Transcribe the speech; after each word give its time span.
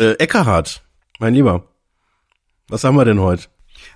Äh, 0.00 0.12
Eckerhard, 0.12 0.82
mein 1.18 1.34
Lieber, 1.34 1.68
was 2.68 2.84
haben 2.84 2.96
wir 2.96 3.04
denn 3.04 3.20
heute? 3.20 3.48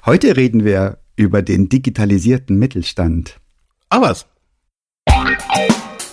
Heute 0.04 0.37
reden 0.37 0.62
wir 0.62 0.99
über 1.17 1.41
den 1.41 1.71
digitalisierten 1.71 2.58
Mittelstand. 2.58 3.41
Ah, 3.88 4.02
was? 4.02 4.26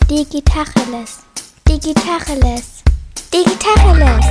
Digitacheles. 0.10 1.20
Digitacheles. 1.68 2.84
Digitacheles. 3.34 4.26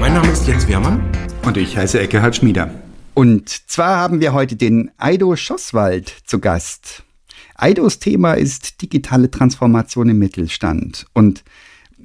Mein 0.00 0.14
Name 0.14 0.32
ist 0.32 0.44
Jens 0.48 0.66
Wehrmann. 0.66 1.08
Und 1.44 1.56
ich 1.56 1.76
heiße 1.76 2.00
Eckehard 2.00 2.34
Schmieder. 2.34 2.87
Und 3.18 3.48
zwar 3.48 3.96
haben 3.96 4.20
wir 4.20 4.32
heute 4.32 4.54
den 4.54 4.92
Aido 4.96 5.34
Schosswald 5.34 6.08
zu 6.24 6.38
Gast. 6.38 7.02
Aidos 7.56 7.98
Thema 7.98 8.34
ist 8.34 8.80
digitale 8.80 9.28
Transformation 9.28 10.08
im 10.08 10.20
Mittelstand. 10.20 11.04
Und 11.14 11.42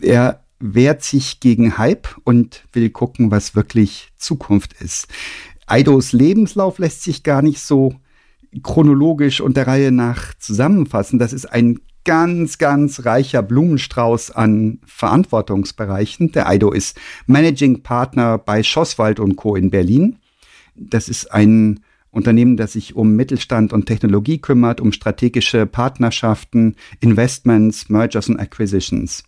er 0.01 0.43
wehrt 0.57 1.03
sich 1.03 1.39
gegen 1.39 1.77
Hype 1.77 2.07
und 2.23 2.63
will 2.73 2.89
gucken, 2.89 3.29
was 3.29 3.55
wirklich 3.55 4.11
Zukunft 4.17 4.73
ist. 4.81 5.07
Aidos 5.67 6.13
Lebenslauf 6.13 6.79
lässt 6.79 7.03
sich 7.03 7.21
gar 7.21 7.43
nicht 7.43 7.59
so 7.59 7.93
chronologisch 8.63 9.39
und 9.39 9.55
der 9.55 9.67
Reihe 9.67 9.91
nach 9.91 10.33
zusammenfassen. 10.39 11.19
Das 11.19 11.31
ist 11.31 11.45
ein 11.45 11.79
ganz, 12.05 12.57
ganz 12.57 13.05
reicher 13.05 13.43
Blumenstrauß 13.43 14.31
an 14.31 14.79
Verantwortungsbereichen. 14.83 16.31
Der 16.31 16.47
Aido 16.47 16.71
ist 16.71 16.99
Managing 17.27 17.83
Partner 17.83 18.39
bei 18.39 18.63
Schosswald 18.63 19.19
und 19.19 19.35
Co. 19.35 19.55
in 19.55 19.69
Berlin. 19.69 20.17
Das 20.75 21.09
ist 21.09 21.31
ein 21.31 21.79
Unternehmen, 22.13 22.57
das 22.57 22.73
sich 22.73 22.95
um 22.95 23.15
Mittelstand 23.15 23.73
und 23.73 23.87
Technologie 23.87 24.37
kümmert, 24.37 24.79
um 24.79 24.91
strategische 24.91 25.65
Partnerschaften, 25.65 26.75
Investments, 26.99 27.89
Mergers 27.89 28.29
und 28.29 28.39
Acquisitions. 28.39 29.23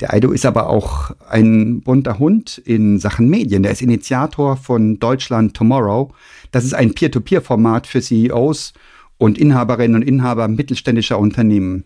Der 0.00 0.12
Aido 0.12 0.32
ist 0.32 0.44
aber 0.44 0.68
auch 0.68 1.12
ein 1.30 1.80
bunter 1.82 2.18
Hund 2.18 2.58
in 2.58 2.98
Sachen 2.98 3.30
Medien. 3.30 3.62
Der 3.62 3.72
ist 3.72 3.80
Initiator 3.80 4.56
von 4.56 4.98
Deutschland 4.98 5.54
Tomorrow. 5.54 6.12
Das 6.50 6.64
ist 6.64 6.74
ein 6.74 6.94
Peer-to-Peer-Format 6.94 7.86
für 7.86 8.00
CEOs 8.00 8.72
und 9.18 9.38
Inhaberinnen 9.38 10.02
und 10.02 10.02
Inhaber 10.02 10.48
mittelständischer 10.48 11.18
Unternehmen. 11.18 11.84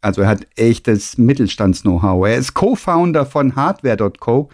Also 0.00 0.22
er 0.22 0.28
hat 0.28 0.46
echtes 0.56 1.16
Mittelstands-Know-how. 1.16 2.26
Er 2.26 2.36
ist 2.36 2.54
Co-Founder 2.54 3.24
von 3.24 3.54
Hardware.co, 3.54 4.50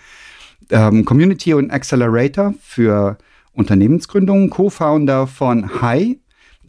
ähm, 0.70 1.05
Community 1.07 1.55
und 1.55 1.70
Accelerator 1.70 2.55
für 2.61 3.17
Unternehmensgründung, 3.55 4.50
Co-Founder 4.50 5.27
von 5.27 5.81
Hi. 5.83 6.20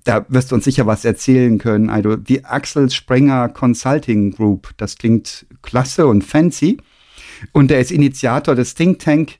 Da 0.03 0.25
wirst 0.27 0.51
du 0.51 0.55
uns 0.55 0.65
sicher 0.65 0.85
was 0.85 1.05
erzählen 1.05 1.57
können. 1.57 1.89
Also 1.89 2.17
die 2.17 2.43
Axel 2.43 2.89
Springer 2.89 3.49
Consulting 3.49 4.31
Group. 4.31 4.71
Das 4.77 4.97
klingt 4.97 5.45
klasse 5.61 6.07
und 6.07 6.23
fancy. 6.23 6.77
Und 7.51 7.71
er 7.71 7.79
ist 7.79 7.91
Initiator 7.91 8.55
des 8.55 8.75
Think 8.75 8.99
Tank 8.99 9.39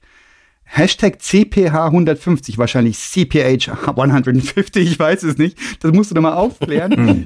Hashtag 0.76 1.22
CPH 1.22 1.86
150, 1.86 2.58
wahrscheinlich 2.58 2.98
CPH 2.98 3.96
150, 3.96 4.92
ich 4.94 4.98
weiß 4.98 5.22
es 5.22 5.38
nicht. 5.38 5.56
Das 5.82 5.92
musst 5.92 6.10
du 6.10 6.16
nochmal 6.16 6.34
aufklären. 6.34 7.26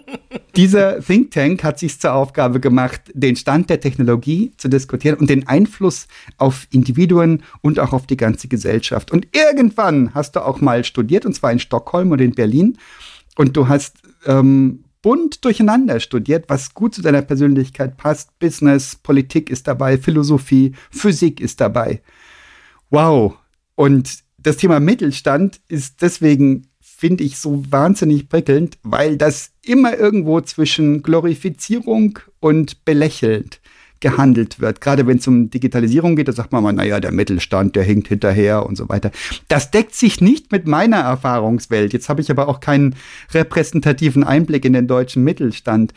Dieser 0.56 0.98
Think 1.00 1.30
Tank 1.30 1.62
hat 1.62 1.78
sich 1.78 2.00
zur 2.00 2.14
Aufgabe 2.14 2.58
gemacht, 2.58 3.02
den 3.14 3.36
Stand 3.36 3.70
der 3.70 3.78
Technologie 3.78 4.50
zu 4.56 4.66
diskutieren 4.66 5.16
und 5.16 5.30
den 5.30 5.46
Einfluss 5.46 6.08
auf 6.38 6.66
Individuen 6.72 7.44
und 7.60 7.78
auch 7.78 7.92
auf 7.92 8.08
die 8.08 8.16
ganze 8.16 8.48
Gesellschaft. 8.48 9.12
Und 9.12 9.28
irgendwann 9.30 10.12
hast 10.12 10.34
du 10.34 10.44
auch 10.44 10.60
mal 10.60 10.82
studiert, 10.82 11.24
und 11.24 11.34
zwar 11.34 11.52
in 11.52 11.60
Stockholm 11.60 12.10
und 12.10 12.20
in 12.20 12.32
Berlin. 12.32 12.78
Und 13.36 13.56
du 13.56 13.68
hast 13.68 13.98
ähm, 14.26 14.82
bunt 15.02 15.44
durcheinander 15.44 16.00
studiert, 16.00 16.46
was 16.48 16.74
gut 16.74 16.96
zu 16.96 17.02
deiner 17.02 17.22
Persönlichkeit 17.22 17.96
passt. 17.96 18.36
Business, 18.40 18.96
Politik 18.96 19.50
ist 19.50 19.68
dabei, 19.68 19.98
Philosophie, 19.98 20.72
Physik 20.90 21.40
ist 21.40 21.60
dabei. 21.60 22.02
Wow. 22.90 23.36
Und 23.74 24.18
das 24.38 24.56
Thema 24.56 24.80
Mittelstand 24.80 25.60
ist 25.68 26.02
deswegen, 26.02 26.68
finde 26.80 27.24
ich, 27.24 27.38
so 27.38 27.62
wahnsinnig 27.70 28.28
prickelnd, 28.28 28.78
weil 28.82 29.16
das 29.16 29.52
immer 29.62 29.96
irgendwo 29.96 30.40
zwischen 30.40 31.02
Glorifizierung 31.02 32.18
und 32.40 32.84
belächelt 32.84 33.60
gehandelt 34.00 34.60
wird. 34.60 34.80
Gerade 34.80 35.06
wenn 35.06 35.18
es 35.18 35.26
um 35.26 35.50
Digitalisierung 35.50 36.16
geht, 36.16 36.28
da 36.28 36.32
sagt 36.32 36.52
man 36.52 36.62
mal, 36.62 36.72
naja, 36.72 37.00
der 37.00 37.12
Mittelstand, 37.12 37.76
der 37.76 37.82
hinkt 37.82 38.08
hinterher 38.08 38.64
und 38.64 38.76
so 38.76 38.88
weiter. 38.88 39.10
Das 39.48 39.70
deckt 39.70 39.94
sich 39.94 40.20
nicht 40.20 40.52
mit 40.52 40.66
meiner 40.66 40.98
Erfahrungswelt. 40.98 41.92
Jetzt 41.92 42.08
habe 42.08 42.20
ich 42.20 42.30
aber 42.30 42.48
auch 42.48 42.60
keinen 42.60 42.94
repräsentativen 43.32 44.24
Einblick 44.24 44.64
in 44.64 44.72
den 44.72 44.86
deutschen 44.86 45.24
Mittelstand. 45.24 45.94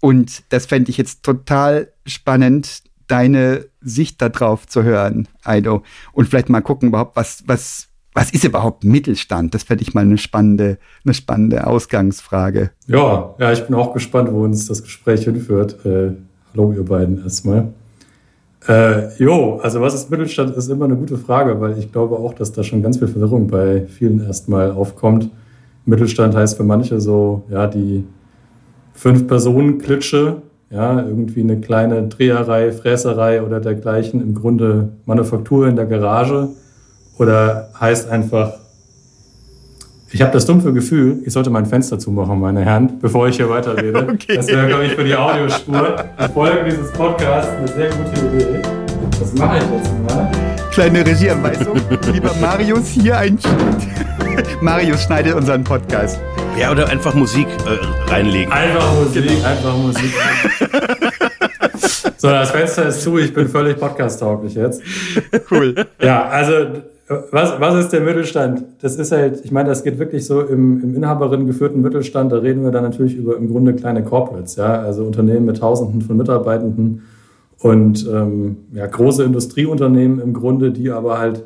Und 0.00 0.42
das 0.50 0.66
fände 0.66 0.90
ich 0.90 0.96
jetzt 0.96 1.22
total 1.22 1.92
spannend, 2.04 2.82
deine 3.08 3.66
Sicht 3.80 4.20
darauf 4.20 4.66
zu 4.66 4.82
hören, 4.82 5.28
Aido. 5.44 5.82
Und 6.12 6.28
vielleicht 6.28 6.48
mal 6.48 6.60
gucken 6.60 6.88
überhaupt, 6.88 7.16
was, 7.16 7.44
was, 7.46 7.88
was 8.14 8.30
ist 8.30 8.44
überhaupt 8.44 8.84
Mittelstand? 8.84 9.54
Das 9.54 9.64
fände 9.64 9.82
ich 9.82 9.94
mal 9.94 10.02
eine 10.02 10.18
spannende, 10.18 10.78
eine 11.04 11.14
spannende 11.14 11.66
Ausgangsfrage. 11.66 12.70
Ja, 12.86 13.34
ja, 13.38 13.52
ich 13.52 13.64
bin 13.64 13.74
auch 13.74 13.92
gespannt, 13.92 14.32
wo 14.32 14.42
uns 14.42 14.66
das 14.66 14.82
Gespräch 14.82 15.24
hinführt. 15.24 15.84
Äh, 15.84 16.12
hallo, 16.52 16.72
ihr 16.72 16.84
beiden 16.84 17.22
erstmal. 17.22 17.68
Äh, 18.68 19.16
jo, 19.22 19.58
also 19.58 19.80
was 19.80 19.94
ist 19.94 20.10
Mittelstand, 20.10 20.56
ist 20.56 20.68
immer 20.68 20.86
eine 20.86 20.96
gute 20.96 21.16
Frage, 21.16 21.60
weil 21.60 21.78
ich 21.78 21.92
glaube 21.92 22.16
auch, 22.16 22.34
dass 22.34 22.52
da 22.52 22.64
schon 22.64 22.82
ganz 22.82 22.98
viel 22.98 23.08
Verwirrung 23.08 23.46
bei 23.46 23.86
vielen 23.86 24.24
erstmal 24.24 24.72
aufkommt. 24.72 25.30
Mittelstand 25.84 26.34
heißt 26.34 26.56
für 26.56 26.64
manche 26.64 27.00
so, 27.00 27.44
ja, 27.48 27.68
die 27.68 28.04
Fünf-Personen-Klitsche, 28.94 30.42
ja, 30.70 30.98
irgendwie 31.00 31.40
eine 31.40 31.60
kleine 31.60 32.08
Dreherei, 32.08 32.72
Fräserei 32.72 33.42
oder 33.42 33.60
dergleichen, 33.60 34.20
im 34.20 34.34
Grunde 34.34 34.90
Manufaktur 35.06 35.68
in 35.68 35.76
der 35.76 35.86
Garage 35.86 36.48
oder 37.18 37.70
heißt 37.80 38.10
einfach, 38.10 38.54
ich 40.10 40.22
habe 40.22 40.32
das 40.32 40.46
dumpfe 40.46 40.72
Gefühl, 40.72 41.18
ich 41.24 41.32
sollte 41.32 41.50
mein 41.50 41.66
Fenster 41.66 41.98
zumachen, 41.98 42.40
meine 42.40 42.64
Herren, 42.64 42.98
bevor 43.00 43.28
ich 43.28 43.36
hier 43.36 43.50
weiterrede. 43.50 44.06
Okay. 44.16 44.36
Das 44.36 44.46
wäre, 44.46 44.66
glaube 44.66 44.84
ich, 44.84 44.92
für 44.92 45.04
die 45.04 45.14
Audiospur, 45.14 45.96
die 46.18 46.32
Folge 46.32 46.64
dieses 46.70 46.90
Podcasts 46.92 47.52
eine 47.52 47.68
sehr 47.68 47.90
gute 47.90 48.26
Idee. 48.26 48.62
Das 49.18 49.34
mache 49.34 49.58
ich 49.58 49.64
jetzt 49.64 49.92
mal. 50.08 50.55
Kleine 50.76 51.06
Regieanweisung. 51.06 51.80
Lieber 52.12 52.34
Marius, 52.38 52.88
hier 52.88 53.16
ein 53.16 53.38
Marius 54.60 55.04
schneidet 55.04 55.34
unseren 55.34 55.64
Podcast. 55.64 56.20
Ja, 56.60 56.70
oder 56.70 56.86
einfach 56.90 57.14
Musik 57.14 57.46
äh, 57.64 58.10
reinlegen. 58.12 58.52
Einfach 58.52 58.94
Musik, 58.94 59.26
genau. 59.26 59.46
einfach 59.46 59.74
Musik. 59.74 60.12
so, 62.18 62.28
das 62.28 62.50
Fenster 62.50 62.88
ist 62.88 63.00
zu, 63.00 63.16
ich 63.16 63.32
bin 63.32 63.48
völlig 63.48 63.78
podcast-tauglich 63.78 64.54
jetzt. 64.54 64.82
Cool. 65.50 65.76
Ja, 65.98 66.26
also 66.28 66.52
was, 67.30 67.58
was 67.58 67.74
ist 67.76 67.94
der 67.94 68.02
Mittelstand? 68.02 68.64
Das 68.82 68.96
ist 68.96 69.12
halt, 69.12 69.46
ich 69.46 69.50
meine, 69.50 69.70
das 69.70 69.82
geht 69.82 69.98
wirklich 69.98 70.26
so 70.26 70.42
im, 70.42 70.82
im 70.82 70.94
Inhaberinnen 70.94 71.46
geführten 71.46 71.80
Mittelstand, 71.80 72.32
da 72.32 72.36
reden 72.36 72.64
wir 72.64 72.70
dann 72.70 72.84
natürlich 72.84 73.16
über 73.16 73.38
im 73.38 73.48
Grunde 73.48 73.72
kleine 73.72 74.04
Corporates, 74.04 74.56
ja, 74.56 74.82
also 74.82 75.04
Unternehmen 75.04 75.46
mit 75.46 75.56
Tausenden 75.56 76.02
von 76.02 76.18
Mitarbeitenden 76.18 77.04
und 77.60 78.06
ähm, 78.12 78.56
ja, 78.72 78.86
große 78.86 79.24
Industrieunternehmen 79.24 80.20
im 80.20 80.32
Grunde, 80.32 80.72
die 80.72 80.90
aber 80.90 81.18
halt 81.18 81.44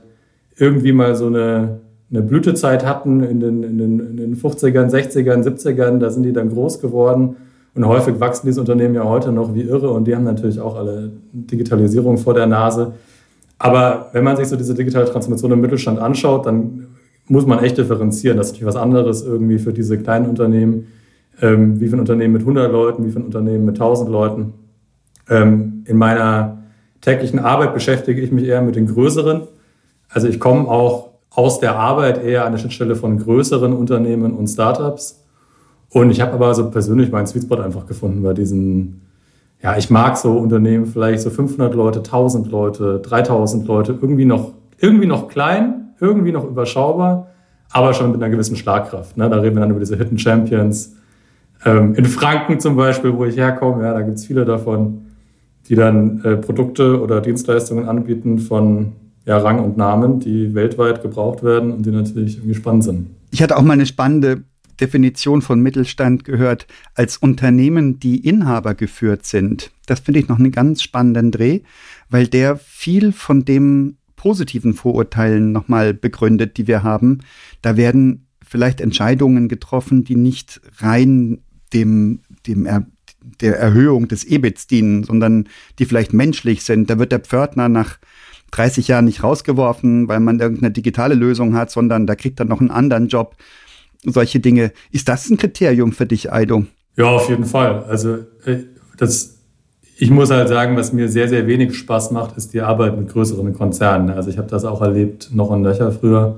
irgendwie 0.57 0.93
mal 0.93 1.15
so 1.15 1.27
eine 1.27 1.81
eine 2.11 2.23
Blütezeit 2.23 2.85
hatten 2.85 3.23
in 3.23 3.41
den, 3.41 3.63
in, 3.63 3.79
den, 3.79 4.01
in 4.01 4.17
den 4.17 4.37
50ern, 4.37 4.91
60ern, 4.91 5.45
70ern, 5.45 5.99
da 5.99 6.11
sind 6.11 6.25
die 6.25 6.33
dann 6.33 6.51
groß 6.51 6.81
geworden. 6.81 7.37
Und 7.75 7.87
häufig 7.87 8.19
wachsen 8.19 8.47
diese 8.47 8.61
Unternehmen 8.61 8.97
ja 8.97 9.05
heute 9.05 9.31
noch 9.31 9.55
wie 9.55 9.63
irre 9.63 9.91
und 9.91 10.09
die 10.09 10.17
haben 10.17 10.25
natürlich 10.25 10.59
auch 10.61 10.77
alle 10.77 11.13
Digitalisierung 11.33 12.19
vor 12.19 12.35
der 12.35 12.47
Nase. 12.47 12.95
Aber 13.59 14.09
wenn 14.13 14.25
man 14.25 14.37
sich 14.37 14.49
so 14.49 14.57
diese 14.57 14.75
digitale 14.75 15.05
Transformation 15.05 15.53
im 15.53 15.61
Mittelstand 15.61 16.01
anschaut, 16.01 16.47
dann 16.47 16.89
muss 17.29 17.47
man 17.47 17.63
echt 17.63 17.79
differenzieren. 17.79 18.39
Das 18.39 18.49
ist 18.49 18.53
natürlich 18.55 18.75
was 18.75 18.83
anderes 18.83 19.23
irgendwie 19.23 19.59
für 19.59 19.73
diese 19.73 19.97
kleinen 19.99 20.27
Unternehmen, 20.27 20.89
ähm, 21.41 21.79
wie 21.79 21.87
für 21.87 21.97
ein 21.97 22.01
Unternehmen 22.01 22.33
mit 22.33 22.43
100 22.43 22.73
Leuten, 22.73 23.07
wie 23.07 23.11
für 23.11 23.21
ein 23.21 23.27
Unternehmen 23.27 23.65
mit 23.67 23.77
1000 23.77 24.11
Leuten. 24.11 24.55
Ähm, 25.31 25.85
in 25.87 25.97
meiner 25.97 26.59
täglichen 27.01 27.39
Arbeit 27.39 27.73
beschäftige 27.73 28.21
ich 28.21 28.31
mich 28.31 28.45
eher 28.45 28.61
mit 28.61 28.77
den 28.77 28.87
größeren. 28.87 29.43
Also 30.09 30.29
ich 30.29 30.39
komme 30.39 30.69
auch 30.69 31.11
aus 31.31 31.61
der 31.61 31.77
Arbeit 31.77 32.23
eher 32.23 32.45
an 32.45 32.53
der 32.53 32.59
Schnittstelle 32.59 32.97
von 32.97 33.19
größeren 33.19 33.73
Unternehmen 33.73 34.35
und 34.35 34.49
Startups. 34.49 35.25
Und 35.89 36.11
ich 36.11 36.21
habe 36.21 36.33
aber 36.33 36.55
so 36.55 36.71
persönlich 36.71 37.11
meinen 37.11 37.27
Sweet 37.27 37.45
Spot 37.45 37.57
einfach 37.57 37.87
gefunden 37.87 38.23
bei 38.23 38.33
diesen, 38.33 39.03
ja, 39.63 39.77
ich 39.77 39.91
mag 39.91 40.17
so 40.17 40.33
Unternehmen 40.33 40.87
vielleicht 40.87 41.23
so 41.23 41.31
500 41.31 41.75
Leute, 41.75 42.01
1000 42.01 42.51
Leute, 42.51 43.01
3000 43.01 43.67
Leute, 43.67 43.99
irgendwie 44.01 44.25
noch, 44.25 44.53
irgendwie 44.79 45.07
noch 45.07 45.29
klein, 45.29 45.95
irgendwie 46.01 46.33
noch 46.33 46.45
überschaubar, 46.45 47.29
aber 47.71 47.95
schon 47.95 48.11
mit 48.11 48.23
einer 48.23 48.31
gewissen 48.31 48.57
Schlagkraft. 48.57 49.17
Ne? 49.17 49.29
Da 49.31 49.37
reden 49.37 49.57
wir 49.57 49.61
dann 49.61 49.71
über 49.71 49.81
diese 49.81 49.97
Hidden 49.97 50.19
Champions. 50.19 50.97
Ähm, 51.65 51.95
in 51.95 52.07
Franken 52.07 52.59
zum 52.59 52.77
Beispiel, 52.77 53.17
wo 53.17 53.25
ich 53.25 53.37
herkomme, 53.37 53.85
ja, 53.85 53.93
da 53.93 54.03
gibt 54.03 54.17
es 54.17 54.27
viele 54.27 54.45
davon, 54.45 55.10
die 55.71 55.77
dann 55.77 56.23
äh, 56.25 56.37
Produkte 56.37 57.01
oder 57.01 57.21
Dienstleistungen 57.21 57.89
anbieten 57.89 58.41
von 58.41 58.93
ja, 59.25 59.39
Rang 59.39 59.61
und 59.61 59.77
Namen, 59.77 60.19
die 60.19 60.55
weltweit 60.55 61.01
gebraucht 61.01 61.45
werden 61.45 61.73
und 61.73 61.87
die 61.87 61.93
natürlich 61.93 62.39
irgendwie 62.39 62.57
spannend 62.57 62.85
sind. 62.85 63.07
Ich 63.31 63.41
hatte 63.41 63.57
auch 63.57 63.63
mal 63.63 63.75
eine 63.75 63.87
spannende 63.87 64.43
Definition 64.81 65.43
von 65.43 65.61
Mittelstand 65.61 66.25
gehört 66.25 66.67
als 66.95 67.19
Unternehmen, 67.19 68.01
die 68.01 68.27
Inhaber 68.27 68.75
geführt 68.75 69.25
sind. 69.25 69.71
Das 69.87 70.01
finde 70.01 70.19
ich 70.19 70.29
noch 70.29 70.39
einen 70.39 70.51
ganz 70.51 70.83
spannenden 70.83 71.31
Dreh, 71.31 71.61
weil 72.09 72.27
der 72.27 72.57
viel 72.57 73.13
von 73.13 73.45
dem 73.45 73.97
positiven 74.17 74.75
Vorurteilen 74.75 75.53
nochmal 75.53 75.95
begründet, 75.95 76.57
die 76.57 76.67
wir 76.67 76.83
haben. 76.83 77.21
Da 77.63 77.77
werden 77.77 78.27
vielleicht 78.45 78.81
Entscheidungen 78.81 79.49
getroffen, 79.49 80.03
die 80.03 80.17
nicht 80.17 80.61
rein 80.79 81.43
dem, 81.73 82.21
dem 82.47 82.67
der 83.41 83.59
Erhöhung 83.59 84.09
des 84.09 84.25
EBITs 84.25 84.67
dienen, 84.67 85.05
sondern 85.05 85.49
die 85.79 85.85
vielleicht 85.85 86.13
menschlich 86.13 86.65
sind. 86.65 86.91
Da 86.91 86.99
wird 86.99 87.13
der 87.13 87.21
Pförtner 87.21 87.69
nach 87.69 87.99
30 88.53 88.89
Jahren 88.89 89.05
nicht 89.05 89.23
rausgeworfen, 89.23 90.09
weil 90.09 90.21
man 90.21 90.41
irgendeine 90.41 90.73
digitale 90.73 91.15
Lösung 91.15 91.55
hat, 91.55 91.71
sondern 91.71 92.07
da 92.07 92.15
kriegt 92.15 92.41
er 92.41 92.47
noch 92.47 92.61
einen 92.61 92.71
anderen 92.71 93.09
Job. 93.09 93.37
Solche 94.05 94.41
Dinge. 94.41 94.73
Ist 94.91 95.09
das 95.09 95.29
ein 95.29 95.37
Kriterium 95.37 95.93
für 95.93 96.07
dich, 96.07 96.33
Aido? 96.33 96.65
Ja, 96.97 97.07
auf 97.07 97.29
jeden 97.29 97.45
Fall. 97.45 97.85
Also 97.85 98.19
äh, 98.45 98.65
das, 98.97 99.39
ich 99.97 100.11
muss 100.11 100.31
halt 100.31 100.49
sagen, 100.49 100.77
was 100.77 100.93
mir 100.93 101.09
sehr, 101.09 101.29
sehr 101.29 101.47
wenig 101.47 101.77
Spaß 101.77 102.11
macht, 102.11 102.37
ist 102.37 102.53
die 102.55 102.63
Arbeit 102.63 102.99
mit 102.99 103.09
größeren 103.09 103.55
Konzernen. 103.55 104.11
Also 104.11 104.31
ich 104.31 104.39
habe 104.39 104.49
das 104.49 104.65
auch 104.65 104.81
erlebt, 104.81 105.31
noch 105.33 105.53
in 105.55 105.63
Löcher 105.63 105.93
früher. 105.93 106.37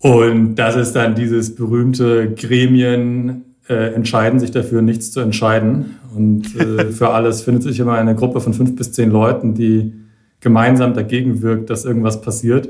Und 0.00 0.54
das 0.56 0.76
ist 0.76 0.92
dann 0.92 1.14
dieses 1.14 1.54
berühmte 1.54 2.32
Gremien 2.34 3.47
äh, 3.68 3.94
entscheiden 3.94 4.40
sich 4.40 4.50
dafür, 4.50 4.82
nichts 4.82 5.12
zu 5.12 5.20
entscheiden. 5.20 5.96
Und 6.14 6.56
äh, 6.58 6.86
für 6.92 7.10
alles 7.10 7.42
findet 7.42 7.62
sich 7.62 7.78
immer 7.80 7.94
eine 7.94 8.14
Gruppe 8.14 8.40
von 8.40 8.54
fünf 8.54 8.74
bis 8.76 8.92
zehn 8.92 9.10
Leuten, 9.10 9.54
die 9.54 9.92
gemeinsam 10.40 10.94
dagegen 10.94 11.42
wirkt, 11.42 11.70
dass 11.70 11.84
irgendwas 11.84 12.20
passiert. 12.20 12.68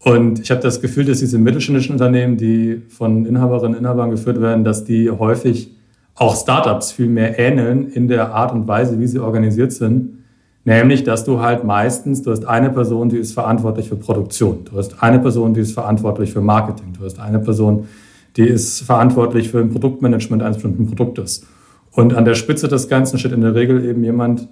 Und 0.00 0.40
ich 0.40 0.50
habe 0.50 0.60
das 0.60 0.80
Gefühl, 0.80 1.04
dass 1.04 1.18
diese 1.18 1.38
mittelständischen 1.38 1.92
Unternehmen, 1.92 2.36
die 2.36 2.82
von 2.88 3.26
Inhaberinnen 3.26 3.74
und 3.74 3.80
Inhabern 3.80 4.10
geführt 4.10 4.40
werden, 4.40 4.64
dass 4.64 4.84
die 4.84 5.10
häufig 5.10 5.70
auch 6.14 6.36
Startups 6.36 6.92
viel 6.92 7.08
mehr 7.08 7.38
ähneln 7.38 7.90
in 7.90 8.08
der 8.08 8.32
Art 8.34 8.52
und 8.52 8.66
Weise, 8.66 8.98
wie 8.98 9.06
sie 9.06 9.18
organisiert 9.18 9.72
sind. 9.72 10.18
Nämlich, 10.64 11.04
dass 11.04 11.24
du 11.24 11.40
halt 11.40 11.64
meistens, 11.64 12.22
du 12.22 12.30
hast 12.30 12.44
eine 12.44 12.70
Person, 12.70 13.08
die 13.08 13.18
ist 13.18 13.32
verantwortlich 13.32 13.88
für 13.88 13.96
Produktion. 13.96 14.64
Du 14.64 14.76
hast 14.76 15.02
eine 15.02 15.20
Person, 15.20 15.54
die 15.54 15.60
ist 15.60 15.72
verantwortlich 15.72 16.32
für 16.32 16.40
Marketing. 16.40 16.92
Du 16.98 17.04
hast 17.04 17.20
eine 17.20 17.38
Person, 17.38 17.86
die 18.36 18.46
ist 18.46 18.82
verantwortlich 18.82 19.50
für 19.50 19.60
ein 19.60 19.70
Produktmanagement 19.70 20.42
eines 20.42 20.56
bestimmten 20.56 20.86
Produktes. 20.86 21.46
Und 21.92 22.14
an 22.14 22.24
der 22.24 22.34
Spitze 22.34 22.68
des 22.68 22.88
Ganzen 22.88 23.18
steht 23.18 23.32
in 23.32 23.40
der 23.40 23.54
Regel 23.54 23.84
eben 23.84 24.04
jemand, 24.04 24.48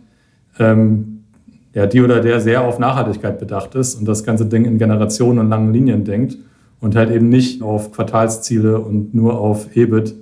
ähm, 0.58 1.24
ja, 1.74 1.86
die 1.86 2.00
oder 2.00 2.20
der 2.20 2.40
sehr 2.40 2.62
auf 2.62 2.78
Nachhaltigkeit 2.78 3.38
bedacht 3.38 3.74
ist 3.74 3.96
und 3.96 4.06
das 4.06 4.24
ganze 4.24 4.46
Ding 4.46 4.64
in 4.64 4.78
Generationen 4.78 5.40
und 5.40 5.48
langen 5.48 5.72
Linien 5.72 6.04
denkt 6.04 6.38
und 6.80 6.96
halt 6.96 7.10
eben 7.10 7.28
nicht 7.28 7.62
auf 7.62 7.92
Quartalsziele 7.92 8.78
und 8.78 9.14
nur 9.14 9.38
auf 9.38 9.76
EBIT. 9.76 10.14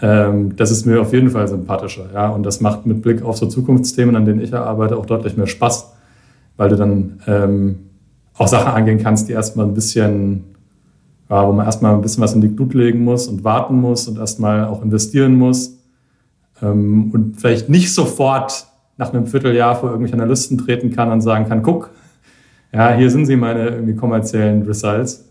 Ähm, 0.00 0.56
das 0.56 0.70
ist 0.70 0.86
mir 0.86 1.00
auf 1.00 1.12
jeden 1.12 1.30
Fall 1.30 1.46
sympathischer. 1.46 2.06
Ja? 2.12 2.30
Und 2.30 2.44
das 2.44 2.60
macht 2.60 2.86
mit 2.86 3.02
Blick 3.02 3.22
auf 3.22 3.36
so 3.36 3.46
Zukunftsthemen, 3.46 4.16
an 4.16 4.24
denen 4.24 4.40
ich 4.40 4.54
arbeite, 4.54 4.96
auch 4.96 5.06
deutlich 5.06 5.36
mehr 5.36 5.46
Spaß, 5.46 5.92
weil 6.56 6.70
du 6.70 6.76
dann 6.76 7.20
ähm, 7.26 7.78
auch 8.36 8.48
Sachen 8.48 8.72
angehen 8.72 8.98
kannst, 8.98 9.28
die 9.28 9.32
erstmal 9.32 9.66
ein 9.66 9.74
bisschen, 9.74 10.44
wo 11.28 11.52
man 11.52 11.66
erstmal 11.66 11.94
ein 11.94 12.00
bisschen 12.00 12.22
was 12.22 12.32
in 12.32 12.40
die 12.40 12.54
Glut 12.54 12.74
legen 12.74 13.04
muss 13.04 13.26
und 13.28 13.44
warten 13.44 13.80
muss 13.80 14.08
und 14.08 14.18
erstmal 14.18 14.64
auch 14.64 14.82
investieren 14.82 15.36
muss. 15.36 15.78
Ähm, 16.62 17.10
und 17.12 17.40
vielleicht 17.40 17.68
nicht 17.68 17.92
sofort 17.92 18.66
nach 18.96 19.12
einem 19.12 19.26
Vierteljahr 19.26 19.76
vor 19.76 19.90
irgendwelche 19.90 20.14
Analysten 20.14 20.58
treten 20.58 20.90
kann 20.90 21.12
und 21.12 21.20
sagen 21.20 21.48
kann, 21.48 21.62
guck, 21.62 21.90
ja, 22.72 22.94
hier 22.94 23.10
sind 23.10 23.26
sie 23.26 23.36
meine 23.36 23.68
irgendwie 23.68 23.94
kommerziellen 23.94 24.62
Results. 24.62 25.24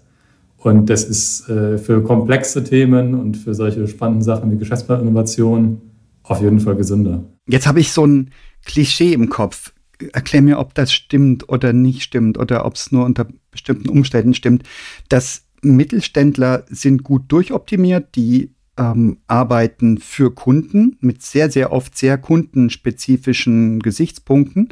Und 0.58 0.90
das 0.90 1.04
ist 1.04 1.48
äh, 1.50 1.78
für 1.78 2.02
komplexe 2.04 2.64
Themen 2.64 3.14
und 3.14 3.38
für 3.38 3.54
solche 3.54 3.88
spannenden 3.88 4.24
Sachen 4.24 4.52
wie 4.52 4.58
Geschäftsplaninnovation 4.58 5.82
auf 6.24 6.42
jeden 6.42 6.60
Fall 6.60 6.76
gesünder. 6.76 7.24
Jetzt 7.48 7.68
habe 7.68 7.80
ich 7.80 7.92
so 7.92 8.06
ein 8.06 8.32
Klischee 8.66 9.14
im 9.14 9.30
Kopf. 9.30 9.74
Erklär 10.14 10.42
mir, 10.42 10.60
ob 10.60 10.74
das 10.74 10.92
stimmt 10.92 11.48
oder 11.50 11.74
nicht 11.74 12.04
stimmt 12.04 12.38
oder 12.38 12.66
ob 12.66 12.76
es 12.76 12.92
nur 12.92 13.06
unter 13.06 13.28
bestimmten 13.52 13.90
Umständen 13.90 14.34
stimmt, 14.34 14.64
dass 15.10 15.47
Mittelständler 15.62 16.66
sind 16.70 17.04
gut 17.04 17.24
durchoptimiert, 17.28 18.16
die 18.16 18.52
ähm, 18.78 19.18
arbeiten 19.28 19.98
für 19.98 20.34
Kunden 20.34 20.98
mit 21.02 21.22
sehr, 21.24 21.52
sehr 21.52 21.72
oft 21.72 21.98
sehr 21.98 22.18
kundenspezifischen 22.18 23.80
Gesichtspunkten 23.80 24.70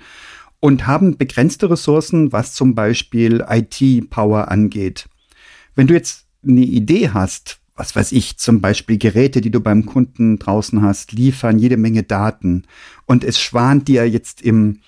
und 0.60 0.88
haben 0.88 1.18
begrenzte 1.18 1.70
Ressourcen, 1.70 2.32
was 2.32 2.54
zum 2.54 2.76
Beispiel 2.76 3.44
IT-Power 3.48 4.50
angeht. 4.50 5.08
Wenn 5.76 5.88
du 5.88 5.94
jetzt 5.94 6.26
eine 6.44 6.62
Idee 6.62 7.10
hast, 7.10 7.60
was 7.76 7.96
weiß 7.96 8.14
ich, 8.14 8.38
zum 8.38 8.62
Beispiel 8.62 8.98
Geräte, 8.98 9.42
die 9.42 9.52
du 9.52 9.60
beim 9.60 9.86
Kunden 9.86 10.40
draußen 10.40 10.81
hast, 10.81 11.12
liefern 11.12 11.60
jede 11.60 11.78
Menge 11.78 12.04
Daten 12.04 12.64
und 13.06 13.24
es 13.24 13.40
schwant 13.40 13.88
dir 13.88 14.10
jetzt 14.10 14.42
im 14.42 14.80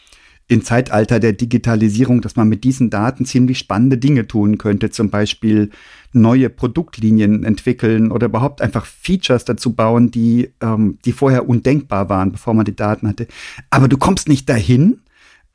im 0.47 0.63
Zeitalter 0.63 1.19
der 1.19 1.33
Digitalisierung, 1.33 2.21
dass 2.21 2.35
man 2.35 2.47
mit 2.47 2.63
diesen 2.63 2.89
Daten 2.89 3.25
ziemlich 3.25 3.59
spannende 3.59 3.97
Dinge 3.97 4.27
tun 4.27 4.57
könnte, 4.57 4.89
zum 4.89 5.09
Beispiel 5.09 5.71
neue 6.13 6.49
Produktlinien 6.49 7.43
entwickeln 7.43 8.11
oder 8.11 8.27
überhaupt 8.27 8.61
einfach 8.61 8.85
Features 8.85 9.43
dazu 9.43 9.73
bauen, 9.73 10.09
die, 10.09 10.53
ähm, 10.61 10.99
die 11.03 11.11
vorher 11.11 11.49
undenkbar 11.49 12.09
waren, 12.09 12.31
bevor 12.31 12.53
man 12.53 12.65
die 12.65 12.75
Daten 12.75 13.07
hatte. 13.07 13.27
Aber 13.69 13.89
du 13.89 13.97
kommst 13.97 14.29
nicht 14.29 14.47
dahin, 14.47 15.01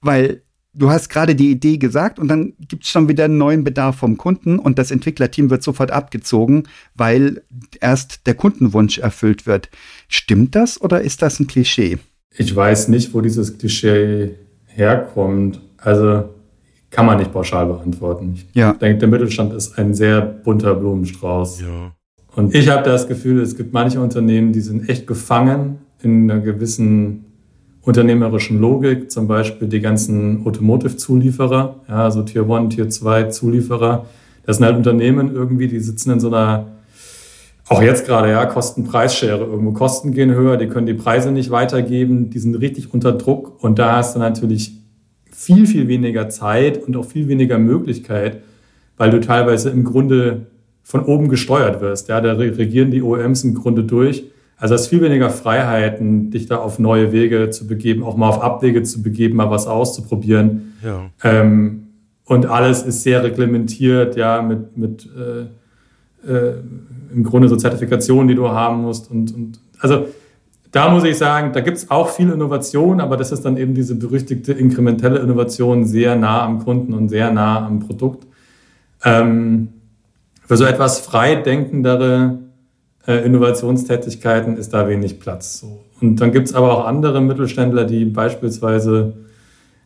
weil 0.02 0.42
du 0.74 0.90
hast 0.90 1.08
gerade 1.08 1.34
die 1.34 1.50
Idee 1.50 1.78
gesagt 1.78 2.18
und 2.18 2.28
dann 2.28 2.52
gibt 2.58 2.84
es 2.84 2.90
schon 2.90 3.08
wieder 3.08 3.24
einen 3.24 3.38
neuen 3.38 3.64
Bedarf 3.64 3.96
vom 3.96 4.18
Kunden 4.18 4.58
und 4.58 4.78
das 4.78 4.90
Entwicklerteam 4.90 5.48
wird 5.48 5.62
sofort 5.62 5.90
abgezogen, 5.90 6.64
weil 6.94 7.42
erst 7.80 8.26
der 8.26 8.34
Kundenwunsch 8.34 8.98
erfüllt 8.98 9.46
wird. 9.46 9.70
Stimmt 10.08 10.54
das 10.54 10.80
oder 10.80 11.00
ist 11.00 11.22
das 11.22 11.40
ein 11.40 11.46
Klischee? 11.46 11.98
Ich 12.34 12.54
weiß 12.54 12.88
nicht, 12.88 13.12
wo 13.12 13.20
dieses 13.20 13.58
Klischee 13.58 14.34
herkommt. 14.74 15.60
Also 15.78 16.24
kann 16.90 17.06
man 17.06 17.18
nicht 17.18 17.32
pauschal 17.32 17.66
beantworten. 17.66 18.34
Ich 18.34 18.46
ja. 18.54 18.74
denke, 18.74 18.98
der 18.98 19.08
Mittelstand 19.08 19.52
ist 19.54 19.78
ein 19.78 19.94
sehr 19.94 20.20
bunter 20.20 20.74
Blumenstrauß. 20.74 21.62
Ja. 21.62 21.92
Und 22.34 22.54
ich 22.54 22.68
habe 22.68 22.82
das 22.82 23.08
Gefühl, 23.08 23.40
es 23.40 23.56
gibt 23.56 23.72
manche 23.72 24.00
Unternehmen, 24.00 24.52
die 24.52 24.60
sind 24.60 24.88
echt 24.88 25.06
gefangen 25.06 25.78
in 26.02 26.30
einer 26.30 26.40
gewissen 26.40 27.24
unternehmerischen 27.82 28.60
Logik, 28.60 29.10
zum 29.10 29.26
Beispiel 29.26 29.68
die 29.68 29.80
ganzen 29.80 30.46
Automotive-Zulieferer, 30.46 31.76
ja, 31.88 32.04
also 32.04 32.22
Tier 32.22 32.48
1, 32.48 32.74
Tier 32.74 32.88
2 32.88 33.24
Zulieferer. 33.24 34.06
Das 34.44 34.56
sind 34.56 34.66
halt 34.66 34.76
Unternehmen 34.76 35.34
irgendwie, 35.34 35.68
die 35.68 35.80
sitzen 35.80 36.12
in 36.12 36.20
so 36.20 36.28
einer, 36.28 36.66
auch 37.72 37.82
jetzt 37.82 38.06
gerade, 38.06 38.30
ja, 38.30 38.44
Kosten-Preisschere. 38.46 39.44
Irgendwo 39.44 39.72
Kosten 39.72 40.12
gehen 40.12 40.30
höher, 40.32 40.56
die 40.56 40.68
können 40.68 40.86
die 40.86 40.94
Preise 40.94 41.32
nicht 41.32 41.50
weitergeben, 41.50 42.30
die 42.30 42.38
sind 42.38 42.54
richtig 42.56 42.92
unter 42.92 43.12
Druck 43.12 43.62
und 43.62 43.78
da 43.78 43.96
hast 43.96 44.14
du 44.14 44.18
natürlich 44.18 44.72
viel, 45.30 45.66
viel 45.66 45.88
weniger 45.88 46.28
Zeit 46.28 46.78
und 46.78 46.96
auch 46.96 47.04
viel 47.04 47.28
weniger 47.28 47.58
Möglichkeit, 47.58 48.42
weil 48.96 49.10
du 49.10 49.20
teilweise 49.20 49.70
im 49.70 49.84
Grunde 49.84 50.46
von 50.82 51.04
oben 51.04 51.28
gesteuert 51.28 51.80
wirst. 51.80 52.08
Ja, 52.08 52.20
da 52.20 52.32
regieren 52.32 52.90
die 52.90 53.02
OEMs 53.02 53.44
im 53.44 53.54
Grunde 53.54 53.84
durch. 53.84 54.24
Also 54.56 54.74
hast 54.74 54.88
viel 54.88 55.00
weniger 55.00 55.30
Freiheiten, 55.30 56.30
dich 56.30 56.46
da 56.46 56.58
auf 56.58 56.78
neue 56.78 57.10
Wege 57.10 57.50
zu 57.50 57.66
begeben, 57.66 58.04
auch 58.04 58.16
mal 58.16 58.28
auf 58.28 58.42
Abwege 58.42 58.82
zu 58.84 59.02
begeben, 59.02 59.36
mal 59.36 59.50
was 59.50 59.66
auszuprobieren. 59.66 60.74
Ja. 60.84 61.10
Ähm, 61.24 61.88
und 62.24 62.46
alles 62.46 62.82
ist 62.82 63.02
sehr 63.02 63.24
reglementiert, 63.24 64.16
ja, 64.16 64.40
mit, 64.40 64.76
mit 64.76 65.08
äh, 65.16 66.30
äh, 66.30 66.54
im 67.14 67.24
Grunde 67.24 67.48
so 67.48 67.56
Zertifikationen, 67.56 68.28
die 68.28 68.34
du 68.34 68.48
haben 68.48 68.82
musst. 68.82 69.10
Und, 69.10 69.34
und 69.34 69.60
also 69.80 70.06
da 70.72 70.88
muss 70.88 71.04
ich 71.04 71.18
sagen, 71.18 71.52
da 71.52 71.60
gibt 71.60 71.76
es 71.76 71.90
auch 71.90 72.08
viel 72.08 72.30
Innovation, 72.30 73.00
aber 73.00 73.16
das 73.16 73.30
ist 73.30 73.44
dann 73.44 73.58
eben 73.58 73.74
diese 73.74 73.94
berüchtigte 73.94 74.52
inkrementelle 74.52 75.18
Innovation 75.18 75.84
sehr 75.84 76.16
nah 76.16 76.42
am 76.42 76.64
Kunden 76.64 76.94
und 76.94 77.10
sehr 77.10 77.30
nah 77.30 77.66
am 77.66 77.80
Produkt. 77.80 78.26
Ähm, 79.04 79.68
für 80.46 80.56
so 80.56 80.64
etwas 80.64 81.00
freidenkendere 81.00 82.38
äh, 83.06 83.24
Innovationstätigkeiten 83.24 84.56
ist 84.56 84.72
da 84.72 84.88
wenig 84.88 85.20
Platz. 85.20 85.60
So. 85.60 85.84
Und 86.00 86.20
dann 86.20 86.32
gibt 86.32 86.48
es 86.48 86.54
aber 86.54 86.72
auch 86.72 86.86
andere 86.86 87.20
Mittelständler, 87.20 87.84
die 87.84 88.06
beispielsweise 88.06 89.14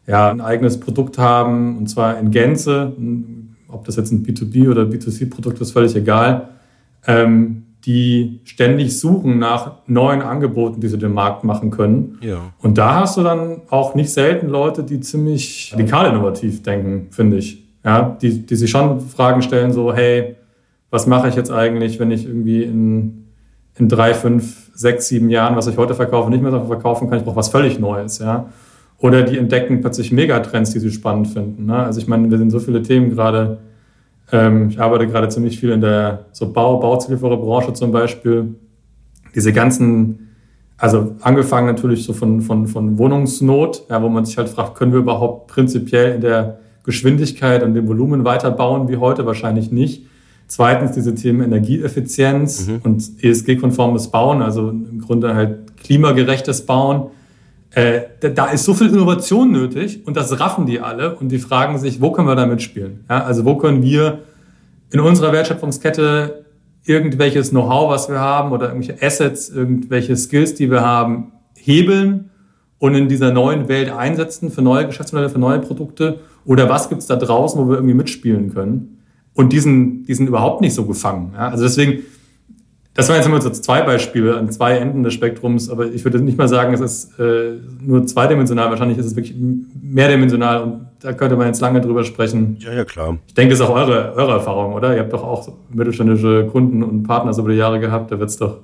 ja, 0.06 0.30
ein 0.30 0.40
eigenes 0.40 0.78
Produkt 0.78 1.18
haben, 1.18 1.78
und 1.78 1.88
zwar 1.88 2.18
in 2.18 2.30
Gänze. 2.30 2.92
Ob 3.68 3.84
das 3.84 3.96
jetzt 3.96 4.12
ein 4.12 4.24
B2B 4.24 4.70
oder 4.70 4.82
B2C-Produkt 4.84 5.60
ist, 5.60 5.72
völlig 5.72 5.96
egal. 5.96 6.48
Ähm, 7.06 7.62
die 7.86 8.40
ständig 8.42 8.98
suchen 8.98 9.38
nach 9.38 9.76
neuen 9.86 10.20
Angeboten, 10.20 10.80
die 10.80 10.88
sie 10.88 10.98
den 10.98 11.12
Markt 11.12 11.44
machen 11.44 11.70
können. 11.70 12.18
Ja. 12.20 12.52
Und 12.60 12.78
da 12.78 13.00
hast 13.00 13.16
du 13.16 13.22
dann 13.22 13.62
auch 13.70 13.94
nicht 13.94 14.10
selten 14.10 14.48
Leute, 14.48 14.82
die 14.82 14.98
ziemlich 14.98 15.70
radikal 15.72 16.10
innovativ 16.10 16.64
denken, 16.64 17.06
finde 17.10 17.36
ich. 17.36 17.64
Ja, 17.84 18.16
die, 18.20 18.44
die 18.44 18.56
sich 18.56 18.68
schon 18.68 19.00
Fragen 19.00 19.40
stellen, 19.42 19.72
so, 19.72 19.94
hey, 19.94 20.34
was 20.90 21.06
mache 21.06 21.28
ich 21.28 21.36
jetzt 21.36 21.52
eigentlich, 21.52 22.00
wenn 22.00 22.10
ich 22.10 22.26
irgendwie 22.26 22.64
in, 22.64 23.26
in 23.78 23.88
drei, 23.88 24.14
fünf, 24.14 24.72
sechs, 24.74 25.06
sieben 25.06 25.30
Jahren, 25.30 25.54
was 25.54 25.68
ich 25.68 25.76
heute 25.76 25.94
verkaufe, 25.94 26.28
nicht 26.28 26.42
mehr 26.42 26.50
so 26.50 26.64
verkaufen 26.64 27.08
kann, 27.08 27.18
ich 27.18 27.24
brauche 27.24 27.36
was 27.36 27.50
völlig 27.50 27.78
Neues, 27.78 28.18
ja. 28.18 28.48
Oder 28.98 29.22
die 29.22 29.38
entdecken 29.38 29.80
plötzlich 29.80 30.10
Megatrends, 30.10 30.72
die 30.72 30.80
sie 30.80 30.90
spannend 30.90 31.28
finden. 31.28 31.66
Ne? 31.66 31.76
Also 31.76 32.00
ich 32.00 32.08
meine, 32.08 32.28
wir 32.30 32.38
sind 32.38 32.50
so 32.50 32.58
viele 32.58 32.82
Themen 32.82 33.10
gerade 33.10 33.58
Ähm, 34.32 34.70
ich 34.70 34.80
arbeite 34.80 35.06
gerade 35.06 35.28
ziemlich 35.28 35.58
viel 35.58 35.70
in 35.70 35.80
der 35.80 36.26
so 36.32 36.52
Bau, 36.52 36.78
Bauzuliefererbranche 36.78 37.72
zum 37.72 37.92
Beispiel. 37.92 38.54
Diese 39.34 39.52
ganzen, 39.52 40.30
also 40.78 41.14
angefangen 41.20 41.66
natürlich 41.66 42.04
so 42.04 42.12
von, 42.12 42.40
von, 42.40 42.66
von 42.66 42.98
Wohnungsnot, 42.98 43.84
ja, 43.88 44.02
wo 44.02 44.08
man 44.08 44.24
sich 44.24 44.36
halt 44.38 44.48
fragt, 44.48 44.76
können 44.76 44.92
wir 44.92 45.00
überhaupt 45.00 45.48
prinzipiell 45.48 46.14
in 46.14 46.20
der 46.20 46.58
Geschwindigkeit 46.84 47.62
und 47.62 47.74
dem 47.74 47.88
Volumen 47.88 48.24
weiterbauen 48.24 48.88
wie 48.88 48.96
heute? 48.96 49.26
Wahrscheinlich 49.26 49.70
nicht. 49.70 50.06
Zweitens 50.48 50.92
diese 50.92 51.14
Themen 51.14 51.42
Energieeffizienz 51.42 52.68
mhm. 52.68 52.80
und 52.84 53.10
ESG-konformes 53.20 54.08
Bauen, 54.08 54.42
also 54.42 54.70
im 54.70 55.00
Grunde 55.00 55.34
halt 55.34 55.76
klimagerechtes 55.76 56.66
Bauen. 56.66 57.10
Äh, 57.76 58.30
da 58.34 58.46
ist 58.46 58.64
so 58.64 58.72
viel 58.72 58.88
Innovation 58.88 59.52
nötig 59.52 60.06
und 60.06 60.16
das 60.16 60.40
raffen 60.40 60.64
die 60.64 60.80
alle 60.80 61.14
und 61.16 61.28
die 61.28 61.38
fragen 61.38 61.78
sich, 61.78 62.00
wo 62.00 62.10
können 62.10 62.26
wir 62.26 62.34
da 62.34 62.46
mitspielen? 62.46 63.04
Ja, 63.10 63.22
also 63.22 63.44
wo 63.44 63.56
können 63.56 63.82
wir 63.82 64.20
in 64.90 65.00
unserer 65.00 65.30
Wertschöpfungskette 65.34 66.46
irgendwelches 66.86 67.50
Know-how, 67.50 67.90
was 67.90 68.08
wir 68.08 68.18
haben 68.18 68.52
oder 68.52 68.68
irgendwelche 68.68 69.04
Assets, 69.04 69.50
irgendwelche 69.50 70.16
Skills, 70.16 70.54
die 70.54 70.70
wir 70.70 70.80
haben, 70.80 71.32
hebeln 71.54 72.30
und 72.78 72.94
in 72.94 73.08
dieser 73.08 73.30
neuen 73.30 73.68
Welt 73.68 73.90
einsetzen 73.90 74.50
für 74.50 74.62
neue 74.62 74.86
Geschäftsmodelle, 74.86 75.28
für 75.28 75.38
neue 75.38 75.58
Produkte? 75.58 76.20
Oder 76.46 76.70
was 76.70 76.88
gibt's 76.88 77.06
da 77.06 77.16
draußen, 77.16 77.60
wo 77.60 77.68
wir 77.68 77.74
irgendwie 77.74 77.94
mitspielen 77.94 78.54
können? 78.54 79.02
Und 79.34 79.52
die 79.52 79.60
sind 79.60 80.06
überhaupt 80.08 80.62
nicht 80.62 80.72
so 80.72 80.86
gefangen. 80.86 81.32
Ja? 81.34 81.50
Also 81.50 81.64
deswegen, 81.64 82.04
das 82.96 83.08
waren 83.08 83.16
jetzt 83.16 83.26
immer 83.26 83.40
so 83.40 83.50
zwei 83.50 83.82
Beispiele 83.82 84.36
an 84.36 84.50
zwei 84.50 84.78
Enden 84.78 85.02
des 85.02 85.14
Spektrums, 85.14 85.68
aber 85.68 85.86
ich 85.86 86.04
würde 86.04 86.18
nicht 86.20 86.38
mal 86.38 86.48
sagen, 86.48 86.72
es 86.72 86.80
ist 86.80 87.18
äh, 87.18 87.58
nur 87.80 88.06
zweidimensional. 88.06 88.70
Wahrscheinlich 88.70 88.98
ist 88.98 89.06
es 89.06 89.16
wirklich 89.16 89.36
mehrdimensional 89.80 90.62
und 90.62 90.86
da 91.00 91.12
könnte 91.12 91.36
man 91.36 91.46
jetzt 91.46 91.60
lange 91.60 91.80
drüber 91.80 92.04
sprechen. 92.04 92.56
Ja, 92.58 92.72
ja, 92.72 92.84
klar. 92.84 93.18
Ich 93.26 93.34
denke, 93.34 93.52
es 93.52 93.60
ist 93.60 93.66
auch 93.66 93.74
eure, 93.74 94.14
eure 94.16 94.32
Erfahrung, 94.32 94.72
oder? 94.72 94.94
Ihr 94.94 95.00
habt 95.00 95.12
doch 95.12 95.22
auch 95.22 95.46
mittelständische 95.70 96.46
Kunden 96.46 96.82
und 96.82 97.02
Partner 97.02 97.34
so 97.34 97.42
über 97.42 97.52
die 97.52 97.58
Jahre 97.58 97.78
gehabt. 97.80 98.10
Da 98.10 98.18
wird 98.18 98.30
es 98.30 98.38
doch 98.38 98.58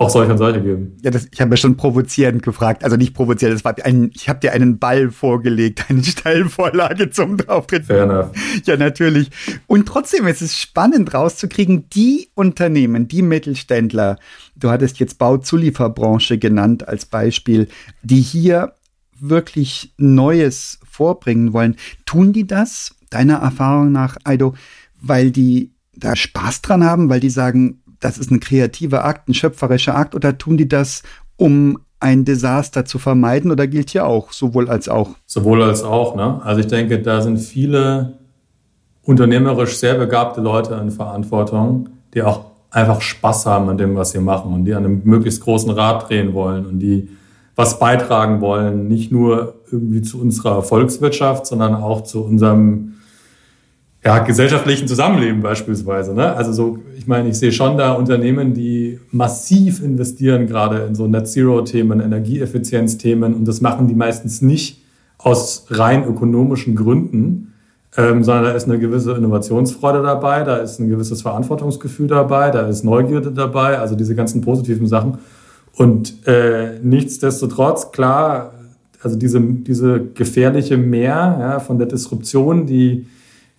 auch 0.00 0.08
solche 0.08 0.32
und 0.32 0.38
solche 0.38 0.62
geben. 0.62 0.96
Ja, 1.02 1.10
das, 1.10 1.28
ich 1.30 1.40
habe 1.42 1.50
ja 1.50 1.56
schon 1.58 1.76
provozierend 1.76 2.42
gefragt. 2.42 2.84
Also 2.84 2.96
nicht 2.96 3.12
provozierend, 3.12 3.56
das 3.56 3.64
war 3.66 3.74
ein, 3.84 4.10
ich 4.14 4.30
habe 4.30 4.40
dir 4.40 4.52
einen 4.52 4.78
Ball 4.78 5.10
vorgelegt, 5.10 5.84
eine 5.88 6.02
Steilvorlage 6.02 7.10
zum 7.10 7.36
Drauftritt. 7.36 7.84
Fair 7.84 8.04
enough. 8.04 8.30
Ja, 8.64 8.78
natürlich. 8.78 9.30
Und 9.66 9.86
trotzdem 9.86 10.26
ist 10.26 10.40
es 10.40 10.58
spannend 10.58 11.12
rauszukriegen, 11.12 11.90
die 11.90 12.30
Unternehmen, 12.34 13.08
die 13.08 13.20
Mittelständler, 13.20 14.18
du 14.56 14.70
hattest 14.70 15.00
jetzt 15.00 15.18
Bauzulieferbranche 15.18 16.38
genannt 16.38 16.88
als 16.88 17.04
Beispiel, 17.04 17.68
die 18.02 18.22
hier 18.22 18.72
wirklich 19.18 19.92
Neues 19.98 20.80
vorbringen 20.90 21.52
wollen. 21.52 21.76
Tun 22.06 22.32
die 22.32 22.46
das, 22.46 22.96
deiner 23.10 23.36
Erfahrung 23.36 23.92
nach, 23.92 24.16
Aido, 24.24 24.54
weil 24.98 25.30
die 25.30 25.74
da 25.94 26.16
Spaß 26.16 26.62
dran 26.62 26.84
haben, 26.84 27.10
weil 27.10 27.20
die 27.20 27.28
sagen, 27.28 27.82
das 28.00 28.18
ist 28.18 28.30
ein 28.30 28.40
kreativer 28.40 29.04
Akt, 29.04 29.28
ein 29.28 29.34
schöpferischer 29.34 29.96
Akt, 29.96 30.14
oder 30.14 30.36
tun 30.36 30.56
die 30.56 30.68
das, 30.68 31.02
um 31.36 31.78
ein 32.00 32.24
Desaster 32.24 32.84
zu 32.84 32.98
vermeiden, 32.98 33.50
oder 33.50 33.66
gilt 33.66 33.90
hier 33.90 34.06
auch 34.06 34.32
sowohl 34.32 34.68
als 34.68 34.88
auch? 34.88 35.10
Sowohl 35.26 35.62
als 35.62 35.82
auch, 35.82 36.16
ne? 36.16 36.40
Also 36.42 36.60
ich 36.60 36.66
denke, 36.66 37.00
da 37.00 37.20
sind 37.20 37.38
viele 37.38 38.18
unternehmerisch 39.02 39.76
sehr 39.76 39.94
begabte 39.94 40.40
Leute 40.40 40.74
in 40.74 40.90
Verantwortung, 40.90 41.90
die 42.14 42.22
auch 42.22 42.46
einfach 42.70 43.00
Spaß 43.00 43.46
haben 43.46 43.68
an 43.68 43.78
dem, 43.78 43.96
was 43.96 44.12
sie 44.12 44.20
machen 44.20 44.52
und 44.52 44.64
die 44.64 44.74
an 44.74 44.84
einem 44.84 45.02
möglichst 45.04 45.42
großen 45.42 45.70
Rad 45.70 46.08
drehen 46.08 46.34
wollen 46.34 46.66
und 46.66 46.78
die 46.78 47.08
was 47.56 47.78
beitragen 47.78 48.40
wollen, 48.40 48.88
nicht 48.88 49.12
nur 49.12 49.56
irgendwie 49.70 50.00
zu 50.02 50.20
unserer 50.20 50.62
Volkswirtschaft, 50.62 51.46
sondern 51.46 51.74
auch 51.74 52.02
zu 52.02 52.24
unserem 52.24 52.94
ja, 54.04 54.18
gesellschaftlichen 54.20 54.88
Zusammenleben 54.88 55.42
beispielsweise. 55.42 56.14
Ne? 56.14 56.34
Also 56.34 56.52
so, 56.52 56.78
ich 56.96 57.06
meine, 57.06 57.28
ich 57.28 57.38
sehe 57.38 57.52
schon 57.52 57.76
da 57.76 57.92
Unternehmen, 57.92 58.54
die 58.54 58.98
massiv 59.10 59.82
investieren, 59.82 60.46
gerade 60.46 60.86
in 60.88 60.94
so 60.94 61.06
Net 61.06 61.28
Zero-Themen, 61.28 62.00
Energieeffizienz-Themen 62.00 63.34
und 63.34 63.46
das 63.46 63.60
machen 63.60 63.88
die 63.88 63.94
meistens 63.94 64.40
nicht 64.40 64.82
aus 65.18 65.66
rein 65.68 66.04
ökonomischen 66.04 66.76
Gründen, 66.76 67.52
ähm, 67.96 68.24
sondern 68.24 68.44
da 68.44 68.50
ist 68.52 68.64
eine 68.64 68.78
gewisse 68.78 69.12
Innovationsfreude 69.12 70.02
dabei, 70.02 70.44
da 70.44 70.56
ist 70.56 70.78
ein 70.78 70.88
gewisses 70.88 71.20
Verantwortungsgefühl 71.20 72.06
dabei, 72.06 72.50
da 72.50 72.68
ist 72.68 72.84
Neugierde 72.84 73.32
dabei, 73.32 73.78
also 73.78 73.96
diese 73.96 74.14
ganzen 74.14 74.40
positiven 74.40 74.86
Sachen. 74.86 75.18
Und 75.76 76.26
äh, 76.26 76.78
nichtsdestotrotz, 76.82 77.92
klar, 77.92 78.52
also 79.02 79.16
diese, 79.16 79.40
diese 79.40 80.00
gefährliche 80.14 80.78
Mehr 80.78 81.36
ja, 81.38 81.60
von 81.60 81.78
der 81.78 81.86
Disruption, 81.86 82.66
die 82.66 83.06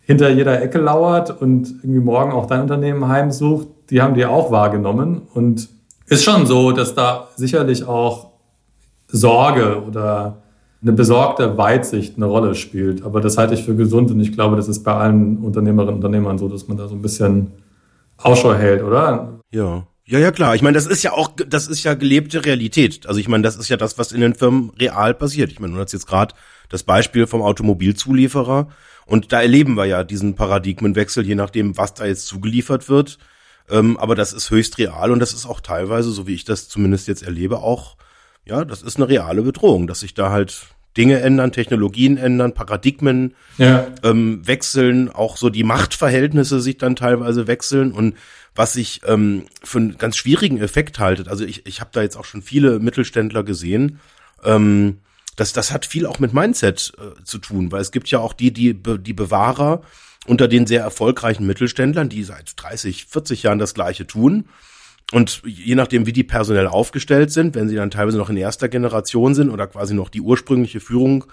hinter 0.02 0.30
jeder 0.30 0.62
Ecke 0.62 0.80
lauert 0.80 1.42
und 1.42 1.70
irgendwie 1.84 2.00
morgen 2.00 2.32
auch 2.32 2.48
dein 2.48 2.62
Unternehmen 2.62 3.08
heimsucht, 3.08 3.68
die 3.90 4.02
haben 4.02 4.16
die 4.16 4.26
auch 4.26 4.52
wahrgenommen. 4.52 5.22
Und 5.34 5.70
ist 6.08 6.24
schon 6.24 6.46
so, 6.46 6.72
dass 6.72 6.94
da 6.96 7.30
sicherlich 7.36 7.86
auch 7.86 8.32
Sorge 9.08 9.84
oder 9.86 10.42
eine 10.82 10.94
besorgte 10.94 11.58
Weitsicht 11.58 12.18
eine 12.18 12.26
Rolle 12.26 12.56
spielt. 12.56 13.04
Aber 13.04 13.22
das 13.22 13.38
halte 13.38 13.54
ich 13.54 13.64
für 13.64 13.76
gesund 13.76 14.10
und 14.12 14.20
ich 14.20 14.34
glaube, 14.34 14.56
das 14.56 14.68
ist 14.68 14.84
bei 14.84 14.94
allen 14.94 15.38
Unternehmerinnen 15.38 15.96
und 15.96 16.04
Unternehmern 16.04 16.38
so, 16.38 16.48
dass 16.48 16.68
man 16.68 16.78
da 16.78 16.88
so 16.88 16.96
ein 16.96 17.02
bisschen 17.02 17.52
Ausschau 18.18 18.54
hält, 18.54 18.84
oder? 18.84 19.40
Ja. 19.52 19.88
Ja, 20.06 20.20
ja, 20.20 20.32
klar. 20.32 20.56
Ich 20.56 20.62
meine, 20.62 20.74
das 20.74 20.88
ist 20.88 21.04
ja 21.04 21.14
auch, 21.14 21.30
das 21.48 21.68
ist 21.68 21.84
ja 21.84 21.94
gelebte 21.94 22.44
Realität. 22.44 23.08
Also 23.08 23.20
ich 23.20 23.30
meine, 23.30 23.44
das 23.44 23.56
ist 23.56 23.70
ja 23.70 23.78
das, 23.78 23.98
was 23.98 24.12
in 24.12 24.20
den 24.20 24.34
Firmen 24.34 24.72
real 24.78 25.14
passiert. 25.14 25.52
Ich 25.52 25.60
meine, 25.60 25.74
du 25.74 25.80
hast 25.80 25.94
jetzt 25.94 26.08
gerade 26.08 26.34
das 26.72 26.84
Beispiel 26.84 27.28
vom 27.28 27.42
Automobilzulieferer. 27.42 28.70
Und 29.06 29.32
da 29.32 29.42
erleben 29.42 29.76
wir 29.76 29.86
ja 29.86 30.04
diesen 30.04 30.36
Paradigmenwechsel, 30.36 31.26
je 31.26 31.36
nachdem, 31.36 31.78
was 31.78 31.94
da 31.94 32.06
jetzt 32.06 32.28
zugeliefert 32.28 32.90
wird. 32.90 33.18
Ähm, 33.70 33.98
aber 33.98 34.16
das 34.16 34.34
ist 34.34 34.50
höchst 34.50 34.78
real 34.78 35.12
und 35.12 35.20
das 35.20 35.34
ist 35.34 35.46
auch 35.46 35.60
teilweise, 35.60 36.12
so 36.12 36.28
wie 36.28 36.34
ich 36.34 36.46
das 36.46 36.70
zumindest 36.70 37.08
jetzt 37.08 37.24
erlebe, 37.24 37.60
auch, 37.60 37.98
ja, 38.46 38.66
das 38.66 38.82
ist 38.82 38.98
eine 38.98 39.10
reale 39.10 39.42
Bedrohung, 39.44 39.86
dass 39.86 40.00
sich 40.00 40.14
da 40.14 40.32
halt 40.32 40.68
Dinge 40.98 41.22
ändern, 41.22 41.52
Technologien 41.52 42.18
ändern, 42.18 42.54
Paradigmen 42.54 43.34
ja. 43.58 43.88
ähm, 44.04 44.46
wechseln, 44.46 45.10
auch 45.10 45.38
so 45.38 45.50
die 45.50 45.64
Machtverhältnisse 45.64 46.60
sich 46.60 46.78
dann 46.78 46.96
teilweise 46.96 47.48
wechseln 47.48 47.92
und 47.92 48.16
was 48.56 48.76
ich 48.76 49.02
ähm, 49.06 49.46
für 49.64 49.78
einen 49.78 49.98
ganz 49.98 50.18
schwierigen 50.18 50.58
Effekt 50.58 51.00
haltet. 51.00 51.30
Also 51.30 51.46
ich, 51.46 51.66
ich 51.66 51.80
habe 51.80 51.92
da 51.94 52.02
jetzt 52.02 52.18
auch 52.18 52.26
schon 52.26 52.42
viele 52.42 52.80
Mittelständler 52.80 53.44
gesehen, 53.44 54.00
ähm, 54.44 54.98
das, 55.36 55.54
das 55.54 55.72
hat 55.72 55.86
viel 55.86 56.06
auch 56.06 56.20
mit 56.20 56.34
Mindset 56.34 56.94
äh, 56.98 57.24
zu 57.24 57.38
tun, 57.38 57.72
weil 57.72 57.82
es 57.82 57.92
gibt 57.92 58.10
ja 58.10 58.20
auch 58.20 58.34
die, 58.34 58.52
die, 58.52 58.74
die 58.74 59.14
Bewahrer 59.14 59.82
unter 60.28 60.48
den 60.48 60.68
sehr 60.68 60.82
erfolgreichen 60.82 61.48
Mittelständlern, 61.48 62.10
die 62.10 62.24
seit 62.24 62.54
30, 62.56 63.06
40 63.06 63.44
Jahren 63.44 63.60
das 63.60 63.74
Gleiche 63.74 64.06
tun. 64.06 64.46
Und 65.12 65.42
je 65.46 65.76
nachdem, 65.76 66.06
wie 66.06 66.14
die 66.14 66.24
personell 66.24 66.68
aufgestellt 66.68 67.32
sind, 67.32 67.56
wenn 67.56 67.68
sie 67.68 67.76
dann 67.76 67.92
teilweise 67.92 68.18
noch 68.18 68.30
in 68.30 68.38
erster 68.38 68.70
Generation 68.70 69.36
sind 69.36 69.50
oder 69.50 69.68
quasi 69.68 69.94
noch 69.94 70.10
die 70.10 70.22
ursprüngliche 70.22 70.80
Führung 70.80 71.26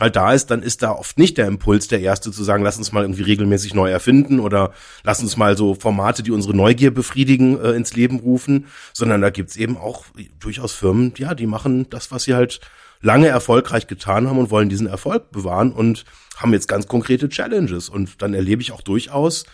halt 0.00 0.16
da 0.16 0.32
ist, 0.32 0.50
dann 0.50 0.62
ist 0.62 0.82
da 0.82 0.92
oft 0.92 1.18
nicht 1.18 1.38
der 1.38 1.46
Impuls 1.46 1.88
der 1.88 2.00
Erste 2.00 2.32
zu 2.32 2.42
sagen, 2.44 2.64
lass 2.64 2.78
uns 2.78 2.92
mal 2.92 3.02
irgendwie 3.02 3.22
regelmäßig 3.22 3.74
neu 3.74 3.90
erfinden 3.90 4.40
oder 4.40 4.72
lass 5.04 5.20
uns 5.20 5.36
mal 5.36 5.56
so 5.56 5.74
Formate, 5.74 6.22
die 6.22 6.32
unsere 6.32 6.54
Neugier 6.54 6.92
befriedigen, 6.92 7.60
äh, 7.60 7.72
ins 7.72 7.94
Leben 7.94 8.18
rufen, 8.18 8.66
sondern 8.92 9.20
da 9.20 9.30
gibt's 9.30 9.56
eben 9.56 9.76
auch 9.76 10.04
durchaus 10.40 10.72
Firmen, 10.72 11.12
ja, 11.16 11.34
die 11.34 11.46
machen 11.46 11.88
das, 11.90 12.10
was 12.10 12.24
sie 12.24 12.34
halt 12.34 12.60
lange 13.04 13.28
erfolgreich 13.28 13.86
getan 13.86 14.28
haben 14.28 14.38
und 14.38 14.50
wollen 14.50 14.70
diesen 14.70 14.86
Erfolg 14.86 15.30
bewahren 15.30 15.72
und 15.72 16.06
haben 16.36 16.54
jetzt 16.54 16.68
ganz 16.68 16.88
konkrete 16.88 17.28
Challenges. 17.28 17.90
Und 17.90 18.22
dann 18.22 18.32
erlebe 18.32 18.62
ich 18.62 18.72
auch 18.72 18.80
durchaus, 18.80 19.44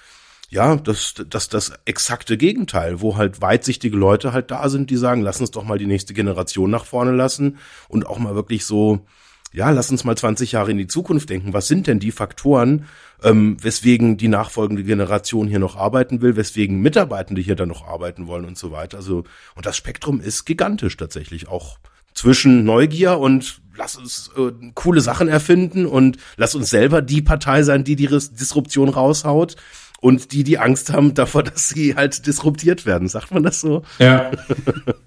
ja, 0.51 0.77
das, 0.77 1.15
das, 1.29 1.49
das 1.49 1.73
exakte 1.85 2.37
Gegenteil, 2.37 3.01
wo 3.01 3.17
halt 3.17 3.43
weitsichtige 3.43 3.97
Leute 3.97 4.33
halt 4.33 4.53
da 4.53 4.69
sind, 4.69 4.89
die 4.91 4.97
sagen, 4.97 5.23
lass 5.23 5.41
uns 5.41 5.51
doch 5.51 5.65
mal 5.65 5.79
die 5.79 5.87
nächste 5.87 6.15
Generation 6.15 6.71
nach 6.71 6.85
vorne 6.85 7.11
lassen 7.11 7.59
und 7.89 8.07
auch 8.07 8.19
mal 8.19 8.37
wirklich 8.37 8.65
so, 8.65 9.05
ja, 9.53 9.71
lass 9.71 9.91
uns 9.91 10.05
mal 10.05 10.17
20 10.17 10.53
Jahre 10.53 10.71
in 10.71 10.79
die 10.79 10.87
Zukunft 10.87 11.29
denken. 11.29 11.53
Was 11.53 11.67
sind 11.67 11.89
denn 11.89 11.99
die 11.99 12.13
Faktoren, 12.13 12.87
ähm, 13.25 13.57
weswegen 13.61 14.17
die 14.17 14.29
nachfolgende 14.29 14.85
Generation 14.85 15.49
hier 15.49 15.59
noch 15.59 15.75
arbeiten 15.75 16.23
will, 16.23 16.37
weswegen 16.37 16.81
Mitarbeitende 16.81 17.43
hier 17.43 17.57
dann 17.57 17.69
noch 17.69 17.85
arbeiten 17.87 18.29
wollen 18.29 18.45
und 18.45 18.57
so 18.57 18.71
weiter. 18.71 18.99
Also, 18.99 19.25
und 19.57 19.67
das 19.67 19.77
Spektrum 19.77 20.21
ist 20.21 20.45
gigantisch 20.45 20.97
tatsächlich 20.97 21.49
auch 21.49 21.79
zwischen 22.21 22.65
Neugier 22.65 23.19
und 23.19 23.63
lass 23.79 23.97
uns 23.97 24.31
äh, 24.37 24.53
coole 24.75 25.01
Sachen 25.01 25.29
erfinden 25.29 25.87
und 25.87 26.19
lass 26.37 26.55
uns 26.55 26.69
selber 26.69 27.01
die 27.01 27.23
Partei 27.23 27.63
sein, 27.63 27.83
die 27.83 27.97
die 27.97 28.09
Disruption 28.09 28.91
raushaut 28.91 29.57
und 30.03 30.33
die 30.33 30.45
die 30.45 30.59
Angst 30.59 30.93
haben 30.93 31.15
davor, 31.15 31.43
dass 31.45 31.71
sie 31.71 31.97
halt 31.97 32.27
disruptiert 32.27 32.85
werden. 32.85 33.09
Sagt 33.09 33.33
man 33.33 33.43
das 33.43 33.61
so? 33.61 33.83
Ja. 33.99 34.31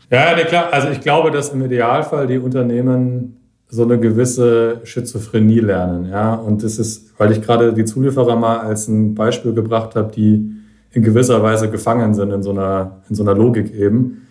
Ja, 0.10 0.36
nee, 0.36 0.44
klar. 0.44 0.72
Also 0.72 0.90
ich 0.90 1.02
glaube, 1.02 1.32
dass 1.32 1.50
im 1.50 1.66
Idealfall 1.66 2.28
die 2.28 2.38
Unternehmen 2.38 3.38
so 3.68 3.82
eine 3.82 4.00
gewisse 4.00 4.82
Schizophrenie 4.84 5.60
lernen. 5.60 6.08
Ja, 6.08 6.36
und 6.36 6.62
das 6.62 6.78
ist, 6.78 7.14
weil 7.18 7.32
ich 7.32 7.42
gerade 7.42 7.74
die 7.74 7.84
Zulieferer 7.84 8.36
mal 8.36 8.60
als 8.60 8.88
ein 8.88 9.16
Beispiel 9.16 9.56
gebracht 9.56 9.96
habe, 9.96 10.12
die 10.12 10.52
in 10.92 11.02
gewisser 11.02 11.42
Weise 11.42 11.72
gefangen 11.72 12.14
sind 12.14 12.32
in 12.32 12.44
so 12.44 12.52
einer, 12.52 13.02
in 13.10 13.16
so 13.16 13.24
einer 13.24 13.34
Logik 13.34 13.74
eben 13.74 14.23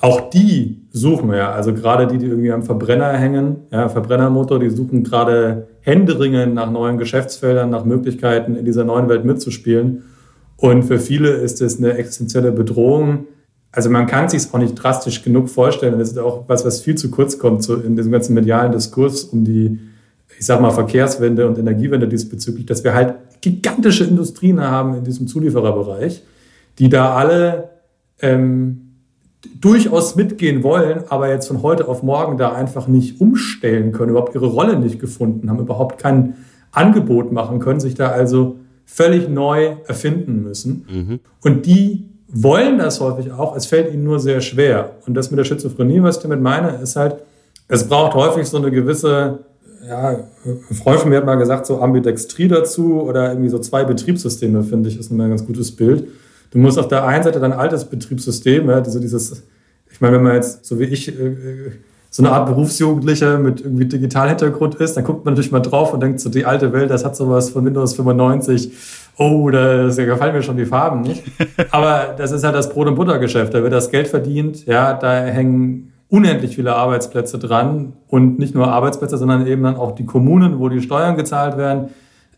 auch 0.00 0.30
die 0.30 0.86
suchen 0.90 1.30
wir, 1.30 1.50
also 1.50 1.74
gerade 1.74 2.06
die, 2.06 2.18
die 2.18 2.26
irgendwie 2.26 2.52
am 2.52 2.62
Verbrenner 2.62 3.12
hängen, 3.12 3.56
ja, 3.70 3.88
Verbrennermotor, 3.88 4.58
die 4.58 4.70
suchen 4.70 5.04
gerade 5.04 5.68
händeringend 5.82 6.54
nach 6.54 6.70
neuen 6.70 6.96
Geschäftsfeldern, 6.96 7.68
nach 7.68 7.84
Möglichkeiten 7.84 8.56
in 8.56 8.64
dieser 8.64 8.84
neuen 8.84 9.08
Welt 9.10 9.26
mitzuspielen. 9.26 10.04
Und 10.56 10.84
für 10.84 10.98
viele 10.98 11.28
ist 11.28 11.60
es 11.60 11.78
eine 11.78 11.94
existenzielle 11.94 12.50
Bedrohung. 12.50 13.26
Also 13.72 13.90
man 13.90 14.06
kann 14.06 14.28
sich 14.28 14.42
es 14.42 14.54
auch 14.54 14.58
nicht 14.58 14.74
drastisch 14.74 15.22
genug 15.22 15.48
vorstellen. 15.48 15.98
Das 15.98 16.10
ist 16.10 16.18
auch 16.18 16.44
was, 16.48 16.64
was 16.64 16.80
viel 16.80 16.96
zu 16.96 17.10
kurz 17.10 17.38
kommt 17.38 17.62
so 17.62 17.76
in 17.76 17.94
diesem 17.94 18.10
ganzen 18.10 18.34
medialen 18.34 18.72
Diskurs 18.72 19.24
um 19.24 19.44
die, 19.44 19.78
ich 20.38 20.46
sag 20.46 20.60
mal, 20.60 20.70
Verkehrswende 20.70 21.46
und 21.46 21.58
Energiewende 21.58 22.08
diesbezüglich, 22.08 22.66
dass 22.66 22.84
wir 22.84 22.94
halt 22.94 23.14
gigantische 23.42 24.04
Industrien 24.04 24.60
haben 24.60 24.94
in 24.94 25.04
diesem 25.04 25.26
Zuliefererbereich, 25.26 26.22
die 26.78 26.88
da 26.88 27.14
alle 27.14 27.70
ähm, 28.20 28.89
durchaus 29.60 30.16
mitgehen 30.16 30.62
wollen, 30.62 31.04
aber 31.08 31.30
jetzt 31.30 31.48
von 31.48 31.62
heute 31.62 31.88
auf 31.88 32.02
morgen 32.02 32.36
da 32.36 32.52
einfach 32.52 32.86
nicht 32.86 33.20
umstellen 33.20 33.92
können, 33.92 34.10
überhaupt 34.10 34.34
ihre 34.34 34.46
Rolle 34.46 34.78
nicht 34.78 35.00
gefunden 35.00 35.48
haben, 35.48 35.58
überhaupt 35.58 35.98
kein 35.98 36.34
Angebot 36.72 37.32
machen 37.32 37.58
können, 37.58 37.80
sich 37.80 37.94
da 37.94 38.08
also 38.08 38.56
völlig 38.84 39.28
neu 39.28 39.76
erfinden 39.86 40.42
müssen. 40.42 40.86
Mhm. 40.90 41.20
Und 41.42 41.66
die 41.66 42.04
wollen 42.28 42.78
das 42.78 43.00
häufig 43.00 43.32
auch, 43.32 43.56
es 43.56 43.66
fällt 43.66 43.92
ihnen 43.92 44.04
nur 44.04 44.20
sehr 44.20 44.40
schwer. 44.40 44.96
Und 45.06 45.14
das 45.14 45.30
mit 45.30 45.38
der 45.38 45.44
Schizophrenie, 45.44 46.02
was 46.02 46.16
ich 46.16 46.22
damit 46.22 46.40
meine, 46.40 46.78
ist 46.82 46.96
halt, 46.96 47.16
es 47.68 47.88
braucht 47.88 48.14
häufig 48.14 48.46
so 48.46 48.58
eine 48.58 48.70
gewisse, 48.70 49.40
ja, 49.88 50.16
ein 50.44 50.74
Freund 50.74 51.00
von 51.00 51.10
mir 51.10 51.16
hat 51.16 51.24
mal 51.24 51.36
gesagt, 51.36 51.66
so 51.66 51.80
Ambidextrie 51.80 52.48
dazu 52.48 53.02
oder 53.02 53.30
irgendwie 53.30 53.48
so 53.48 53.58
zwei 53.58 53.84
Betriebssysteme, 53.84 54.62
finde 54.62 54.88
ich, 54.88 54.98
ist 54.98 55.10
ein 55.10 55.18
ganz 55.18 55.46
gutes 55.46 55.74
Bild. 55.74 56.08
Du 56.50 56.58
musst 56.58 56.78
auf 56.78 56.88
der 56.88 57.06
einen 57.06 57.22
Seite 57.22 57.40
dein 57.40 57.52
altes 57.52 57.84
Betriebssystem, 57.84 58.68
ja, 58.68 58.76
also 58.76 58.98
dieses, 58.98 59.44
ich 59.90 60.00
meine, 60.00 60.16
wenn 60.16 60.24
man 60.24 60.34
jetzt, 60.34 60.64
so 60.64 60.78
wie 60.78 60.84
ich, 60.84 61.08
äh, 61.08 61.72
so 62.12 62.24
eine 62.24 62.32
Art 62.32 62.46
Berufsjugendlicher 62.46 63.38
mit 63.38 63.60
irgendwie 63.60 63.84
Digitalhintergrund 63.84 64.74
ist, 64.74 64.96
dann 64.96 65.04
guckt 65.04 65.24
man 65.24 65.34
natürlich 65.34 65.52
mal 65.52 65.60
drauf 65.60 65.94
und 65.94 66.02
denkt 66.02 66.18
so, 66.18 66.28
die 66.28 66.44
alte 66.44 66.72
Welt, 66.72 66.90
das 66.90 67.04
hat 67.04 67.14
sowas 67.14 67.50
von 67.50 67.64
Windows 67.64 67.94
95. 67.94 68.72
Oh, 69.16 69.48
da 69.50 69.86
gefallen 69.86 70.34
mir 70.34 70.42
schon 70.42 70.56
die 70.56 70.66
Farben 70.66 71.02
nicht. 71.02 71.22
Aber 71.70 72.14
das 72.18 72.32
ist 72.32 72.42
ja 72.42 72.50
das 72.50 72.70
Brot- 72.70 72.88
und 72.88 72.96
Buttergeschäft. 72.96 73.54
Da 73.54 73.62
wird 73.62 73.72
das 73.72 73.92
Geld 73.92 74.08
verdient. 74.08 74.66
Ja, 74.66 74.94
da 74.94 75.24
hängen 75.24 75.92
unendlich 76.08 76.56
viele 76.56 76.74
Arbeitsplätze 76.74 77.38
dran 77.38 77.92
und 78.08 78.40
nicht 78.40 78.56
nur 78.56 78.66
Arbeitsplätze, 78.66 79.16
sondern 79.16 79.46
eben 79.46 79.62
dann 79.62 79.76
auch 79.76 79.92
die 79.92 80.04
Kommunen, 80.04 80.58
wo 80.58 80.68
die 80.68 80.80
Steuern 80.80 81.16
gezahlt 81.16 81.56
werden 81.56 81.90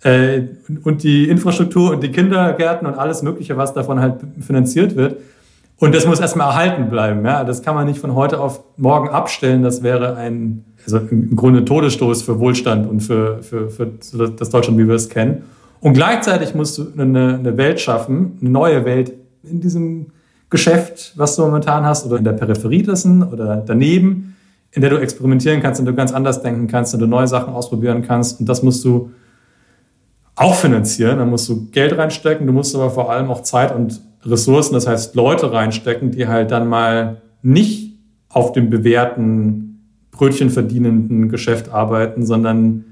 äh, 0.03 0.43
und 0.83 1.03
die 1.03 1.29
Infrastruktur 1.29 1.91
und 1.93 2.03
die 2.03 2.11
Kindergärten 2.11 2.87
und 2.87 2.99
alles 2.99 3.23
Mögliche, 3.23 3.57
was 3.57 3.73
davon 3.73 4.01
halt 4.01 4.17
finanziert 4.41 4.97
wird. 4.97 5.17
Und 5.79 5.95
das 5.95 6.07
muss 6.07 6.21
erstmal 6.21 6.49
erhalten 6.49 6.91
bleiben. 6.91 7.25
Ja? 7.25 7.43
Das 7.43 7.63
kann 7.63 7.75
man 7.75 7.87
nicht 7.87 7.99
von 7.99 8.15
heute 8.15 8.39
auf 8.39 8.63
morgen 8.77 9.09
abstellen. 9.09 9.63
Das 9.63 9.83
wäre 9.83 10.17
ein, 10.17 10.65
also 10.85 10.99
im 10.99 11.35
Grunde 11.35 11.65
Todesstoß 11.65 12.23
für 12.23 12.39
Wohlstand 12.39 12.89
und 12.89 13.01
für, 13.01 13.43
für, 13.43 13.69
für 13.69 13.87
das 13.87 14.51
Deutschland, 14.51 14.79
wie 14.79 14.87
wir 14.87 14.95
es 14.95 15.09
kennen. 15.09 15.43
Und 15.81 15.95
gleichzeitig 15.95 16.55
musst 16.55 16.79
du 16.79 16.87
eine, 16.97 17.35
eine 17.35 17.57
Welt 17.57 17.81
schaffen, 17.81 18.39
eine 18.41 18.51
neue 18.51 18.85
Welt 18.85 19.13
in 19.43 19.61
diesem 19.61 20.07
Geschäft, 20.51 21.15
was 21.17 21.35
du 21.35 21.43
momentan 21.43 21.85
hast, 21.85 22.07
oder 22.07 22.19
in 22.19 22.25
der 22.25 22.33
Peripherie 22.33 22.83
dessen 22.83 23.25
oder 23.25 23.57
daneben, 23.67 24.37
in 24.71 24.83
der 24.83 24.91
du 24.91 24.99
experimentieren 24.99 25.61
kannst 25.61 25.81
und 25.81 25.87
du 25.87 25.95
ganz 25.95 26.13
anders 26.13 26.43
denken 26.43 26.69
kannst 26.69 26.95
und 26.95 27.01
du 27.01 27.07
neue 27.07 27.27
Sachen 27.27 27.53
ausprobieren 27.53 28.03
kannst. 28.03 28.39
Und 28.39 28.49
das 28.49 28.63
musst 28.63 28.85
du 28.85 29.11
auch 30.37 30.55
finanzieren. 30.55 31.19
Da 31.19 31.25
musst 31.25 31.49
du 31.49 31.69
Geld 31.71 31.97
reinstecken, 31.97 32.47
du 32.47 32.53
musst 32.53 32.75
aber 32.75 32.91
vor 32.91 33.11
allem 33.11 33.31
auch 33.31 33.43
Zeit 33.43 33.75
und 33.75 34.01
Ressourcen, 34.25 34.75
das 34.75 34.87
heißt 34.87 35.15
Leute 35.15 35.53
reinstecken, 35.53 36.13
die 36.13 36.29
halt 36.29 36.51
dann 36.51 36.69
mal 36.69 37.23
nicht 37.43 37.99
auf 38.29 38.53
dem 38.53 38.71
bewährten, 38.71 39.69
Brötchen 40.11 40.51
verdienenden 40.51 41.29
Geschäft 41.29 41.71
arbeiten, 41.71 42.25
sondern 42.25 42.85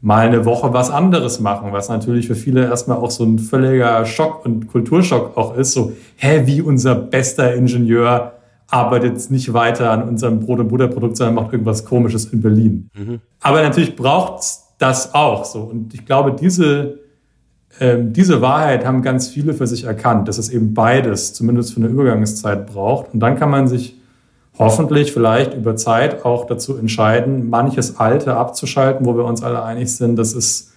mal 0.00 0.26
eine 0.26 0.44
Woche 0.44 0.74
was 0.74 0.90
anderes 0.90 1.40
machen, 1.40 1.72
was 1.72 1.88
natürlich 1.88 2.26
für 2.26 2.34
viele 2.34 2.64
erstmal 2.64 2.98
auch 2.98 3.10
so 3.10 3.24
ein 3.24 3.38
völliger 3.38 4.04
Schock 4.04 4.44
und 4.44 4.68
Kulturschock 4.68 5.36
auch 5.36 5.56
ist. 5.56 5.72
So, 5.72 5.92
hä, 6.16 6.42
wie 6.44 6.60
unser 6.60 6.94
bester 6.94 7.54
Ingenieur 7.54 8.34
arbeitet 8.68 9.30
nicht 9.30 9.52
weiter 9.54 9.90
an 9.90 10.02
unserem 10.02 10.40
Brot- 10.40 10.60
und 10.60 10.68
Butterprodukt, 10.68 11.16
sondern 11.16 11.36
macht 11.36 11.52
irgendwas 11.52 11.84
Komisches 11.84 12.26
in 12.26 12.42
Berlin. 12.42 12.90
Mhm. 12.94 13.20
Aber 13.40 13.62
natürlich 13.62 13.96
braucht's 13.96 14.63
das 14.78 15.14
auch 15.14 15.44
so. 15.44 15.60
Und 15.60 15.94
ich 15.94 16.04
glaube, 16.04 16.32
diese, 16.32 17.00
ähm, 17.80 18.12
diese 18.12 18.40
Wahrheit 18.40 18.84
haben 18.84 19.02
ganz 19.02 19.28
viele 19.28 19.54
für 19.54 19.66
sich 19.66 19.84
erkannt, 19.84 20.28
dass 20.28 20.38
es 20.38 20.48
eben 20.50 20.74
beides, 20.74 21.34
zumindest 21.34 21.74
für 21.74 21.80
eine 21.80 21.88
Übergangszeit 21.88 22.66
braucht. 22.66 23.14
Und 23.14 23.20
dann 23.20 23.36
kann 23.36 23.50
man 23.50 23.68
sich 23.68 23.96
hoffentlich 24.58 25.12
vielleicht 25.12 25.54
über 25.54 25.76
Zeit 25.76 26.24
auch 26.24 26.46
dazu 26.46 26.76
entscheiden, 26.76 27.50
manches 27.50 27.98
Alte 27.98 28.36
abzuschalten, 28.36 29.04
wo 29.04 29.16
wir 29.16 29.24
uns 29.24 29.42
alle 29.42 29.62
einig 29.62 29.94
sind, 29.94 30.16
das 30.16 30.32
ist 30.32 30.72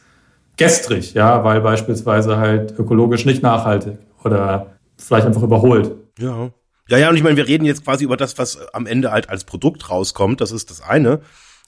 gestrig, 0.58 1.14
ja, 1.14 1.44
weil 1.44 1.62
beispielsweise 1.62 2.38
halt 2.38 2.78
ökologisch 2.78 3.26
nicht 3.26 3.44
nachhaltig 3.44 4.00
oder 4.24 4.78
vielleicht 4.98 5.28
einfach 5.28 5.44
überholt. 5.44 5.92
Ja. 6.18 6.50
Ja, 6.90 6.98
ja, 6.98 7.10
und 7.10 7.18
ich 7.18 7.24
meine, 7.24 7.36
wir 7.36 7.48
reden 7.48 7.66
jetzt 7.66 7.84
quasi 7.84 8.06
über 8.06 8.16
das, 8.16 8.38
was 8.38 8.58
am 8.74 8.86
Ende 8.86 9.12
halt 9.12 9.30
als 9.30 9.44
Produkt 9.44 9.90
rauskommt. 9.90 10.40
Das 10.40 10.54
ist 10.54 10.70
das 10.70 10.82
eine. 10.82 11.20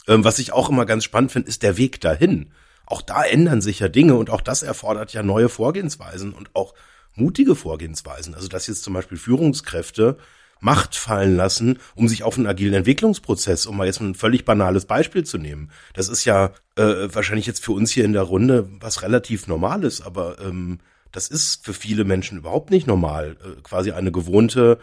Ähm, 0.08 0.24
was 0.24 0.40
ich 0.40 0.54
auch 0.54 0.70
immer 0.70 0.86
ganz 0.86 1.04
spannend 1.04 1.32
finde, 1.32 1.50
ist 1.50 1.64
der 1.64 1.78
Weg 1.78 2.02
dahin. 2.02 2.52
Auch 2.86 3.02
da 3.02 3.24
ändern 3.24 3.62
sich 3.62 3.80
ja 3.80 3.88
Dinge 3.88 4.16
und 4.16 4.30
auch 4.30 4.42
das 4.42 4.64
erfordert 4.64 5.14
ja 5.14 5.22
neue 5.22 5.50
Vorgehensweisen 5.50 6.34
und 6.34 6.56
auch 6.56 6.74
mutige 7.16 7.56
Vorgehensweisen. 7.56 8.34
Also 8.34 8.48
dass 8.48 8.68
jetzt 8.68 8.84
zum 8.84 8.94
Beispiel 8.94 9.18
Führungskräfte 9.18 10.18
Macht 10.62 10.96
fallen 10.96 11.38
lassen, 11.38 11.80
um 11.96 12.10
sich 12.10 12.24
auf 12.24 12.38
einen 12.38 12.48
agilen 12.48 12.74
Entwicklungsprozess, 12.74 13.66
um 13.66 13.78
mal 13.78 13.88
jetzt 13.88 14.02
ein 14.02 14.16
völlig 14.16 14.44
banales 14.44 14.86
Beispiel 14.86 15.24
zu 15.24 15.38
nehmen. 15.38 15.72
Das 15.94 16.10
ist 16.10 16.26
ja 16.26 16.52
äh, 16.76 17.08
wahrscheinlich 17.14 17.46
jetzt 17.46 17.64
für 17.64 17.72
uns 17.72 17.92
hier 17.92 18.04
in 18.04 18.12
der 18.12 18.24
Runde 18.24 18.70
was 18.82 19.02
relativ 19.02 19.48
Normales, 19.48 20.02
aber 20.02 20.38
ähm, 20.42 20.80
das 21.14 21.30
ist 21.30 21.64
für 21.64 21.74
viele 21.74 22.04
Menschen 22.04 22.38
überhaupt 22.38 22.72
nicht 22.72 22.88
normal. 22.88 23.38
Äh, 23.42 23.62
quasi 23.62 23.92
eine 23.92 24.12
gewohnte 24.12 24.80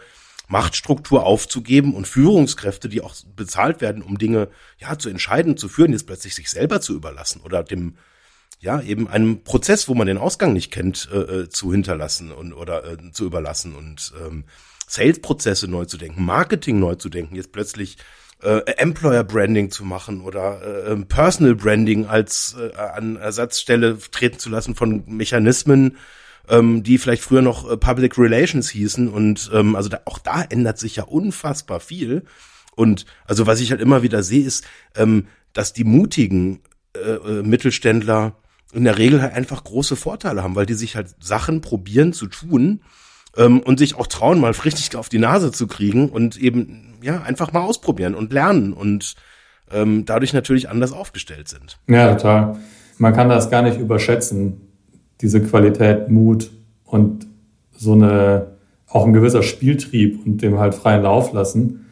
Machtstruktur 0.47 1.25
aufzugeben 1.25 1.93
und 1.93 2.07
Führungskräfte, 2.07 2.89
die 2.89 3.01
auch 3.01 3.15
bezahlt 3.35 3.81
werden, 3.81 4.01
um 4.01 4.17
Dinge 4.17 4.49
ja 4.79 4.97
zu 4.97 5.09
entscheiden, 5.09 5.57
zu 5.57 5.67
führen, 5.67 5.91
jetzt 5.91 6.07
plötzlich 6.07 6.35
sich 6.35 6.49
selber 6.49 6.81
zu 6.81 6.95
überlassen 6.95 7.41
oder 7.41 7.63
dem 7.63 7.97
ja 8.59 8.81
eben 8.81 9.07
einem 9.07 9.43
Prozess, 9.43 9.87
wo 9.87 9.93
man 9.93 10.07
den 10.07 10.17
Ausgang 10.17 10.53
nicht 10.53 10.71
kennt, 10.71 11.09
äh, 11.11 11.17
äh 11.17 11.49
zu 11.49 11.71
hinterlassen 11.71 12.31
und 12.31 12.53
oder 12.53 12.93
äh, 12.93 13.11
zu 13.11 13.25
überlassen 13.25 13.75
und 13.75 14.13
ähm, 14.25 14.45
Sales-Prozesse 14.87 15.67
neu 15.67 15.85
zu 15.85 15.97
denken, 15.97 16.23
Marketing 16.23 16.79
neu 16.79 16.95
zu 16.95 17.09
denken, 17.09 17.35
jetzt 17.35 17.51
plötzlich 17.51 17.97
äh, 18.41 18.59
Employer 18.77 19.23
Branding 19.23 19.69
zu 19.69 19.83
machen 19.83 20.21
oder 20.21 20.61
äh, 20.61 20.91
ähm, 20.91 21.07
Personal 21.07 21.55
Branding 21.55 22.05
als 22.05 22.55
äh, 22.57 22.75
an 22.75 23.17
Ersatzstelle 23.17 23.97
treten 24.11 24.39
zu 24.39 24.49
lassen 24.49 24.75
von 24.75 25.03
Mechanismen, 25.07 25.97
ähm, 26.49 26.83
die 26.83 26.97
vielleicht 26.97 27.23
früher 27.23 27.41
noch 27.41 27.69
äh, 27.69 27.77
Public 27.77 28.17
Relations 28.17 28.69
hießen. 28.69 29.09
Und 29.09 29.49
ähm, 29.53 29.75
also 29.75 29.89
da, 29.89 30.01
auch 30.05 30.19
da 30.19 30.41
ändert 30.41 30.79
sich 30.79 30.95
ja 30.97 31.03
unfassbar 31.03 31.79
viel. 31.79 32.23
Und 32.75 33.05
also 33.25 33.47
was 33.47 33.59
ich 33.59 33.71
halt 33.71 33.81
immer 33.81 34.03
wieder 34.03 34.23
sehe, 34.23 34.45
ist, 34.45 34.65
ähm, 34.95 35.27
dass 35.53 35.73
die 35.73 35.83
mutigen 35.83 36.61
äh, 36.95 36.99
äh, 36.99 37.43
Mittelständler 37.43 38.35
in 38.73 38.83
der 38.83 38.97
Regel 38.97 39.21
halt 39.21 39.33
einfach 39.33 39.63
große 39.63 39.95
Vorteile 39.95 40.43
haben, 40.43 40.55
weil 40.55 40.65
die 40.65 40.73
sich 40.73 40.95
halt 40.95 41.15
Sachen 41.19 41.61
probieren 41.61 42.13
zu 42.13 42.27
tun 42.27 42.81
ähm, 43.35 43.61
und 43.61 43.79
sich 43.79 43.95
auch 43.95 44.07
trauen, 44.07 44.39
mal 44.39 44.51
richtig 44.51 44.95
auf 44.95 45.09
die 45.09 45.19
Nase 45.19 45.51
zu 45.51 45.67
kriegen 45.67 46.09
und 46.09 46.37
eben 46.37 46.97
ja 47.01 47.21
einfach 47.21 47.53
mal 47.53 47.61
ausprobieren 47.61 48.13
und 48.13 48.33
lernen 48.33 48.73
und 48.73 49.15
ähm, 49.71 50.05
dadurch 50.05 50.33
natürlich 50.33 50.69
anders 50.69 50.91
aufgestellt 50.91 51.47
sind. 51.47 51.79
Ja, 51.87 52.13
total. 52.13 52.57
Man 52.97 53.13
kann 53.13 53.29
das 53.29 53.49
gar 53.49 53.61
nicht 53.61 53.79
überschätzen, 53.79 54.66
diese 55.21 55.41
Qualität, 55.41 56.09
Mut 56.09 56.51
und 56.85 57.27
so 57.75 57.93
eine, 57.93 58.47
auch 58.87 59.05
ein 59.05 59.13
gewisser 59.13 59.43
Spieltrieb 59.43 60.25
und 60.25 60.41
dem 60.41 60.59
halt 60.59 60.75
freien 60.75 61.03
Lauf 61.03 61.33
lassen. 61.33 61.85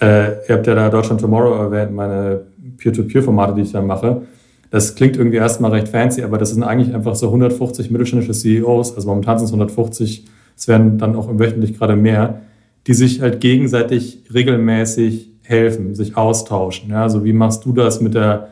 Äh, 0.00 0.46
ihr 0.48 0.56
habt 0.56 0.66
ja 0.66 0.74
da 0.74 0.88
Deutschland 0.88 1.20
Tomorrow 1.20 1.54
erwähnt, 1.54 1.92
meine 1.92 2.42
Peer-to-Peer-Formate, 2.78 3.54
die 3.54 3.62
ich 3.62 3.72
da 3.72 3.82
mache. 3.82 4.22
Das 4.70 4.94
klingt 4.94 5.16
irgendwie 5.16 5.38
erstmal 5.38 5.72
recht 5.72 5.88
fancy, 5.88 6.22
aber 6.22 6.38
das 6.38 6.50
sind 6.50 6.62
eigentlich 6.62 6.94
einfach 6.94 7.16
so 7.16 7.26
150 7.26 7.90
mittelständische 7.90 8.32
CEOs, 8.32 8.94
also 8.94 9.08
momentan 9.08 9.38
sind 9.38 9.46
es 9.46 9.52
150, 9.52 10.26
es 10.56 10.68
werden 10.68 10.96
dann 10.96 11.16
auch 11.16 11.28
wöchentlich 11.38 11.76
gerade 11.76 11.96
mehr, 11.96 12.42
die 12.86 12.94
sich 12.94 13.20
halt 13.20 13.40
gegenseitig 13.40 14.24
regelmäßig 14.32 15.30
helfen, 15.42 15.94
sich 15.94 16.16
austauschen. 16.16 16.90
Ja, 16.90 17.02
also 17.02 17.24
wie 17.24 17.32
machst 17.32 17.64
du 17.64 17.72
das 17.72 18.00
mit 18.00 18.14
der 18.14 18.48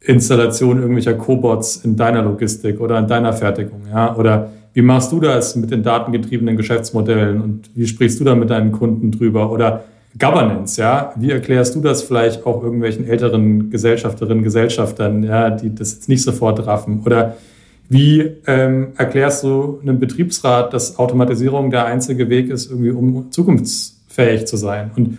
Installation 0.00 0.78
irgendwelcher 0.78 1.14
Cobots 1.14 1.76
in 1.76 1.96
deiner 1.96 2.22
Logistik 2.22 2.80
oder 2.80 2.98
in 2.98 3.06
deiner 3.06 3.32
Fertigung? 3.32 3.82
Ja? 3.90 4.14
Oder 4.16 4.50
wie 4.74 4.82
machst 4.82 5.10
du 5.12 5.20
das 5.20 5.56
mit 5.56 5.70
den 5.70 5.82
datengetriebenen 5.82 6.56
Geschäftsmodellen 6.56 7.40
und 7.40 7.70
wie 7.74 7.86
sprichst 7.86 8.20
du 8.20 8.24
da 8.24 8.34
mit 8.34 8.50
deinen 8.50 8.72
Kunden 8.72 9.10
drüber? 9.10 9.50
Oder 9.50 9.84
Governance, 10.18 10.80
ja? 10.80 11.12
Wie 11.16 11.30
erklärst 11.30 11.74
du 11.74 11.80
das 11.80 12.02
vielleicht 12.02 12.46
auch 12.46 12.62
irgendwelchen 12.62 13.06
älteren 13.06 13.70
Gesellschafterinnen, 13.70 14.42
Gesellschaftern, 14.42 15.22
ja, 15.22 15.50
die 15.50 15.74
das 15.74 15.94
jetzt 15.94 16.08
nicht 16.08 16.22
sofort 16.22 16.66
raffen? 16.66 17.02
Oder 17.04 17.36
wie 17.88 18.32
ähm, 18.46 18.88
erklärst 18.96 19.44
du 19.44 19.80
einem 19.82 19.98
Betriebsrat, 19.98 20.72
dass 20.72 20.98
Automatisierung 20.98 21.70
der 21.70 21.86
einzige 21.86 22.28
Weg 22.28 22.50
ist, 22.50 22.70
irgendwie 22.70 22.90
um 22.90 23.30
zukunftsfähig 23.30 24.46
zu 24.46 24.56
sein? 24.56 24.90
Und 24.96 25.18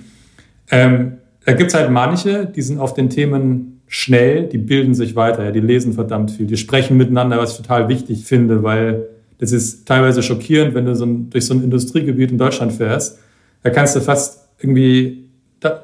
ähm, 0.71 1.13
da 1.45 1.53
gibt 1.53 1.69
es 1.69 1.75
halt 1.75 1.89
manche, 1.89 2.45
die 2.45 2.61
sind 2.61 2.79
auf 2.79 2.93
den 2.93 3.09
Themen 3.09 3.78
schnell, 3.89 4.47
die 4.47 4.59
bilden 4.59 4.93
sich 4.93 5.15
weiter, 5.15 5.43
ja, 5.43 5.51
die 5.51 5.59
lesen 5.59 5.93
verdammt 5.93 6.29
viel, 6.31 6.45
die 6.45 6.57
sprechen 6.57 6.95
miteinander, 6.95 7.39
was 7.39 7.51
ich 7.51 7.57
total 7.57 7.89
wichtig 7.89 8.23
finde, 8.23 8.63
weil 8.63 9.07
Das 9.39 9.53
ist 9.53 9.87
teilweise 9.87 10.21
schockierend, 10.21 10.75
wenn 10.75 10.85
du 10.85 10.95
so 10.95 11.05
ein, 11.05 11.29
durch 11.29 11.45
so 11.45 11.53
ein 11.53 11.63
Industriegebiet 11.63 12.29
in 12.29 12.37
Deutschland 12.37 12.73
fährst. 12.73 13.19
Da 13.63 13.69
kannst 13.69 13.95
du 13.95 14.01
fast 14.01 14.49
irgendwie 14.59 15.29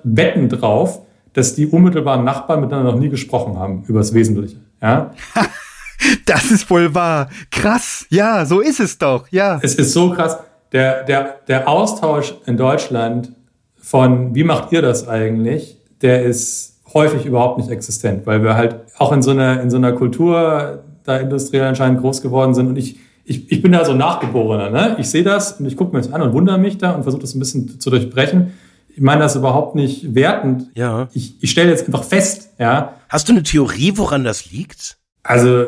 wetten 0.03 0.49
drauf, 0.49 1.01
dass 1.33 1.55
die 1.55 1.65
unmittelbaren 1.65 2.25
Nachbarn 2.25 2.61
miteinander 2.61 2.91
noch 2.91 2.99
nie 2.99 3.09
gesprochen 3.09 3.57
haben 3.57 3.83
über 3.87 3.99
das 3.99 4.13
Wesentliche. 4.13 4.57
Ja? 4.81 5.13
das 6.25 6.51
ist 6.51 6.69
wohl 6.69 6.93
wahr. 6.93 7.29
Krass. 7.49 8.05
Ja, 8.09 8.45
so 8.45 8.59
ist 8.59 8.81
es 8.81 8.97
doch. 8.97 9.25
Ja. 9.31 9.59
Es 9.63 9.75
ist 9.75 9.93
so 9.93 10.11
krass. 10.11 10.37
Der, 10.73 11.03
der, 11.03 11.39
der 11.47 11.67
Austausch 11.69 12.35
in 12.45 12.57
Deutschland 12.57 13.31
von, 13.77 14.35
wie 14.35 14.43
macht 14.43 14.73
ihr 14.73 14.81
das 14.81 15.07
eigentlich, 15.07 15.77
der 16.01 16.23
ist 16.23 16.74
häufig 16.95 17.25
überhaupt 17.25 17.59
nicht 17.59 17.69
existent, 17.69 18.25
weil 18.25 18.41
wir 18.41 18.55
halt 18.55 18.77
auch 18.97 19.11
in 19.11 19.21
so 19.21 19.31
einer, 19.31 19.61
in 19.61 19.69
so 19.69 19.77
einer 19.77 19.91
Kultur 19.91 20.83
da 21.03 21.17
industriell 21.17 21.65
anscheinend 21.65 22.01
groß 22.01 22.21
geworden 22.23 22.55
sind 22.55 22.67
und 22.67 22.77
ich, 22.77 22.97
ich, 23.25 23.51
ich 23.51 23.61
bin 23.61 23.73
da 23.73 23.85
so 23.85 23.93
Nachgeborener. 23.93 24.71
Ne? 24.71 24.95
Ich 24.97 25.09
sehe 25.09 25.23
das 25.23 25.59
und 25.59 25.65
ich 25.67 25.77
gucke 25.77 25.95
mir 25.95 26.01
das 26.01 26.11
an 26.11 26.21
und 26.21 26.33
wundere 26.33 26.57
mich 26.57 26.79
da 26.79 26.91
und 26.91 27.03
versuche 27.03 27.21
das 27.21 27.35
ein 27.35 27.39
bisschen 27.39 27.79
zu 27.79 27.89
durchbrechen. 27.91 28.53
Ich 28.87 29.01
meine 29.01 29.21
das 29.21 29.35
überhaupt 29.35 29.75
nicht 29.75 30.15
wertend. 30.15 30.67
Ja. 30.73 31.09
Ich, 31.13 31.35
ich 31.43 31.51
stelle 31.51 31.69
jetzt 31.69 31.85
einfach 31.85 32.03
fest, 32.03 32.51
ja. 32.57 32.93
Hast 33.09 33.27
du 33.27 33.33
eine 33.33 33.43
Theorie, 33.43 33.93
woran 33.95 34.23
das 34.23 34.51
liegt? 34.51 34.97
Also 35.21 35.65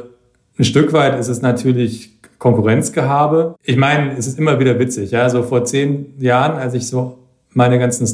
ein 0.57 0.63
Stück 0.63 0.93
weit 0.93 1.19
ist 1.19 1.27
es 1.27 1.41
natürlich 1.41 2.17
Konkurrenzgehabe. 2.37 3.55
Ich 3.63 3.75
meine, 3.75 4.15
es 4.17 4.27
ist 4.27 4.39
immer 4.39 4.59
wieder 4.59 4.79
witzig, 4.79 5.11
ja. 5.11 5.29
So 5.29 5.43
vor 5.43 5.65
zehn 5.65 6.13
Jahren, 6.19 6.57
als 6.57 6.73
ich 6.73 6.87
so 6.87 7.19
meine 7.53 7.79
ganzen 7.79 8.07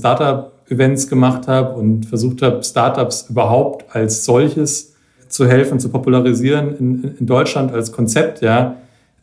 Startup-Events 0.63 1.07
gemacht 1.07 1.47
habe 1.47 1.73
und 1.75 2.05
versucht 2.05 2.41
habe, 2.41 2.63
Startups 2.63 3.29
überhaupt 3.29 3.95
als 3.95 4.25
solches 4.25 4.93
zu 5.27 5.47
helfen, 5.47 5.79
zu 5.79 5.89
popularisieren 5.89 6.77
in, 6.77 7.15
in 7.19 7.25
Deutschland 7.25 7.73
als 7.73 7.91
Konzept, 7.91 8.41
ja. 8.41 8.75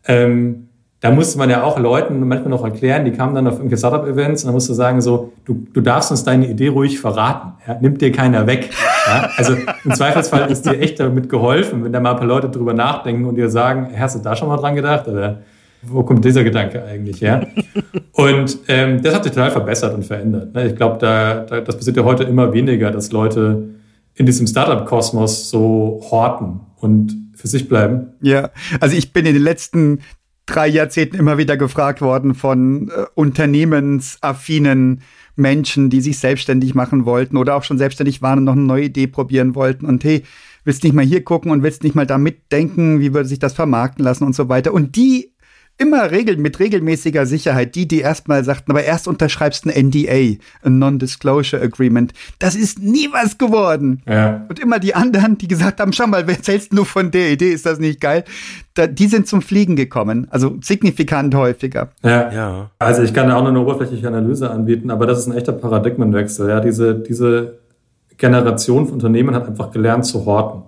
Ähm, 0.07 0.67
da 1.03 1.11
musste 1.11 1.39
man 1.39 1.49
ja 1.49 1.63
auch 1.63 1.79
Leuten 1.79 2.21
manchmal 2.29 2.51
noch 2.51 2.63
erklären, 2.63 3.07
die 3.07 3.13
kamen 3.13 3.35
dann 3.35 3.47
auf 3.47 3.55
irgendwelche 3.55 3.79
Startup-Events 3.79 4.43
und 4.43 4.49
dann 4.49 4.55
musst 4.55 4.69
du 4.69 4.75
sagen 4.75 5.01
so, 5.01 5.33
du, 5.47 5.67
du 5.73 5.81
darfst 5.81 6.11
uns 6.11 6.25
deine 6.25 6.47
Idee 6.47 6.69
ruhig 6.69 7.01
verraten, 7.01 7.53
ja? 7.67 7.79
nimmt 7.81 8.03
dir 8.03 8.13
keiner 8.13 8.47
weg. 8.47 8.69
Ja? 9.07 9.31
Also 9.37 9.55
im 9.85 9.95
Zweifelsfall 9.95 10.51
ist 10.51 10.67
dir 10.67 10.79
echt 10.79 11.01
damit 11.01 11.31
geholfen, 11.31 11.85
wenn 11.85 11.93
da 11.93 12.01
mal 12.01 12.11
ein 12.11 12.17
paar 12.19 12.27
Leute 12.27 12.51
drüber 12.51 12.75
nachdenken 12.75 13.25
und 13.25 13.37
dir 13.37 13.49
sagen, 13.49 13.89
hast 13.99 14.17
du 14.17 14.21
da 14.21 14.37
schon 14.37 14.49
mal 14.49 14.59
dran 14.59 14.75
gedacht 14.75 15.09
oder 15.09 15.39
wo 15.83 16.03
kommt 16.03 16.25
dieser 16.25 16.45
Gedanke 16.45 16.85
eigentlich 16.85 17.21
her? 17.21 17.49
Und 18.13 18.59
ähm, 18.69 19.03
das 19.03 19.15
hat 19.15 19.25
sich 19.25 19.33
total 19.33 19.51
verbessert 19.51 19.95
und 19.95 20.05
verändert. 20.05 20.55
Ne? 20.55 20.67
Ich 20.67 20.77
glaube, 20.77 20.99
da, 20.99 21.41
da, 21.41 21.61
das 21.63 21.77
passiert 21.77 21.97
ja 21.97 22.05
heute 22.05 22.25
immer 22.25 22.53
weniger, 22.53 22.91
dass 22.91 23.13
Leute 23.13 23.71
in 24.15 24.27
diesem 24.27 24.47
Startup-Kosmos 24.47 25.49
so 25.49 26.03
horten 26.11 26.61
und 26.77 27.17
für 27.35 27.49
sich 27.49 27.69
bleiben. 27.69 28.09
Ja, 28.21 28.51
also 28.81 28.95
ich 28.95 29.15
bin 29.15 29.25
in 29.25 29.33
den 29.33 29.43
letzten 29.43 30.01
drei 30.45 30.69
Jahrzehnten 30.69 31.17
immer 31.17 31.39
wieder 31.39 31.57
gefragt 31.57 32.03
worden 32.03 32.35
von 32.35 32.91
äh, 32.91 33.07
unternehmensaffinen 33.15 35.01
Menschen, 35.37 35.89
die 35.89 36.03
sich 36.03 36.19
selbstständig 36.19 36.75
machen 36.75 37.07
wollten 37.07 37.37
oder 37.37 37.55
auch 37.55 37.65
schon 37.65 37.79
selbstständig 37.79 38.21
waren 38.21 38.41
und 38.41 38.45
noch 38.45 38.53
eine 38.53 38.63
neue 38.63 38.85
Idee 38.85 39.07
probieren 39.07 39.55
wollten. 39.55 39.87
Und 39.87 40.05
hey, 40.05 40.25
willst 40.65 40.85
nicht 40.85 40.95
mal 40.95 41.05
hier 41.05 41.25
gucken 41.25 41.51
und 41.51 41.63
willst 41.63 41.83
nicht 41.83 41.95
mal 41.95 42.07
da 42.07 42.19
mitdenken, 42.19 43.01
wie 43.01 43.15
würde 43.15 43.29
sich 43.29 43.39
das 43.39 43.55
vermarkten 43.55 44.05
lassen 44.05 44.25
und 44.25 44.35
so 44.35 44.49
weiter. 44.49 44.75
Und 44.75 44.97
die 44.97 45.33
immer 45.81 46.11
regel 46.11 46.37
mit 46.37 46.61
regelmäßiger 46.61 47.25
Sicherheit 47.25 47.75
die, 47.75 47.89
die 47.89 48.01
erstmal 48.01 48.45
sagten, 48.45 48.71
aber 48.71 48.85
erst 48.85 49.09
unterschreibst 49.09 49.67
ein 49.67 49.89
NDA, 49.89 50.39
ein 50.63 50.79
Non-Disclosure 50.79 51.63
Agreement. 51.63 52.13
Das 52.39 52.55
ist 52.55 52.79
nie 52.79 53.09
was 53.13 53.39
geworden. 53.39 54.03
Ja. 54.07 54.45
Und 54.49 54.59
immer 54.59 54.79
die 54.79 54.95
anderen, 54.95 55.39
die 55.39 55.49
gesagt 55.49 55.81
haben, 55.81 55.93
schau 55.93 56.07
mal, 56.07 56.27
wer 56.27 56.37
erzählst 56.37 56.73
du 56.73 56.85
von 56.85 57.11
der 57.11 57.31
Idee? 57.31 57.51
Ist 57.51 57.65
das 57.65 57.79
nicht 57.79 58.01
geil? 58.01 58.25
Da, 58.75 58.87
die 58.87 59.07
sind 59.07 59.27
zum 59.27 59.41
Fliegen 59.41 59.75
gekommen. 59.75 60.27
Also 60.31 60.59
signifikant 60.61 61.35
häufiger. 61.35 61.89
Ja. 62.03 62.31
ja. 62.31 62.71
Also 62.79 63.03
ich 63.03 63.15
kann 63.15 63.29
da 63.29 63.37
auch 63.37 63.41
nur 63.41 63.51
eine 63.51 63.61
oberflächliche 63.61 64.07
Analyse 64.07 64.51
anbieten, 64.51 64.91
aber 64.91 65.07
das 65.07 65.21
ist 65.21 65.29
ein 65.29 65.37
echter 65.37 65.53
Paradigmenwechsel. 65.53 66.49
Ja, 66.51 66.61
diese, 66.61 66.97
diese 66.97 67.59
Generation 68.19 68.85
von 68.85 68.95
Unternehmen 68.95 69.35
hat 69.35 69.49
einfach 69.49 69.71
gelernt 69.71 70.05
zu 70.05 70.27
horten. 70.27 70.63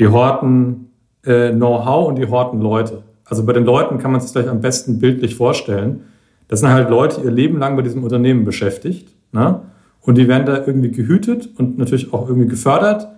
Die 0.00 0.08
horten 0.08 0.90
äh, 1.24 1.50
Know-how 1.50 2.08
und 2.08 2.16
die 2.16 2.26
horten 2.26 2.60
Leute. 2.60 3.04
Also 3.32 3.46
bei 3.46 3.54
den 3.54 3.64
Leuten 3.64 3.96
kann 3.96 4.12
man 4.12 4.20
sich 4.20 4.30
gleich 4.30 4.46
am 4.46 4.60
besten 4.60 4.98
bildlich 4.98 5.36
vorstellen. 5.36 6.02
Das 6.48 6.60
sind 6.60 6.68
halt 6.68 6.90
Leute, 6.90 7.22
die 7.22 7.24
ihr 7.24 7.30
Leben 7.30 7.58
lang 7.58 7.76
bei 7.76 7.82
diesem 7.82 8.04
Unternehmen 8.04 8.44
beschäftigt. 8.44 9.08
Ne? 9.32 9.62
Und 10.02 10.18
die 10.18 10.28
werden 10.28 10.44
da 10.44 10.66
irgendwie 10.66 10.90
gehütet 10.90 11.48
und 11.56 11.78
natürlich 11.78 12.12
auch 12.12 12.28
irgendwie 12.28 12.50
gefördert. 12.50 13.08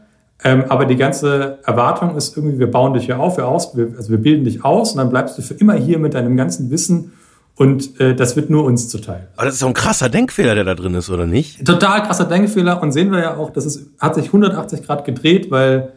Ähm, 0.44 0.66
aber 0.68 0.84
die 0.84 0.94
ganze 0.94 1.58
Erwartung 1.64 2.16
ist 2.16 2.36
irgendwie, 2.36 2.60
wir 2.60 2.70
bauen 2.70 2.94
dich 2.94 3.06
hier 3.06 3.18
auf, 3.18 3.38
wir 3.38 3.48
aus, 3.48 3.76
wir, 3.76 3.94
also 3.96 4.10
wir 4.10 4.18
bilden 4.18 4.44
dich 4.44 4.64
aus 4.64 4.92
und 4.92 4.98
dann 4.98 5.10
bleibst 5.10 5.36
du 5.36 5.42
für 5.42 5.54
immer 5.54 5.74
hier 5.74 5.98
mit 5.98 6.14
deinem 6.14 6.36
ganzen 6.36 6.70
Wissen 6.70 7.10
und 7.56 7.98
äh, 7.98 8.14
das 8.14 8.36
wird 8.36 8.50
nur 8.50 8.62
uns 8.62 8.88
zuteil. 8.88 9.26
Aber 9.34 9.46
das 9.46 9.54
ist 9.54 9.62
doch 9.64 9.68
ein 9.68 9.74
krasser 9.74 10.10
Denkfehler, 10.10 10.54
der 10.54 10.62
da 10.62 10.76
drin 10.76 10.94
ist, 10.94 11.10
oder 11.10 11.26
nicht? 11.26 11.66
Total 11.66 12.04
krasser 12.04 12.26
Denkfehler 12.26 12.80
und 12.80 12.92
sehen 12.92 13.10
wir 13.10 13.18
ja 13.18 13.36
auch, 13.36 13.50
dass 13.50 13.64
es 13.64 13.90
hat 13.98 14.14
sich 14.14 14.26
180 14.26 14.86
Grad 14.86 15.04
gedreht, 15.04 15.50
weil 15.50 15.92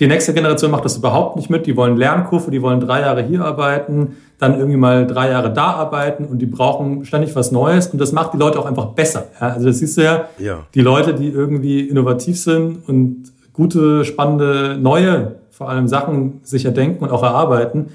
die 0.00 0.06
nächste 0.06 0.32
Generation 0.32 0.70
macht 0.70 0.86
das 0.86 0.96
überhaupt 0.96 1.36
nicht 1.36 1.50
mit. 1.50 1.66
Die 1.66 1.76
wollen 1.76 1.96
Lernkurve, 1.96 2.50
die 2.50 2.62
wollen 2.62 2.80
drei 2.80 3.02
Jahre 3.02 3.22
hier 3.22 3.44
arbeiten, 3.44 4.16
dann 4.38 4.54
irgendwie 4.54 4.78
mal 4.78 5.06
drei 5.06 5.30
Jahre 5.30 5.52
da 5.52 5.72
arbeiten 5.72 6.24
und 6.24 6.38
die 6.38 6.46
brauchen 6.46 7.04
ständig 7.04 7.36
was 7.36 7.52
Neues 7.52 7.88
und 7.88 8.00
das 8.00 8.12
macht 8.12 8.32
die 8.32 8.38
Leute 8.38 8.58
auch 8.58 8.64
einfach 8.64 8.86
besser. 8.86 9.26
Also 9.38 9.66
das 9.66 9.78
siehst 9.78 9.98
du 9.98 10.02
ja, 10.02 10.24
ja, 10.38 10.60
die 10.74 10.80
Leute, 10.80 11.14
die 11.14 11.28
irgendwie 11.28 11.80
innovativ 11.80 12.40
sind 12.40 12.88
und 12.88 13.30
gute, 13.52 14.06
spannende, 14.06 14.78
neue, 14.80 15.36
vor 15.50 15.68
allem 15.68 15.86
Sachen 15.86 16.40
sich 16.44 16.64
erdenken 16.64 17.04
und 17.04 17.10
auch 17.10 17.22
erarbeiten, 17.22 17.88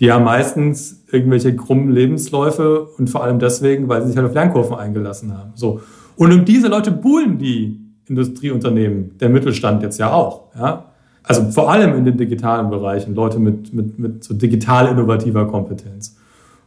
die 0.00 0.10
haben 0.10 0.24
meistens 0.24 1.04
irgendwelche 1.12 1.54
krummen 1.54 1.92
Lebensläufe 1.92 2.88
und 2.98 3.08
vor 3.08 3.22
allem 3.22 3.38
deswegen, 3.38 3.88
weil 3.88 4.02
sie 4.02 4.08
sich 4.08 4.16
halt 4.16 4.26
auf 4.26 4.34
Lernkurven 4.34 4.76
eingelassen 4.76 5.38
haben. 5.38 5.52
So. 5.54 5.80
Und 6.16 6.32
um 6.32 6.44
diese 6.44 6.66
Leute 6.66 6.90
buhlen 6.90 7.38
die 7.38 7.78
Industrieunternehmen, 8.06 9.16
der 9.18 9.28
Mittelstand 9.28 9.84
jetzt 9.84 9.98
ja 9.98 10.12
auch. 10.12 10.48
Ja? 10.58 10.91
Also 11.24 11.50
vor 11.50 11.70
allem 11.70 11.96
in 11.96 12.04
den 12.04 12.16
digitalen 12.16 12.70
Bereichen, 12.70 13.14
Leute 13.14 13.38
mit, 13.38 13.72
mit, 13.72 13.98
mit 13.98 14.24
so 14.24 14.34
digital 14.34 14.88
innovativer 14.88 15.46
Kompetenz. 15.46 16.16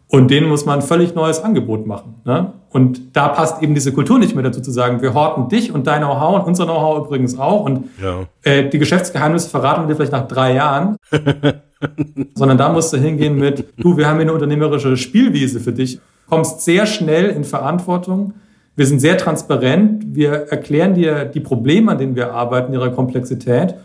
Und 0.07 0.29
denen 0.29 0.47
muss 0.47 0.65
man 0.65 0.79
ein 0.79 0.85
völlig 0.85 1.15
neues 1.15 1.43
Angebot 1.43 1.87
machen. 1.87 2.15
Ne? 2.25 2.53
Und 2.69 3.15
da 3.15 3.27
passt 3.29 3.63
eben 3.63 3.73
diese 3.73 3.91
Kultur 3.91 4.19
nicht 4.19 4.35
mehr 4.35 4.43
dazu 4.43 4.61
zu 4.61 4.71
sagen, 4.71 5.01
wir 5.01 5.13
horten 5.13 5.49
dich 5.49 5.73
und 5.73 5.87
dein 5.87 6.01
Know-how 6.01 6.41
und 6.41 6.47
unser 6.47 6.65
Know-how 6.65 7.05
übrigens 7.05 7.39
auch. 7.39 7.65
Und 7.65 7.85
ja. 8.01 8.25
äh, 8.43 8.69
die 8.69 8.77
Geschäftsgeheimnisse 8.77 9.49
verraten 9.49 9.83
wir 9.83 9.87
dir 9.87 9.95
vielleicht 9.95 10.11
nach 10.11 10.27
drei 10.27 10.53
Jahren. 10.53 10.97
Sondern 12.35 12.57
da 12.57 12.69
musst 12.71 12.93
du 12.93 12.97
hingehen 12.97 13.37
mit, 13.37 13.65
du, 13.77 13.97
wir 13.97 14.07
haben 14.07 14.15
hier 14.15 14.23
eine 14.23 14.33
unternehmerische 14.33 14.95
Spielwiese 14.95 15.59
für 15.59 15.71
dich. 15.71 15.99
Kommst 16.29 16.61
sehr 16.61 16.85
schnell 16.85 17.25
in 17.29 17.43
Verantwortung. 17.43 18.33
Wir 18.75 18.85
sind 18.85 18.99
sehr 18.99 19.17
transparent. 19.17 20.15
Wir 20.15 20.47
erklären 20.51 20.93
dir 20.93 21.25
die 21.25 21.39
Probleme, 21.39 21.91
an 21.91 21.97
denen 21.97 22.15
wir 22.15 22.33
arbeiten, 22.33 22.73
ihrer 22.73 22.89
Komplexität. 22.89 23.75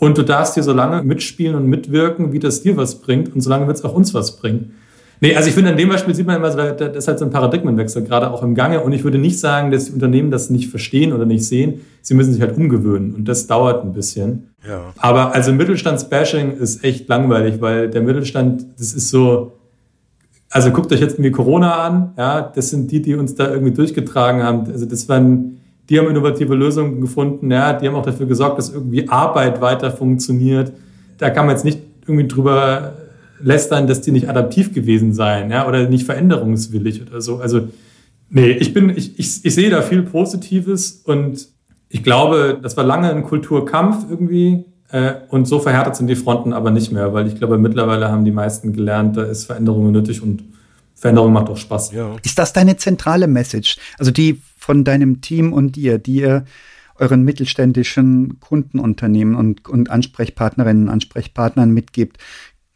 Und 0.00 0.16
du 0.16 0.22
darfst 0.22 0.54
hier 0.54 0.62
so 0.62 0.72
lange 0.72 1.02
mitspielen 1.02 1.54
und 1.54 1.66
mitwirken, 1.66 2.32
wie 2.32 2.38
das 2.38 2.62
dir 2.62 2.76
was 2.76 3.00
bringt. 3.00 3.34
Und 3.34 3.42
solange 3.42 3.66
wird 3.66 3.76
es 3.76 3.84
auch 3.84 3.94
uns 3.94 4.14
was 4.14 4.38
bringen. 4.38 4.72
Nee, 5.20 5.36
also 5.36 5.48
ich 5.48 5.54
finde, 5.54 5.70
an 5.70 5.76
dem 5.76 5.90
Beispiel 5.90 6.14
sieht 6.14 6.26
man 6.26 6.36
immer, 6.36 6.48
das 6.48 6.96
ist 6.96 7.06
halt 7.06 7.18
so 7.18 7.26
ein 7.26 7.30
Paradigmenwechsel 7.30 8.02
gerade 8.04 8.30
auch 8.30 8.42
im 8.42 8.54
Gange. 8.54 8.80
Und 8.80 8.92
ich 8.92 9.04
würde 9.04 9.18
nicht 9.18 9.38
sagen, 9.38 9.70
dass 9.70 9.84
die 9.84 9.92
Unternehmen 9.92 10.30
das 10.30 10.48
nicht 10.48 10.70
verstehen 10.70 11.12
oder 11.12 11.26
nicht 11.26 11.44
sehen. 11.44 11.82
Sie 12.00 12.14
müssen 12.14 12.32
sich 12.32 12.40
halt 12.40 12.56
umgewöhnen. 12.56 13.14
Und 13.14 13.28
das 13.28 13.46
dauert 13.46 13.84
ein 13.84 13.92
bisschen. 13.92 14.48
Ja. 14.66 14.94
Aber 14.96 15.34
also 15.34 15.52
Mittelstandsbashing 15.52 16.56
ist 16.56 16.82
echt 16.82 17.06
langweilig, 17.10 17.60
weil 17.60 17.90
der 17.90 18.00
Mittelstand, 18.00 18.64
das 18.78 18.94
ist 18.94 19.10
so, 19.10 19.52
also 20.48 20.70
guckt 20.70 20.90
euch 20.92 21.00
jetzt 21.00 21.12
irgendwie 21.14 21.32
Corona 21.32 21.84
an. 21.84 22.12
Ja, 22.16 22.40
das 22.40 22.70
sind 22.70 22.90
die, 22.90 23.02
die 23.02 23.14
uns 23.14 23.34
da 23.34 23.50
irgendwie 23.50 23.74
durchgetragen 23.74 24.42
haben. 24.42 24.66
Also 24.72 24.86
das 24.86 25.06
waren, 25.10 25.59
die 25.90 25.98
haben 25.98 26.08
innovative 26.08 26.54
Lösungen 26.54 27.00
gefunden, 27.00 27.50
ja, 27.50 27.72
die 27.72 27.88
haben 27.88 27.96
auch 27.96 28.06
dafür 28.06 28.26
gesorgt, 28.26 28.58
dass 28.58 28.72
irgendwie 28.72 29.08
Arbeit 29.08 29.60
weiter 29.60 29.90
funktioniert. 29.90 30.72
Da 31.18 31.30
kann 31.30 31.46
man 31.46 31.56
jetzt 31.56 31.64
nicht 31.64 31.80
irgendwie 32.06 32.28
drüber 32.28 32.94
lästern, 33.42 33.88
dass 33.88 34.00
die 34.00 34.12
nicht 34.12 34.28
adaptiv 34.28 34.72
gewesen 34.72 35.12
seien, 35.12 35.50
ja, 35.50 35.66
oder 35.66 35.88
nicht 35.88 36.06
veränderungswillig 36.06 37.02
oder 37.02 37.20
so. 37.20 37.38
Also, 37.38 37.68
nee, 38.28 38.52
ich 38.52 38.72
bin, 38.72 38.90
ich, 38.90 39.18
ich, 39.18 39.44
ich 39.44 39.54
sehe 39.54 39.68
da 39.68 39.82
viel 39.82 40.02
Positives 40.02 41.02
und 41.04 41.48
ich 41.88 42.04
glaube, 42.04 42.58
das 42.62 42.76
war 42.76 42.84
lange 42.84 43.10
ein 43.10 43.24
Kulturkampf 43.24 44.06
irgendwie. 44.08 44.64
Äh, 44.92 45.14
und 45.28 45.48
so 45.48 45.58
verhärtet 45.58 45.96
sind 45.96 46.06
die 46.06 46.16
Fronten 46.16 46.52
aber 46.52 46.70
nicht 46.70 46.92
mehr, 46.92 47.12
weil 47.12 47.26
ich 47.26 47.34
glaube, 47.34 47.58
mittlerweile 47.58 48.10
haben 48.10 48.24
die 48.24 48.30
meisten 48.30 48.72
gelernt, 48.72 49.16
da 49.16 49.22
ist 49.24 49.46
Veränderung 49.46 49.90
nötig 49.90 50.22
und 50.22 50.44
Veränderung 51.00 51.32
macht 51.32 51.48
auch 51.48 51.56
Spaß. 51.56 51.92
Ja. 51.92 52.14
Ist 52.22 52.38
das 52.38 52.52
deine 52.52 52.76
zentrale 52.76 53.26
Message? 53.26 53.78
Also 53.98 54.10
die 54.10 54.42
von 54.58 54.84
deinem 54.84 55.22
Team 55.22 55.54
und 55.54 55.74
dir, 55.76 55.98
die 55.98 56.16
ihr 56.16 56.44
euren 56.96 57.24
mittelständischen 57.24 58.38
Kundenunternehmen 58.40 59.34
und, 59.34 59.66
und 59.66 59.90
Ansprechpartnerinnen 59.90 60.84
und 60.84 60.88
Ansprechpartnern 60.90 61.70
mitgibt? 61.70 62.18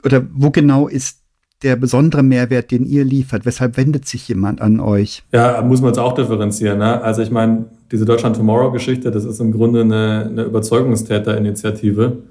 Oder 0.02 0.26
wo 0.32 0.50
genau 0.50 0.88
ist 0.88 1.20
der 1.62 1.76
besondere 1.76 2.22
Mehrwert, 2.22 2.70
den 2.70 2.86
ihr 2.86 3.04
liefert? 3.04 3.44
Weshalb 3.44 3.76
wendet 3.76 4.08
sich 4.08 4.26
jemand 4.26 4.62
an 4.62 4.80
euch? 4.80 5.22
Ja, 5.30 5.60
muss 5.60 5.82
man 5.82 5.90
jetzt 5.90 5.98
auch 5.98 6.14
differenzieren. 6.14 6.78
Ne? 6.78 7.02
Also 7.02 7.20
ich 7.20 7.30
meine, 7.30 7.66
diese 7.92 8.06
Deutschland 8.06 8.36
Tomorrow-Geschichte, 8.36 9.10
das 9.10 9.26
ist 9.26 9.38
im 9.38 9.52
Grunde 9.52 9.82
eine, 9.82 10.28
eine 10.30 10.42
Überzeugungstäter-Initiative, 10.44 12.22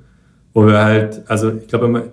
wo 0.55 0.65
wir 0.65 0.83
halt, 0.83 1.21
also 1.27 1.51
ich 1.51 1.67
glaube, 1.67 2.09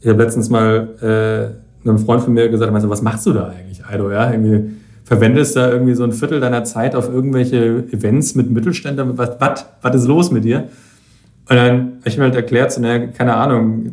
ich 0.00 0.08
habe 0.08 0.22
letztens 0.22 0.50
mal 0.50 1.56
äh, 1.56 1.62
einem 1.84 1.98
Freund 1.98 2.22
von 2.22 2.32
mir 2.32 2.48
gesagt, 2.48 2.72
meinte, 2.72 2.88
was 2.88 3.02
machst 3.02 3.26
du 3.26 3.32
da 3.32 3.48
eigentlich, 3.48 3.84
Aido? 3.84 4.10
Ja, 4.10 4.30
irgendwie 4.30 4.72
verwendest 5.04 5.56
da 5.56 5.70
irgendwie 5.70 5.94
so 5.94 6.04
ein 6.04 6.12
Viertel 6.12 6.40
deiner 6.40 6.64
Zeit 6.64 6.94
auf 6.94 7.08
irgendwelche 7.08 7.84
Events 7.90 8.34
mit 8.34 8.50
Mittelständlern. 8.50 9.18
Was, 9.18 9.32
was, 9.38 9.66
was 9.82 9.96
ist 9.96 10.06
los 10.06 10.30
mit 10.30 10.44
dir? 10.44 10.68
Und 11.48 11.56
dann 11.56 11.72
habe 11.98 12.08
ich 12.08 12.16
mir 12.16 12.24
halt 12.24 12.34
erklärt, 12.34 12.72
so, 12.72 12.80
ne, 12.80 13.08
keine 13.08 13.34
Ahnung, 13.34 13.92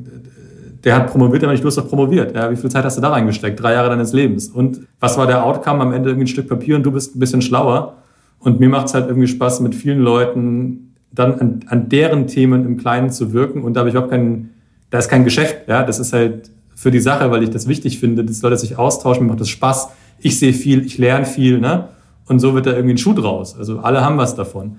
der 0.84 0.96
hat 0.96 1.08
promoviert, 1.12 1.44
aber 1.44 1.52
nicht 1.52 1.62
bloß 1.62 1.78
auf 1.80 1.90
promoviert. 1.90 2.36
Ja, 2.36 2.50
wie 2.52 2.56
viel 2.56 2.70
Zeit 2.70 2.86
hast 2.86 2.98
du 2.98 3.02
da 3.02 3.10
reingesteckt? 3.10 3.62
Drei 3.62 3.74
Jahre 3.74 3.90
deines 3.90 4.14
Lebens. 4.14 4.48
Und 4.48 4.82
was 5.00 5.18
war 5.18 5.28
der 5.28 5.44
Outcome? 5.46 5.82
Am 5.82 5.94
Ende 5.94 6.10
irgendwie 6.10 6.26
ein 6.26 6.28
Stück 6.28 6.48
Papier 6.48 6.76
und 6.76 6.84
du 6.84 6.92
bist 6.92 7.16
ein 7.16 7.20
bisschen 7.20 7.42
schlauer. 7.42 7.98
Und 8.40 8.60
mir 8.60 8.70
macht 8.70 8.88
es 8.88 8.94
halt 8.94 9.08
irgendwie 9.08 9.28
Spaß, 9.28 9.60
mit 9.60 9.76
vielen 9.76 10.00
Leuten 10.00 10.94
dann 11.12 11.34
an, 11.40 11.60
an 11.68 11.90
deren 11.90 12.28
Themen 12.28 12.66
im 12.66 12.78
Kleinen 12.78 13.10
zu 13.10 13.34
wirken. 13.34 13.64
Und 13.64 13.74
da 13.74 13.82
habe 13.82 13.90
ich 13.90 13.98
auch 13.98 14.10
kein, 14.10 14.52
da 14.90 15.00
ist 15.00 15.10
kein 15.10 15.26
Geschäft. 15.26 15.68
Ja, 15.68 15.84
das 15.84 16.00
ist 16.00 16.14
halt 16.14 16.50
für 16.80 16.92
die 16.92 17.00
Sache, 17.00 17.30
weil 17.32 17.44
ich 17.44 17.50
das 17.50 17.68
wichtig 17.68 18.00
finde, 18.00 18.24
dass 18.24 18.42
Leute 18.42 18.58
sich 18.58 18.78
austauschen, 18.78 19.28
macht 19.28 19.42
das 19.42 19.50
Spaß. 19.50 19.90
Ich 20.20 20.40
sehe 20.40 20.54
viel, 20.54 20.86
ich 20.86 20.98
lerne 20.98 21.26
viel, 21.26 21.60
ne? 21.60 21.90
Und 22.28 22.40
so 22.40 22.54
wird 22.54 22.66
da 22.68 22.72
irgendwie 22.72 22.94
ein 22.94 22.98
Schuh 22.98 23.14
draus. 23.14 23.58
Also 23.58 23.80
alle 23.80 24.04
haben 24.04 24.18
was 24.18 24.36
davon. 24.36 24.78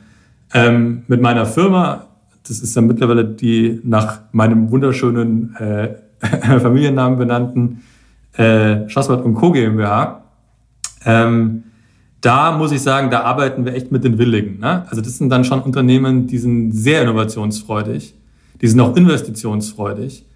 Ähm, 0.55 1.03
mit 1.09 1.21
meiner 1.21 1.47
Firma 1.47 2.07
das 2.49 2.61
ist 2.61 2.75
ja 2.75 2.83
mittlerweile 2.83 3.25
die 3.25 3.81
nach 3.85 4.21
meinem 4.33 4.71
wunderschönen 4.71 5.55
äh, 5.57 5.95
Familiennamen 6.61 7.19
benannten 7.19 7.83
äh, 8.37 8.89
Schlosswald 8.89 9.25
und 9.25 9.35
Co. 9.35 9.53
GmbH. 9.53 10.23
Ähm, 11.05 11.65
da 12.21 12.57
muss 12.57 12.73
ich 12.73 12.83
sagen, 12.83 13.11
da 13.11 13.23
arbeiten 13.23 13.65
wir 13.65 13.75
echt 13.75 13.91
mit 13.93 14.05
den 14.05 14.19
Willigen. 14.19 14.59
Ne? 14.59 14.85
Also 14.91 15.01
das 15.01 15.17
sind 15.17 15.31
dann 15.31 15.45
schon 15.45 15.63
Unternehmen, 15.63 16.27
die 16.27 16.39
sind 16.39 16.73
sehr 16.73 17.03
innovationsfreudig, 17.03 18.15
die 18.61 18.69
sind 18.69 18.81
auch 18.81 18.95
investitionsfreudig. 18.95 20.27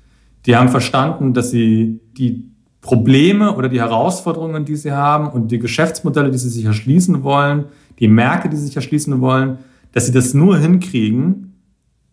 Die 0.46 0.56
haben 0.56 0.68
verstanden, 0.68 1.32
dass 1.32 1.50
sie 1.50 2.00
die 2.16 2.50
Probleme 2.80 3.54
oder 3.54 3.68
die 3.68 3.80
Herausforderungen, 3.80 4.64
die 4.64 4.76
sie 4.76 4.92
haben 4.92 5.28
und 5.28 5.50
die 5.50 5.58
Geschäftsmodelle, 5.58 6.30
die 6.30 6.38
sie 6.38 6.50
sich 6.50 6.64
erschließen 6.66 7.22
wollen, 7.22 7.66
die 7.98 8.08
Märkte, 8.08 8.50
die 8.50 8.56
sie 8.56 8.66
sich 8.66 8.76
erschließen 8.76 9.20
wollen, 9.20 9.58
dass 9.92 10.06
sie 10.06 10.12
das 10.12 10.34
nur 10.34 10.58
hinkriegen, 10.58 11.54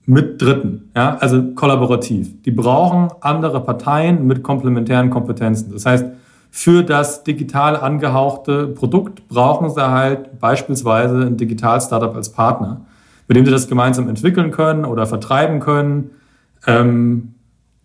mit 0.05 0.41
Dritten, 0.41 0.91
ja, 0.95 1.15
also 1.17 1.53
kollaborativ. 1.53 2.41
Die 2.43 2.51
brauchen 2.51 3.09
andere 3.21 3.63
Parteien 3.63 4.25
mit 4.25 4.43
komplementären 4.43 5.09
Kompetenzen. 5.09 5.71
Das 5.71 5.85
heißt, 5.85 6.05
für 6.49 6.83
das 6.83 7.23
digital 7.23 7.77
angehauchte 7.77 8.67
Produkt 8.67 9.27
brauchen 9.27 9.69
sie 9.69 9.89
halt 9.89 10.39
beispielsweise 10.39 11.21
ein 11.27 11.37
Digital-Startup 11.37 12.13
als 12.13 12.29
Partner, 12.29 12.81
mit 13.27 13.37
dem 13.37 13.45
sie 13.45 13.51
das 13.51 13.67
gemeinsam 13.67 14.09
entwickeln 14.09 14.51
können 14.51 14.85
oder 14.85 15.05
vertreiben 15.05 15.59
können. 15.59 16.09
Ähm, 16.67 17.35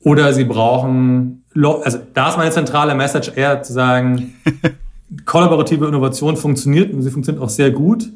oder 0.00 0.32
sie 0.32 0.44
brauchen, 0.44 1.44
also 1.54 1.98
da 2.14 2.28
ist 2.28 2.36
meine 2.36 2.50
zentrale 2.50 2.94
Message 2.94 3.32
eher 3.34 3.62
zu 3.62 3.72
sagen, 3.72 4.34
kollaborative 5.24 5.86
Innovation 5.86 6.36
funktioniert 6.36 6.92
und 6.92 7.02
sie 7.02 7.10
funktioniert 7.10 7.42
auch 7.42 7.48
sehr 7.48 7.70
gut, 7.70 8.08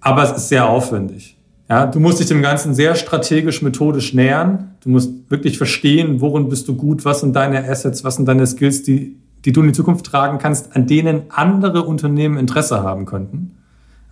aber 0.00 0.22
es 0.22 0.32
ist 0.32 0.48
sehr 0.48 0.68
aufwendig. 0.68 1.36
Ja, 1.68 1.86
du 1.86 1.98
musst 1.98 2.20
dich 2.20 2.28
dem 2.28 2.42
Ganzen 2.42 2.74
sehr 2.74 2.94
strategisch, 2.94 3.60
methodisch 3.60 4.14
nähern. 4.14 4.76
Du 4.82 4.88
musst 4.88 5.10
wirklich 5.28 5.58
verstehen, 5.58 6.20
worin 6.20 6.48
bist 6.48 6.68
du 6.68 6.76
gut, 6.76 7.04
was 7.04 7.20
sind 7.20 7.34
deine 7.34 7.68
Assets, 7.68 8.04
was 8.04 8.16
sind 8.16 8.26
deine 8.26 8.46
Skills, 8.46 8.84
die, 8.84 9.16
die 9.44 9.52
du 9.52 9.62
in 9.62 9.68
die 9.68 9.72
Zukunft 9.72 10.06
tragen 10.06 10.38
kannst, 10.38 10.76
an 10.76 10.86
denen 10.86 11.22
andere 11.28 11.82
Unternehmen 11.82 12.38
Interesse 12.38 12.84
haben 12.84 13.04
könnten. 13.04 13.55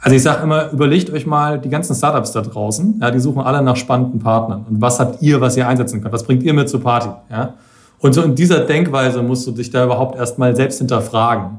Also 0.04 0.16
ich 0.16 0.22
sage 0.22 0.42
immer, 0.42 0.70
überlegt 0.70 1.08
euch 1.10 1.24
mal 1.24 1.58
die 1.58 1.70
ganzen 1.70 1.94
Startups 1.94 2.32
da 2.32 2.42
draußen, 2.42 2.98
ja, 3.00 3.10
die 3.10 3.18
suchen 3.20 3.40
alle 3.40 3.62
nach 3.62 3.76
spannenden 3.76 4.20
Partnern. 4.20 4.66
Und 4.68 4.82
was 4.82 5.00
habt 5.00 5.22
ihr, 5.22 5.40
was 5.40 5.56
ihr 5.56 5.66
einsetzen 5.66 6.02
könnt? 6.02 6.12
Was 6.12 6.24
bringt 6.24 6.42
ihr 6.42 6.52
mit 6.52 6.68
zur 6.68 6.82
Party? 6.82 7.08
Ja? 7.30 7.54
Und 8.00 8.12
so 8.12 8.20
in 8.20 8.34
dieser 8.34 8.60
Denkweise 8.60 9.22
musst 9.22 9.46
du 9.46 9.52
dich 9.52 9.70
da 9.70 9.82
überhaupt 9.82 10.16
erstmal 10.16 10.54
selbst 10.54 10.76
hinterfragen 10.76 11.56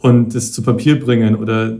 und 0.00 0.34
es 0.34 0.52
zu 0.52 0.62
Papier 0.62 0.98
bringen 0.98 1.36
oder 1.36 1.76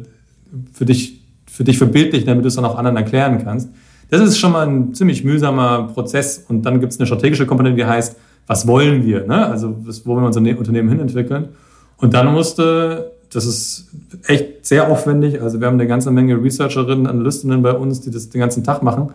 für 0.72 0.84
dich 0.84 1.20
für 1.50 1.64
dich 1.64 1.76
verbildlichen, 1.76 2.28
damit 2.28 2.44
du 2.44 2.48
es 2.48 2.54
dann 2.54 2.64
auch 2.64 2.78
anderen 2.78 2.96
erklären 2.96 3.42
kannst. 3.42 3.70
Das 4.10 4.20
ist 4.20 4.38
schon 4.38 4.52
mal 4.52 4.68
ein 4.68 4.94
ziemlich 4.94 5.24
mühsamer 5.24 5.88
Prozess. 5.92 6.44
Und 6.48 6.62
dann 6.62 6.78
gibt 6.78 6.92
es 6.92 7.00
eine 7.00 7.06
strategische 7.06 7.46
Komponente, 7.46 7.76
die 7.76 7.84
heißt, 7.84 8.16
was 8.46 8.68
wollen 8.68 9.04
wir? 9.04 9.26
Ne? 9.26 9.46
Also 9.46 9.76
wo 10.04 10.12
wollen 10.12 10.22
wir 10.22 10.26
unser 10.28 10.40
Unternehmen 10.40 10.88
hinentwickeln? 10.88 11.48
Und 11.96 12.14
dann 12.14 12.32
musste, 12.32 13.10
das 13.32 13.46
ist 13.46 13.88
echt 14.26 14.66
sehr 14.66 14.88
aufwendig, 14.88 15.40
also 15.40 15.60
wir 15.60 15.66
haben 15.66 15.74
eine 15.74 15.86
ganze 15.86 16.10
Menge 16.10 16.42
Researcherinnen, 16.42 17.06
Analystinnen 17.06 17.62
bei 17.62 17.72
uns, 17.72 18.00
die 18.00 18.10
das 18.10 18.28
den 18.28 18.40
ganzen 18.40 18.64
Tag 18.64 18.82
machen. 18.82 19.10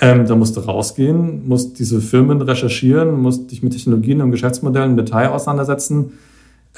Ähm, 0.00 0.26
da 0.26 0.34
musst 0.34 0.56
du 0.56 0.60
rausgehen, 0.60 1.46
musst 1.46 1.78
diese 1.78 2.00
Firmen 2.00 2.40
recherchieren, 2.40 3.20
musst 3.20 3.50
dich 3.50 3.62
mit 3.62 3.72
Technologien 3.72 4.22
und 4.22 4.30
Geschäftsmodellen 4.30 4.92
im 4.92 4.96
Detail 4.96 5.28
auseinandersetzen, 5.28 6.12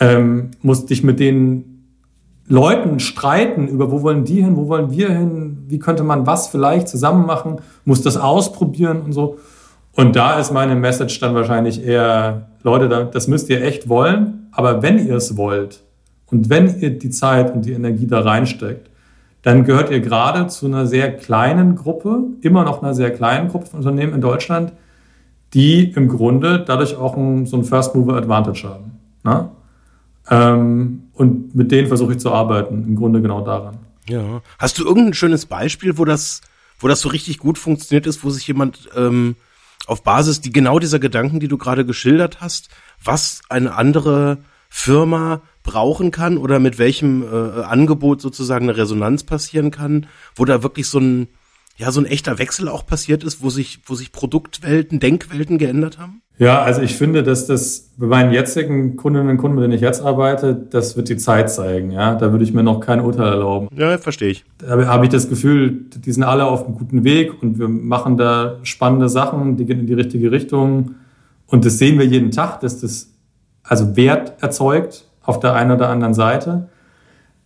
ähm, 0.00 0.50
musst 0.62 0.90
dich 0.90 1.04
mit 1.04 1.20
denen 1.20 1.72
Leuten 2.48 2.98
streiten 2.98 3.68
über, 3.68 3.92
wo 3.92 4.02
wollen 4.02 4.24
die 4.24 4.42
hin, 4.42 4.56
wo 4.56 4.66
wollen 4.66 4.90
wir 4.90 5.10
hin, 5.10 5.58
wie 5.68 5.78
könnte 5.78 6.02
man 6.02 6.26
was 6.26 6.48
vielleicht 6.48 6.88
zusammen 6.88 7.24
machen, 7.26 7.56
muss 7.84 8.02
das 8.02 8.16
ausprobieren 8.16 9.02
und 9.02 9.12
so. 9.12 9.38
Und 9.94 10.16
da 10.16 10.40
ist 10.40 10.52
meine 10.52 10.74
Message 10.74 11.20
dann 11.20 11.34
wahrscheinlich 11.34 11.84
eher, 11.84 12.48
Leute, 12.62 13.08
das 13.12 13.28
müsst 13.28 13.50
ihr 13.50 13.62
echt 13.62 13.88
wollen, 13.88 14.48
aber 14.52 14.82
wenn 14.82 14.98
ihr 14.98 15.16
es 15.16 15.36
wollt 15.36 15.82
und 16.32 16.48
wenn 16.48 16.80
ihr 16.80 16.98
die 16.98 17.10
Zeit 17.10 17.54
und 17.54 17.66
die 17.66 17.72
Energie 17.72 18.06
da 18.06 18.20
reinsteckt, 18.20 18.88
dann 19.42 19.64
gehört 19.64 19.90
ihr 19.90 20.00
gerade 20.00 20.46
zu 20.46 20.66
einer 20.66 20.86
sehr 20.86 21.14
kleinen 21.14 21.76
Gruppe, 21.76 22.20
immer 22.40 22.64
noch 22.64 22.82
einer 22.82 22.94
sehr 22.94 23.12
kleinen 23.12 23.48
Gruppe 23.48 23.66
von 23.66 23.80
Unternehmen 23.80 24.14
in 24.14 24.20
Deutschland, 24.20 24.72
die 25.52 25.90
im 25.92 26.08
Grunde 26.08 26.64
dadurch 26.66 26.96
auch 26.96 27.16
ein, 27.16 27.44
so 27.44 27.58
ein 27.58 27.64
First 27.64 27.94
Mover 27.94 28.14
Advantage 28.14 28.68
haben. 28.68 28.98
Ne? 29.24 29.50
Ähm, 30.30 31.02
und 31.12 31.54
mit 31.54 31.70
denen 31.70 31.88
versuche 31.88 32.12
ich 32.12 32.18
zu 32.18 32.32
arbeiten, 32.32 32.84
im 32.84 32.96
Grunde 32.96 33.20
genau 33.20 33.44
daran. 33.44 33.78
Ja. 34.08 34.40
Hast 34.58 34.78
du 34.78 34.84
irgendein 34.84 35.14
schönes 35.14 35.44
Beispiel, 35.44 35.98
wo 35.98 36.04
das, 36.04 36.40
wo 36.78 36.88
das 36.88 37.00
so 37.00 37.10
richtig 37.10 37.38
gut 37.38 37.58
funktioniert 37.58 38.06
ist, 38.06 38.24
wo 38.24 38.30
sich 38.30 38.46
jemand 38.46 38.88
ähm, 38.96 39.36
auf 39.86 40.02
Basis 40.02 40.40
die 40.40 40.52
genau 40.52 40.78
dieser 40.78 40.98
Gedanken, 40.98 41.40
die 41.40 41.48
du 41.48 41.58
gerade 41.58 41.84
geschildert 41.84 42.40
hast, 42.40 42.70
was 43.04 43.42
eine 43.48 43.74
andere 43.74 44.38
Firma 44.74 45.42
brauchen 45.62 46.10
kann 46.10 46.38
oder 46.38 46.58
mit 46.58 46.78
welchem 46.78 47.22
äh, 47.22 47.62
Angebot 47.62 48.22
sozusagen 48.22 48.68
eine 48.68 48.78
Resonanz 48.78 49.22
passieren 49.22 49.70
kann, 49.70 50.06
wo 50.34 50.46
da 50.46 50.62
wirklich 50.62 50.88
so 50.88 50.98
ein 50.98 51.28
ja 51.76 51.92
so 51.92 52.00
ein 52.00 52.06
echter 52.06 52.38
Wechsel 52.38 52.68
auch 52.68 52.86
passiert 52.86 53.22
ist, 53.22 53.42
wo 53.42 53.50
sich 53.50 53.80
wo 53.84 53.94
sich 53.94 54.12
Produktwelten, 54.12 54.98
Denkwelten 54.98 55.58
geändert 55.58 55.98
haben? 55.98 56.22
Ja, 56.38 56.62
also 56.62 56.80
ich 56.80 56.96
finde, 56.96 57.22
dass 57.22 57.46
das 57.46 57.90
bei 57.98 58.06
meinen 58.06 58.32
jetzigen 58.32 58.96
Kundinnen 58.96 59.28
und 59.28 59.36
Kunden, 59.36 59.56
mit 59.56 59.64
denen 59.64 59.74
ich 59.74 59.82
jetzt 59.82 60.02
arbeite, 60.02 60.54
das 60.54 60.96
wird 60.96 61.10
die 61.10 61.18
Zeit 61.18 61.52
zeigen. 61.52 61.92
Ja, 61.92 62.14
da 62.14 62.32
würde 62.32 62.42
ich 62.42 62.54
mir 62.54 62.62
noch 62.62 62.80
kein 62.80 63.00
Urteil 63.00 63.28
erlauben. 63.28 63.68
Ja, 63.76 63.98
verstehe 63.98 64.30
ich. 64.30 64.44
Da 64.56 64.86
habe 64.86 65.04
ich 65.04 65.10
das 65.10 65.28
Gefühl, 65.28 65.84
die 65.94 66.12
sind 66.12 66.22
alle 66.22 66.46
auf 66.46 66.64
einem 66.64 66.76
guten 66.76 67.04
Weg 67.04 67.42
und 67.42 67.58
wir 67.58 67.68
machen 67.68 68.16
da 68.16 68.58
spannende 68.62 69.10
Sachen, 69.10 69.58
die 69.58 69.66
gehen 69.66 69.80
in 69.80 69.86
die 69.86 69.94
richtige 69.94 70.32
Richtung. 70.32 70.94
Und 71.46 71.66
das 71.66 71.76
sehen 71.76 71.98
wir 71.98 72.06
jeden 72.06 72.30
Tag, 72.30 72.60
dass 72.60 72.80
das 72.80 73.12
also 73.64 73.96
Wert 73.96 74.34
erzeugt 74.40 75.04
auf 75.22 75.40
der 75.40 75.54
einen 75.54 75.72
oder 75.72 75.88
anderen 75.88 76.14
Seite. 76.14 76.68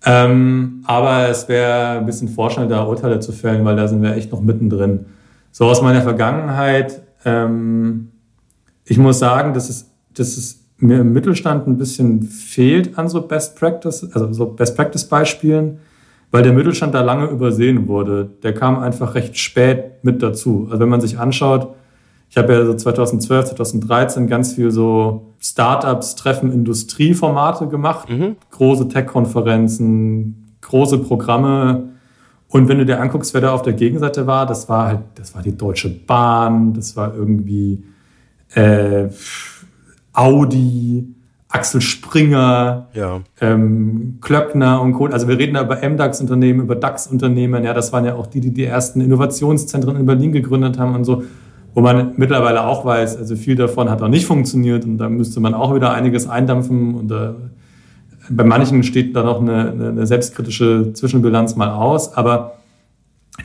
Ähm, 0.05 0.83
aber 0.87 1.29
es 1.29 1.49
wäre 1.49 1.99
ein 1.99 2.07
bisschen 2.07 2.29
vorschnell, 2.29 2.69
da 2.69 2.85
Urteile 2.85 3.21
zu 3.21 3.33
fällen, 3.33 3.65
weil 3.65 3.77
da 3.77 3.89
sind 3.89 4.03
wir 4.03 4.15
echt 4.15 4.31
noch 4.33 4.41
mittendrin. 4.41 5.07
So 5.53 5.65
aus 5.65 5.83
meiner 5.83 6.03
Vergangenheit. 6.03 7.03
Ähm, 7.25 8.13
ich 8.85 8.99
muss 8.99 9.19
sagen, 9.19 9.53
dass 9.53 9.69
es, 9.69 9.91
dass 10.15 10.37
es 10.37 10.61
mir 10.79 11.01
im 11.01 11.13
Mittelstand 11.13 11.67
ein 11.67 11.79
bisschen 11.79 12.23
fehlt 12.23 12.99
an 12.99 13.09
so 13.09 13.23
Best 13.23 13.59
Practice, 13.59 14.09
also 14.13 14.33
so 14.33 14.47
Best 14.47 14.77
Practice 14.77 15.05
Beispielen, 15.05 15.79
weil 16.31 16.43
der 16.43 16.53
Mittelstand 16.53 16.95
da 16.95 17.01
lange 17.01 17.27
übersehen 17.27 17.89
wurde. 17.89 18.31
Der 18.43 18.53
kam 18.53 18.79
einfach 18.79 19.15
recht 19.15 19.39
spät 19.39 20.05
mit 20.05 20.23
dazu. 20.23 20.69
Also 20.71 20.81
wenn 20.81 20.89
man 20.89 21.01
sich 21.01 21.19
anschaut, 21.19 21.75
ich 22.29 22.37
habe 22.37 22.53
ja 22.53 22.65
so 22.65 22.75
2012, 22.75 23.55
2013 23.55 24.27
ganz 24.27 24.53
viel 24.53 24.71
so 24.71 25.35
Startups, 25.51 26.17
Treffen, 26.17 26.53
Industrieformate 26.53 27.69
gemacht, 27.69 28.09
mhm. 28.11 28.37
große 28.51 28.89
Tech-Konferenzen, 28.89 30.57
große 30.61 30.99
Programme. 30.99 31.91
Und 32.49 32.69
wenn 32.69 32.79
du 32.79 32.87
dir 32.87 33.01
anguckst, 33.01 33.35
wer 33.35 33.41
da 33.41 33.53
auf 33.53 33.63
der 33.63 33.73
Gegenseite 33.73 34.27
war, 34.27 34.47
das 34.47 34.69
war 34.69 34.87
halt, 34.87 35.01
das 35.15 35.35
war 35.35 35.43
die 35.43 35.57
Deutsche 35.57 35.89
Bahn, 35.89 36.75
das 36.75 36.97
war 36.97 37.15
irgendwie 37.15 37.85
äh, 38.55 39.09
Audi, 40.13 41.07
Axel 41.49 41.81
Springer, 41.81 42.89
ja. 42.93 43.21
ähm, 43.41 44.19
Klöckner 44.21 44.81
und 44.81 44.95
Co. 44.95 45.07
Also 45.07 45.29
wir 45.29 45.39
reden 45.39 45.55
da 45.55 45.63
über 45.63 45.77
MDAX-Unternehmen, 45.89 46.61
über 46.61 46.75
DAX-Unternehmen. 46.75 47.65
Ja, 47.65 47.73
das 47.73 47.93
waren 47.93 48.05
ja 48.05 48.15
auch 48.15 48.27
die, 48.27 48.41
die 48.41 48.53
die 48.53 48.65
ersten 48.65 49.01
Innovationszentren 49.01 49.97
in 49.97 50.07
Berlin 50.07 50.33
gegründet 50.33 50.79
haben 50.79 50.95
und 50.95 51.05
so. 51.05 51.23
Wo 51.77 51.83
man 51.83 52.15
mittlerweile 52.17 52.67
auch 52.67 52.85
weiß, 52.85 53.19
also 53.19 53.37
viel 53.37 53.55
davon 53.55 53.91
hat 53.91 54.01
auch 54.01 54.09
nicht 54.09 54.25
funktioniert 54.27 54.85
und 54.85 54.97
da 54.97 55.09
müsste 55.09 55.39
man 55.41 55.53
auch 55.55 55.75
wieder 55.75 55.93
einiges 55.93 56.27
eindampfen 56.27 56.95
und 56.95 57.09
da, 57.09 57.37
bei 58.31 58.45
manchen 58.45 58.83
steht 58.83 59.15
da 59.15 59.23
noch 59.23 59.41
eine, 59.41 59.71
eine 59.71 60.07
selbstkritische 60.07 60.95
Zwischenbilanz 60.95 61.55
mal 61.55 61.71
aus, 61.71 62.15
aber 62.15 62.55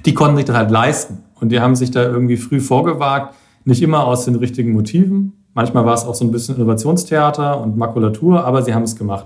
die 0.06 0.13
konnten 0.13 0.38
sich 0.38 0.46
das 0.46 0.56
halt 0.56 0.72
leisten 0.72 1.20
und 1.39 1.52
die 1.52 1.60
haben 1.60 1.76
sich 1.76 1.91
da 1.91 2.04
irgendwie 2.04 2.38
früh 2.38 2.60
vorgewagt 2.60 3.36
nicht 3.65 3.84
immer 3.84 4.08
aus 4.08 4.26
den 4.26 4.36
richtigen 4.36 4.72
Motiven, 4.72 5.34
Manchmal 5.54 5.86
war 5.86 5.94
es 5.94 6.06
auch 6.06 6.15
so 6.15 6.24
ein 6.24 6.32
bisschen 6.32 6.56
Innovationstheater 6.56 7.60
und 7.60 7.76
Makulatur, 7.76 8.46
aber 8.46 8.62
sie 8.62 8.74
haben 8.74 8.84
es 8.84 8.96
gemacht. 8.96 9.26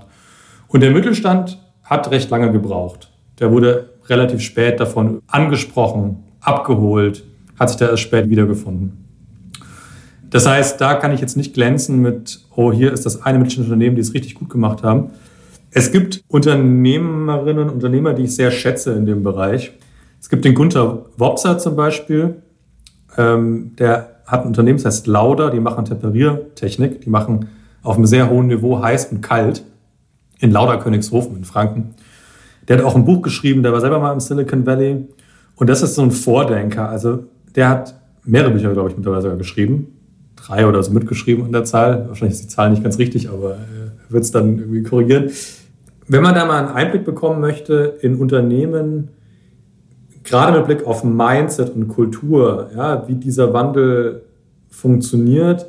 Und 0.68 0.80
der 0.80 0.90
Mittelstand 0.90 1.60
hat 1.84 2.10
recht 2.10 2.30
lange 2.30 2.50
gebraucht. 2.50 3.12
Der 3.38 3.52
wurde 3.52 3.90
relativ 4.08 4.40
spät 4.40 4.80
davon 4.80 5.22
angesprochen, 5.28 6.24
abgeholt, 6.40 7.24
hat 7.58 7.70
sich 7.70 7.78
da 7.78 7.88
erst 7.88 8.02
spät 8.02 8.28
wiedergefunden. 8.28 9.04
Das 10.30 10.46
heißt, 10.46 10.80
da 10.80 10.94
kann 10.94 11.12
ich 11.12 11.20
jetzt 11.20 11.36
nicht 11.36 11.54
glänzen 11.54 12.02
mit, 12.02 12.40
oh, 12.54 12.72
hier 12.72 12.92
ist 12.92 13.06
das 13.06 13.22
eine 13.22 13.38
mittelständische 13.38 13.72
Unternehmen, 13.72 13.96
die 13.96 14.02
es 14.02 14.12
richtig 14.12 14.34
gut 14.34 14.50
gemacht 14.50 14.82
haben. 14.82 15.10
Es 15.70 15.92
gibt 15.92 16.22
Unternehmerinnen 16.28 17.64
und 17.64 17.70
Unternehmer, 17.70 18.12
die 18.12 18.24
ich 18.24 18.34
sehr 18.34 18.50
schätze 18.50 18.92
in 18.92 19.06
dem 19.06 19.22
Bereich. 19.22 19.72
Es 20.20 20.28
gibt 20.28 20.44
den 20.44 20.54
Gunther 20.54 21.06
Wopser 21.16 21.58
zum 21.58 21.76
Beispiel, 21.76 22.36
ähm, 23.16 23.72
der 23.78 24.16
hat 24.26 24.42
ein 24.42 24.48
Unternehmen, 24.48 24.78
das 24.78 24.86
heißt 24.86 25.06
Lauda, 25.06 25.50
die 25.50 25.60
machen 25.60 25.84
Temperiertechnik, 25.84 27.02
die 27.02 27.10
machen 27.10 27.48
auf 27.82 27.96
einem 27.96 28.06
sehr 28.06 28.28
hohen 28.28 28.48
Niveau 28.48 28.82
heiß 28.82 29.06
und 29.12 29.20
kalt 29.20 29.64
in 30.40 30.50
Lauda 30.50 30.76
Königshofen 30.78 31.36
in 31.36 31.44
Franken. 31.44 31.94
Der 32.66 32.78
hat 32.78 32.84
auch 32.84 32.96
ein 32.96 33.04
Buch 33.04 33.22
geschrieben, 33.22 33.62
der 33.62 33.72
war 33.72 33.80
selber 33.80 34.00
mal 34.00 34.12
im 34.12 34.20
Silicon 34.20 34.66
Valley 34.66 35.06
und 35.54 35.70
das 35.70 35.82
ist 35.82 35.94
so 35.94 36.02
ein 36.02 36.10
Vordenker. 36.10 36.88
Also 36.88 37.24
der 37.56 37.68
hat 37.68 37.94
mehrere 38.24 38.52
Bücher, 38.52 38.72
glaube 38.72 38.90
ich, 38.90 38.96
mittlerweile 38.96 39.22
sogar 39.22 39.38
geschrieben. 39.38 39.88
Drei 40.36 40.66
oder 40.66 40.82
so 40.82 40.92
mitgeschrieben 40.92 41.46
in 41.46 41.52
der 41.52 41.64
Zahl. 41.64 42.06
Wahrscheinlich 42.08 42.38
ist 42.38 42.44
die 42.44 42.54
Zahl 42.54 42.70
nicht 42.70 42.82
ganz 42.82 42.98
richtig, 42.98 43.30
aber 43.30 43.52
er 43.52 43.92
wird 44.10 44.24
es 44.24 44.30
dann 44.30 44.58
irgendwie 44.58 44.82
korrigieren. 44.82 45.30
Wenn 46.06 46.22
man 46.22 46.34
da 46.34 46.44
mal 46.44 46.58
einen 46.58 46.68
Einblick 46.68 47.04
bekommen 47.04 47.40
möchte 47.40 47.96
in 48.00 48.16
Unternehmen, 48.16 49.08
gerade 50.22 50.56
mit 50.56 50.66
Blick 50.66 50.86
auf 50.86 51.02
Mindset 51.02 51.74
und 51.74 51.88
Kultur, 51.88 52.70
ja, 52.76 53.08
wie 53.08 53.14
dieser 53.14 53.52
Wandel 53.52 54.22
funktioniert, 54.68 55.66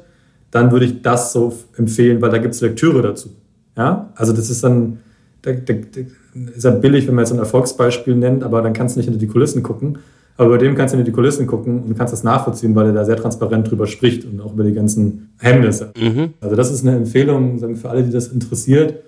dann 0.52 0.72
würde 0.72 0.86
ich 0.86 1.02
das 1.02 1.34
so 1.34 1.54
empfehlen, 1.78 2.22
weil 2.22 2.30
da 2.30 2.38
gibt 2.38 2.54
es 2.54 2.62
Lektüre 2.62 3.02
dazu. 3.02 3.30
Ja? 3.76 4.12
Also 4.16 4.34
das 4.34 4.50
ist 4.50 4.64
dann, 4.64 5.00
da, 5.42 5.54
da, 5.54 5.74
da 5.74 6.52
ist 6.56 6.64
ja 6.64 6.72
billig, 6.72 7.08
wenn 7.08 7.16
man 7.16 7.26
jetzt 7.26 7.34
ein 7.34 7.40
Erfolgsbeispiel 7.40 8.16
nennt, 8.16 8.44
aber 8.44 8.62
dann 8.62 8.74
kannst 8.74 8.96
du 8.96 9.00
nicht 9.00 9.06
hinter 9.06 9.20
die 9.20 9.28
Kulissen 9.28 9.64
gucken. 9.64 10.00
Aber 10.38 10.50
bei 10.52 10.58
dem 10.58 10.76
kannst 10.76 10.94
du 10.94 10.98
hinter 10.98 11.12
die 11.12 11.16
Kulissen 11.16 11.48
gucken 11.48 11.84
und 11.84 11.98
kannst 11.98 12.14
das 12.14 12.24
nachvollziehen, 12.24 12.76
weil 12.76 12.88
er 12.88 12.94
da 12.94 13.06
sehr 13.06 13.18
transparent 13.18 13.70
drüber 13.70 13.88
spricht 13.88 14.24
und 14.24 14.40
auch 14.40 14.54
über 14.54 14.64
die 14.64 14.74
ganzen 14.74 15.34
Hemmnisse. 15.40 15.92
Mhm. 15.98 16.34
Also 16.42 16.56
das 16.56 16.72
ist 16.72 16.86
eine 16.86 16.96
Empfehlung 16.96 17.76
für 17.76 17.90
alle, 17.90 18.04
die 18.04 18.12
das 18.12 18.28
interessiert. 18.28 19.04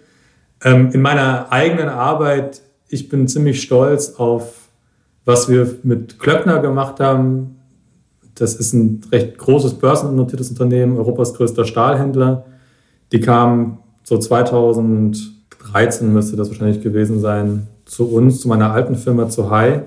Ähm, 0.64 0.90
in 0.92 1.02
meiner 1.02 1.52
eigenen 1.52 1.88
Arbeit, 1.88 2.62
ich 2.88 3.10
bin 3.10 3.28
ziemlich 3.28 3.62
stolz 3.62 4.16
auf 4.18 4.60
was 5.30 5.48
wir 5.48 5.76
mit 5.84 6.18
Klöckner 6.18 6.60
gemacht 6.60 7.00
haben, 7.00 7.60
das 8.34 8.56
ist 8.56 8.74
ein 8.74 9.02
recht 9.12 9.38
großes 9.38 9.76
börsennotiertes 9.76 10.50
Unternehmen, 10.50 10.98
Europas 10.98 11.36
größter 11.36 11.66
Stahlhändler. 11.66 12.46
Die 13.12 13.20
kamen 13.20 13.78
so 14.04 14.18
2013 14.18 16.12
müsste 16.12 16.36
das 16.36 16.50
wahrscheinlich 16.50 16.82
gewesen 16.82 17.20
sein, 17.20 17.68
zu 17.86 18.10
uns, 18.10 18.42
zu 18.42 18.48
meiner 18.48 18.72
alten 18.72 18.96
Firma, 18.96 19.30
zu 19.30 19.52
Hai, 19.52 19.84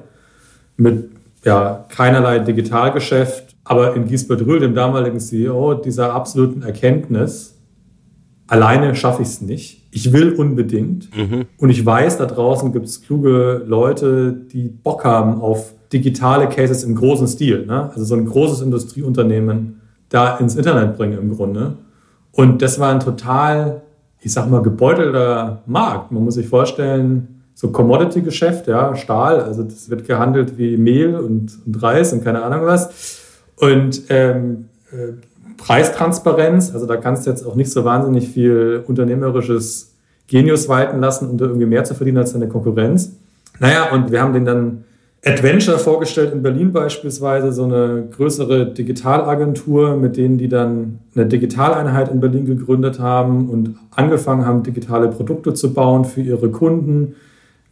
mit 0.76 1.10
ja, 1.44 1.84
keinerlei 1.88 2.38
Digitalgeschäft, 2.40 3.56
aber 3.64 3.94
in 3.94 4.06
Giesbert 4.06 4.44
Rühl, 4.46 4.60
dem 4.60 4.74
damaligen 4.74 5.20
CEO, 5.20 5.74
dieser 5.74 6.14
absoluten 6.14 6.62
Erkenntnis, 6.62 7.58
alleine 8.46 8.94
schaffe 8.94 9.22
ich 9.22 9.28
es 9.28 9.40
nicht 9.40 9.82
ich 9.94 10.12
will 10.12 10.32
unbedingt. 10.32 11.14
Mhm. 11.16 11.44
Und 11.58 11.70
ich 11.70 11.84
weiß, 11.84 12.16
da 12.16 12.24
draußen 12.24 12.72
gibt 12.72 12.86
es 12.86 13.02
kluge 13.02 13.62
Leute, 13.66 14.32
die 14.32 14.68
Bock 14.68 15.04
haben 15.04 15.40
auf 15.40 15.74
digitale 15.92 16.48
Cases 16.48 16.82
im 16.82 16.94
großen 16.94 17.28
Stil. 17.28 17.66
Ne? 17.66 17.90
Also 17.90 18.04
so 18.04 18.14
ein 18.14 18.24
großes 18.24 18.62
Industrieunternehmen 18.62 19.82
da 20.08 20.38
ins 20.38 20.56
Internet 20.56 20.96
bringen 20.96 21.18
im 21.18 21.36
Grunde. 21.36 21.76
Und 22.32 22.62
das 22.62 22.80
war 22.80 22.90
ein 22.90 23.00
total, 23.00 23.82
ich 24.22 24.32
sag 24.32 24.48
mal, 24.48 24.62
gebeutelter 24.62 25.62
Markt. 25.66 26.10
Man 26.10 26.24
muss 26.24 26.34
sich 26.34 26.48
vorstellen, 26.48 27.31
so 27.54 27.70
Commodity-Geschäft, 27.70 28.66
ja, 28.66 28.94
Stahl, 28.96 29.40
also 29.40 29.62
das 29.62 29.90
wird 29.90 30.06
gehandelt 30.06 30.58
wie 30.58 30.76
Mehl 30.76 31.14
und, 31.16 31.58
und 31.66 31.82
Reis 31.82 32.12
und 32.12 32.24
keine 32.24 32.42
Ahnung 32.42 32.66
was. 32.66 33.20
Und 33.56 34.02
ähm, 34.08 34.66
äh, 34.90 35.12
Preistransparenz, 35.56 36.72
also 36.72 36.86
da 36.86 36.96
kannst 36.96 37.26
du 37.26 37.30
jetzt 37.30 37.46
auch 37.46 37.54
nicht 37.54 37.70
so 37.70 37.84
wahnsinnig 37.84 38.28
viel 38.28 38.82
unternehmerisches 38.86 39.94
Genius 40.26 40.68
walten 40.68 41.00
lassen, 41.00 41.28
um 41.28 41.38
da 41.38 41.44
irgendwie 41.44 41.66
mehr 41.66 41.84
zu 41.84 41.94
verdienen 41.94 42.18
als 42.18 42.32
deine 42.32 42.48
Konkurrenz. 42.48 43.12
Naja, 43.60 43.92
und 43.92 44.10
wir 44.10 44.20
haben 44.20 44.32
den 44.32 44.44
dann 44.44 44.84
Adventure 45.24 45.78
vorgestellt 45.78 46.32
in 46.32 46.42
Berlin 46.42 46.72
beispielsweise, 46.72 47.52
so 47.52 47.64
eine 47.64 48.08
größere 48.10 48.66
Digitalagentur, 48.66 49.96
mit 49.96 50.16
denen 50.16 50.36
die 50.36 50.48
dann 50.48 50.98
eine 51.14 51.26
Digitaleinheit 51.26 52.10
in 52.10 52.18
Berlin 52.18 52.44
gegründet 52.44 52.98
haben 52.98 53.48
und 53.48 53.76
angefangen 53.92 54.44
haben, 54.44 54.64
digitale 54.64 55.08
Produkte 55.08 55.54
zu 55.54 55.72
bauen 55.72 56.04
für 56.04 56.22
ihre 56.22 56.50
Kunden. 56.50 57.14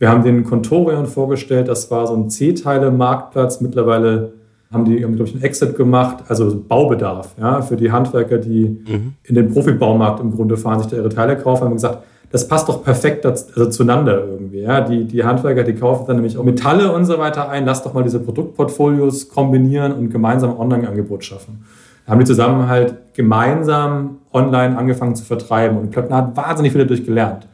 Wir 0.01 0.09
haben 0.09 0.25
den 0.25 0.45
Contorion 0.45 1.07
vorgestellt, 1.07 1.69
das 1.69 1.91
war 1.91 2.07
so 2.07 2.15
ein 2.15 2.31
C-Teile-Marktplatz, 2.31 3.61
mittlerweile 3.61 4.33
haben 4.73 4.87
die, 4.87 4.97
glaube 4.97 5.25
ich, 5.25 5.35
einen 5.35 5.43
Exit 5.43 5.77
gemacht, 5.77 6.25
also 6.27 6.59
Baubedarf, 6.67 7.35
ja, 7.39 7.61
für 7.61 7.77
die 7.77 7.93
Handwerker, 7.93 8.39
die 8.39 8.83
mhm. 8.89 9.13
in 9.25 9.35
den 9.35 9.53
Profibaumarkt 9.53 10.21
im 10.21 10.33
Grunde 10.33 10.57
fahren, 10.57 10.79
sich 10.81 10.89
da 10.91 10.97
ihre 10.97 11.11
Teile 11.11 11.37
kaufen, 11.37 11.65
haben 11.65 11.75
gesagt, 11.75 11.99
das 12.31 12.49
passt 12.49 12.69
doch 12.71 12.83
perfekt 12.83 13.27
also 13.27 13.67
zueinander 13.67 14.25
irgendwie. 14.25 14.61
Ja. 14.61 14.81
Die, 14.81 15.05
die 15.05 15.23
Handwerker, 15.23 15.65
die 15.65 15.75
kaufen 15.75 16.05
dann 16.07 16.17
nämlich 16.17 16.39
auch 16.39 16.45
Metalle 16.45 16.93
und 16.93 17.05
so 17.05 17.19
weiter 17.19 17.51
ein, 17.51 17.67
lass 17.67 17.83
doch 17.83 17.93
mal 17.93 18.03
diese 18.03 18.21
Produktportfolios 18.21 19.29
kombinieren 19.29 19.93
und 19.93 20.11
gemeinsam 20.11 20.59
Online-Angebot 20.59 21.25
schaffen. 21.25 21.65
Da 22.07 22.13
haben 22.13 22.21
die 22.21 22.25
zusammen 22.25 22.69
halt 22.69 22.95
gemeinsam 23.15 24.19
online 24.33 24.79
angefangen 24.79 25.15
zu 25.15 25.25
vertreiben 25.25 25.77
und 25.77 25.91
Klöckner 25.91 26.17
hat 26.17 26.37
wahnsinnig 26.37 26.73
viel 26.73 26.81
dadurch 26.81 27.05
gelernt. 27.05 27.49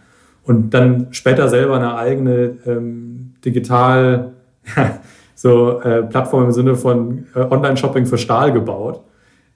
Und 0.46 0.70
dann 0.70 1.08
später 1.10 1.48
selber 1.48 1.76
eine 1.76 1.96
eigene 1.96 2.56
ähm, 2.66 3.34
digital 3.44 4.32
so 5.34 5.80
äh, 5.80 6.02
Plattform 6.04 6.44
im 6.44 6.52
Sinne 6.52 6.76
von 6.76 7.26
äh, 7.34 7.40
Online-Shopping 7.40 8.06
für 8.06 8.16
Stahl 8.16 8.52
gebaut. 8.52 9.02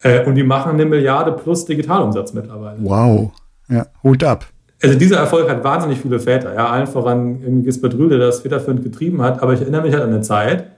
Äh, 0.02 0.26
und 0.26 0.34
die 0.34 0.42
machen 0.42 0.72
eine 0.72 0.86
Milliarde 0.86 1.32
plus 1.32 1.64
Digitalumsatz 1.64 2.32
mittlerweile. 2.32 2.78
Wow. 2.80 3.32
Ja, 3.68 3.86
Hut 4.02 4.24
ab. 4.24 4.46
Also 4.82 4.98
dieser 4.98 5.18
Erfolg 5.18 5.48
hat 5.48 5.62
wahnsinnig 5.62 6.00
viele 6.00 6.18
Väter. 6.18 6.54
Ja, 6.54 6.70
allen 6.70 6.86
voran 6.86 7.40
irgendwie 7.42 7.64
Gisbert 7.64 7.94
Rühl, 7.94 8.08
der 8.08 8.18
das 8.18 8.40
federführend 8.40 8.82
getrieben 8.82 9.22
hat. 9.22 9.42
Aber 9.42 9.52
ich 9.52 9.60
erinnere 9.60 9.82
mich 9.82 9.92
halt 9.92 10.02
an 10.02 10.10
eine 10.10 10.22
Zeit, 10.22 10.70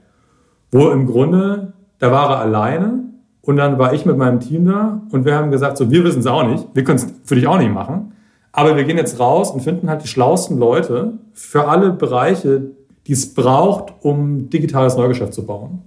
wo 0.72 0.90
im 0.90 1.06
Grunde, 1.06 1.72
da 1.98 2.10
war 2.10 2.30
er 2.30 2.38
alleine 2.40 3.04
und 3.42 3.56
dann 3.56 3.78
war 3.78 3.92
ich 3.92 4.04
mit 4.04 4.16
meinem 4.16 4.40
Team 4.40 4.66
da 4.66 5.02
und 5.10 5.24
wir 5.24 5.36
haben 5.36 5.50
gesagt, 5.50 5.76
so, 5.76 5.90
wir 5.90 6.02
wissen 6.04 6.20
es 6.20 6.26
auch 6.26 6.46
nicht, 6.46 6.66
wir 6.74 6.82
können 6.82 6.96
es 6.96 7.06
für 7.24 7.36
dich 7.36 7.46
auch 7.46 7.58
nicht 7.58 7.72
machen. 7.72 8.12
Aber 8.52 8.76
wir 8.76 8.84
gehen 8.84 8.98
jetzt 8.98 9.18
raus 9.18 9.50
und 9.50 9.60
finden 9.60 9.88
halt 9.88 10.02
die 10.02 10.08
schlauesten 10.08 10.58
Leute 10.58 11.14
für 11.32 11.68
alle 11.68 11.90
Bereiche, 11.90 12.70
die 13.06 13.12
es 13.12 13.34
braucht, 13.34 13.92
um 14.02 14.50
digitales 14.50 14.96
Neugeschäft 14.96 15.32
zu 15.34 15.46
bauen. 15.46 15.82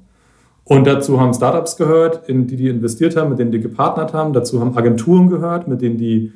Und 0.63 0.88
dazu 0.88 1.19
haben 1.21 1.34
Startups 1.34 1.78
gehört, 1.78 2.28
in 2.28 2.47
die 2.47 2.56
die 2.56 2.69
investiert 2.69 3.15
haben, 3.15 3.30
mit 3.30 3.39
denen 3.39 3.51
die 3.51 3.62
gepartnert 3.62 4.13
haben. 4.13 4.34
Dazu 4.34 4.60
haben 4.60 4.75
Agenturen 4.75 5.30
gehört, 5.30 5.67
mit 5.67 5.82
denen 5.82 5.97
die 5.97 6.34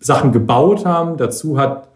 Sachen 0.00 0.32
gebaut 0.32 0.86
haben. 0.86 1.18
Dazu 1.18 1.58
hat 1.58 1.88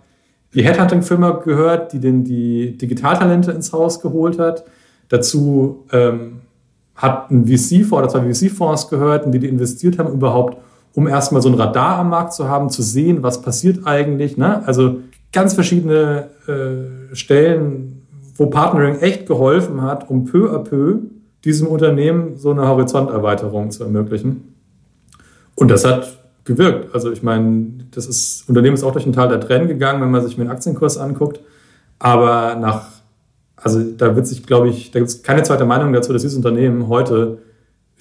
die 0.55 0.63
Headhunting-Firma 0.63 1.31
gehört, 1.31 1.95
die 1.95 1.99
den 1.99 2.25
die 2.25 2.77
Digitaltalente 2.77 3.53
ins 3.53 3.73
Haus 3.73 4.01
geholt 4.01 4.39
hat. 4.39 4.65
Dazu 5.09 5.87
ähm, 5.93 6.43
hat 6.95 7.31
ein 7.31 7.47
VC-Fonds 7.47 7.93
oder 7.93 8.09
zwei 8.09 8.33
VC-Fonds 8.33 8.89
gehört, 8.89 9.25
in 9.25 9.33
die 9.33 9.39
die 9.39 9.49
investiert 9.49 9.99
haben, 9.99 10.13
überhaupt, 10.13 10.59
um 10.95 11.09
erstmal 11.09 11.43
so 11.43 11.49
ein 11.49 11.55
Radar 11.55 11.99
am 11.99 12.11
Markt 12.11 12.35
zu 12.35 12.49
haben, 12.49 12.71
zu 12.71 12.83
sehen, 12.83 13.23
was 13.23 13.43
passiert 13.43 13.87
eigentlich. 13.87 14.37
Ne? 14.37 14.67
Also 14.67 15.01
ganz 15.33 15.55
verschiedene 15.55 16.29
äh, 16.47 17.15
Stellen 17.15 18.03
wo 18.37 18.47
Partnering 18.47 18.99
echt 19.01 19.27
geholfen 19.27 19.83
hat, 19.83 20.09
um 20.11 20.25
peu 20.25 20.51
à 20.51 20.59
peu 20.59 21.01
diesem 21.45 21.67
Unternehmen 21.67 22.37
so 22.37 22.51
eine 22.51 22.67
Horizonterweiterung 22.67 23.71
zu 23.71 23.85
ermöglichen. 23.85 24.55
Und 25.55 25.71
das 25.71 25.85
hat 25.85 26.19
gewirkt. 26.45 26.95
Also 26.95 27.13
ich 27.13 27.23
meine, 27.23 27.67
das 27.91 28.07
ist, 28.07 28.49
Unternehmen 28.49 28.75
ist 28.75 28.85
auch 28.85 28.93
durch 28.93 29.07
ein 29.07 29.13
Tal 29.13 29.29
der 29.29 29.41
Tränen 29.41 29.69
gegangen, 29.69 30.01
wenn 30.01 30.11
man 30.11 30.25
sich 30.25 30.37
den 30.37 30.49
Aktienkurs 30.49 30.99
anguckt. 30.99 31.41
Aber 31.99 32.57
nach, 32.57 32.87
also 33.57 33.81
da 33.81 34.17
wird 34.17 34.27
sich, 34.27 34.45
glaube 34.45 34.69
ich, 34.69 34.91
da 34.91 34.99
gibt 34.99 35.11
es 35.11 35.23
keine 35.23 35.43
zweite 35.43 35.65
Meinung 35.65 35.93
dazu, 35.93 36.13
dass 36.13 36.23
dieses 36.23 36.37
Unternehmen 36.37 36.89
heute 36.89 37.39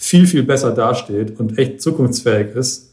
viel, 0.02 0.26
viel 0.26 0.43
besser 0.43 0.72
dasteht 0.72 1.39
und 1.39 1.60
echt 1.60 1.80
zukunftsfähig 1.80 2.56
ist, 2.56 2.91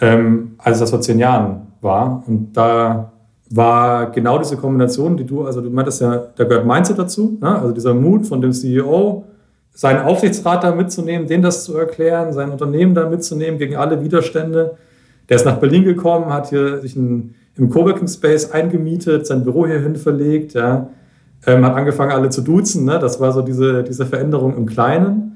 ähm, 0.00 0.52
als 0.58 0.80
das 0.80 0.90
vor 0.90 1.00
zehn 1.00 1.18
Jahren 1.18 1.68
war. 1.80 2.24
Und 2.26 2.52
da 2.54 3.12
war 3.50 4.10
genau 4.10 4.36
diese 4.38 4.56
Kombination, 4.56 5.16
die 5.16 5.24
du, 5.24 5.44
also 5.44 5.60
du 5.60 5.70
meintest 5.70 6.00
ja, 6.00 6.24
da 6.34 6.44
gehört 6.44 6.66
Mindset 6.66 6.98
dazu, 6.98 7.38
ne? 7.40 7.56
also 7.60 7.72
dieser 7.72 7.94
Mut 7.94 8.26
von 8.26 8.40
dem 8.40 8.52
CEO, 8.52 9.24
seinen 9.72 10.02
Aufsichtsrat 10.02 10.64
da 10.64 10.74
mitzunehmen, 10.74 11.28
denen 11.28 11.44
das 11.44 11.62
zu 11.64 11.76
erklären, 11.76 12.32
sein 12.32 12.50
Unternehmen 12.50 12.94
da 12.94 13.08
mitzunehmen 13.08 13.58
gegen 13.58 13.76
alle 13.76 14.02
Widerstände. 14.02 14.76
Der 15.28 15.36
ist 15.36 15.44
nach 15.44 15.58
Berlin 15.58 15.84
gekommen, 15.84 16.32
hat 16.32 16.50
hier 16.50 16.78
sich 16.78 16.96
ein, 16.96 17.36
im 17.56 17.70
Coworking 17.70 18.08
Space 18.08 18.50
eingemietet, 18.50 19.26
sein 19.26 19.44
Büro 19.44 19.66
hierhin 19.66 19.94
verlegt, 19.94 20.54
ja, 20.54 20.88
ähm, 21.46 21.64
hat 21.64 21.76
angefangen, 21.76 22.10
alle 22.10 22.30
zu 22.30 22.42
duzen. 22.42 22.84
Ne? 22.84 22.98
Das 22.98 23.20
war 23.20 23.32
so 23.32 23.40
diese, 23.40 23.84
diese 23.84 24.04
Veränderung 24.04 24.56
im 24.56 24.66
Kleinen. 24.66 25.29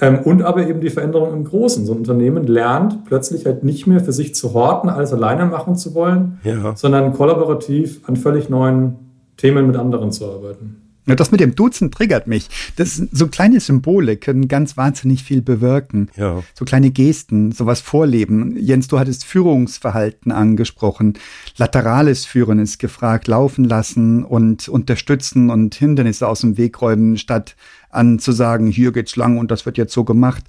Ähm, 0.00 0.18
und 0.20 0.42
aber 0.42 0.66
eben 0.66 0.80
die 0.80 0.90
Veränderung 0.90 1.32
im 1.32 1.44
Großen. 1.44 1.86
So 1.86 1.92
ein 1.92 1.98
Unternehmen 1.98 2.46
lernt 2.46 3.04
plötzlich 3.04 3.46
halt 3.46 3.62
nicht 3.62 3.86
mehr 3.86 4.00
für 4.00 4.12
sich 4.12 4.34
zu 4.34 4.52
horten, 4.52 4.88
alles 4.90 5.12
alleine 5.12 5.46
machen 5.46 5.76
zu 5.76 5.94
wollen, 5.94 6.38
Ja. 6.42 6.74
sondern 6.76 7.12
kollaborativ 7.12 8.00
an 8.08 8.16
völlig 8.16 8.48
neuen 8.48 8.96
Themen 9.36 9.66
mit 9.66 9.76
anderen 9.76 10.10
zu 10.12 10.26
arbeiten. 10.26 10.80
Ja, 11.06 11.14
das 11.14 11.30
mit 11.30 11.40
dem 11.40 11.54
Duzen 11.54 11.90
triggert 11.90 12.26
mich. 12.26 12.48
Das 12.76 12.96
so 12.96 13.26
kleine 13.26 13.60
Symbole 13.60 14.16
können 14.16 14.48
ganz 14.48 14.78
wahnsinnig 14.78 15.22
viel 15.22 15.42
bewirken. 15.42 16.08
Ja. 16.16 16.42
So 16.54 16.64
kleine 16.64 16.90
Gesten, 16.90 17.52
sowas 17.52 17.82
vorleben. 17.82 18.56
Jens, 18.58 18.88
du 18.88 18.98
hattest 18.98 19.26
Führungsverhalten 19.26 20.32
angesprochen. 20.32 21.18
Laterales 21.58 22.24
Führen 22.24 22.58
ist 22.58 22.78
gefragt, 22.78 23.28
laufen 23.28 23.64
lassen 23.64 24.24
und 24.24 24.66
unterstützen 24.70 25.50
und 25.50 25.74
Hindernisse 25.74 26.26
aus 26.26 26.40
dem 26.40 26.56
Weg 26.56 26.80
räumen, 26.80 27.18
statt 27.18 27.54
an 27.94 28.18
zu 28.18 28.32
sagen, 28.32 28.66
hier 28.66 28.92
geht's 28.92 29.16
lang 29.16 29.38
und 29.38 29.50
das 29.50 29.66
wird 29.66 29.78
jetzt 29.78 29.92
so 29.92 30.04
gemacht. 30.04 30.44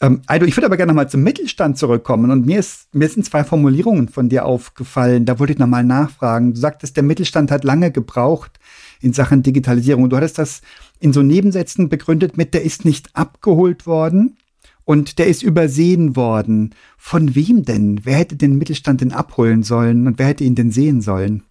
Ähm, 0.00 0.22
Aido, 0.26 0.46
ich 0.46 0.56
würde 0.56 0.66
aber 0.66 0.76
gerne 0.76 0.92
nochmal 0.92 1.08
zum 1.08 1.22
Mittelstand 1.22 1.78
zurückkommen 1.78 2.30
und 2.30 2.46
mir, 2.46 2.58
ist, 2.58 2.94
mir 2.94 3.08
sind 3.08 3.24
zwei 3.24 3.44
Formulierungen 3.44 4.08
von 4.08 4.28
dir 4.28 4.44
aufgefallen. 4.44 5.24
Da 5.24 5.38
wollte 5.38 5.52
ich 5.52 5.58
nochmal 5.58 5.84
nachfragen. 5.84 6.54
Du 6.54 6.60
sagtest, 6.60 6.96
der 6.96 7.04
Mittelstand 7.04 7.50
hat 7.50 7.64
lange 7.64 7.90
gebraucht 7.90 8.58
in 9.00 9.12
Sachen 9.12 9.42
Digitalisierung. 9.42 10.08
Du 10.08 10.16
hattest 10.16 10.38
das 10.38 10.62
in 10.98 11.12
so 11.12 11.22
Nebensätzen 11.22 11.88
begründet 11.88 12.36
mit, 12.36 12.54
der 12.54 12.62
ist 12.62 12.84
nicht 12.84 13.10
abgeholt 13.14 13.86
worden 13.86 14.36
und 14.84 15.18
der 15.18 15.26
ist 15.26 15.42
übersehen 15.42 16.16
worden. 16.16 16.74
Von 16.96 17.34
wem 17.34 17.64
denn? 17.64 18.00
Wer 18.04 18.16
hätte 18.16 18.36
den 18.36 18.56
Mittelstand 18.56 19.00
denn 19.02 19.12
abholen 19.12 19.62
sollen 19.62 20.06
und 20.06 20.18
wer 20.18 20.26
hätte 20.26 20.44
ihn 20.44 20.54
denn 20.54 20.70
sehen 20.70 21.02
sollen? 21.02 21.42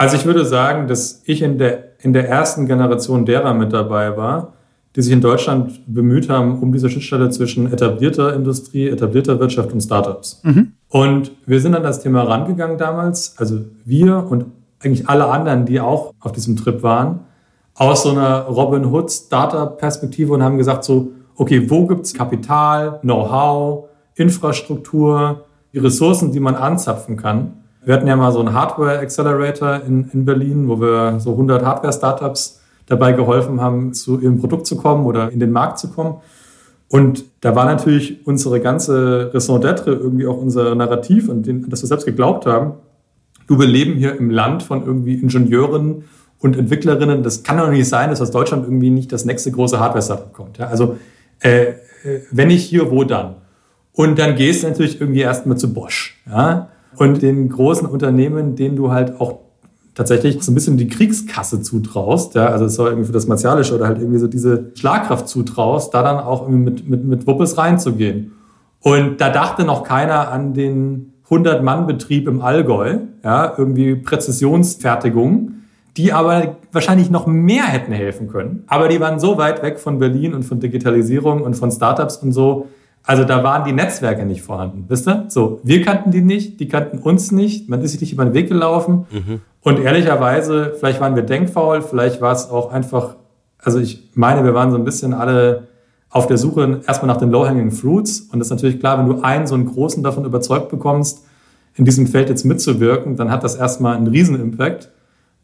Also 0.00 0.16
ich 0.16 0.24
würde 0.24 0.46
sagen, 0.46 0.88
dass 0.88 1.20
ich 1.26 1.42
in 1.42 1.58
der, 1.58 1.90
in 2.00 2.14
der 2.14 2.26
ersten 2.26 2.64
Generation 2.64 3.26
derer 3.26 3.52
mit 3.52 3.70
dabei 3.74 4.16
war, 4.16 4.54
die 4.96 5.02
sich 5.02 5.12
in 5.12 5.20
Deutschland 5.20 5.82
bemüht 5.86 6.30
haben, 6.30 6.58
um 6.62 6.72
diese 6.72 6.88
Schnittstelle 6.88 7.28
zwischen 7.28 7.70
etablierter 7.70 8.34
Industrie, 8.34 8.88
etablierter 8.88 9.38
Wirtschaft 9.38 9.74
und 9.74 9.82
Startups. 9.82 10.40
Und 10.88 11.32
wir 11.44 11.60
sind 11.60 11.74
an 11.74 11.82
das 11.82 12.00
Thema 12.02 12.22
rangegangen 12.22 12.78
damals, 12.78 13.34
also 13.36 13.60
wir 13.84 14.26
und 14.26 14.46
eigentlich 14.82 15.06
alle 15.06 15.26
anderen, 15.26 15.66
die 15.66 15.80
auch 15.80 16.14
auf 16.18 16.32
diesem 16.32 16.56
Trip 16.56 16.82
waren, 16.82 17.20
aus 17.74 18.04
so 18.04 18.12
einer 18.12 18.46
Robin 18.46 18.86
Hood 18.86 19.10
Startup-Perspektive 19.10 20.32
und 20.32 20.42
haben 20.42 20.56
gesagt 20.56 20.82
so, 20.82 21.10
okay, 21.36 21.68
wo 21.68 21.86
gibt's 21.86 22.14
Kapital, 22.14 23.00
Know-how, 23.02 23.84
Infrastruktur, 24.14 25.44
die 25.74 25.78
Ressourcen, 25.78 26.32
die 26.32 26.40
man 26.40 26.54
anzapfen 26.54 27.18
kann. 27.18 27.52
Wir 27.82 27.94
hatten 27.94 28.06
ja 28.06 28.16
mal 28.16 28.30
so 28.30 28.40
einen 28.40 28.52
Hardware 28.52 28.98
Accelerator 28.98 29.80
in, 29.86 30.10
in 30.12 30.24
Berlin, 30.24 30.68
wo 30.68 30.80
wir 30.80 31.18
so 31.18 31.32
100 31.32 31.64
Hardware-Startups 31.64 32.60
dabei 32.86 33.12
geholfen 33.12 33.60
haben, 33.60 33.94
zu 33.94 34.20
ihrem 34.20 34.38
Produkt 34.38 34.66
zu 34.66 34.76
kommen 34.76 35.06
oder 35.06 35.30
in 35.30 35.40
den 35.40 35.52
Markt 35.52 35.78
zu 35.78 35.88
kommen. 35.88 36.16
Und 36.88 37.24
da 37.40 37.54
war 37.54 37.66
natürlich 37.66 38.26
unsere 38.26 38.60
ganze 38.60 39.30
Raison 39.32 39.60
d'être, 39.60 39.86
irgendwie 39.86 40.26
auch 40.26 40.36
unser 40.36 40.74
Narrativ 40.74 41.28
und 41.28 41.46
den, 41.46 41.70
dass 41.70 41.82
wir 41.82 41.86
selbst 41.86 42.04
geglaubt 42.04 42.46
haben, 42.46 42.72
du, 43.46 43.58
wir 43.58 43.66
leben 43.66 43.94
hier 43.94 44.16
im 44.16 44.28
Land 44.30 44.62
von 44.62 44.84
irgendwie 44.84 45.14
Ingenieuren 45.14 46.04
und 46.40 46.58
Entwicklerinnen. 46.58 47.22
Das 47.22 47.42
kann 47.44 47.58
doch 47.58 47.70
nicht 47.70 47.88
sein, 47.88 48.10
dass 48.10 48.20
aus 48.20 48.30
Deutschland 48.32 48.64
irgendwie 48.64 48.90
nicht 48.90 49.12
das 49.12 49.24
nächste 49.24 49.52
große 49.52 49.78
Hardware-Startup 49.78 50.32
kommt. 50.32 50.58
Ja? 50.58 50.66
Also 50.66 50.96
äh, 51.40 51.62
äh, 51.62 51.74
wenn 52.30 52.48
nicht 52.48 52.64
hier, 52.64 52.90
wo 52.90 53.04
dann? 53.04 53.36
Und 53.92 54.18
dann 54.18 54.34
gehst 54.34 54.62
du 54.62 54.68
natürlich 54.68 55.00
irgendwie 55.00 55.20
erstmal 55.20 55.58
zu 55.58 55.72
Bosch. 55.72 56.20
Ja? 56.28 56.68
Und 56.96 57.22
den 57.22 57.48
großen 57.48 57.86
Unternehmen, 57.86 58.56
denen 58.56 58.76
du 58.76 58.90
halt 58.90 59.20
auch 59.20 59.38
tatsächlich 59.94 60.42
so 60.42 60.52
ein 60.52 60.54
bisschen 60.54 60.76
die 60.76 60.88
Kriegskasse 60.88 61.62
zutraust, 61.62 62.34
ja, 62.34 62.46
also 62.46 62.68
soll 62.68 62.88
irgendwie 62.88 63.06
für 63.06 63.12
das 63.12 63.26
Martialische 63.26 63.74
oder 63.74 63.86
halt 63.86 63.98
irgendwie 63.98 64.18
so 64.18 64.26
diese 64.26 64.70
Schlagkraft 64.74 65.28
zutraust, 65.28 65.92
da 65.92 66.02
dann 66.02 66.18
auch 66.18 66.42
irgendwie 66.42 66.70
mit, 66.70 66.88
mit, 66.88 67.04
mit 67.04 67.26
Wuppes 67.26 67.58
reinzugehen. 67.58 68.32
Und 68.80 69.20
da 69.20 69.30
dachte 69.30 69.64
noch 69.64 69.84
keiner 69.84 70.30
an 70.30 70.54
den 70.54 71.12
100-Mann-Betrieb 71.28 72.26
im 72.28 72.40
Allgäu, 72.40 72.98
ja, 73.22 73.54
irgendwie 73.56 73.94
Präzisionsfertigung, 73.94 75.52
die 75.96 76.12
aber 76.12 76.56
wahrscheinlich 76.72 77.10
noch 77.10 77.26
mehr 77.26 77.64
hätten 77.64 77.92
helfen 77.92 78.28
können. 78.28 78.64
Aber 78.66 78.88
die 78.88 79.00
waren 79.00 79.20
so 79.20 79.38
weit 79.38 79.62
weg 79.62 79.78
von 79.78 79.98
Berlin 79.98 80.34
und 80.34 80.44
von 80.44 80.60
Digitalisierung 80.60 81.42
und 81.42 81.54
von 81.54 81.70
Startups 81.70 82.16
und 82.16 82.32
so. 82.32 82.68
Also 83.10 83.24
da 83.24 83.42
waren 83.42 83.64
die 83.64 83.72
Netzwerke 83.72 84.24
nicht 84.24 84.40
vorhanden, 84.40 84.84
wisst 84.86 85.08
ihr? 85.08 85.24
So, 85.26 85.58
wir 85.64 85.82
kannten 85.82 86.12
die 86.12 86.20
nicht, 86.20 86.60
die 86.60 86.68
kannten 86.68 86.98
uns 86.98 87.32
nicht, 87.32 87.68
man 87.68 87.82
ist 87.82 87.90
sich 87.90 88.00
nicht 88.00 88.12
über 88.12 88.24
den 88.24 88.34
Weg 88.34 88.48
gelaufen. 88.48 89.04
Und 89.62 89.80
ehrlicherweise, 89.80 90.76
vielleicht 90.78 91.00
waren 91.00 91.16
wir 91.16 91.24
denkfaul, 91.24 91.82
vielleicht 91.82 92.20
war 92.20 92.32
es 92.32 92.48
auch 92.48 92.70
einfach, 92.70 93.16
also 93.58 93.80
ich 93.80 94.10
meine, 94.14 94.44
wir 94.44 94.54
waren 94.54 94.70
so 94.70 94.76
ein 94.76 94.84
bisschen 94.84 95.12
alle 95.12 95.66
auf 96.08 96.28
der 96.28 96.38
Suche 96.38 96.82
erstmal 96.86 97.08
nach 97.08 97.16
den 97.16 97.32
low-hanging 97.32 97.72
fruits. 97.72 98.28
Und 98.30 98.38
das 98.38 98.46
ist 98.46 98.52
natürlich 98.52 98.78
klar, 98.78 98.96
wenn 98.96 99.08
du 99.08 99.22
einen 99.22 99.48
so 99.48 99.56
einen 99.56 99.66
großen 99.66 100.04
davon 100.04 100.24
überzeugt 100.24 100.68
bekommst, 100.68 101.24
in 101.74 101.84
diesem 101.84 102.06
Feld 102.06 102.28
jetzt 102.28 102.44
mitzuwirken, 102.44 103.16
dann 103.16 103.28
hat 103.32 103.42
das 103.42 103.56
erstmal 103.56 103.96
einen 103.96 104.06
Riesen-Impact. 104.06 104.88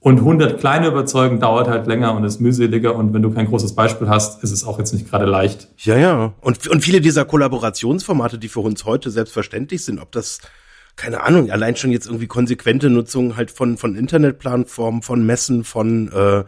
Und 0.00 0.18
100 0.18 0.60
kleine 0.60 0.88
überzeugen 0.88 1.40
dauert 1.40 1.68
halt 1.68 1.86
länger 1.86 2.14
und 2.14 2.22
ist 2.24 2.40
mühseliger. 2.40 2.94
Und 2.94 3.12
wenn 3.12 3.22
du 3.22 3.32
kein 3.32 3.46
großes 3.46 3.74
Beispiel 3.74 4.08
hast, 4.08 4.42
ist 4.44 4.52
es 4.52 4.64
auch 4.64 4.78
jetzt 4.78 4.92
nicht 4.92 5.10
gerade 5.10 5.24
leicht. 5.24 5.68
Ja, 5.78 5.96
ja. 5.96 6.34
Und, 6.40 6.68
und 6.68 6.82
viele 6.82 7.00
dieser 7.00 7.24
Kollaborationsformate, 7.24 8.38
die 8.38 8.48
für 8.48 8.60
uns 8.60 8.84
heute 8.84 9.10
selbstverständlich 9.10 9.84
sind, 9.84 9.98
ob 9.98 10.12
das, 10.12 10.40
keine 10.94 11.22
Ahnung, 11.22 11.50
allein 11.50 11.76
schon 11.76 11.90
jetzt 11.90 12.06
irgendwie 12.06 12.28
konsequente 12.28 12.88
Nutzung 12.88 13.36
halt 13.36 13.50
von, 13.50 13.78
von 13.78 13.96
Internetplattformen, 13.96 15.02
von 15.02 15.26
Messen, 15.26 15.64
von, 15.64 16.12
äh, 16.12 16.44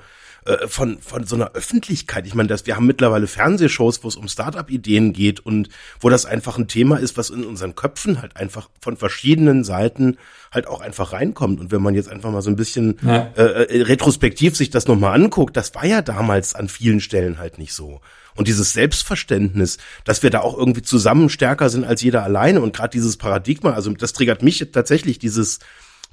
äh, 0.49 0.67
von, 0.67 0.99
von 1.01 1.27
so 1.27 1.37
einer 1.37 1.53
Öffentlichkeit. 1.53 2.27
Ich 2.27 2.35
meine, 2.35 2.49
dass 2.49 2.65
wir 2.65 2.75
haben 2.77 2.87
mittlerweile 2.87 3.27
Fernsehshows, 3.27 4.03
wo 4.03 4.09
es 4.09 4.17
um 4.17 4.29
Startup-Ideen 4.29 5.13
geht 5.13 5.41
und 5.41 5.69
wo 6.01 6.09
das 6.09 6.25
einfach 6.25 6.57
ein 6.57 6.69
Thema 6.69 6.97
ist, 6.97 7.19
was 7.19 7.29
in 7.29 7.45
unseren 7.45 7.75
Köpfen 7.75 8.23
halt 8.23 8.37
einfach 8.37 8.71
von 8.81 8.97
verschiedenen 8.97 9.63
Seiten 9.63 10.17
halt 10.51 10.67
auch 10.67 10.81
einfach 10.81 11.13
reinkommt. 11.13 11.61
Und 11.61 11.71
wenn 11.71 11.83
man 11.83 11.95
jetzt 11.95 12.09
einfach 12.09 12.31
mal 12.31 12.41
so 12.41 12.49
ein 12.49 12.57
bisschen 12.57 12.99
Ja. 13.03 13.31
äh, 13.37 13.43
äh, 13.43 13.83
retrospektiv 13.83 14.57
sich 14.57 14.71
das 14.71 14.87
nochmal 14.89 15.15
anguckt, 15.15 15.55
das 15.55 15.75
war 15.75 15.85
ja 15.85 16.01
damals 16.01 16.55
an 16.55 16.69
vielen 16.69 17.01
Stellen 17.01 17.39
halt 17.39 17.59
nicht 17.59 17.75
so. 17.75 18.01
Und 18.35 18.49
dieses 18.49 18.73
Selbstverständnis, 18.73 19.79
dass 20.05 20.23
wir 20.23 20.31
da 20.31 20.41
auch 20.41 20.57
irgendwie 20.57 20.83
zusammen 20.83 21.29
stärker 21.29 21.69
sind 21.69 21.85
als 21.85 22.01
jeder 22.01 22.23
alleine 22.23 22.61
und 22.63 22.75
gerade 22.75 22.91
dieses 22.91 23.17
Paradigma, 23.17 23.73
also 23.73 23.93
das 23.93 24.13
triggert 24.15 24.43
mich 24.43 24.65
tatsächlich 24.73 25.19
dieses 25.19 25.59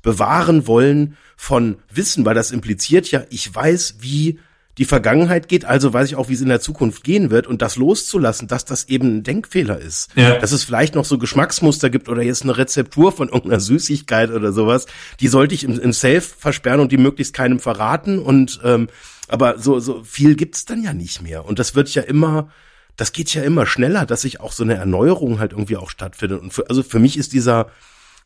bewahren 0.06 0.68
wollen 0.68 1.18
von 1.36 1.78
Wissen, 1.92 2.26
weil 2.26 2.36
das 2.36 2.52
impliziert 2.52 3.10
ja, 3.12 3.24
ich 3.30 3.54
weiß, 3.54 3.96
wie 4.00 4.40
die 4.78 4.86
Vergangenheit 4.86 5.48
geht, 5.48 5.66
also 5.66 5.94
weiß 5.94 6.08
ich 6.08 6.16
auch, 6.16 6.30
wie 6.30 6.34
es 6.34 6.42
in 6.42 6.50
der 6.50 6.60
Zukunft 6.60 7.04
gehen 7.04 7.32
wird 7.32 7.48
und 7.48 7.62
das 7.62 7.76
loszulassen, 7.76 8.48
dass 8.48 8.66
das 8.66 8.88
eben 8.88 9.18
ein 9.18 9.24
Denkfehler 9.24 9.80
ist. 9.80 10.10
Ja. 10.16 10.38
Dass 10.38 10.52
es 10.52 10.64
vielleicht 10.64 10.96
noch 10.96 11.06
so 11.06 11.18
Geschmacksmuster 11.18 11.90
gibt 11.90 12.08
oder 12.08 12.22
jetzt 12.22 12.44
eine 12.44 12.58
Rezeptur 12.58 13.14
von 13.14 13.30
irgendeiner 13.30 13.62
Süßigkeit 13.62 14.30
oder 14.30 14.52
sowas, 14.52 14.86
die 15.22 15.28
sollte 15.28 15.56
ich 15.56 15.64
im, 15.64 15.80
im 15.80 15.94
Safe 15.94 16.22
versperren 16.22 16.82
und 16.82 16.92
die 16.92 16.98
möglichst 16.98 17.34
keinem 17.34 17.60
verraten 17.60 18.20
und 18.20 18.60
ähm, 18.64 18.90
aber 19.28 19.58
so 19.58 19.80
so 19.80 20.04
viel 20.04 20.36
gibt's 20.36 20.66
dann 20.66 20.84
ja 20.84 20.94
nicht 20.94 21.24
mehr 21.24 21.46
und 21.46 21.58
das 21.58 21.74
wird 21.74 21.90
ja 21.96 22.04
immer 22.04 22.50
das 22.96 23.12
geht 23.12 23.34
ja 23.34 23.42
immer 23.42 23.66
schneller, 23.66 24.06
dass 24.06 24.22
sich 24.22 24.40
auch 24.40 24.52
so 24.52 24.64
eine 24.64 24.76
Erneuerung 24.76 25.40
halt 25.40 25.52
irgendwie 25.52 25.78
auch 25.78 25.90
stattfindet 25.90 26.42
und 26.42 26.54
für, 26.54 26.70
also 26.70 26.84
für 26.84 27.00
mich 27.00 27.18
ist 27.18 27.34
dieser 27.34 27.72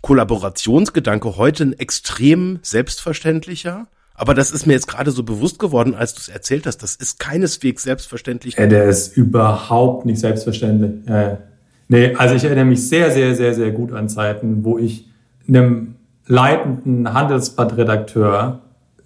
Kollaborationsgedanke 0.01 1.37
heute 1.37 1.63
ein 1.65 1.73
extrem 1.73 2.59
selbstverständlicher. 2.61 3.87
Aber 4.13 4.33
das 4.33 4.51
ist 4.51 4.65
mir 4.65 4.73
jetzt 4.73 4.87
gerade 4.87 5.11
so 5.11 5.23
bewusst 5.23 5.59
geworden, 5.59 5.95
als 5.95 6.13
du 6.13 6.19
es 6.19 6.29
erzählt 6.29 6.65
hast. 6.65 6.83
Das 6.83 6.95
ist 6.95 7.19
keineswegs 7.19 7.83
selbstverständlich. 7.83 8.55
Ja, 8.57 8.67
der 8.67 8.85
ist 8.85 9.15
überhaupt 9.15 10.05
nicht 10.05 10.19
selbstverständlich. 10.19 11.07
Ja, 11.07 11.21
ja. 11.21 11.37
Nee, 11.87 12.15
also 12.15 12.35
ich 12.35 12.43
erinnere 12.43 12.65
mich 12.65 12.87
sehr, 12.87 13.11
sehr, 13.11 13.35
sehr, 13.35 13.53
sehr 13.53 13.71
gut 13.71 13.93
an 13.93 14.09
Zeiten, 14.09 14.63
wo 14.63 14.77
ich 14.77 15.09
einem 15.47 15.95
leitenden 16.27 17.13
Handelsblattredakteur 17.13 18.61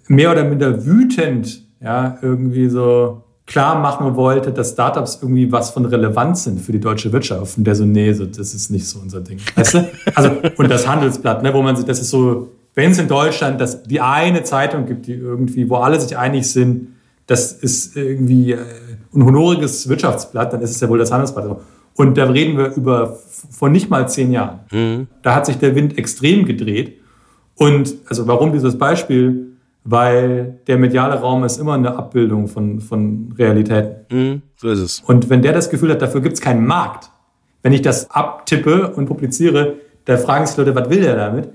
mehr 0.08 0.30
oder 0.30 0.44
minder 0.44 0.84
wütend 0.84 1.64
ja, 1.84 2.18
irgendwie 2.22 2.68
so 2.68 3.23
klar 3.46 3.78
machen 3.78 4.16
wollte, 4.16 4.52
dass 4.52 4.70
Startups 4.70 5.18
irgendwie 5.20 5.52
was 5.52 5.70
von 5.70 5.84
Relevanz 5.84 6.44
sind 6.44 6.60
für 6.60 6.72
die 6.72 6.80
deutsche 6.80 7.12
Wirtschaft. 7.12 7.58
Und 7.58 7.64
der 7.64 7.74
so, 7.74 7.84
nee, 7.84 8.12
so, 8.12 8.24
das 8.24 8.54
ist 8.54 8.70
nicht 8.70 8.88
so 8.88 8.98
unser 9.00 9.20
Ding. 9.20 9.38
Weißt 9.54 9.74
du? 9.74 9.90
Also, 10.14 10.30
und 10.56 10.70
das 10.70 10.86
Handelsblatt, 10.88 11.42
ne, 11.42 11.52
wo 11.52 11.62
man 11.62 11.76
sich, 11.76 11.84
das 11.84 12.00
ist 12.00 12.10
so, 12.10 12.52
wenn 12.74 12.90
es 12.90 12.98
in 12.98 13.08
Deutschland 13.08 13.60
das, 13.60 13.82
die 13.82 14.00
eine 14.00 14.42
Zeitung 14.44 14.86
gibt, 14.86 15.06
die 15.06 15.12
irgendwie, 15.12 15.68
wo 15.68 15.76
alle 15.76 16.00
sich 16.00 16.16
einig 16.16 16.50
sind, 16.50 16.88
das 17.26 17.52
ist 17.52 17.96
irgendwie 17.96 18.52
äh, 18.52 18.58
ein 19.14 19.24
honoriges 19.24 19.88
Wirtschaftsblatt, 19.88 20.52
dann 20.52 20.60
ist 20.60 20.70
es 20.70 20.80
ja 20.80 20.88
wohl 20.88 20.98
das 20.98 21.12
Handelsblatt. 21.12 21.58
Und 21.96 22.18
da 22.18 22.24
reden 22.24 22.58
wir 22.58 22.74
über 22.74 23.18
vor 23.50 23.68
nicht 23.68 23.88
mal 23.88 24.08
zehn 24.08 24.32
Jahren. 24.32 24.60
Da 25.22 25.34
hat 25.34 25.46
sich 25.46 25.58
der 25.58 25.74
Wind 25.76 25.96
extrem 25.96 26.44
gedreht. 26.44 26.98
Und 27.54 27.94
also 28.08 28.26
warum 28.26 28.52
dieses 28.52 28.76
Beispiel? 28.76 29.43
Weil 29.84 30.60
der 30.66 30.78
mediale 30.78 31.20
Raum 31.20 31.44
ist 31.44 31.58
immer 31.58 31.74
eine 31.74 31.94
Abbildung 31.96 32.48
von, 32.48 32.80
von 32.80 33.34
Realitäten. 33.38 34.06
Mhm, 34.10 34.42
so 34.56 34.70
ist 34.70 34.80
es. 34.80 35.00
Und 35.00 35.28
wenn 35.28 35.42
der 35.42 35.52
das 35.52 35.68
Gefühl 35.68 35.90
hat, 35.90 36.00
dafür 36.00 36.22
gibt 36.22 36.34
es 36.34 36.40
keinen 36.40 36.66
Markt, 36.66 37.10
wenn 37.62 37.72
ich 37.72 37.82
das 37.82 38.10
abtippe 38.10 38.92
und 38.92 39.06
publiziere, 39.06 39.74
da 40.06 40.16
fragen 40.16 40.46
sich 40.46 40.56
Leute, 40.56 40.74
was 40.74 40.88
will 40.88 41.00
der 41.00 41.16
damit? 41.16 41.50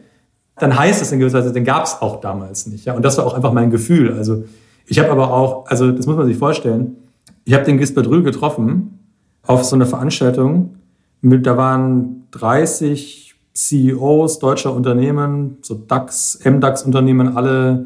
Dann 0.57 0.77
heißt 0.77 1.01
das 1.01 1.11
in 1.11 1.19
gewisser 1.19 1.39
Weise, 1.39 1.53
den 1.53 1.63
gab 1.63 1.85
es 1.85 2.01
auch 2.01 2.19
damals 2.19 2.67
nicht. 2.67 2.85
Ja? 2.85 2.93
Und 2.93 3.03
das 3.03 3.17
war 3.17 3.25
auch 3.25 3.33
einfach 3.33 3.53
mein 3.53 3.71
Gefühl. 3.71 4.13
Also 4.13 4.43
ich 4.85 4.99
habe 4.99 5.11
aber 5.11 5.33
auch, 5.33 5.67
also 5.67 5.91
das 5.91 6.05
muss 6.05 6.15
man 6.15 6.25
sich 6.25 6.37
vorstellen, 6.37 6.97
Ich 7.45 7.53
habe 7.53 7.63
den 7.63 7.77
Gisbert 7.77 8.07
Rühl 8.07 8.23
getroffen 8.23 8.99
auf 9.43 9.63
so 9.63 9.75
einer 9.75 9.85
Veranstaltung. 9.85 10.75
Mit, 11.21 11.47
da 11.47 11.57
waren 11.57 12.27
30 12.31 13.35
CEOs 13.53 14.39
deutscher 14.39 14.73
Unternehmen, 14.73 15.57
so 15.61 15.75
DAX, 15.75 16.39
MDAX-Unternehmen, 16.43 17.35
alle 17.35 17.85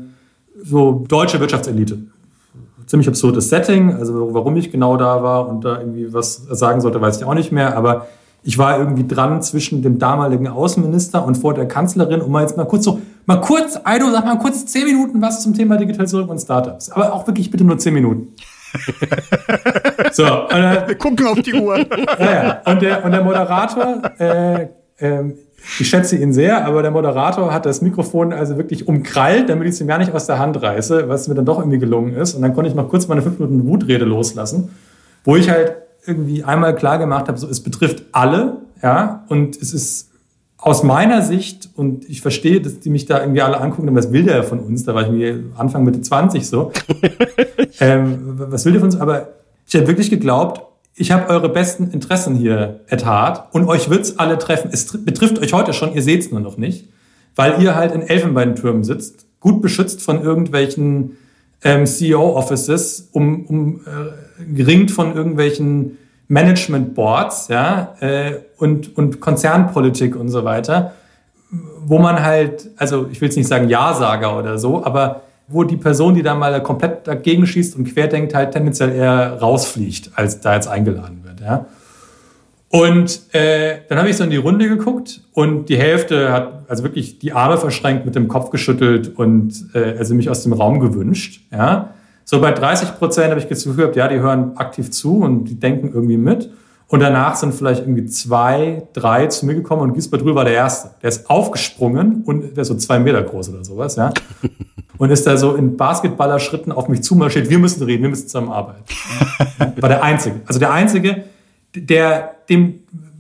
so 0.64 1.06
deutsche 1.08 1.40
Wirtschaftselite. 1.40 2.00
Ziemlich 2.86 3.08
absurdes 3.08 3.50
Setting, 3.50 3.94
also 3.94 4.34
warum 4.34 4.56
ich 4.58 4.72
genau 4.72 4.98
da 4.98 5.24
war 5.24 5.48
und 5.48 5.64
da 5.64 5.80
irgendwie 5.80 6.14
was 6.14 6.36
sagen 6.50 6.82
sollte, 6.82 7.00
weiß 7.00 7.18
ich 7.18 7.26
auch 7.26 7.34
nicht 7.34 7.52
mehr, 7.52 7.78
aber 7.78 8.08
ich 8.44 8.58
war 8.58 8.78
irgendwie 8.78 9.08
dran 9.08 9.42
zwischen 9.42 9.82
dem 9.82 10.00
damaligen 10.00 10.48
Außenminister 10.48 11.26
und 11.26 11.36
vor 11.36 11.54
der 11.54 11.68
Kanzlerin, 11.68 12.22
um 12.22 12.32
mal 12.32 12.42
jetzt 12.42 12.58
mal 12.58 12.66
kurz 12.66 12.84
so, 12.84 13.00
mal 13.26 13.40
kurz, 13.40 13.80
Aido, 13.84 14.12
sag 14.12 14.26
mal 14.26 14.38
kurz 14.38 14.66
zehn 14.66 14.86
Minuten 14.86 15.22
was 15.22 15.42
zum 15.42 15.54
Thema 15.54 15.78
Digitalisierung 15.78 16.28
und 16.28 16.40
Startups. 16.40 16.90
Aber 16.90 17.14
auch 17.14 17.26
wirklich 17.26 17.50
bitte 17.50 17.64
nur 17.64 17.78
zehn 17.78 17.94
Minuten. 17.94 18.34
so, 20.12 20.24
und, 20.24 20.52
äh, 20.52 20.88
wir 20.88 20.96
gucken 20.96 21.28
auf 21.28 21.40
die 21.42 21.54
Uhr. 21.54 21.78
ja, 21.78 22.34
ja. 22.34 22.62
Und, 22.66 22.82
der, 22.82 23.06
und 23.06 23.12
der 23.12 23.24
Moderator, 23.24 24.02
äh, 24.20 24.68
äh, 24.98 25.34
ich 25.80 25.90
schätze 25.90 26.18
ihn 26.18 26.34
sehr, 26.34 26.66
aber 26.66 26.82
der 26.82 26.92
Moderator 26.92 27.54
hat 27.54 27.66
das 27.66 27.82
Mikrofon 27.82 28.34
also 28.34 28.58
wirklich 28.58 28.88
umkrallt, 28.88 29.50
damit 29.50 29.68
ich 29.68 29.76
es 29.76 29.82
ihm 29.82 29.88
gar 29.88 29.98
nicht 29.98 30.14
aus 30.14 30.26
der 30.26 30.40
Hand 30.40 30.62
reiße, 30.62 31.08
was 31.08 31.28
mir 31.28 31.36
dann 31.36 31.46
doch 31.46 31.60
irgendwie 31.60 31.80
gelungen 31.80 32.16
ist. 32.16 32.36
Und 32.36 32.42
dann 32.42 32.54
konnte 32.54 32.70
ich 32.70 32.76
mal 32.76 32.84
kurz 32.84 33.08
meine 33.08 33.22
fünf 33.22 33.40
Minuten 33.40 33.68
Wutrede 33.68 34.06
loslassen, 34.06 34.70
wo 35.24 35.36
ich 35.36 35.50
halt 35.50 35.78
irgendwie 36.06 36.44
einmal 36.44 36.76
klar 36.76 37.00
gemacht 37.00 37.28
habe, 37.28 37.38
so 37.38 37.48
es 37.48 37.62
betrifft 37.62 38.04
alle, 38.12 38.58
ja, 38.82 39.24
und 39.30 39.56
es 39.56 39.74
ist 39.74 40.10
aus 40.58 40.84
meiner 40.84 41.22
Sicht, 41.22 41.70
und 41.76 42.10
ich 42.10 42.22
verstehe, 42.22 42.62
dass 42.62 42.80
die 42.80 42.90
mich 42.90 43.06
da 43.06 43.22
irgendwie 43.22 43.42
alle 43.42 43.60
angucken, 43.60 43.94
was 43.96 44.12
will 44.12 44.24
der 44.24 44.44
von 44.44 44.60
uns? 44.60 44.84
Da 44.84 44.94
war 44.96 45.04
ich 45.04 45.10
mir 45.10 45.44
Anfang 45.58 45.84
Mitte 45.84 46.02
20 46.02 46.48
so. 46.48 46.72
ähm, 47.80 48.36
was 48.50 48.64
will 48.66 48.74
der 48.74 48.80
von 48.80 48.90
uns? 48.90 49.00
Aber 49.00 49.30
ich 49.68 49.76
habe 49.76 49.88
wirklich 49.88 50.10
geglaubt, 50.10 50.62
ich 50.96 51.12
habe 51.12 51.28
eure 51.30 51.50
besten 51.50 51.90
Interessen 51.92 52.36
hier 52.36 52.82
ertat 52.88 53.50
und 53.54 53.68
euch 53.68 53.90
wird's 53.90 54.20
alle 54.20 54.38
treffen. 54.38 54.70
Es 54.72 55.04
betrifft 55.04 55.40
euch 55.40 55.54
heute 55.54 55.74
schon, 55.74 55.94
ihr 55.94 56.04
seht's 56.04 56.32
nur 56.32 56.40
noch 56.40 56.58
nicht, 56.58 56.88
weil 57.36 57.62
ihr 57.62 57.76
halt 57.76 57.94
in 57.94 58.02
Elfenbeintürmen 58.02 58.84
sitzt, 58.84 59.26
gut 59.40 59.62
beschützt 59.62 60.02
von 60.02 60.22
irgendwelchen 60.22 61.18
ähm, 61.64 61.86
CEO-Offices, 61.86 63.10
um, 63.12 63.46
um 63.46 63.82
äh, 63.82 64.54
geringt 64.54 64.92
von 64.92 65.16
irgendwelchen 65.16 65.98
Management 66.28 66.94
Boards, 66.94 67.48
ja, 67.48 67.96
äh, 68.00 68.40
und, 68.58 68.96
und 68.98 69.20
Konzernpolitik 69.20 70.16
und 70.16 70.30
so 70.30 70.44
weiter, 70.44 70.94
wo 71.86 72.00
man 72.00 72.24
halt, 72.24 72.70
also 72.78 73.08
ich 73.12 73.20
will 73.20 73.28
jetzt 73.28 73.36
nicht 73.36 73.48
sagen 73.48 73.68
Ja-Sager 73.68 74.38
oder 74.38 74.58
so, 74.58 74.84
aber 74.84 75.22
wo 75.48 75.64
die 75.64 75.78
Person, 75.78 76.16
die 76.16 76.24
da 76.24 76.36
mal 76.36 76.62
komplett 76.64 77.08
dagegen 77.08 77.46
schießt 77.46 77.76
und 77.76 77.86
querdenkt, 77.94 78.34
halt 78.34 78.52
tendenziell 78.52 78.94
eher 78.94 79.40
rausfliegt, 79.40 80.12
als 80.16 80.40
da 80.40 80.56
jetzt 80.56 80.68
eingeladen 80.68 81.22
wird, 81.24 81.42
ja. 81.42 81.66
Und 82.70 83.22
äh, 83.36 83.82
dann 83.88 84.00
habe 84.00 84.10
ich 84.10 84.18
so 84.18 84.24
in 84.24 84.32
die 84.32 84.38
Runde 84.38 84.68
geguckt 84.68 85.22
und 85.34 85.70
die 85.70 85.78
Hälfte 85.78 86.32
hat 86.32 86.64
also 86.68 86.82
wirklich 86.82 87.20
die 87.20 87.32
Arme 87.32 87.58
verschränkt, 87.58 88.04
mit 88.04 88.16
dem 88.16 88.28
Kopf 88.28 88.50
geschüttelt 88.50 89.16
und 89.16 89.54
äh, 89.76 89.96
also 90.00 90.16
mich 90.16 90.28
aus 90.28 90.42
dem 90.42 90.54
Raum 90.54 90.80
gewünscht. 90.80 91.42
Ja. 91.52 91.94
So 92.26 92.42
bei 92.42 92.52
30 92.52 92.98
Prozent 92.98 93.30
habe 93.30 93.40
ich 93.40 93.46
das 93.46 93.64
Gefühl 93.64 93.76
gehabt, 93.76 93.96
ja, 93.96 94.08
die 94.08 94.20
hören 94.20 94.58
aktiv 94.58 94.90
zu 94.90 95.20
und 95.20 95.44
die 95.44 95.60
denken 95.60 95.92
irgendwie 95.94 96.18
mit. 96.18 96.50
Und 96.88 97.02
danach 97.02 97.36
sind 97.36 97.54
vielleicht 97.54 97.82
irgendwie 97.82 98.06
zwei, 98.06 98.88
drei 98.94 99.28
zu 99.28 99.46
mir 99.46 99.54
gekommen 99.54 99.84
und 99.84 99.94
Gisbert 99.94 100.24
Rühl 100.24 100.34
war 100.34 100.46
der 100.46 100.56
Erste. 100.56 100.92
Der 101.04 101.10
ist 101.10 101.30
aufgesprungen 101.30 102.24
und 102.26 102.58
der 102.58 102.64
ist 102.64 102.70
so 102.70 102.76
zwei 102.76 102.98
Meter 102.98 103.22
groß 103.22 103.50
oder 103.50 103.64
sowas, 103.64 103.98
ja. 103.98 104.12
Und 105.04 105.10
ist 105.10 105.28
da 105.28 105.36
so 105.36 105.56
in 105.56 105.76
Basketballerschritten 105.76 106.72
auf 106.72 106.88
mich 106.88 107.04
zumarschiert. 107.04 107.50
Wir 107.50 107.60
müssen 107.60 107.84
reden, 107.84 108.04
wir 108.04 108.10
müssen 108.10 108.30
zusammen 108.30 108.54
arbeiten. 108.54 108.86
War 109.82 109.90
der 109.90 110.02
Einzige. 110.02 110.40
Also 110.46 110.62
der 110.62 110.72
Einzige, 110.72 111.26
der, 111.76 112.36
dem, 112.48 112.76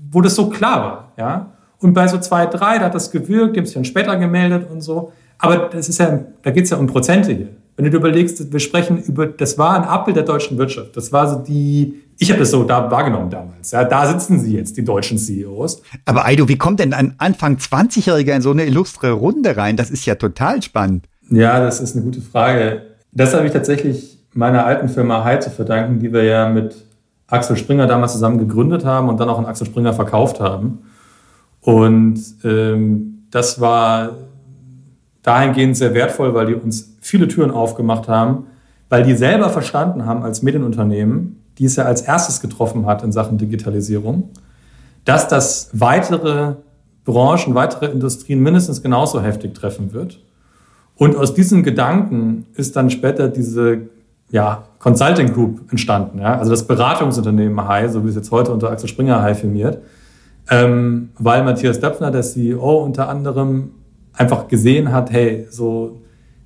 wo 0.09 0.21
das 0.21 0.33
so 0.35 0.49
klar 0.49 0.79
war, 0.81 1.11
ja. 1.17 1.51
Und 1.79 1.93
bei 1.93 2.07
so 2.07 2.17
zwei, 2.19 2.45
drei, 2.45 2.77
da 2.77 2.85
hat 2.85 2.95
das 2.95 3.11
gewirkt, 3.11 3.57
die 3.57 3.59
haben 3.59 3.65
sich 3.65 3.73
dann 3.73 3.83
später 3.83 4.15
gemeldet 4.15 4.71
und 4.71 4.79
so. 4.79 5.11
Aber 5.37 5.67
das 5.73 5.89
ist 5.89 5.99
ja, 5.99 6.21
da 6.41 6.51
geht 6.51 6.63
es 6.63 6.69
ja 6.69 6.77
um 6.77 6.87
Prozente 6.87 7.33
hier. 7.33 7.49
Wenn 7.75 7.83
du 7.83 7.91
dir 7.91 7.97
überlegst, 7.97 8.53
wir 8.53 8.59
sprechen 8.61 9.03
über, 9.03 9.25
das 9.27 9.57
war 9.57 9.75
ein 9.75 9.83
Abbild 9.83 10.15
der 10.15 10.23
deutschen 10.23 10.57
Wirtschaft. 10.57 10.95
Das 10.95 11.11
war 11.11 11.27
so 11.27 11.39
die, 11.39 12.01
ich 12.17 12.29
habe 12.29 12.39
das 12.39 12.51
so 12.51 12.63
da 12.63 12.89
wahrgenommen 12.91 13.29
damals. 13.29 13.71
Ja, 13.71 13.83
da 13.83 14.07
sitzen 14.07 14.39
sie 14.39 14.55
jetzt, 14.55 14.77
die 14.77 14.85
deutschen 14.85 15.17
CEOs. 15.17 15.81
Aber 16.05 16.23
Aido, 16.23 16.47
wie 16.47 16.57
kommt 16.57 16.79
denn 16.79 16.93
ein 16.93 17.15
Anfang 17.17 17.57
20-Jähriger 17.57 18.33
in 18.37 18.41
so 18.41 18.51
eine 18.51 18.63
illustre 18.63 19.11
Runde 19.11 19.57
rein? 19.57 19.75
Das 19.75 19.89
ist 19.89 20.05
ja 20.05 20.15
total 20.15 20.63
spannend. 20.63 21.09
Ja, 21.33 21.59
das 21.59 21.81
ist 21.81 21.95
eine 21.95 22.05
gute 22.05 22.21
Frage. 22.21 22.83
Das 23.11 23.33
habe 23.33 23.47
ich 23.47 23.53
tatsächlich 23.53 24.19
meiner 24.33 24.65
alten 24.65 24.87
Firma 24.87 25.23
Hai 25.23 25.37
zu 25.37 25.49
verdanken, 25.49 25.99
die 25.99 26.13
wir 26.13 26.23
ja 26.23 26.47
mit 26.47 26.75
Axel 27.25 27.57
Springer 27.57 27.87
damals 27.87 28.11
zusammen 28.11 28.37
gegründet 28.37 28.85
haben 28.85 29.09
und 29.09 29.19
dann 29.19 29.29
auch 29.29 29.39
an 29.39 29.45
Axel 29.45 29.65
Springer 29.65 29.93
verkauft 29.93 30.39
haben. 30.39 30.83
Und 31.61 32.19
ähm, 32.43 33.25
das 33.31 33.59
war 33.59 34.11
dahingehend 35.23 35.75
sehr 35.75 35.95
wertvoll, 35.95 36.35
weil 36.35 36.45
die 36.45 36.53
uns 36.53 36.97
viele 37.01 37.27
Türen 37.27 37.49
aufgemacht 37.49 38.07
haben, 38.07 38.45
weil 38.89 39.01
die 39.03 39.15
selber 39.15 39.49
verstanden 39.49 40.05
haben 40.05 40.21
als 40.21 40.43
Medienunternehmen, 40.43 41.41
die 41.57 41.65
es 41.65 41.77
ja 41.77 41.85
als 41.85 42.01
erstes 42.01 42.41
getroffen 42.41 42.85
hat 42.85 43.03
in 43.03 43.11
Sachen 43.11 43.39
Digitalisierung, 43.39 44.29
dass 45.03 45.27
das 45.27 45.71
weitere 45.73 46.55
Branchen, 47.05 47.55
weitere 47.55 47.87
Industrien 47.87 48.39
mindestens 48.39 48.83
genauso 48.83 49.19
heftig 49.19 49.55
treffen 49.55 49.93
wird. 49.93 50.19
Und 51.03 51.17
aus 51.17 51.33
diesen 51.33 51.63
Gedanken 51.63 52.45
ist 52.55 52.77
dann 52.77 52.89
später 52.89 53.27
diese 53.27 53.89
ja, 54.31 54.63
Consulting 54.79 55.33
Group 55.33 55.69
entstanden. 55.69 56.19
Ja? 56.19 56.37
Also 56.37 56.51
das 56.51 56.65
Beratungsunternehmen 56.65 57.67
Hai, 57.67 57.89
so 57.89 58.05
wie 58.05 58.07
es 58.07 58.15
jetzt 58.15 58.31
heute 58.31 58.53
unter 58.53 58.71
Axel 58.71 58.87
Springer 58.87 59.21
Hai 59.21 59.35
firmiert. 59.35 59.79
Ähm, 60.49 61.09
weil 61.19 61.43
Matthias 61.43 61.81
Döpfner, 61.81 62.09
der 62.09 62.21
CEO, 62.21 62.85
unter 62.85 63.09
anderem 63.09 63.71
einfach 64.13 64.47
gesehen 64.47 64.93
hat, 64.93 65.11
hey, 65.11 65.45
so, 65.49 65.99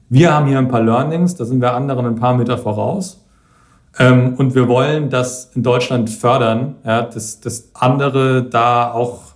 wir 0.09 0.33
haben 0.33 0.47
hier 0.47 0.57
ein 0.57 0.69
paar 0.69 0.81
Learnings, 0.81 1.35
da 1.35 1.45
sind 1.45 1.61
wir 1.61 1.75
anderen 1.75 2.07
ein 2.07 2.15
paar 2.15 2.33
Meter 2.33 2.57
voraus. 2.57 3.23
Ähm, 3.99 4.33
und 4.37 4.55
wir 4.55 4.67
wollen 4.67 5.11
das 5.11 5.51
in 5.53 5.61
Deutschland 5.61 6.09
fördern, 6.09 6.77
ja, 6.83 7.03
dass, 7.03 7.41
dass 7.41 7.69
andere 7.75 8.41
da 8.41 8.91
auch 8.91 9.35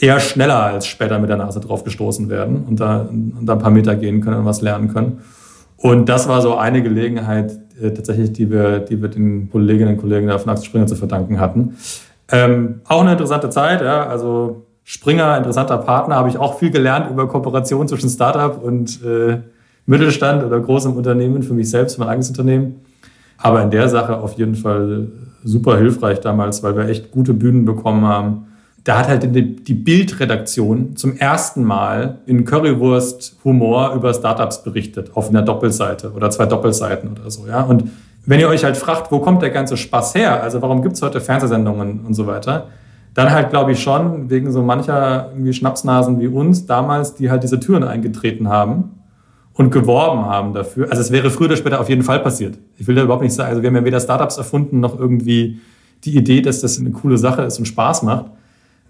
eher 0.00 0.18
schneller 0.18 0.62
als 0.62 0.86
später 0.86 1.18
mit 1.18 1.28
der 1.28 1.36
Nase 1.36 1.60
drauf 1.60 1.84
gestoßen 1.84 2.28
werden 2.30 2.64
und 2.66 2.80
da, 2.80 3.02
und 3.02 3.44
da 3.44 3.52
ein 3.54 3.58
paar 3.58 3.70
Meter 3.70 3.94
gehen 3.94 4.20
können 4.20 4.38
und 4.38 4.44
was 4.44 4.62
lernen 4.62 4.92
können. 4.92 5.20
Und 5.76 6.08
das 6.08 6.28
war 6.28 6.42
so 6.42 6.56
eine 6.56 6.82
Gelegenheit 6.82 7.52
äh, 7.80 7.90
tatsächlich, 7.90 8.32
die 8.32 8.50
wir, 8.50 8.80
die 8.80 9.00
wir 9.00 9.08
den 9.08 9.50
Kolleginnen 9.50 9.94
und 9.94 10.00
Kollegen 10.00 10.26
da 10.26 10.38
von 10.38 10.50
Axel 10.50 10.66
Springer 10.66 10.86
zu 10.86 10.96
verdanken 10.96 11.40
hatten. 11.40 11.76
Ähm, 12.30 12.80
auch 12.86 13.00
eine 13.00 13.12
interessante 13.12 13.50
Zeit, 13.50 13.80
ja, 13.80 14.06
also 14.06 14.66
Springer, 14.84 15.36
interessanter 15.36 15.78
Partner, 15.78 16.16
habe 16.16 16.28
ich 16.28 16.38
auch 16.38 16.58
viel 16.58 16.70
gelernt 16.70 17.10
über 17.10 17.28
Kooperation 17.28 17.86
zwischen 17.88 18.08
Startup 18.08 18.62
und 18.62 19.04
äh, 19.04 19.38
Mittelstand 19.86 20.44
oder 20.44 20.60
großem 20.60 20.92
Unternehmen, 20.94 21.42
für 21.42 21.54
mich 21.54 21.70
selbst, 21.70 21.98
mein 21.98 22.08
eigenes 22.08 22.28
Unternehmen. 22.30 22.80
Aber 23.38 23.62
in 23.62 23.70
der 23.70 23.88
Sache 23.88 24.18
auf 24.18 24.34
jeden 24.34 24.54
Fall 24.54 25.08
super 25.42 25.78
hilfreich 25.78 26.20
damals, 26.20 26.62
weil 26.62 26.76
wir 26.76 26.88
echt 26.88 27.10
gute 27.10 27.34
Bühnen 27.34 27.64
bekommen 27.64 28.04
haben. 28.04 28.46
Da 28.84 28.98
hat 28.98 29.08
halt 29.08 29.34
die, 29.34 29.74
Bildredaktion 29.74 30.96
zum 30.96 31.16
ersten 31.16 31.64
Mal 31.64 32.20
in 32.26 32.44
Currywurst 32.44 33.36
Humor 33.44 33.92
über 33.94 34.14
Startups 34.14 34.62
berichtet, 34.62 35.10
auf 35.14 35.28
einer 35.28 35.42
Doppelseite 35.42 36.12
oder 36.12 36.30
zwei 36.30 36.46
Doppelseiten 36.46 37.10
oder 37.10 37.30
so, 37.30 37.46
ja. 37.46 37.62
Und 37.62 37.90
wenn 38.24 38.40
ihr 38.40 38.48
euch 38.48 38.64
halt 38.64 38.76
fragt, 38.76 39.12
wo 39.12 39.18
kommt 39.18 39.42
der 39.42 39.50
ganze 39.50 39.76
Spaß 39.76 40.14
her? 40.14 40.42
Also 40.42 40.62
warum 40.62 40.82
gibt's 40.82 41.02
heute 41.02 41.20
Fernsehsendungen 41.20 42.00
und 42.06 42.14
so 42.14 42.26
weiter? 42.26 42.68
Dann 43.14 43.30
halt, 43.30 43.50
glaube 43.50 43.72
ich, 43.72 43.82
schon 43.82 44.30
wegen 44.30 44.52
so 44.52 44.62
mancher 44.62 45.30
irgendwie 45.32 45.52
Schnapsnasen 45.52 46.20
wie 46.20 46.28
uns 46.28 46.66
damals, 46.66 47.14
die 47.14 47.30
halt 47.30 47.42
diese 47.42 47.58
Türen 47.58 47.82
eingetreten 47.82 48.48
haben 48.48 49.00
und 49.54 49.70
geworben 49.70 50.26
haben 50.26 50.54
dafür. 50.54 50.88
Also 50.90 51.02
es 51.02 51.10
wäre 51.10 51.30
früher 51.30 51.48
oder 51.48 51.56
später 51.56 51.80
auf 51.80 51.88
jeden 51.88 52.02
Fall 52.02 52.20
passiert. 52.20 52.56
Ich 52.78 52.86
will 52.86 52.94
da 52.94 53.02
überhaupt 53.02 53.22
nicht 53.22 53.34
sagen, 53.34 53.50
also 53.50 53.62
wir 53.62 53.68
haben 53.68 53.76
ja 53.76 53.84
weder 53.84 54.00
Startups 54.00 54.38
erfunden 54.38 54.80
noch 54.80 54.98
irgendwie 54.98 55.60
die 56.04 56.16
Idee, 56.16 56.40
dass 56.40 56.60
das 56.60 56.78
eine 56.78 56.92
coole 56.92 57.18
Sache 57.18 57.42
ist 57.42 57.58
und 57.58 57.66
Spaß 57.66 58.04
macht. 58.04 58.26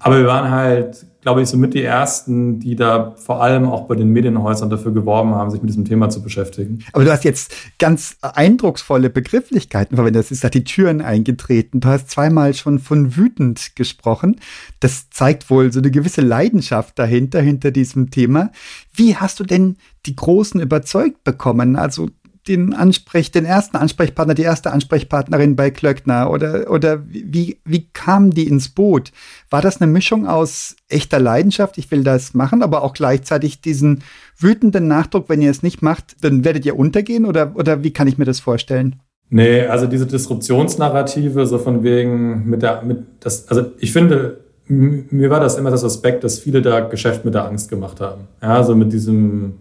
Aber 0.00 0.18
wir 0.18 0.26
waren 0.26 0.50
halt, 0.50 1.06
glaube 1.20 1.42
ich, 1.42 1.48
so 1.48 1.58
mit 1.58 1.74
die 1.74 1.82
Ersten, 1.82 2.58
die 2.58 2.74
da 2.74 3.14
vor 3.16 3.42
allem 3.42 3.68
auch 3.68 3.86
bei 3.86 3.94
den 3.94 4.08
Medienhäusern 4.08 4.70
dafür 4.70 4.92
geworben 4.92 5.34
haben, 5.34 5.50
sich 5.50 5.60
mit 5.60 5.68
diesem 5.68 5.84
Thema 5.84 6.08
zu 6.08 6.22
beschäftigen. 6.22 6.80
Aber 6.92 7.04
du 7.04 7.12
hast 7.12 7.24
jetzt 7.24 7.54
ganz 7.78 8.16
eindrucksvolle 8.22 9.10
Begrifflichkeiten 9.10 9.96
verwendet. 9.96 10.24
Das 10.24 10.30
ist 10.30 10.42
da 10.42 10.48
die 10.48 10.64
Türen 10.64 11.02
eingetreten. 11.02 11.80
Du 11.80 11.88
hast 11.88 12.10
zweimal 12.10 12.54
schon 12.54 12.78
von 12.78 13.16
wütend 13.16 13.76
gesprochen. 13.76 14.40
Das 14.80 15.10
zeigt 15.10 15.50
wohl 15.50 15.70
so 15.70 15.80
eine 15.80 15.90
gewisse 15.90 16.22
Leidenschaft 16.22 16.98
dahinter, 16.98 17.42
hinter 17.42 17.70
diesem 17.70 18.10
Thema. 18.10 18.50
Wie 18.94 19.16
hast 19.16 19.38
du 19.38 19.44
denn 19.44 19.76
die 20.06 20.16
Großen 20.16 20.60
überzeugt 20.60 21.24
bekommen? 21.24 21.76
Also 21.76 22.08
den 22.48 22.72
Ansprech, 22.72 23.30
den 23.30 23.44
ersten 23.44 23.76
Ansprechpartner, 23.76 24.34
die 24.34 24.42
erste 24.42 24.72
Ansprechpartnerin 24.72 25.56
bei 25.56 25.70
Klöckner 25.70 26.30
oder, 26.30 26.70
oder 26.70 27.04
wie, 27.06 27.60
wie 27.64 27.88
kamen 27.92 28.30
die 28.30 28.48
ins 28.48 28.68
Boot? 28.68 29.12
War 29.50 29.62
das 29.62 29.80
eine 29.80 29.90
Mischung 29.90 30.26
aus 30.26 30.76
echter 30.88 31.20
Leidenschaft, 31.20 31.78
ich 31.78 31.90
will 31.90 32.02
das 32.02 32.34
machen, 32.34 32.62
aber 32.62 32.82
auch 32.82 32.94
gleichzeitig 32.94 33.60
diesen 33.60 34.02
wütenden 34.38 34.88
Nachdruck, 34.88 35.28
wenn 35.28 35.42
ihr 35.42 35.50
es 35.50 35.62
nicht 35.62 35.82
macht, 35.82 36.16
dann 36.22 36.44
werdet 36.44 36.64
ihr 36.64 36.78
untergehen 36.78 37.26
oder, 37.26 37.52
oder 37.54 37.82
wie 37.82 37.92
kann 37.92 38.08
ich 38.08 38.18
mir 38.18 38.24
das 38.24 38.40
vorstellen? 38.40 38.96
Nee, 39.28 39.66
also 39.66 39.86
diese 39.86 40.06
Disruptionsnarrative, 40.06 41.46
so 41.46 41.58
von 41.58 41.84
wegen 41.84 42.48
mit 42.50 42.62
der, 42.62 42.82
mit 42.82 42.98
das, 43.20 43.46
also 43.48 43.66
ich 43.78 43.92
finde, 43.92 44.40
mir 44.66 45.30
war 45.30 45.40
das 45.40 45.56
immer 45.56 45.70
das 45.70 45.84
Aspekt, 45.84 46.24
dass 46.24 46.38
viele 46.38 46.62
da 46.62 46.80
Geschäft 46.80 47.24
mit 47.24 47.34
der 47.34 47.44
Angst 47.44 47.68
gemacht 47.68 48.00
haben. 48.00 48.22
Ja, 48.42 48.56
also 48.56 48.74
mit 48.74 48.92
diesem, 48.92 49.54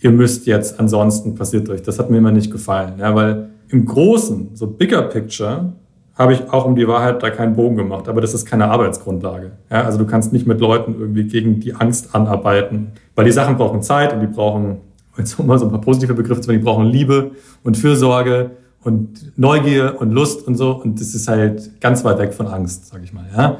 ihr 0.00 0.10
müsst 0.10 0.46
jetzt, 0.46 0.78
ansonsten 0.78 1.34
passiert 1.34 1.68
euch. 1.68 1.82
Das 1.82 1.98
hat 1.98 2.10
mir 2.10 2.18
immer 2.18 2.32
nicht 2.32 2.50
gefallen. 2.50 2.94
Ja, 2.98 3.14
weil 3.14 3.50
im 3.68 3.84
Großen, 3.84 4.50
so 4.54 4.66
bigger 4.66 5.02
picture, 5.02 5.72
habe 6.14 6.32
ich 6.32 6.50
auch 6.50 6.64
um 6.64 6.76
die 6.76 6.88
Wahrheit 6.88 7.22
da 7.22 7.30
keinen 7.30 7.54
Bogen 7.54 7.76
gemacht. 7.76 8.08
Aber 8.08 8.20
das 8.20 8.32
ist 8.32 8.46
keine 8.46 8.68
Arbeitsgrundlage. 8.70 9.52
Ja, 9.70 9.84
also 9.84 9.98
du 9.98 10.06
kannst 10.06 10.32
nicht 10.32 10.46
mit 10.46 10.60
Leuten 10.60 10.94
irgendwie 10.98 11.24
gegen 11.24 11.60
die 11.60 11.74
Angst 11.74 12.14
anarbeiten. 12.14 12.92
Weil 13.14 13.26
die 13.26 13.32
Sachen 13.32 13.56
brauchen 13.56 13.82
Zeit 13.82 14.14
und 14.14 14.20
die 14.20 14.26
brauchen, 14.26 14.78
jetzt 15.18 15.38
um 15.38 15.46
mal 15.46 15.58
so 15.58 15.66
ein 15.66 15.70
paar 15.70 15.80
positive 15.80 16.14
Begriffe 16.14 16.40
zu 16.40 16.52
die 16.52 16.58
brauchen 16.58 16.86
Liebe 16.86 17.32
und 17.64 17.76
Fürsorge 17.76 18.52
und 18.82 19.36
Neugier 19.38 19.96
und 19.98 20.10
Lust 20.10 20.46
und 20.46 20.56
so. 20.56 20.72
Und 20.72 21.00
das 21.00 21.14
ist 21.14 21.28
halt 21.28 21.80
ganz 21.80 22.02
weit 22.04 22.18
weg 22.18 22.32
von 22.32 22.46
Angst, 22.46 22.86
sage 22.86 23.04
ich 23.04 23.12
mal. 23.12 23.26
Ja. 23.36 23.58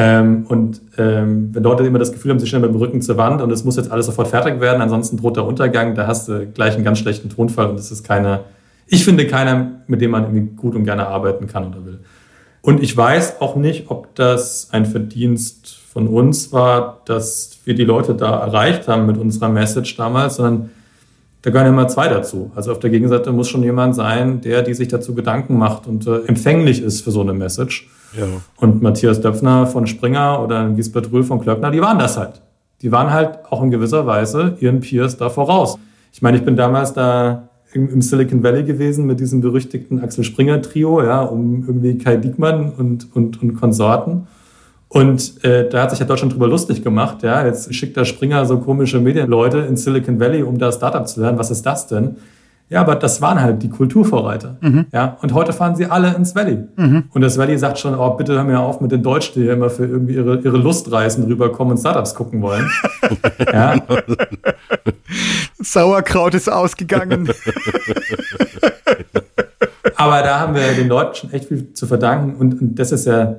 Ähm, 0.00 0.46
und 0.48 0.80
ähm, 0.96 1.52
wenn 1.52 1.64
Leute 1.64 1.82
immer 1.82 1.98
das 1.98 2.12
Gefühl 2.12 2.30
haben, 2.30 2.38
sie 2.38 2.46
stehen 2.46 2.60
mit 2.60 2.70
dem 2.70 2.76
Rücken 2.76 3.02
zur 3.02 3.16
Wand 3.16 3.42
und 3.42 3.50
es 3.50 3.64
muss 3.64 3.76
jetzt 3.76 3.90
alles 3.90 4.06
sofort 4.06 4.28
fertig 4.28 4.60
werden, 4.60 4.80
ansonsten 4.80 5.16
droht 5.16 5.34
der 5.34 5.44
Untergang, 5.44 5.96
da 5.96 6.06
hast 6.06 6.28
du 6.28 6.46
gleich 6.46 6.76
einen 6.76 6.84
ganz 6.84 7.00
schlechten 7.00 7.30
Tonfall 7.30 7.66
und 7.66 7.76
das 7.76 7.90
ist 7.90 8.04
keine, 8.04 8.42
ich 8.86 9.04
finde 9.04 9.26
keiner, 9.26 9.72
mit 9.88 10.00
dem 10.00 10.12
man 10.12 10.22
irgendwie 10.22 10.54
gut 10.54 10.76
und 10.76 10.84
gerne 10.84 11.08
arbeiten 11.08 11.48
kann 11.48 11.66
oder 11.66 11.84
will. 11.84 11.98
Und 12.62 12.80
ich 12.80 12.96
weiß 12.96 13.40
auch 13.40 13.56
nicht, 13.56 13.90
ob 13.90 14.14
das 14.14 14.68
ein 14.70 14.86
Verdienst 14.86 15.76
von 15.92 16.06
uns 16.06 16.52
war, 16.52 17.02
dass 17.04 17.58
wir 17.64 17.74
die 17.74 17.84
Leute 17.84 18.14
da 18.14 18.38
erreicht 18.38 18.86
haben 18.86 19.04
mit 19.04 19.18
unserer 19.18 19.48
Message 19.48 19.96
damals, 19.96 20.36
sondern 20.36 20.70
da 21.42 21.50
gehören 21.50 21.70
immer 21.70 21.88
zwei 21.88 22.06
dazu. 22.06 22.52
Also 22.54 22.70
auf 22.70 22.78
der 22.78 22.90
Gegenseite 22.90 23.32
muss 23.32 23.48
schon 23.48 23.64
jemand 23.64 23.96
sein, 23.96 24.42
der, 24.42 24.62
die 24.62 24.74
sich 24.74 24.86
dazu 24.86 25.16
Gedanken 25.16 25.58
macht 25.58 25.88
und 25.88 26.06
äh, 26.06 26.20
empfänglich 26.26 26.82
ist 26.82 27.00
für 27.00 27.10
so 27.10 27.20
eine 27.20 27.32
Message. 27.32 27.88
Ja. 28.16 28.26
Und 28.56 28.82
Matthias 28.82 29.20
Döpfner 29.20 29.66
von 29.66 29.86
Springer 29.86 30.42
oder 30.42 30.68
Gisbert 30.70 31.12
Rühl 31.12 31.24
von 31.24 31.40
Klöckner, 31.40 31.70
die 31.70 31.80
waren 31.80 31.98
das 31.98 32.16
halt. 32.16 32.40
Die 32.82 32.92
waren 32.92 33.12
halt 33.12 33.40
auch 33.50 33.62
in 33.62 33.70
gewisser 33.70 34.06
Weise 34.06 34.56
ihren 34.60 34.80
Peers 34.80 35.16
da 35.16 35.30
voraus. 35.30 35.78
Ich 36.12 36.22
meine, 36.22 36.36
ich 36.36 36.44
bin 36.44 36.56
damals 36.56 36.92
da 36.92 37.48
im, 37.72 38.00
Silicon 38.00 38.42
Valley 38.42 38.64
gewesen 38.64 39.06
mit 39.06 39.20
diesem 39.20 39.40
berüchtigten 39.40 40.00
Axel 40.00 40.24
Springer 40.24 40.62
Trio, 40.62 41.02
ja, 41.02 41.22
um 41.22 41.64
irgendwie 41.66 41.98
Kai 41.98 42.16
Diekmann 42.16 42.72
und, 42.76 43.14
und, 43.14 43.42
und 43.42 43.54
Konsorten. 43.54 44.26
Und 44.88 45.44
äh, 45.44 45.68
da 45.68 45.82
hat 45.82 45.90
sich 45.90 45.98
ja 45.98 46.06
Deutschland 46.06 46.32
drüber 46.32 46.48
lustig 46.48 46.82
gemacht. 46.82 47.22
Ja, 47.22 47.44
jetzt 47.44 47.74
schickt 47.74 47.96
der 47.96 48.06
Springer 48.06 48.46
so 48.46 48.58
komische 48.58 49.00
Medienleute 49.00 49.58
in 49.58 49.76
Silicon 49.76 50.18
Valley, 50.18 50.42
um 50.42 50.58
da 50.58 50.72
Startup 50.72 51.06
zu 51.06 51.20
lernen. 51.20 51.38
Was 51.38 51.50
ist 51.50 51.66
das 51.66 51.86
denn? 51.86 52.16
Ja, 52.70 52.82
aber 52.82 52.96
das 52.96 53.22
waren 53.22 53.40
halt 53.40 53.62
die 53.62 53.70
Kulturvorreiter. 53.70 54.58
Mhm. 54.60 54.86
Ja, 54.92 55.16
und 55.22 55.32
heute 55.32 55.54
fahren 55.54 55.74
sie 55.74 55.86
alle 55.86 56.14
ins 56.14 56.34
Valley. 56.34 56.58
Mhm. 56.76 57.04
Und 57.10 57.22
das 57.22 57.38
Valley 57.38 57.56
sagt 57.56 57.78
schon, 57.78 57.94
oh, 57.94 58.10
bitte 58.10 58.34
hör 58.34 58.44
mir 58.44 58.60
auf 58.60 58.82
mit 58.82 58.92
den 58.92 59.02
Deutschen, 59.02 59.40
die 59.40 59.48
immer 59.48 59.70
für 59.70 59.86
irgendwie 59.86 60.14
ihre, 60.14 60.38
ihre 60.38 60.58
Lustreisen 60.58 61.24
rüberkommen 61.24 61.72
und 61.72 61.78
Startups 61.78 62.14
gucken 62.14 62.42
wollen. 62.42 62.70
ja. 63.52 63.76
Sauerkraut 65.58 66.34
ist 66.34 66.50
ausgegangen. 66.50 67.28
aber 69.96 70.22
da 70.22 70.40
haben 70.40 70.54
wir 70.54 70.72
den 70.76 70.88
Leuten 70.88 71.14
schon 71.14 71.32
echt 71.32 71.46
viel 71.46 71.72
zu 71.72 71.86
verdanken. 71.86 72.38
Und, 72.38 72.60
und 72.60 72.78
das 72.78 72.92
ist 72.92 73.06
ja, 73.06 73.36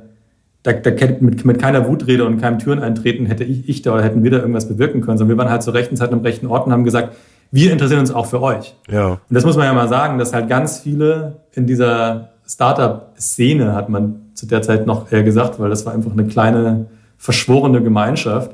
da, 0.64 0.74
da 0.74 0.90
mit, 1.20 1.46
mit 1.46 1.60
keiner 1.60 1.88
Wutrede 1.88 2.26
und 2.26 2.42
keinem 2.42 2.58
Türeneintreten 2.58 3.28
hätte 3.28 3.44
ich, 3.44 3.70
ich 3.70 3.84
da 3.84 3.94
oder 3.94 4.04
hätten 4.04 4.24
wir 4.24 4.32
da 4.32 4.38
irgendwas 4.38 4.68
bewirken 4.68 5.02
können, 5.02 5.20
sondern 5.20 5.38
wir 5.38 5.44
waren 5.44 5.52
halt 5.52 5.62
zur 5.62 5.76
rechten 5.76 5.96
Zeit 5.96 6.12
am 6.12 6.22
rechten 6.22 6.48
Ort 6.48 6.66
und 6.66 6.74
haben 6.74 6.84
gesagt, 6.84 7.16
wir 7.52 7.72
interessieren 7.72 8.02
uns 8.02 8.12
auch 8.12 8.26
für 8.26 8.42
euch. 8.42 8.76
Ja. 8.90 9.08
Und 9.08 9.20
das 9.30 9.46
muss 9.46 9.58
man 9.58 9.66
ja 9.66 9.74
mal 9.74 9.88
sagen, 9.88 10.18
dass 10.18 10.34
halt 10.34 10.50
ganz 10.50 10.80
viele 10.80 11.38
in 11.54 11.66
dieser 11.66 12.30
Startup-Szene, 12.48 13.74
hat 13.74 13.90
man 13.90 14.22
zu 14.34 14.46
der 14.46 14.62
Zeit 14.62 14.86
noch 14.86 15.12
eher 15.12 15.24
gesagt, 15.24 15.60
weil 15.60 15.70
das 15.70 15.86
war 15.86 15.94
einfach 15.94 16.12
eine 16.12 16.26
kleine 16.26 16.88
verschworene 17.18 17.82
Gemeinschaft, 17.82 18.52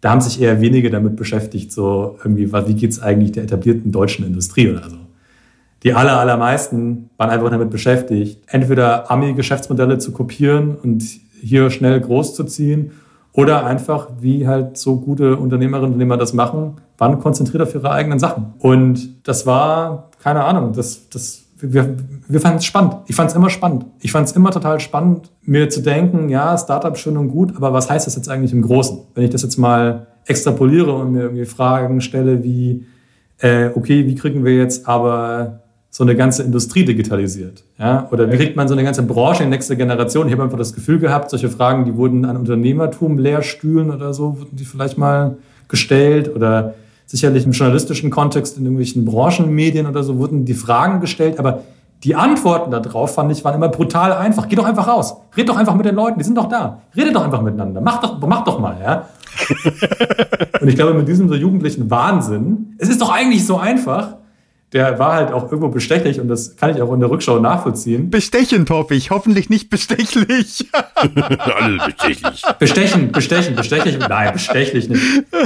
da 0.00 0.10
haben 0.10 0.20
sich 0.20 0.40
eher 0.40 0.60
wenige 0.60 0.90
damit 0.90 1.16
beschäftigt, 1.16 1.72
so 1.72 2.16
irgendwie, 2.18 2.52
wie 2.52 2.74
geht's 2.74 3.00
eigentlich 3.00 3.32
der 3.32 3.44
etablierten 3.44 3.90
deutschen 3.90 4.24
Industrie 4.24 4.70
oder 4.70 4.88
so. 4.88 4.96
Die 5.82 5.94
aller, 5.94 6.18
allermeisten 6.18 7.10
waren 7.16 7.30
einfach 7.30 7.50
damit 7.50 7.70
beschäftigt, 7.70 8.40
entweder 8.46 9.10
Ami-Geschäftsmodelle 9.10 9.98
zu 9.98 10.12
kopieren 10.12 10.76
und 10.76 11.04
hier 11.40 11.70
schnell 11.70 12.00
groß 12.00 12.34
zu 12.34 12.44
ziehen 12.44 12.92
oder 13.32 13.64
einfach, 13.64 14.08
wie 14.20 14.48
halt 14.48 14.76
so 14.76 14.96
gute 14.96 15.36
Unternehmerinnen 15.36 15.86
und 15.86 15.92
Unternehmer 15.94 16.16
das 16.16 16.32
machen, 16.32 16.76
waren 16.98 17.20
konzentriert 17.20 17.62
auf 17.62 17.74
ihre 17.74 17.90
eigenen 17.90 18.18
Sachen. 18.18 18.54
Und 18.58 19.26
das 19.26 19.46
war, 19.46 20.10
keine 20.22 20.44
Ahnung, 20.44 20.72
das, 20.72 21.08
das, 21.08 21.44
wir, 21.56 21.96
wir 22.28 22.40
fanden 22.40 22.58
es 22.58 22.64
spannend. 22.64 22.96
Ich 23.06 23.16
fand 23.16 23.30
es 23.30 23.36
immer 23.36 23.50
spannend. 23.50 23.86
Ich 24.00 24.12
fand 24.12 24.28
es 24.28 24.32
immer 24.32 24.50
total 24.50 24.80
spannend, 24.80 25.30
mir 25.42 25.70
zu 25.70 25.80
denken, 25.80 26.28
ja, 26.28 26.58
Startup 26.58 26.96
schön 26.98 27.16
und 27.16 27.28
gut, 27.28 27.56
aber 27.56 27.72
was 27.72 27.88
heißt 27.88 28.06
das 28.06 28.16
jetzt 28.16 28.28
eigentlich 28.28 28.52
im 28.52 28.62
Großen? 28.62 28.98
Wenn 29.14 29.24
ich 29.24 29.30
das 29.30 29.42
jetzt 29.42 29.56
mal 29.56 30.08
extrapoliere 30.26 30.92
und 30.92 31.12
mir 31.12 31.22
irgendwie 31.22 31.46
Fragen 31.46 32.00
stelle 32.00 32.42
wie, 32.42 32.84
äh, 33.38 33.70
okay, 33.74 34.06
wie 34.06 34.14
kriegen 34.16 34.44
wir 34.44 34.56
jetzt 34.56 34.86
aber 34.88 35.60
so 35.90 36.02
eine 36.04 36.16
ganze 36.16 36.42
Industrie 36.42 36.84
digitalisiert? 36.84 37.64
Ja? 37.78 38.08
Oder 38.10 38.30
wie 38.30 38.36
kriegt 38.36 38.56
man 38.56 38.66
so 38.66 38.74
eine 38.74 38.82
ganze 38.84 39.04
Branche 39.04 39.44
in 39.44 39.50
nächste 39.50 39.76
Generation? 39.76 40.26
Ich 40.26 40.32
habe 40.32 40.42
einfach 40.42 40.58
das 40.58 40.74
Gefühl 40.74 40.98
gehabt, 40.98 41.30
solche 41.30 41.48
Fragen, 41.48 41.84
die 41.84 41.96
wurden 41.96 42.24
an 42.24 42.36
Unternehmertum 42.36 43.18
leerstühlen 43.18 43.90
oder 43.90 44.12
so, 44.12 44.40
wurden 44.40 44.56
die 44.56 44.64
vielleicht 44.64 44.98
mal 44.98 45.38
gestellt 45.68 46.34
oder 46.34 46.74
sicherlich 47.08 47.46
im 47.46 47.52
journalistischen 47.52 48.10
Kontext 48.10 48.58
in 48.58 48.64
irgendwelchen 48.64 49.04
Branchenmedien 49.04 49.86
oder 49.86 50.02
so 50.04 50.18
wurden 50.18 50.44
die 50.44 50.54
Fragen 50.54 51.00
gestellt, 51.00 51.38
aber 51.38 51.62
die 52.04 52.14
Antworten 52.14 52.70
darauf, 52.70 53.14
fand 53.14 53.32
ich, 53.32 53.44
waren 53.44 53.56
immer 53.56 53.70
brutal 53.70 54.12
einfach. 54.12 54.46
Geh 54.48 54.54
doch 54.54 54.66
einfach 54.66 54.86
raus. 54.86 55.16
Red 55.36 55.48
doch 55.48 55.56
einfach 55.56 55.74
mit 55.74 55.84
den 55.84 55.96
Leuten, 55.96 56.18
die 56.18 56.24
sind 56.24 56.36
doch 56.36 56.48
da. 56.48 56.82
Redet 56.96 57.16
doch 57.16 57.24
einfach 57.24 57.42
miteinander. 57.42 57.80
Mach 57.80 58.00
doch, 58.00 58.20
mach 58.20 58.44
doch 58.44 58.60
mal, 58.60 58.76
ja. 58.80 59.08
Und 60.60 60.68
ich 60.68 60.76
glaube, 60.76 60.94
mit 60.94 61.08
diesem 61.08 61.28
so 61.28 61.34
jugendlichen 61.34 61.90
Wahnsinn, 61.90 62.76
es 62.78 62.88
ist 62.88 63.00
doch 63.00 63.10
eigentlich 63.10 63.44
so 63.44 63.58
einfach, 63.58 64.14
der 64.72 64.98
war 64.98 65.14
halt 65.14 65.32
auch 65.32 65.44
irgendwo 65.44 65.68
bestechlich 65.68 66.20
und 66.20 66.28
das 66.28 66.56
kann 66.56 66.74
ich 66.74 66.82
auch 66.82 66.92
in 66.92 67.00
der 67.00 67.10
Rückschau 67.10 67.38
nachvollziehen. 67.38 68.10
Bestechend 68.10 68.68
hoffe 68.68 68.94
ich, 68.94 69.10
hoffentlich 69.10 69.48
nicht 69.48 69.70
bestechlich. 69.70 70.68
Alle 70.94 71.78
bestechlich. 71.86 72.42
Bestechen, 72.58 73.10
bestechen, 73.10 73.56
bestechlich. 73.56 73.98
Nein, 73.98 74.32
bestechlich 74.34 74.90
nicht. 74.90 75.02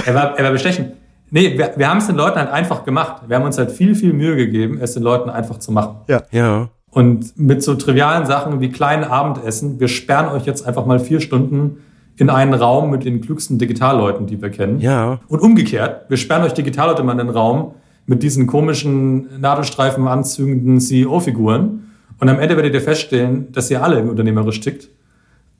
Er 0.06 0.14
war, 0.14 0.36
er 0.36 0.44
war 0.44 0.50
bestechend. 0.50 0.92
Nee, 1.34 1.56
wir, 1.56 1.72
wir 1.76 1.88
haben 1.88 1.96
es 1.96 2.06
den 2.06 2.16
Leuten 2.16 2.38
halt 2.38 2.50
einfach 2.50 2.84
gemacht. 2.84 3.22
Wir 3.26 3.36
haben 3.36 3.46
uns 3.46 3.56
halt 3.56 3.70
viel, 3.70 3.94
viel 3.94 4.12
Mühe 4.12 4.36
gegeben, 4.36 4.78
es 4.80 4.92
den 4.92 5.02
Leuten 5.02 5.30
einfach 5.30 5.58
zu 5.58 5.72
machen. 5.72 5.96
Ja. 6.06 6.22
Ja. 6.30 6.68
Und 6.90 7.38
mit 7.38 7.62
so 7.62 7.74
trivialen 7.74 8.26
Sachen 8.26 8.60
wie 8.60 8.68
kleinen 8.68 9.02
Abendessen, 9.02 9.80
wir 9.80 9.88
sperren 9.88 10.28
euch 10.28 10.44
jetzt 10.44 10.66
einfach 10.66 10.84
mal 10.84 11.00
vier 11.00 11.20
Stunden 11.20 11.78
in 12.18 12.28
einen 12.28 12.52
Raum 12.52 12.90
mit 12.90 13.06
den 13.06 13.22
klügsten 13.22 13.58
Digitalleuten, 13.58 14.26
die 14.26 14.42
wir 14.42 14.50
kennen. 14.50 14.78
Ja. 14.80 15.20
Und 15.26 15.40
umgekehrt, 15.40 16.04
wir 16.10 16.18
sperren 16.18 16.44
euch 16.44 16.52
Digitalleute 16.52 17.02
mal 17.02 17.12
in 17.12 17.18
den 17.18 17.30
Raum 17.30 17.76
mit 18.04 18.22
diesen 18.22 18.46
komischen 18.46 19.40
Nadelstreifen 19.40 20.06
anzügenden 20.06 20.80
CEO-Figuren. 20.80 21.92
Und 22.20 22.28
am 22.28 22.38
Ende 22.40 22.56
werdet 22.56 22.74
ihr 22.74 22.82
feststellen, 22.82 23.50
dass 23.52 23.70
ihr 23.70 23.82
alle 23.82 24.02
unternehmerisch 24.02 24.60
tickt 24.60 24.90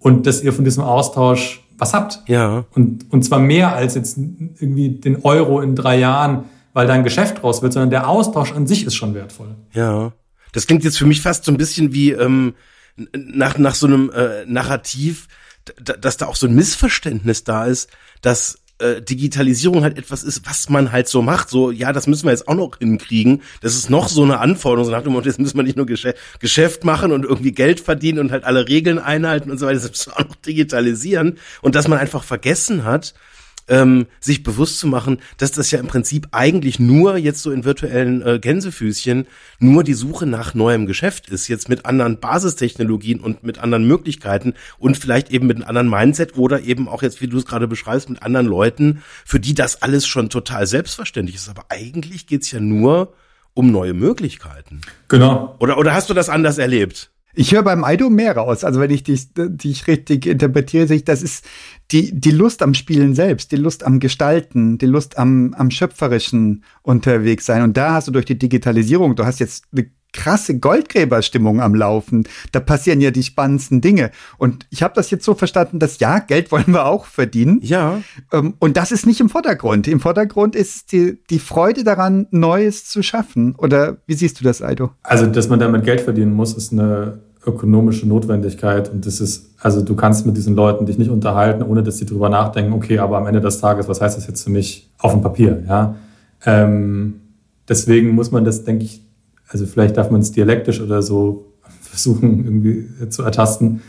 und 0.00 0.26
dass 0.26 0.42
ihr 0.42 0.52
von 0.52 0.66
diesem 0.66 0.84
Austausch 0.84 1.61
was 1.83 1.93
habt. 1.93 2.20
Ja. 2.28 2.64
Und, 2.74 3.12
und 3.12 3.24
zwar 3.24 3.41
mehr 3.41 3.74
als 3.74 3.95
jetzt 3.95 4.16
irgendwie 4.16 4.91
den 4.91 5.22
Euro 5.24 5.61
in 5.61 5.74
drei 5.74 5.99
Jahren, 5.99 6.45
weil 6.72 6.87
da 6.87 6.95
ein 6.95 7.05
Geschäft 7.05 7.43
draus 7.43 7.61
wird, 7.61 7.72
sondern 7.72 7.91
der 7.91 8.09
Austausch 8.09 8.53
an 8.53 8.66
sich 8.66 8.87
ist 8.87 8.95
schon 8.95 9.14
wertvoll. 9.14 9.55
Ja. 9.72 10.12
Das 10.53 10.66
klingt 10.66 10.85
jetzt 10.85 10.99
für 10.99 11.07
mich 11.07 11.20
fast 11.20 11.45
so 11.45 11.53
ein 11.53 11.59
bisschen 11.59 11.93
wie 11.93 12.12
ähm, 12.12 12.55
nach, 13.14 13.59
nach 13.59 13.74
so 13.74 13.87
einem 13.87 14.11
äh, 14.11 14.47
Narrativ, 14.47 15.28
dass 15.76 16.16
da 16.16 16.26
auch 16.26 16.37
so 16.37 16.47
ein 16.47 16.55
Missverständnis 16.55 17.45
da 17.45 17.66
ist, 17.66 17.91
dass 18.20 18.59
äh, 18.78 19.00
Digitalisierung 19.00 19.82
halt 19.82 19.98
etwas 19.98 20.24
ist, 20.24 20.46
was 20.46 20.68
man 20.68 20.92
halt 20.92 21.08
so 21.08 21.22
macht. 21.22 21.48
So, 21.48 21.70
ja, 21.70 21.92
das 21.92 22.06
müssen 22.06 22.24
wir 22.24 22.30
jetzt 22.32 22.48
auch 22.48 22.54
noch 22.54 22.78
hinkriegen. 22.78 23.42
Das 23.60 23.74
ist 23.74 23.90
noch 23.90 24.08
so 24.08 24.22
eine 24.22 24.38
Anforderung. 24.38 24.84
So 24.84 24.90
nach 24.90 25.02
dem 25.02 25.12
Motto, 25.12 25.26
jetzt 25.26 25.38
müssen 25.38 25.56
wir 25.56 25.62
nicht 25.62 25.76
nur 25.76 25.86
Geschäft, 25.86 26.18
Geschäft 26.40 26.84
machen 26.84 27.12
und 27.12 27.24
irgendwie 27.24 27.52
Geld 27.52 27.80
verdienen 27.80 28.18
und 28.18 28.32
halt 28.32 28.44
alle 28.44 28.68
Regeln 28.68 28.98
einhalten 28.98 29.50
und 29.50 29.58
so 29.58 29.66
weiter. 29.66 29.80
Das 29.80 29.90
müssen 29.90 30.12
wir 30.12 30.20
auch 30.20 30.28
noch 30.28 30.36
digitalisieren. 30.36 31.38
Und 31.60 31.74
dass 31.74 31.88
man 31.88 31.98
einfach 31.98 32.24
vergessen 32.24 32.84
hat, 32.84 33.14
ähm, 33.68 34.06
sich 34.20 34.42
bewusst 34.42 34.78
zu 34.78 34.86
machen, 34.86 35.18
dass 35.38 35.52
das 35.52 35.70
ja 35.70 35.78
im 35.78 35.86
Prinzip 35.86 36.28
eigentlich 36.32 36.78
nur 36.78 37.16
jetzt 37.16 37.42
so 37.42 37.50
in 37.50 37.64
virtuellen 37.64 38.22
äh, 38.22 38.38
Gänsefüßchen 38.38 39.26
nur 39.58 39.84
die 39.84 39.94
Suche 39.94 40.26
nach 40.26 40.54
neuem 40.54 40.86
Geschäft 40.86 41.28
ist, 41.28 41.48
jetzt 41.48 41.68
mit 41.68 41.86
anderen 41.86 42.18
Basistechnologien 42.18 43.20
und 43.20 43.44
mit 43.44 43.58
anderen 43.58 43.86
Möglichkeiten 43.86 44.54
und 44.78 44.96
vielleicht 44.96 45.30
eben 45.30 45.46
mit 45.46 45.56
einem 45.58 45.68
anderen 45.68 45.90
Mindset 45.90 46.36
oder 46.36 46.62
eben 46.62 46.88
auch 46.88 47.02
jetzt, 47.02 47.20
wie 47.20 47.28
du 47.28 47.38
es 47.38 47.46
gerade 47.46 47.68
beschreibst, 47.68 48.10
mit 48.10 48.22
anderen 48.22 48.46
Leuten, 48.46 49.02
für 49.24 49.40
die 49.40 49.54
das 49.54 49.82
alles 49.82 50.06
schon 50.06 50.28
total 50.30 50.66
selbstverständlich 50.66 51.36
ist. 51.36 51.48
Aber 51.48 51.66
eigentlich 51.68 52.26
geht's 52.26 52.50
ja 52.50 52.60
nur 52.60 53.14
um 53.54 53.70
neue 53.70 53.94
Möglichkeiten. 53.94 54.80
Genau. 55.08 55.56
Oder, 55.58 55.78
oder 55.78 55.94
hast 55.94 56.10
du 56.10 56.14
das 56.14 56.28
anders 56.28 56.58
erlebt? 56.58 57.11
Ich 57.35 57.53
höre 57.53 57.62
beim 57.62 57.83
Aido 57.83 58.11
mehr 58.11 58.37
raus. 58.37 58.62
Also 58.62 58.80
wenn 58.80 58.91
ich 58.91 59.05
dich, 59.05 59.28
dich 59.35 59.87
richtig 59.87 60.26
interpretiere, 60.26 60.87
sich, 60.87 61.05
das 61.05 61.22
ist 61.22 61.47
die, 61.91 62.18
die 62.18 62.30
Lust 62.30 62.62
am 62.62 62.74
Spielen 62.74 63.14
selbst, 63.14 63.53
die 63.53 63.57
Lust 63.57 63.85
am 63.85 64.01
Gestalten, 64.01 64.76
die 64.78 64.87
Lust 64.87 65.18
am, 65.18 65.55
am 65.55 65.70
schöpferischen 65.70 66.64
unterwegs 66.83 67.47
sein. 67.47 67.62
Und 67.62 67.76
da 67.76 67.95
hast 67.95 68.09
du 68.09 68.12
durch 68.12 68.26
die 68.26 68.39
Digitalisierung, 68.39 69.16
du 69.16 69.24
hast 69.24 69.41
jetzt 69.41 69.64
eine 69.72 69.91
krasse 70.12 70.58
Goldgräberstimmung 70.58 71.60
am 71.60 71.74
Laufen. 71.74 72.24
Da 72.52 72.60
passieren 72.60 73.00
ja 73.00 73.10
die 73.10 73.22
spannendsten 73.22 73.80
Dinge. 73.80 74.10
Und 74.38 74.66
ich 74.70 74.82
habe 74.82 74.94
das 74.94 75.10
jetzt 75.10 75.24
so 75.24 75.34
verstanden, 75.34 75.78
dass 75.78 75.98
ja, 75.98 76.18
Geld 76.18 76.52
wollen 76.52 76.68
wir 76.68 76.86
auch 76.86 77.06
verdienen. 77.06 77.60
Ja. 77.62 78.00
Ähm, 78.32 78.54
und 78.58 78.76
das 78.76 78.92
ist 78.92 79.06
nicht 79.06 79.20
im 79.20 79.28
Vordergrund. 79.28 79.88
Im 79.88 80.00
Vordergrund 80.00 80.54
ist 80.54 80.92
die, 80.92 81.18
die 81.30 81.38
Freude 81.38 81.84
daran, 81.84 82.26
Neues 82.30 82.86
zu 82.86 83.02
schaffen. 83.02 83.54
Oder 83.56 83.98
wie 84.06 84.14
siehst 84.14 84.40
du 84.40 84.44
das, 84.44 84.62
Aido? 84.62 84.90
Also, 85.02 85.26
dass 85.26 85.48
man 85.48 85.58
damit 85.58 85.84
Geld 85.84 86.00
verdienen 86.00 86.34
muss, 86.34 86.54
ist 86.54 86.72
eine 86.72 87.20
ökonomische 87.46 88.06
Notwendigkeit. 88.06 88.90
Und 88.90 89.06
das 89.06 89.20
ist, 89.20 89.54
also 89.60 89.82
du 89.82 89.96
kannst 89.96 90.26
mit 90.26 90.36
diesen 90.36 90.54
Leuten 90.54 90.86
dich 90.86 90.98
nicht 90.98 91.10
unterhalten, 91.10 91.62
ohne 91.62 91.82
dass 91.82 91.98
sie 91.98 92.06
drüber 92.06 92.28
nachdenken, 92.28 92.72
okay, 92.72 92.98
aber 92.98 93.18
am 93.18 93.26
Ende 93.26 93.40
des 93.40 93.60
Tages, 93.60 93.88
was 93.88 94.00
heißt 94.00 94.16
das 94.16 94.26
jetzt 94.26 94.44
für 94.44 94.50
mich 94.50 94.90
auf 94.98 95.12
dem 95.12 95.22
Papier? 95.22 95.62
Ja. 95.66 95.96
Ähm, 96.44 97.20
deswegen 97.68 98.10
muss 98.14 98.30
man 98.30 98.44
das, 98.44 98.64
denke 98.64 98.84
ich, 98.84 99.02
also 99.53 99.66
vielleicht 99.66 99.96
darf 99.96 100.11
man 100.11 100.20
es 100.20 100.32
dialektisch 100.32 100.80
oder 100.80 101.03
so 101.03 101.53
versuchen 101.80 102.44
irgendwie 102.44 103.09
zu 103.11 103.22
ertasten. 103.22 103.82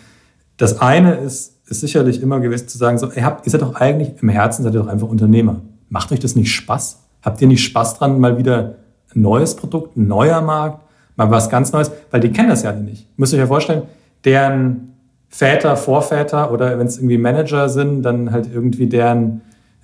Das 0.57 0.79
eine 0.79 1.15
ist, 1.15 1.61
ist 1.67 1.79
sicherlich 1.81 2.21
immer 2.21 2.39
gewesen 2.39 2.67
zu 2.67 2.77
sagen, 2.77 2.97
so, 2.97 3.09
ey, 3.11 3.21
habt, 3.21 3.45
ihr 3.47 3.51
seid 3.51 3.61
doch 3.61 3.75
eigentlich 3.75 4.21
im 4.21 4.29
Herzen, 4.29 4.63
seid 4.63 4.73
ihr 4.73 4.81
doch 4.81 4.87
einfach 4.87 5.07
Unternehmer. 5.07 5.61
Macht 5.89 6.11
euch 6.11 6.19
das 6.19 6.35
nicht 6.35 6.51
Spaß? 6.51 6.99
Habt 7.21 7.41
ihr 7.41 7.47
nicht 7.47 7.63
Spaß 7.63 7.97
dran, 7.97 8.19
mal 8.19 8.37
wieder 8.37 8.75
ein 9.15 9.21
neues 9.21 9.55
Produkt, 9.55 9.95
ein 9.95 10.07
neuer 10.07 10.41
Markt, 10.41 10.81
mal 11.15 11.31
was 11.31 11.49
ganz 11.49 11.71
Neues? 11.71 11.91
Weil 12.11 12.19
die 12.19 12.31
kennen 12.31 12.49
das 12.49 12.63
ja 12.63 12.73
nicht. 12.73 13.07
Müsst 13.17 13.31
ihr 13.33 13.37
euch 13.37 13.43
ja 13.43 13.47
vorstellen, 13.47 13.83
deren 14.25 14.93
Väter, 15.29 15.77
Vorväter 15.77 16.51
oder 16.51 16.77
wenn 16.77 16.87
es 16.87 16.97
irgendwie 16.97 17.17
Manager 17.17 17.69
sind, 17.69 18.03
dann 18.03 18.31
halt 18.31 18.49
irgendwie 18.53 18.87
deren 18.87 19.41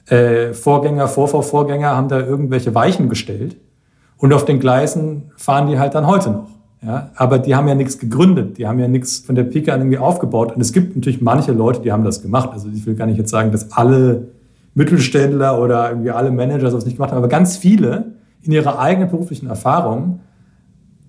äh, 0.07 0.53
Vorgänger, 0.53 1.07
Vorvorvorgänger 1.07 1.95
haben 1.95 2.09
da 2.09 2.19
irgendwelche 2.19 2.75
Weichen 2.75 3.09
gestellt 3.09 3.55
und 4.19 4.33
auf 4.33 4.45
den 4.45 4.59
Gleisen 4.59 5.31
fahren 5.37 5.67
die 5.67 5.79
halt 5.79 5.95
dann 5.95 6.05
heute 6.05 6.29
noch. 6.29 6.49
Ja, 6.81 7.09
aber 7.15 7.39
die 7.39 7.55
haben 7.55 7.67
ja 7.67 7.75
nichts 7.75 7.99
gegründet, 7.99 8.57
die 8.57 8.65
haben 8.65 8.79
ja 8.79 8.87
nichts 8.87 9.19
von 9.19 9.35
der 9.35 9.43
Pike 9.43 9.73
an 9.73 9.81
irgendwie 9.81 9.97
aufgebaut. 9.97 10.55
Und 10.55 10.61
es 10.61 10.71
gibt 10.71 10.95
natürlich 10.95 11.21
manche 11.21 11.51
Leute, 11.51 11.81
die 11.81 11.91
haben 11.91 12.05
das 12.05 12.21
gemacht. 12.21 12.51
Also 12.53 12.69
ich 12.73 12.85
will 12.85 12.95
gar 12.95 13.05
nicht 13.05 13.17
jetzt 13.17 13.31
sagen, 13.31 13.51
dass 13.51 13.73
alle 13.73 14.29
Mittelständler 14.75 15.61
oder 15.61 15.89
irgendwie 15.89 16.11
alle 16.11 16.31
Manager 16.31 16.71
sowas 16.71 16.85
nicht 16.85 16.95
gemacht 16.95 17.11
haben, 17.11 17.17
aber 17.17 17.27
ganz 17.27 17.57
viele 17.57 18.13
in 18.43 18.53
ihrer 18.53 18.79
eigenen 18.79 19.09
beruflichen 19.09 19.47
Erfahrung 19.47 20.21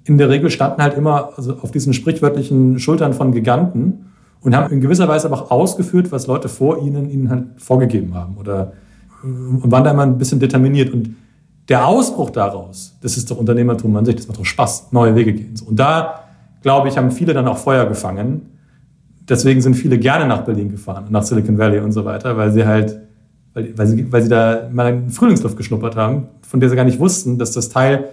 in 0.04 0.18
der 0.18 0.28
Regel 0.28 0.50
standen 0.50 0.82
halt 0.82 0.96
immer 0.96 1.30
also 1.36 1.54
auf 1.62 1.70
diesen 1.70 1.92
sprichwörtlichen 1.92 2.80
Schultern 2.80 3.12
von 3.12 3.30
Giganten 3.30 4.06
und 4.40 4.56
haben 4.56 4.72
in 4.72 4.80
gewisser 4.80 5.06
Weise 5.06 5.28
aber 5.28 5.36
auch 5.36 5.50
ausgeführt, 5.52 6.10
was 6.10 6.26
Leute 6.26 6.48
vor 6.48 6.82
ihnen 6.82 7.08
ihnen 7.08 7.30
halt 7.30 7.44
vorgegeben 7.58 8.14
haben 8.14 8.36
oder 8.38 8.72
und 9.22 9.70
waren 9.70 9.84
da 9.84 9.90
immer 9.90 10.02
ein 10.02 10.18
bisschen 10.18 10.40
determiniert. 10.40 10.92
Und 10.92 11.14
der 11.70 11.86
Ausbruch 11.86 12.30
daraus, 12.30 12.96
das 13.00 13.16
ist 13.16 13.30
doch 13.30 13.38
Unternehmertum 13.38 13.96
an 13.96 14.04
sich, 14.04 14.16
das 14.16 14.26
macht 14.26 14.40
doch 14.40 14.44
Spaß, 14.44 14.88
neue 14.90 15.14
Wege 15.14 15.32
gehen. 15.32 15.54
Und 15.64 15.76
da, 15.76 16.24
glaube 16.62 16.88
ich, 16.88 16.98
haben 16.98 17.12
viele 17.12 17.32
dann 17.32 17.46
auch 17.46 17.58
Feuer 17.58 17.86
gefangen. 17.86 18.42
Deswegen 19.28 19.62
sind 19.62 19.74
viele 19.74 19.96
gerne 19.96 20.26
nach 20.26 20.42
Berlin 20.42 20.68
gefahren, 20.68 21.06
nach 21.10 21.22
Silicon 21.22 21.56
Valley 21.56 21.78
und 21.78 21.92
so 21.92 22.04
weiter, 22.04 22.36
weil 22.36 22.50
sie 22.50 22.66
halt, 22.66 22.98
weil, 23.54 23.78
weil, 23.78 23.86
sie, 23.86 24.12
weil 24.12 24.22
sie 24.22 24.28
da 24.28 24.68
mal 24.72 24.86
eine 24.86 25.10
Frühlingsluft 25.10 25.56
geschnuppert 25.56 25.94
haben, 25.94 26.26
von 26.42 26.58
der 26.58 26.68
sie 26.68 26.74
gar 26.74 26.84
nicht 26.84 26.98
wussten, 26.98 27.38
dass 27.38 27.52
das 27.52 27.68
Teil 27.68 28.08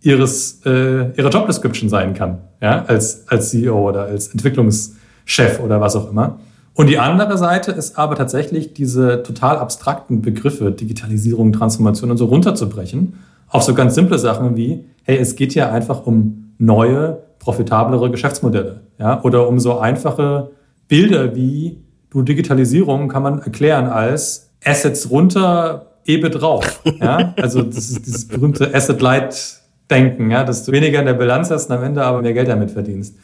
ihres, 0.00 0.62
äh, 0.64 1.12
ihrer 1.14 1.28
Jobdescription 1.28 1.90
sein 1.90 2.14
kann, 2.14 2.38
ja, 2.62 2.82
als, 2.86 3.28
als 3.28 3.50
CEO 3.50 3.90
oder 3.90 4.04
als 4.04 4.28
Entwicklungschef 4.28 5.60
oder 5.62 5.82
was 5.82 5.96
auch 5.96 6.10
immer. 6.10 6.38
Und 6.74 6.88
die 6.88 6.98
andere 6.98 7.36
Seite 7.36 7.72
ist 7.72 7.98
aber 7.98 8.14
tatsächlich 8.14 8.72
diese 8.72 9.22
total 9.22 9.58
abstrakten 9.58 10.22
Begriffe 10.22 10.72
Digitalisierung, 10.72 11.52
Transformation 11.52 12.10
und 12.10 12.16
so 12.16 12.26
runterzubrechen 12.26 13.14
auf 13.48 13.62
so 13.62 13.74
ganz 13.74 13.94
simple 13.94 14.18
Sachen 14.18 14.56
wie, 14.56 14.86
hey, 15.04 15.18
es 15.18 15.36
geht 15.36 15.52
hier 15.52 15.70
einfach 15.70 16.06
um 16.06 16.54
neue, 16.58 17.18
profitablere 17.38 18.10
Geschäftsmodelle, 18.10 18.80
ja, 18.98 19.22
oder 19.22 19.46
um 19.46 19.60
so 19.60 19.78
einfache 19.78 20.52
Bilder 20.88 21.34
wie 21.36 21.82
du 22.10 22.22
Digitalisierung 22.22 23.08
kann 23.08 23.22
man 23.22 23.40
erklären 23.40 23.86
als 23.86 24.50
Assets 24.64 25.10
runter, 25.10 25.86
EBIT 26.06 26.40
drauf, 26.40 26.80
ja, 27.00 27.34
also 27.36 27.62
das 27.62 27.90
ist 27.90 28.06
dieses 28.06 28.28
berühmte 28.28 28.74
Asset 28.74 29.00
Light 29.02 29.60
Denken, 29.90 30.30
ja, 30.30 30.44
dass 30.44 30.64
du 30.64 30.72
weniger 30.72 31.00
in 31.00 31.06
der 31.06 31.12
Bilanz 31.12 31.50
hast 31.50 31.68
und 31.68 31.76
am 31.76 31.84
Ende 31.84 32.02
aber 32.02 32.22
mehr 32.22 32.32
Geld 32.32 32.48
damit 32.48 32.70
verdienst. 32.70 33.14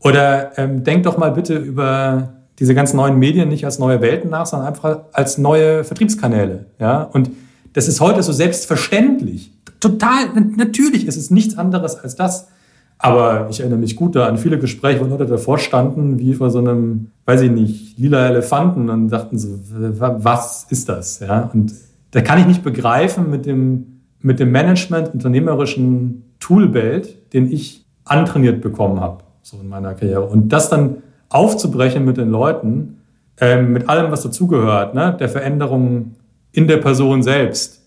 Oder 0.00 0.56
ähm, 0.58 0.84
denk 0.84 1.02
doch 1.02 1.18
mal 1.18 1.32
bitte 1.32 1.56
über 1.56 2.34
diese 2.58 2.74
ganzen 2.74 2.96
neuen 2.96 3.18
Medien 3.18 3.48
nicht 3.48 3.64
als 3.64 3.78
neue 3.78 4.00
Welten 4.00 4.30
nach, 4.30 4.46
sondern 4.46 4.68
einfach 4.68 5.00
als 5.12 5.38
neue 5.38 5.84
Vertriebskanäle. 5.84 6.66
Ja? 6.78 7.02
Und 7.02 7.30
das 7.72 7.88
ist 7.88 8.00
heute 8.00 8.22
so 8.22 8.32
selbstverständlich. 8.32 9.52
Total, 9.80 10.26
natürlich 10.56 11.06
ist 11.06 11.16
es 11.16 11.30
nichts 11.30 11.58
anderes 11.58 11.96
als 11.96 12.14
das. 12.14 12.48
Aber 12.96 13.48
ich 13.50 13.60
erinnere 13.60 13.80
mich 13.80 13.96
gut 13.96 14.14
da 14.14 14.26
an 14.26 14.38
viele 14.38 14.58
Gespräche, 14.58 15.00
wo 15.00 15.04
Leute 15.04 15.26
davor 15.26 15.58
standen, 15.58 16.18
wie 16.18 16.32
vor 16.32 16.50
so 16.50 16.60
einem, 16.60 17.10
weiß 17.26 17.42
ich 17.42 17.50
nicht, 17.50 17.98
lila 17.98 18.28
Elefanten 18.28 18.88
und 18.88 19.08
dachten 19.08 19.36
so, 19.36 19.58
was 19.58 20.66
ist 20.70 20.88
das? 20.88 21.18
Ja? 21.18 21.50
Und 21.52 21.74
da 22.12 22.20
kann 22.20 22.38
ich 22.38 22.46
nicht 22.46 22.62
begreifen 22.62 23.30
mit 23.30 23.46
dem, 23.46 24.00
mit 24.20 24.38
dem 24.38 24.52
Management, 24.52 25.12
unternehmerischen 25.12 26.34
Toolbelt, 26.38 27.32
den 27.32 27.50
ich 27.50 27.84
antrainiert 28.04 28.62
bekommen 28.62 29.00
habe, 29.00 29.24
so 29.42 29.58
in 29.60 29.68
meiner 29.68 29.94
Karriere. 29.94 30.24
Und 30.24 30.50
das 30.52 30.70
dann 30.70 30.98
aufzubrechen 31.34 32.04
mit 32.04 32.16
den 32.16 32.30
Leuten, 32.30 33.00
ähm, 33.40 33.72
mit 33.72 33.88
allem, 33.88 34.12
was 34.12 34.22
dazugehört, 34.22 34.94
ne? 34.94 35.16
der 35.18 35.28
Veränderung 35.28 36.14
in 36.52 36.68
der 36.68 36.76
Person 36.76 37.22
selbst 37.24 37.82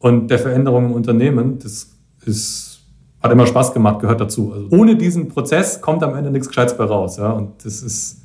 und 0.00 0.28
der 0.28 0.40
Veränderung 0.40 0.86
im 0.86 0.92
Unternehmen, 0.92 1.60
das 1.60 1.92
ist, 2.26 2.80
hat 3.22 3.30
immer 3.30 3.46
Spaß 3.46 3.72
gemacht, 3.72 4.00
gehört 4.00 4.20
dazu. 4.20 4.52
Also 4.52 4.68
ohne 4.70 4.96
diesen 4.96 5.28
Prozess 5.28 5.80
kommt 5.80 6.02
am 6.02 6.16
Ende 6.16 6.32
nichts 6.32 6.48
Gescheites 6.48 6.76
bei 6.76 6.84
raus. 6.84 7.18
Ja? 7.18 7.30
Und 7.30 7.64
das 7.64 7.82
ist 7.82 8.22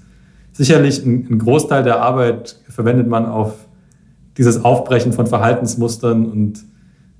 sicherlich 0.53 1.05
ein, 1.05 1.27
ein 1.29 1.39
Großteil 1.39 1.83
der 1.83 2.01
Arbeit 2.01 2.59
verwendet 2.67 3.07
man 3.07 3.27
auf 3.27 3.53
dieses 4.37 4.65
Aufbrechen 4.65 5.13
von 5.13 5.27
Verhaltensmustern 5.27 6.25
und 6.25 6.65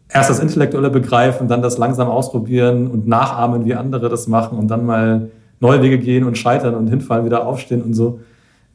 erst 0.10 0.32
das 0.32 0.40
intellektuelle 0.40 0.90
Begreifen, 0.90 1.48
dann 1.48 1.62
das 1.62 1.78
langsam 1.78 2.08
ausprobieren 2.08 2.88
und 2.88 3.08
nachahmen, 3.08 3.66
wie 3.66 3.76
andere 3.76 4.10
das 4.10 4.28
machen 4.28 4.58
und 4.58 4.70
dann 4.70 4.88
mal 4.88 5.30
neue 5.64 5.82
Wege 5.82 5.98
gehen 5.98 6.26
und 6.26 6.38
scheitern 6.38 6.76
und 6.76 6.88
hinfallen, 6.88 7.26
wieder 7.26 7.48
aufstehen 7.48 7.82
und 7.82 7.94
so, 7.94 8.20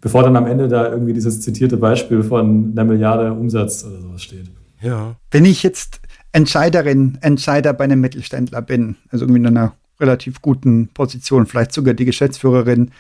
bevor 0.01 0.23
dann 0.23 0.35
am 0.37 0.47
Ende 0.47 0.67
da 0.67 0.91
irgendwie 0.91 1.13
dieses 1.13 1.41
zitierte 1.41 1.77
Beispiel 1.77 2.23
von 2.23 2.73
einer 2.73 2.85
Milliarde 2.85 3.33
Umsatz 3.33 3.85
oder 3.85 4.01
sowas 4.01 4.23
steht. 4.23 4.51
Ja. 4.81 5.15
Wenn 5.31 5.45
ich 5.45 5.63
jetzt 5.63 6.01
Entscheiderin, 6.33 7.19
Entscheider 7.21 7.73
bei 7.73 7.85
einem 7.85 8.01
Mittelständler 8.01 8.63
bin, 8.63 8.97
also 9.11 9.25
irgendwie 9.25 9.41
in 9.41 9.47
einer 9.47 9.75
relativ 10.01 10.41
guten 10.41 10.89
Position, 10.89 11.47
vielleicht 11.47 11.73
sogar 11.73 11.95
die 11.95 12.05
Geschäftsführerin, 12.05 12.91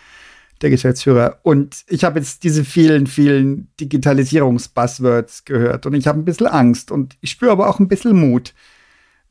der 0.60 0.70
Geschäftsführer. 0.70 1.38
Und 1.42 1.84
ich 1.86 2.04
habe 2.04 2.18
jetzt 2.18 2.42
diese 2.42 2.64
vielen, 2.64 3.06
vielen 3.06 3.68
Digitalisierungs-Buzzwords 3.80 5.44
gehört 5.44 5.86
und 5.86 5.94
ich 5.94 6.06
habe 6.06 6.18
ein 6.18 6.24
bisschen 6.24 6.48
Angst 6.48 6.90
und 6.90 7.16
ich 7.20 7.30
spüre 7.30 7.52
aber 7.52 7.68
auch 7.68 7.78
ein 7.78 7.88
bisschen 7.88 8.18
Mut. 8.18 8.54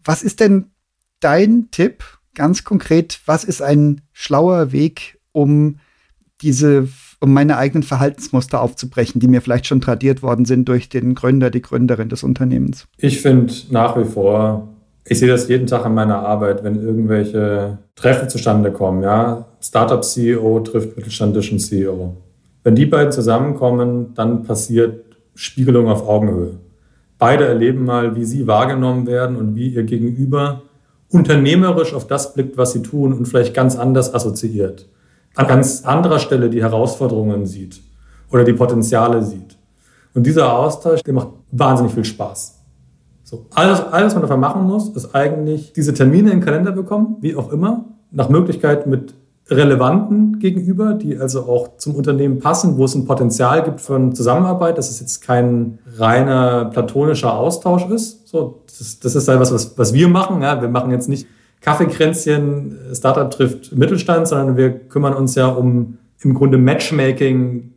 Was 0.03 0.23
ist 0.23 0.39
denn 0.39 0.71
dein 1.19 1.69
Tipp 1.71 2.03
ganz 2.37 2.63
konkret, 2.63 3.19
was 3.25 3.43
ist 3.43 3.61
ein 3.61 4.01
schlauer 4.13 4.71
Weg, 4.71 5.19
um 5.33 5.79
diese, 6.41 6.87
um 7.19 7.33
meine 7.33 7.57
eigenen 7.57 7.83
Verhaltensmuster 7.83 8.61
aufzubrechen, 8.61 9.19
die 9.19 9.27
mir 9.27 9.41
vielleicht 9.41 9.65
schon 9.65 9.81
tradiert 9.81 10.21
worden 10.21 10.45
sind 10.45 10.69
durch 10.69 10.87
den 10.87 11.15
Gründer, 11.15 11.49
die 11.49 11.63
Gründerin 11.63 12.09
des 12.09 12.23
Unternehmens? 12.23 12.87
Ich 12.97 13.21
finde 13.21 13.51
nach 13.71 13.97
wie 13.97 14.05
vor, 14.05 14.67
ich 15.03 15.17
sehe 15.19 15.27
das 15.27 15.47
jeden 15.49 15.65
Tag 15.65 15.85
in 15.85 15.95
meiner 15.95 16.19
Arbeit, 16.19 16.63
wenn 16.63 16.81
irgendwelche 16.81 17.79
Treffen 17.95 18.29
zustande 18.29 18.71
kommen, 18.71 19.01
ja. 19.01 19.47
Startup-CEO 19.59 20.59
trifft 20.59 20.95
mittelständischen 20.95 21.57
CEO. 21.57 22.17
Wenn 22.63 22.75
die 22.75 22.85
beiden 22.85 23.11
zusammenkommen, 23.11 24.13
dann 24.13 24.43
passiert 24.43 25.05
Spiegelung 25.33 25.87
auf 25.87 26.07
Augenhöhe. 26.07 26.59
Beide 27.17 27.47
erleben 27.47 27.85
mal, 27.85 28.15
wie 28.15 28.25
sie 28.25 28.45
wahrgenommen 28.45 29.07
werden 29.07 29.37
und 29.37 29.55
wie 29.55 29.69
ihr 29.69 29.83
Gegenüber 29.83 30.61
unternehmerisch 31.09 31.93
auf 31.93 32.07
das 32.07 32.33
blickt, 32.33 32.57
was 32.57 32.73
sie 32.73 32.81
tun 32.81 33.13
und 33.13 33.27
vielleicht 33.27 33.53
ganz 33.53 33.77
anders 33.77 34.13
assoziiert. 34.13 34.89
An 35.35 35.47
ganz 35.47 35.85
anderer 35.85 36.19
Stelle 36.19 36.49
die 36.49 36.61
Herausforderungen 36.61 37.45
sieht 37.45 37.81
oder 38.31 38.43
die 38.43 38.53
Potenziale 38.53 39.23
sieht. 39.23 39.57
Und 40.13 40.25
dieser 40.25 40.57
Austausch, 40.57 41.01
der 41.03 41.13
macht 41.13 41.29
wahnsinnig 41.51 41.93
viel 41.93 42.05
Spaß. 42.05 42.59
So, 43.23 43.45
alles, 43.53 43.81
alles, 43.81 44.07
was 44.07 44.13
man 44.13 44.21
dafür 44.21 44.37
machen 44.37 44.63
muss, 44.63 44.89
ist 44.89 45.13
eigentlich 45.13 45.73
diese 45.73 45.93
Termine 45.93 46.31
in 46.31 46.39
den 46.39 46.45
Kalender 46.45 46.71
bekommen, 46.71 47.17
wie 47.21 47.35
auch 47.35 47.51
immer, 47.51 47.85
nach 48.11 48.29
Möglichkeit 48.29 48.87
mit 48.87 49.13
relevanten 49.49 50.39
gegenüber, 50.39 50.93
die 50.93 51.17
also 51.17 51.43
auch 51.43 51.77
zum 51.77 51.95
Unternehmen 51.95 52.39
passen, 52.39 52.77
wo 52.77 52.85
es 52.85 52.95
ein 52.95 53.05
Potenzial 53.05 53.63
gibt 53.63 53.79
für 53.79 54.11
Zusammenarbeit, 54.13 54.77
dass 54.77 54.89
es 54.89 54.99
jetzt 54.99 55.21
kein 55.21 55.79
reiner 55.97 56.65
platonischer 56.65 57.33
Austausch 57.33 57.87
ist. 57.89 58.27
So, 58.27 58.63
das, 58.65 58.99
das 58.99 59.15
ist 59.15 59.27
halt 59.27 59.39
was, 59.39 59.53
was, 59.53 59.77
was 59.77 59.93
wir 59.93 60.07
machen. 60.09 60.41
Ja. 60.41 60.61
Wir 60.61 60.69
machen 60.69 60.91
jetzt 60.91 61.07
nicht 61.07 61.27
Kaffeekränzchen, 61.61 62.77
Startup 62.93 63.31
trifft 63.31 63.75
Mittelstand, 63.75 64.27
sondern 64.27 64.57
wir 64.57 64.69
kümmern 64.69 65.13
uns 65.13 65.35
ja 65.35 65.47
um 65.47 65.97
im 66.21 66.33
Grunde 66.33 66.57
Matchmaking 66.57 67.73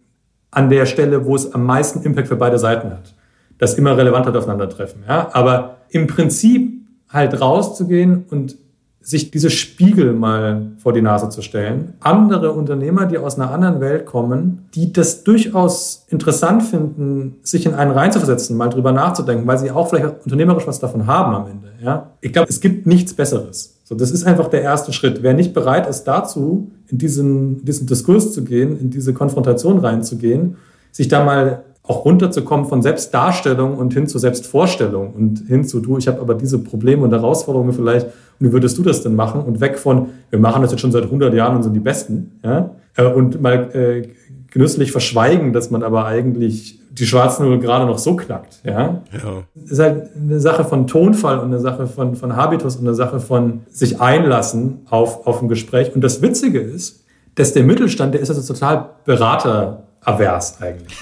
an 0.50 0.70
der 0.70 0.86
Stelle, 0.86 1.24
wo 1.24 1.36
es 1.36 1.54
am 1.54 1.64
meisten 1.64 2.02
Impact 2.02 2.28
für 2.28 2.36
beide 2.36 2.58
Seiten 2.58 2.90
hat. 2.90 3.14
Das 3.58 3.74
immer 3.74 3.96
relevanter 3.96 4.36
aufeinandertreffen. 4.36 5.04
Ja. 5.06 5.28
Aber 5.32 5.76
im 5.90 6.06
Prinzip 6.06 6.80
halt 7.08 7.40
rauszugehen 7.40 8.24
und 8.30 8.56
sich 9.02 9.30
diese 9.30 9.48
Spiegel 9.50 10.12
mal 10.12 10.72
vor 10.78 10.92
die 10.92 11.00
Nase 11.00 11.30
zu 11.30 11.40
stellen. 11.40 11.94
Andere 12.00 12.52
Unternehmer, 12.52 13.06
die 13.06 13.16
aus 13.16 13.38
einer 13.38 13.50
anderen 13.50 13.80
Welt 13.80 14.04
kommen, 14.04 14.66
die 14.74 14.92
das 14.92 15.24
durchaus 15.24 16.04
interessant 16.08 16.62
finden, 16.62 17.36
sich 17.42 17.64
in 17.64 17.74
einen 17.74 17.92
reinzuversetzen, 17.92 18.56
mal 18.56 18.68
drüber 18.68 18.92
nachzudenken, 18.92 19.46
weil 19.46 19.58
sie 19.58 19.70
auch 19.70 19.88
vielleicht 19.88 20.24
unternehmerisch 20.24 20.66
was 20.66 20.80
davon 20.80 21.06
haben 21.06 21.34
am 21.34 21.46
Ende. 21.46 21.68
Ja? 21.82 22.10
Ich 22.20 22.32
glaube, 22.32 22.48
es 22.50 22.60
gibt 22.60 22.86
nichts 22.86 23.14
Besseres. 23.14 23.76
So, 23.84 23.94
das 23.94 24.10
ist 24.10 24.24
einfach 24.24 24.48
der 24.48 24.62
erste 24.62 24.92
Schritt. 24.92 25.22
Wer 25.22 25.32
nicht 25.32 25.54
bereit 25.54 25.88
ist 25.88 26.04
dazu, 26.04 26.70
in 26.88 26.98
diesen, 26.98 27.64
diesen 27.64 27.86
Diskurs 27.86 28.32
zu 28.32 28.44
gehen, 28.44 28.78
in 28.78 28.90
diese 28.90 29.14
Konfrontation 29.14 29.78
reinzugehen, 29.78 30.58
sich 30.92 31.08
da 31.08 31.24
mal 31.24 31.64
auch 31.82 32.04
runterzukommen 32.04 32.66
von 32.66 32.82
Selbstdarstellung 32.82 33.76
und 33.76 33.92
hin 33.92 34.06
zu 34.06 34.18
Selbstvorstellung 34.18 35.12
und 35.12 35.44
hin 35.48 35.64
zu, 35.64 35.80
du, 35.80 35.98
ich 35.98 36.06
habe 36.06 36.20
aber 36.20 36.34
diese 36.34 36.58
Probleme 36.58 37.02
und 37.02 37.10
Herausforderungen 37.10 37.72
vielleicht 37.72 38.06
wie 38.40 38.52
würdest 38.52 38.76
du 38.78 38.82
das 38.82 39.02
denn 39.02 39.14
machen? 39.14 39.42
Und 39.42 39.60
weg 39.60 39.78
von, 39.78 40.08
wir 40.30 40.38
machen 40.38 40.62
das 40.62 40.72
jetzt 40.72 40.80
schon 40.80 40.92
seit 40.92 41.04
100 41.04 41.32
Jahren 41.34 41.56
und 41.56 41.62
sind 41.62 41.74
die 41.74 41.80
Besten, 41.80 42.40
ja? 42.42 42.70
Äh, 42.96 43.04
und 43.04 43.40
mal 43.40 43.70
äh, 43.74 44.08
genüsslich 44.50 44.90
verschweigen, 44.90 45.52
dass 45.52 45.70
man 45.70 45.82
aber 45.82 46.06
eigentlich 46.06 46.80
die 46.90 47.06
schwarzen 47.06 47.46
Null 47.46 47.60
gerade 47.60 47.86
noch 47.86 47.98
so 47.98 48.16
knackt, 48.16 48.60
ja? 48.64 49.02
ja. 49.12 49.44
Ist 49.54 49.78
halt 49.78 50.08
eine 50.16 50.40
Sache 50.40 50.64
von 50.64 50.86
Tonfall 50.86 51.38
und 51.38 51.46
eine 51.46 51.60
Sache 51.60 51.86
von, 51.86 52.16
von 52.16 52.34
Habitus 52.34 52.76
und 52.76 52.86
eine 52.86 52.94
Sache 52.94 53.20
von 53.20 53.60
sich 53.68 54.00
einlassen 54.00 54.80
auf, 54.90 55.26
auf 55.26 55.40
ein 55.40 55.48
Gespräch. 55.48 55.94
Und 55.94 56.02
das 56.02 56.20
Witzige 56.20 56.60
ist, 56.60 57.04
dass 57.36 57.52
der 57.52 57.62
Mittelstand, 57.62 58.14
der 58.14 58.20
ist 58.20 58.30
also 58.30 58.52
total 58.52 58.90
Berater 59.04 59.84
avers 60.02 60.60
eigentlich. 60.60 60.98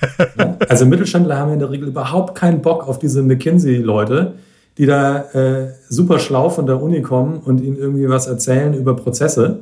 also 0.68 0.86
Mittelständler 0.86 1.38
haben 1.38 1.52
in 1.52 1.58
der 1.60 1.70
Regel 1.70 1.88
überhaupt 1.88 2.34
keinen 2.34 2.60
Bock 2.60 2.88
auf 2.88 2.98
diese 2.98 3.22
McKinsey-Leute, 3.22 4.34
die 4.78 4.86
da 4.86 5.18
äh, 5.32 5.72
super 5.88 6.18
schlau 6.18 6.48
von 6.48 6.66
der 6.66 6.82
Uni 6.82 7.02
kommen 7.02 7.38
und 7.38 7.60
ihnen 7.60 7.76
irgendwie 7.76 8.08
was 8.08 8.26
erzählen 8.26 8.74
über 8.74 8.96
Prozesse. 8.96 9.60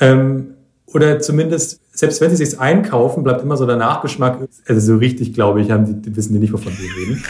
Ähm, 0.00 0.54
oder 0.86 1.18
zumindest, 1.18 1.80
selbst 1.92 2.20
wenn 2.20 2.30
sie 2.30 2.44
sich 2.44 2.58
einkaufen, 2.60 3.24
bleibt 3.24 3.42
immer 3.42 3.56
so 3.56 3.66
der 3.66 3.76
Nachgeschmack. 3.76 4.38
Also 4.66 4.94
so 4.94 4.98
richtig, 4.98 5.34
glaube 5.34 5.60
ich, 5.60 5.70
haben 5.70 5.86
die, 5.86 5.94
die 5.94 6.16
wissen 6.16 6.34
die 6.34 6.38
nicht, 6.38 6.52
wovon 6.52 6.72
wir 6.72 6.88
reden. 6.96 7.24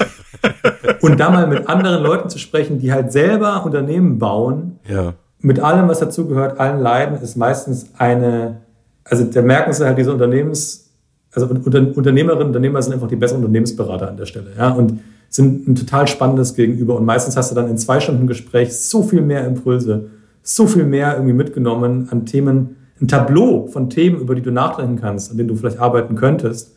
und 1.01 1.19
da 1.21 1.31
mal 1.31 1.47
mit 1.47 1.69
anderen 1.69 2.03
Leuten 2.03 2.29
zu 2.29 2.39
sprechen, 2.39 2.79
die 2.79 2.93
halt 2.93 3.13
selber 3.13 3.65
Unternehmen 3.65 4.19
bauen, 4.19 4.79
ja. 4.89 5.15
mit 5.41 5.61
allem, 5.61 5.89
was 5.89 6.01
dazugehört, 6.01 6.59
allen 6.61 6.81
Leiden, 6.81 7.21
ist 7.23 7.37
meistens 7.37 7.87
eine 7.97 8.61
also 9.05 9.25
da 9.25 9.43
merken 9.43 9.73
sie 9.73 9.85
halt 9.85 9.99
diese 9.99 10.13
Unternehmens, 10.13 10.91
also 11.33 11.47
Unternehmerinnen, 11.47 12.47
Unternehmer 12.47 12.83
sind 12.83 12.95
einfach 12.95 13.09
die 13.09 13.17
besseren 13.17 13.43
Unternehmensberater 13.43 14.09
an 14.09 14.17
der 14.17 14.27
Stelle, 14.27 14.53
ja, 14.57 14.71
und 14.71 15.01
sind 15.35 15.67
ein 15.67 15.75
total 15.75 16.07
spannendes 16.07 16.55
Gegenüber. 16.55 16.97
Und 16.97 17.05
meistens 17.05 17.37
hast 17.37 17.51
du 17.51 17.57
dann 17.57 17.69
in 17.69 17.77
zwei 17.77 17.99
Stunden 17.99 18.29
Gespräch 18.29 18.79
so 18.79 19.03
viel 19.03 19.21
mehr 19.21 19.45
Impulse, 19.45 20.11
so 20.43 20.69
viel 20.69 20.85
mehr 20.85 21.15
irgendwie 21.15 21.33
mitgenommen 21.33 22.07
an 22.13 22.25
Themen, 22.25 22.77
ein 23.01 23.09
Tableau 23.09 23.67
von 23.67 23.91
Themen, 23.91 24.21
über 24.21 24.37
die 24.37 24.43
du 24.43 24.53
nachdenken 24.53 25.01
kannst, 25.01 25.33
an 25.33 25.37
denen 25.37 25.49
du 25.49 25.57
vielleicht 25.57 25.81
arbeiten 25.81 26.15
könntest, 26.15 26.77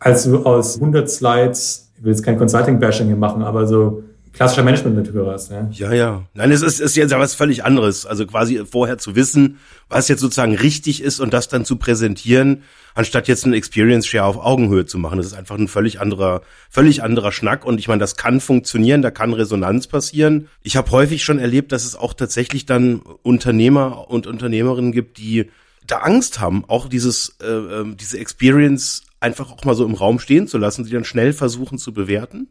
als 0.00 0.24
du 0.24 0.44
aus 0.44 0.76
100 0.76 1.08
Slides, 1.08 1.92
ich 1.96 2.04
will 2.04 2.12
jetzt 2.12 2.22
kein 2.22 2.36
Consulting-Bashing 2.36 3.06
hier 3.06 3.16
machen, 3.16 3.42
aber 3.42 3.66
so 3.66 4.02
klassischer 4.34 4.64
Management-Natur 4.64 5.32
hast. 5.32 5.50
Ja, 5.50 5.68
ja. 5.70 5.92
ja. 5.92 6.22
Nein, 6.34 6.50
es 6.50 6.62
ist, 6.62 6.80
ist 6.80 6.96
jetzt 6.96 7.12
ja 7.12 7.20
was 7.20 7.34
völlig 7.34 7.64
anderes. 7.64 8.04
Also 8.04 8.26
quasi 8.26 8.62
vorher 8.68 8.98
zu 8.98 9.14
wissen, 9.14 9.58
was 9.88 10.08
jetzt 10.08 10.20
sozusagen 10.20 10.56
richtig 10.56 11.02
ist 11.02 11.20
und 11.20 11.32
das 11.32 11.48
dann 11.48 11.64
zu 11.64 11.76
präsentieren, 11.76 12.62
anstatt 12.94 13.28
jetzt 13.28 13.44
einen 13.44 13.54
Experience 13.54 14.06
Share 14.06 14.24
auf 14.24 14.36
Augenhöhe 14.36 14.86
zu 14.86 14.98
machen. 14.98 15.18
Das 15.18 15.26
ist 15.26 15.34
einfach 15.34 15.56
ein 15.56 15.68
völlig 15.68 16.00
anderer, 16.00 16.42
völlig 16.68 17.02
anderer 17.02 17.32
Schnack. 17.32 17.64
Und 17.64 17.78
ich 17.78 17.86
meine, 17.88 18.00
das 18.00 18.16
kann 18.16 18.40
funktionieren, 18.40 19.02
da 19.02 19.10
kann 19.10 19.32
Resonanz 19.32 19.86
passieren. 19.86 20.48
Ich 20.62 20.76
habe 20.76 20.90
häufig 20.90 21.22
schon 21.22 21.38
erlebt, 21.38 21.70
dass 21.70 21.84
es 21.84 21.94
auch 21.94 22.12
tatsächlich 22.12 22.66
dann 22.66 23.02
Unternehmer 23.22 24.10
und 24.10 24.26
Unternehmerinnen 24.26 24.92
gibt, 24.92 25.18
die 25.18 25.50
da 25.86 25.98
Angst 25.98 26.40
haben, 26.40 26.64
auch 26.66 26.88
dieses, 26.88 27.36
äh, 27.40 27.46
ähm, 27.46 27.96
diese 27.96 28.18
Experience 28.18 29.02
einfach 29.20 29.52
auch 29.52 29.64
mal 29.64 29.74
so 29.74 29.84
im 29.84 29.94
Raum 29.94 30.18
stehen 30.18 30.48
zu 30.48 30.58
lassen, 30.58 30.84
die 30.84 30.90
dann 30.90 31.04
schnell 31.04 31.32
versuchen 31.32 31.78
zu 31.78 31.92
bewerten 31.92 32.48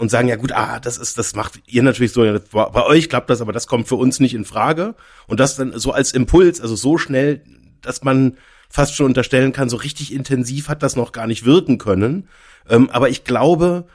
und 0.00 0.10
sagen, 0.10 0.28
ja 0.28 0.36
gut, 0.36 0.52
ah, 0.52 0.80
das 0.80 0.96
ist, 0.96 1.18
das 1.18 1.34
macht 1.34 1.60
ihr 1.66 1.82
natürlich 1.82 2.12
so, 2.12 2.22
bei 2.52 2.84
euch 2.84 3.08
klappt 3.08 3.28
das, 3.28 3.42
aber 3.42 3.52
das 3.52 3.66
kommt 3.66 3.86
für 3.86 3.96
uns 3.96 4.18
nicht 4.18 4.34
in 4.34 4.46
Frage. 4.46 4.94
Und 5.26 5.40
das 5.40 5.56
dann 5.56 5.78
so 5.78 5.92
als 5.92 6.12
Impuls, 6.12 6.60
also 6.60 6.74
so 6.74 6.96
schnell, 6.96 7.42
dass 7.82 8.02
man 8.02 8.38
fast 8.70 8.94
schon 8.94 9.06
unterstellen 9.06 9.52
kann, 9.52 9.68
so 9.68 9.76
richtig 9.76 10.12
intensiv 10.12 10.68
hat 10.68 10.82
das 10.82 10.96
noch 10.96 11.12
gar 11.12 11.26
nicht 11.26 11.44
wirken 11.44 11.76
können. 11.76 12.28
Ähm, 12.68 12.88
aber 12.90 13.10
ich 13.10 13.24
glaube, 13.24 13.86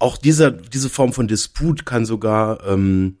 auch 0.00 0.16
dieser, 0.16 0.50
diese 0.50 0.90
Form 0.90 1.12
von 1.12 1.28
Disput 1.28 1.86
kann 1.86 2.06
sogar 2.06 2.66
ähm, 2.66 3.18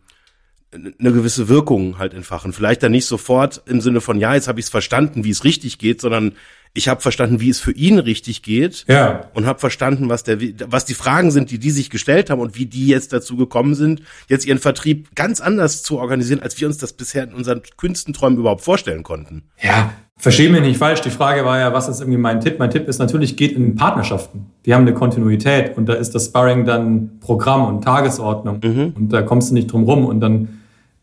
eine 0.98 1.12
gewisse 1.12 1.48
Wirkung 1.48 1.98
halt 1.98 2.14
entfachen. 2.14 2.52
Vielleicht 2.52 2.82
dann 2.82 2.92
nicht 2.92 3.06
sofort 3.06 3.62
im 3.66 3.80
Sinne 3.80 4.00
von, 4.00 4.18
ja, 4.18 4.34
jetzt 4.34 4.48
habe 4.48 4.60
ich 4.60 4.66
es 4.66 4.70
verstanden, 4.70 5.24
wie 5.24 5.30
es 5.30 5.44
richtig 5.44 5.78
geht, 5.78 6.00
sondern 6.00 6.32
ich 6.76 6.88
habe 6.88 7.00
verstanden, 7.00 7.40
wie 7.40 7.48
es 7.48 7.58
für 7.58 7.72
ihn 7.72 7.98
richtig 7.98 8.42
geht 8.42 8.84
ja. 8.86 9.30
und 9.34 9.46
habe 9.46 9.58
verstanden, 9.58 10.08
was 10.08 10.22
der 10.22 10.38
was 10.70 10.84
die 10.84 10.94
Fragen 10.94 11.30
sind, 11.30 11.50
die 11.50 11.58
die 11.58 11.70
sich 11.70 11.90
gestellt 11.90 12.30
haben 12.30 12.40
und 12.40 12.56
wie 12.56 12.66
die 12.66 12.86
jetzt 12.86 13.12
dazu 13.12 13.36
gekommen 13.36 13.74
sind, 13.74 14.02
jetzt 14.28 14.46
ihren 14.46 14.58
Vertrieb 14.58 15.14
ganz 15.14 15.40
anders 15.40 15.82
zu 15.82 15.98
organisieren, 15.98 16.40
als 16.40 16.60
wir 16.60 16.68
uns 16.68 16.78
das 16.78 16.92
bisher 16.92 17.24
in 17.24 17.34
unseren 17.34 17.62
kühnsten 17.76 18.12
Träumen 18.12 18.38
überhaupt 18.38 18.60
vorstellen 18.60 19.02
konnten. 19.02 19.44
Ja, 19.62 19.92
verstehe 20.18 20.50
mich 20.50 20.60
nicht 20.60 20.78
falsch. 20.78 21.00
Die 21.00 21.10
Frage 21.10 21.44
war 21.44 21.58
ja, 21.58 21.72
was 21.72 21.88
ist 21.88 22.00
irgendwie 22.00 22.18
mein 22.18 22.40
Tipp? 22.40 22.58
Mein 22.58 22.70
Tipp 22.70 22.88
ist 22.88 22.98
natürlich, 22.98 23.36
geht 23.36 23.52
in 23.52 23.74
Partnerschaften. 23.74 24.46
Die 24.66 24.74
haben 24.74 24.82
eine 24.82 24.94
Kontinuität 24.94 25.76
und 25.76 25.88
da 25.88 25.94
ist 25.94 26.14
das 26.14 26.26
Sparring 26.26 26.66
dann 26.66 27.18
Programm 27.20 27.66
und 27.66 27.82
Tagesordnung 27.82 28.60
mhm. 28.62 28.92
und 28.96 29.12
da 29.12 29.22
kommst 29.22 29.50
du 29.50 29.54
nicht 29.54 29.72
drum 29.72 29.84
rum 29.84 30.04
und 30.04 30.20
dann 30.20 30.55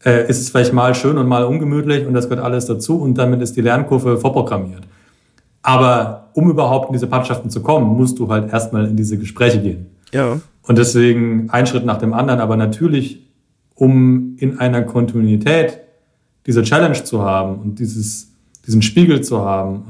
äh, 0.06 0.28
ist 0.30 0.41
es 0.41 0.49
vielleicht 0.49 0.74
mal 0.74 0.93
schön 0.95 1.18
und 1.18 1.28
mal 1.28 1.45
ungemütlich 1.45 2.06
und 2.06 2.14
das 2.14 2.30
gehört 2.30 2.43
alles 2.45 2.66
dazu 2.66 2.99
und 2.99 3.18
damit 3.18 3.41
ist 3.41 3.56
die 3.56 3.62
Lernkurve 3.62 4.18
vorprogrammiert. 4.18 4.84
Aber 5.62 6.30
um 6.34 6.49
überhaupt 6.49 6.88
in 6.89 6.93
diese 6.93 7.08
Partnerschaften 7.08 7.49
zu 7.49 7.62
kommen, 7.62 7.95
musst 7.95 8.20
du 8.20 8.30
halt 8.30 8.51
erstmal 8.51 8.86
in 8.88 8.97
diese 8.97 9.18
Gespräche 9.18 9.62
gehen. 9.62 9.88
Ja. 10.12 10.39
Und 10.64 10.78
deswegen 10.78 11.49
ein 11.49 11.66
Schritt 11.68 11.86
nach 11.86 11.97
dem 11.97 12.14
anderen, 12.14 12.39
aber 12.39 12.58
natürlich, 12.58 13.26
um 13.76 14.36
in 14.38 14.60
einer 14.60 14.84
Kontinuität 14.84 15.80
diese 16.45 16.64
Challenge 16.64 17.01
zu 17.04 17.22
haben 17.22 17.56
und 17.56 17.80
dieses, 17.80 18.32
diesen 18.66 18.82
Spiegel 18.82 19.22
zu 19.22 19.43
haben 19.43 19.84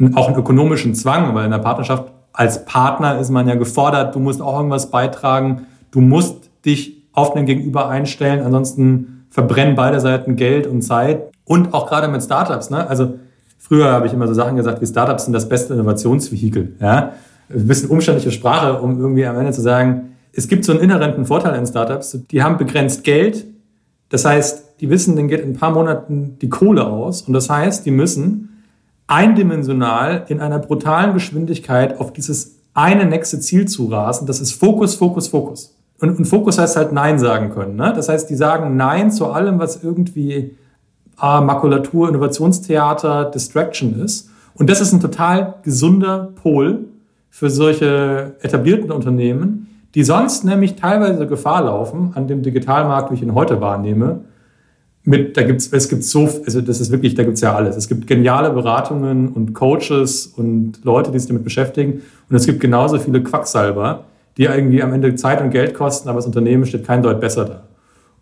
und 0.00 0.16
auch 0.16 0.28
einen 0.28 0.36
ökonomischen 0.36 0.94
Zwang, 0.94 1.34
weil 1.34 1.46
in 1.46 1.50
der 1.50 1.58
Partnerschaft 1.58 2.12
als 2.32 2.64
Partner 2.66 3.18
ist 3.18 3.30
man 3.30 3.48
ja 3.48 3.56
gefordert, 3.56 4.14
du 4.14 4.20
musst 4.20 4.40
auch 4.40 4.56
irgendwas 4.56 4.90
beitragen, 4.90 5.66
du 5.90 6.00
musst 6.00 6.50
dich 6.64 6.97
auf 7.18 7.34
den 7.34 7.44
Gegenüber 7.44 7.88
einstellen, 7.88 8.44
ansonsten 8.44 9.26
verbrennen 9.30 9.74
beide 9.74 10.00
Seiten 10.00 10.36
Geld 10.36 10.66
und 10.66 10.82
Zeit 10.82 11.24
und 11.44 11.74
auch 11.74 11.88
gerade 11.88 12.08
mit 12.08 12.22
Startups, 12.22 12.70
ne? 12.70 12.88
Also 12.88 13.14
Früher 13.68 13.92
habe 13.92 14.06
ich 14.06 14.14
immer 14.14 14.26
so 14.26 14.32
Sachen 14.32 14.56
gesagt, 14.56 14.80
wie 14.80 14.86
Startups 14.86 15.24
sind 15.24 15.34
das 15.34 15.46
beste 15.46 15.74
Innovationsvehikel. 15.74 16.76
Ja? 16.80 17.12
Ein 17.50 17.66
bisschen 17.66 17.90
umständliche 17.90 18.30
Sprache, 18.30 18.80
um 18.80 18.98
irgendwie 18.98 19.26
am 19.26 19.36
Ende 19.36 19.52
zu 19.52 19.60
sagen, 19.60 20.16
es 20.32 20.48
gibt 20.48 20.64
so 20.64 20.72
einen 20.72 20.80
inhärenten 20.80 21.26
Vorteil 21.26 21.54
in 21.56 21.66
Startups. 21.66 22.18
Die 22.30 22.42
haben 22.42 22.56
begrenzt 22.56 23.04
Geld. 23.04 23.44
Das 24.08 24.24
heißt, 24.24 24.80
die 24.80 24.88
wissen, 24.88 25.16
denen 25.16 25.28
geht 25.28 25.40
in 25.40 25.50
ein 25.50 25.56
paar 25.56 25.72
Monaten 25.72 26.38
die 26.40 26.48
Kohle 26.48 26.86
aus. 26.86 27.22
Und 27.22 27.34
das 27.34 27.50
heißt, 27.50 27.84
die 27.84 27.90
müssen 27.90 28.62
eindimensional 29.06 30.24
in 30.28 30.40
einer 30.40 30.60
brutalen 30.60 31.12
Geschwindigkeit 31.12 32.00
auf 32.00 32.12
dieses 32.12 32.56
eine 32.72 33.04
nächste 33.04 33.38
Ziel 33.40 33.66
zu 33.66 33.86
rasen. 33.86 34.26
Das 34.26 34.40
ist 34.40 34.52
Fokus, 34.52 34.94
Fokus, 34.94 35.28
Fokus. 35.28 35.74
Und, 36.00 36.18
und 36.18 36.24
Fokus 36.26 36.58
heißt 36.58 36.76
halt 36.76 36.92
Nein 36.92 37.18
sagen 37.18 37.50
können. 37.50 37.76
Ne? 37.76 37.92
Das 37.94 38.08
heißt, 38.08 38.30
die 38.30 38.36
sagen 38.36 38.76
Nein 38.76 39.10
zu 39.10 39.26
allem, 39.26 39.58
was 39.58 39.82
irgendwie 39.82 40.56
äh, 41.20 41.40
Makulatur, 41.40 42.08
Innovationstheater, 42.08 43.26
Distraction 43.26 44.00
ist. 44.00 44.30
Und 44.54 44.70
das 44.70 44.80
ist 44.80 44.92
ein 44.92 45.00
total 45.00 45.54
gesunder 45.62 46.30
Pol 46.42 46.86
für 47.30 47.50
solche 47.50 48.36
etablierten 48.40 48.90
Unternehmen, 48.90 49.68
die 49.94 50.04
sonst 50.04 50.44
nämlich 50.44 50.76
teilweise 50.76 51.26
Gefahr 51.26 51.64
laufen, 51.64 52.12
an 52.14 52.26
dem 52.26 52.42
Digitalmarkt, 52.42 53.10
wie 53.10 53.14
ich 53.14 53.22
ihn 53.22 53.34
heute 53.34 53.60
wahrnehme, 53.60 54.20
mit, 55.04 55.36
da 55.38 55.42
gibt's, 55.42 55.68
es 55.72 55.88
gibt 55.88 56.04
so, 56.04 56.28
also 56.44 56.60
das 56.60 56.80
ist 56.80 56.90
wirklich, 56.90 57.14
da 57.14 57.24
gibt's 57.24 57.40
ja 57.40 57.54
alles. 57.54 57.76
Es 57.76 57.88
gibt 57.88 58.06
geniale 58.06 58.50
Beratungen 58.50 59.28
und 59.28 59.54
Coaches 59.54 60.26
und 60.26 60.84
Leute, 60.84 61.10
die 61.10 61.18
sich 61.18 61.28
damit 61.28 61.44
beschäftigen. 61.44 62.02
Und 62.28 62.36
es 62.36 62.44
gibt 62.44 62.60
genauso 62.60 62.98
viele 62.98 63.22
Quacksalber, 63.22 64.04
die 64.38 64.44
irgendwie 64.44 64.82
am 64.82 64.92
Ende 64.92 65.14
Zeit 65.16 65.42
und 65.42 65.50
Geld 65.50 65.74
kosten, 65.74 66.08
aber 66.08 66.16
das 66.16 66.26
Unternehmen 66.26 66.64
steht 66.64 66.86
kein 66.86 67.02
Deut 67.02 67.20
besser 67.20 67.44
da. 67.44 67.64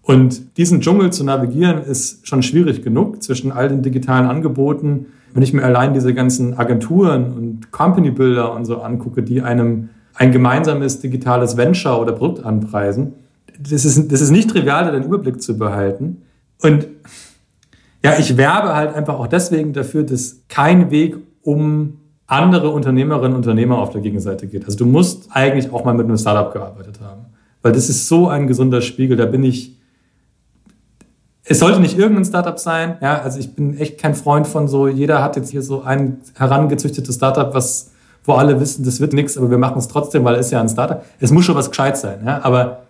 Und 0.03 0.57
diesen 0.57 0.81
Dschungel 0.81 1.13
zu 1.13 1.25
navigieren 1.25 1.83
ist 1.83 2.27
schon 2.27 2.43
schwierig 2.43 2.83
genug 2.83 3.23
zwischen 3.23 3.53
all 3.53 3.69
den 3.69 3.83
digitalen 3.83 4.27
Angeboten. 4.27 5.07
Wenn 5.35 5.43
ich 5.43 5.53
mir 5.53 5.63
allein 5.63 5.95
diese 5.95 6.15
ganzen 6.15 6.57
Agenturen 6.57 7.33
und 7.33 7.73
Company 7.73 8.11
Builder 8.11 8.55
und 8.55 8.65
so 8.65 8.81
angucke, 8.81 9.23
die 9.23 9.43
einem 9.43 9.91
ein 10.15 10.33
gemeinsames 10.33 11.01
digitales 11.01 11.57
Venture 11.57 12.01
oder 12.01 12.13
Produkt 12.13 12.47
anpreisen, 12.47 13.13
das 13.59 13.85
ist, 13.85 14.11
das 14.11 14.21
ist 14.21 14.31
nicht 14.31 14.49
trivial, 14.49 14.91
den 14.93 15.03
Überblick 15.03 15.43
zu 15.43 15.59
behalten. 15.59 16.23
Und 16.63 16.87
ja, 18.03 18.15
ich 18.19 18.37
werbe 18.37 18.75
halt 18.75 18.95
einfach 18.95 19.19
auch 19.19 19.27
deswegen 19.27 19.73
dafür, 19.73 20.05
dass 20.05 20.43
kein 20.49 20.91
Weg 20.91 21.17
um 21.43 21.99
andere 22.27 22.71
Unternehmerinnen 22.71 23.33
und 23.33 23.45
Unternehmer 23.45 23.79
auf 23.79 23.91
der 23.91 24.01
Gegenseite 24.01 24.47
geht. 24.47 24.65
Also 24.65 24.79
du 24.79 24.87
musst 24.87 25.29
eigentlich 25.31 25.73
auch 25.73 25.85
mal 25.85 25.95
mit 25.95 26.07
einem 26.07 26.19
Startup 26.19 26.53
gearbeitet 26.53 27.01
haben. 27.01 27.27
Weil 27.63 27.73
das 27.73 27.89
ist 27.89 28.09
so 28.09 28.29
ein 28.29 28.47
gesunder 28.47 28.81
Spiegel. 28.81 29.17
Da 29.17 29.27
bin 29.27 29.45
ich 29.45 29.77
es 31.49 31.61
sollte 31.61 31.81
nicht 31.81 31.97
irgendein 31.97 32.25
Startup 32.25 32.59
sein. 32.59 32.97
Ja, 33.01 33.21
also 33.21 33.39
ich 33.39 33.55
bin 33.55 33.79
echt 33.79 33.99
kein 33.99 34.15
Freund 34.15 34.47
von 34.47 34.67
so, 34.67 34.89
jeder 34.89 35.23
hat 35.23 35.37
jetzt 35.37 35.51
hier 35.51 35.63
so 35.63 35.83
ein 35.83 36.19
herangezüchtetes 36.35 37.15
Startup, 37.15 37.55
was, 37.55 37.93
wo 38.25 38.33
alle 38.33 38.61
wissen, 38.61 38.85
das 38.85 38.99
wird 38.99 39.13
nichts, 39.13 39.39
aber 39.39 39.49
wir 39.49 39.59
machen 39.59 39.79
es 39.79 39.87
trotzdem, 39.87 40.25
weil 40.25 40.35
es 40.35 40.51
ja 40.51 40.61
ein 40.61 40.69
Startup. 40.69 41.05
Es 41.21 41.31
muss 41.31 41.45
schon 41.45 41.55
was 41.55 41.71
gescheit 41.71 41.97
sein. 41.97 42.21
Ja, 42.25 42.43
aber 42.43 42.83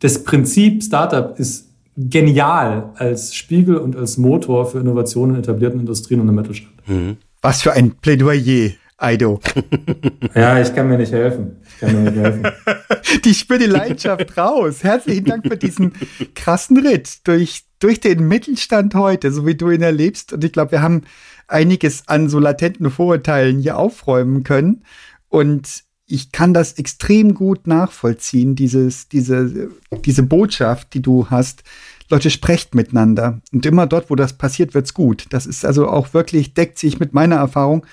das 0.00 0.22
Prinzip 0.22 0.82
Startup 0.82 1.38
ist 1.38 1.68
genial 1.96 2.90
als 2.96 3.34
Spiegel 3.34 3.78
und 3.78 3.96
als 3.96 4.18
Motor 4.18 4.66
für 4.66 4.78
Innovationen 4.78 5.36
in 5.36 5.42
etablierten 5.42 5.80
Industrien 5.80 6.20
und 6.20 6.28
im 6.28 6.34
Mittelstand. 6.34 6.74
Mhm. 6.86 7.16
Was 7.46 7.62
für 7.62 7.74
ein 7.74 7.92
Plädoyer. 7.92 8.72
Aido. 8.96 9.40
Ja, 10.34 10.60
ich 10.60 10.74
kann 10.74 10.88
mir 10.88 10.98
nicht 10.98 11.12
helfen. 11.12 11.58
Ich 11.64 11.78
kann 11.78 12.02
mir 12.02 12.10
nicht 12.10 12.20
helfen. 12.20 12.44
die 13.24 13.34
spürt 13.34 13.60
die 13.60 13.66
Leidenschaft 13.66 14.36
raus. 14.36 14.82
Herzlichen 14.82 15.26
Dank 15.26 15.46
für 15.46 15.56
diesen 15.56 15.92
krassen 16.34 16.76
Ritt 16.78 17.24
durch, 17.28 17.62
durch 17.78 18.00
den 18.00 18.26
Mittelstand 18.26 18.96
heute, 18.96 19.30
so 19.30 19.46
wie 19.46 19.54
du 19.54 19.70
ihn 19.70 19.82
erlebst. 19.82 20.32
Und 20.32 20.42
ich 20.42 20.50
glaube, 20.50 20.72
wir 20.72 20.82
haben 20.82 21.02
einiges 21.46 22.08
an 22.08 22.28
so 22.28 22.40
latenten 22.40 22.90
Vorurteilen 22.90 23.60
hier 23.60 23.76
aufräumen 23.76 24.42
können. 24.42 24.82
Und 25.28 25.84
ich 26.06 26.32
kann 26.32 26.52
das 26.52 26.72
extrem 26.72 27.34
gut 27.34 27.68
nachvollziehen, 27.68 28.56
dieses, 28.56 29.08
diese, 29.08 29.70
diese 30.04 30.24
Botschaft, 30.24 30.94
die 30.94 31.02
du 31.02 31.30
hast. 31.30 31.62
Leute, 32.08 32.30
sprecht 32.30 32.74
miteinander. 32.74 33.40
Und 33.52 33.66
immer 33.66 33.86
dort, 33.86 34.10
wo 34.10 34.14
das 34.14 34.34
passiert, 34.34 34.74
wird's 34.74 34.94
gut. 34.94 35.26
Das 35.30 35.46
ist 35.46 35.64
also 35.64 35.88
auch 35.88 36.14
wirklich, 36.14 36.54
deckt 36.54 36.78
sich 36.78 37.00
mit 37.00 37.14
meiner 37.14 37.36
Erfahrung. 37.36 37.84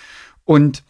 Und 0.45 0.83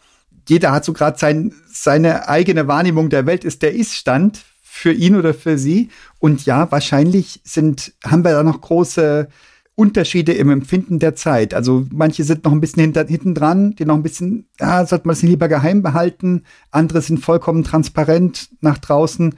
jeder 0.48 0.72
hat 0.72 0.84
so 0.84 0.92
gerade 0.92 1.18
sein, 1.18 1.54
seine 1.66 2.28
eigene 2.28 2.68
Wahrnehmung 2.68 3.08
der 3.08 3.26
Welt 3.26 3.44
ist 3.44 3.62
der 3.62 3.74
Ist-Stand 3.74 4.42
für 4.62 4.92
ihn 4.92 5.16
oder 5.16 5.32
für 5.32 5.56
sie. 5.56 5.88
Und 6.18 6.44
ja, 6.44 6.70
wahrscheinlich 6.70 7.40
sind, 7.44 7.94
haben 8.04 8.24
wir 8.24 8.32
da 8.32 8.42
noch 8.42 8.60
große 8.60 9.28
Unterschiede 9.76 10.32
im 10.32 10.50
Empfinden 10.50 10.98
der 10.98 11.16
Zeit. 11.16 11.52
Also 11.52 11.86
manche 11.90 12.22
sind 12.22 12.44
noch 12.44 12.52
ein 12.52 12.60
bisschen 12.60 12.82
hinter, 12.82 13.06
hinten 13.06 13.34
dran, 13.34 13.74
die 13.74 13.84
noch 13.84 13.96
ein 13.96 14.02
bisschen, 14.02 14.46
ja, 14.60 14.86
sollte 14.86 15.06
man 15.06 15.14
das 15.14 15.22
lieber 15.22 15.48
geheim 15.48 15.82
behalten. 15.82 16.44
Andere 16.70 17.00
sind 17.00 17.18
vollkommen 17.18 17.64
transparent 17.64 18.50
nach 18.60 18.78
draußen. 18.78 19.34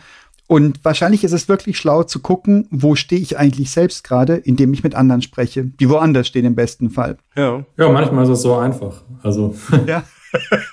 Und 0.49 0.85
wahrscheinlich 0.85 1.25
ist 1.25 1.33
es 1.33 1.49
wirklich 1.49 1.77
schlau 1.77 2.05
zu 2.05 2.21
gucken, 2.21 2.69
wo 2.71 2.95
stehe 2.95 3.21
ich 3.21 3.39
eigentlich 3.39 3.71
selbst 3.71 4.05
gerade, 4.05 4.37
indem 4.37 4.73
ich 4.73 4.85
mit 4.85 4.95
anderen 4.95 5.23
spreche, 5.23 5.65
die 5.65 5.89
woanders 5.89 6.29
stehen 6.29 6.45
im 6.45 6.55
besten 6.55 6.91
Fall. 6.91 7.17
Ja. 7.37 7.65
Ja, 7.77 7.89
manchmal 7.89 8.25
ist 8.25 8.31
es 8.31 8.43
so 8.43 8.57
einfach. 8.57 9.03
Also. 9.23 9.55
Ja. 9.87 10.03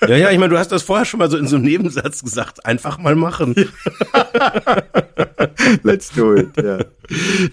ja, 0.08 0.16
ja, 0.16 0.30
ich 0.30 0.38
meine, 0.38 0.50
du 0.50 0.58
hast 0.58 0.72
das 0.72 0.82
vorher 0.82 1.06
schon 1.06 1.18
mal 1.18 1.30
so 1.30 1.38
in 1.38 1.46
so 1.46 1.56
einem 1.56 1.64
Nebensatz 1.64 2.22
gesagt. 2.22 2.66
Einfach 2.66 2.98
mal 2.98 3.14
machen. 3.14 3.54
Let's 5.82 6.10
do 6.10 6.34
it. 6.34 6.50
Ja. 6.56 6.78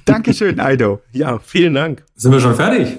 Dankeschön, 0.04 0.60
Aido. 0.60 1.00
Ja, 1.14 1.40
vielen 1.40 1.76
Dank. 1.76 2.04
Sind 2.16 2.34
wir 2.34 2.42
schon 2.42 2.56
fertig? 2.56 2.98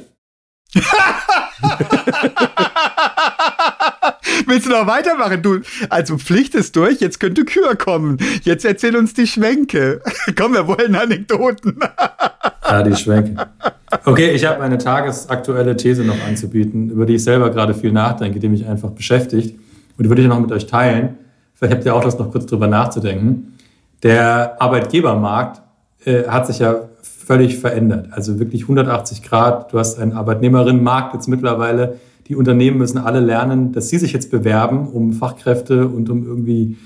Willst 4.46 4.66
du 4.66 4.70
noch 4.70 4.86
weitermachen? 4.86 5.42
Du, 5.42 5.61
also 5.88 6.18
Pflicht 6.18 6.55
ist 6.55 6.76
durch, 6.76 7.00
jetzt 7.00 7.20
könnte 7.20 7.44
Kür 7.44 7.76
kommen. 7.76 8.18
Jetzt 8.42 8.64
erzähl 8.64 8.96
uns 8.96 9.14
die 9.14 9.26
Schwenke. 9.26 10.00
Komm, 10.36 10.55
wir 10.55 10.66
wollen 10.66 10.94
Anekdoten. 10.94 11.78
ja, 12.64 12.82
die 12.82 12.96
Schwenke. 12.96 13.46
Okay, 14.05 14.30
ich 14.32 14.44
habe 14.44 14.62
eine 14.62 14.78
tagesaktuelle 14.78 15.76
These 15.76 16.05
noch 16.05 16.20
anzubieten, 16.26 16.90
über 16.90 17.07
die 17.07 17.16
ich 17.16 17.24
selber 17.24 17.50
gerade 17.50 17.74
viel 17.74 17.92
nachdenke, 17.92 18.40
die 18.40 18.48
mich 18.48 18.66
einfach 18.66 18.90
beschäftigt. 18.90 19.59
Und 19.96 20.05
die 20.05 20.09
würde 20.09 20.22
ich 20.22 20.28
noch 20.28 20.40
mit 20.40 20.50
euch 20.53 20.66
teilen. 20.66 21.18
Vielleicht 21.55 21.74
habt 21.74 21.84
ihr 21.84 21.94
auch 21.94 22.03
das 22.03 22.18
noch 22.18 22.30
kurz 22.32 22.46
drüber 22.46 22.66
nachzudenken. 22.66 23.59
Der 24.03 24.61
Arbeitgebermarkt 24.61 25.62
äh, 26.05 26.24
hat 26.26 26.46
sich 26.46 26.59
ja 26.59 26.88
völlig 27.03 27.59
verändert. 27.59 28.09
Also 28.11 28.40
wirklich 28.40 28.62
180 28.62 29.22
Grad. 29.22 29.72
Du 29.72 29.78
hast 29.78 29.98
einen 29.98 30.12
Arbeitnehmerinnenmarkt 30.12 31.14
jetzt 31.14 31.28
mittlerweile. 31.28 32.00
Die 32.29 32.37
Unternehmen 32.37 32.79
müssen 32.79 32.99
alle 32.99 33.20
lernen, 33.20 33.73
dass 33.73 33.89
sie 33.89 33.99
sich 33.99 34.12
jetzt 34.12 34.31
bewerben 34.31 34.89
um 34.89 35.12
Fachkräfte 35.12 35.89
und 35.89 36.09
um 36.09 36.25
irgendwie 36.25 36.77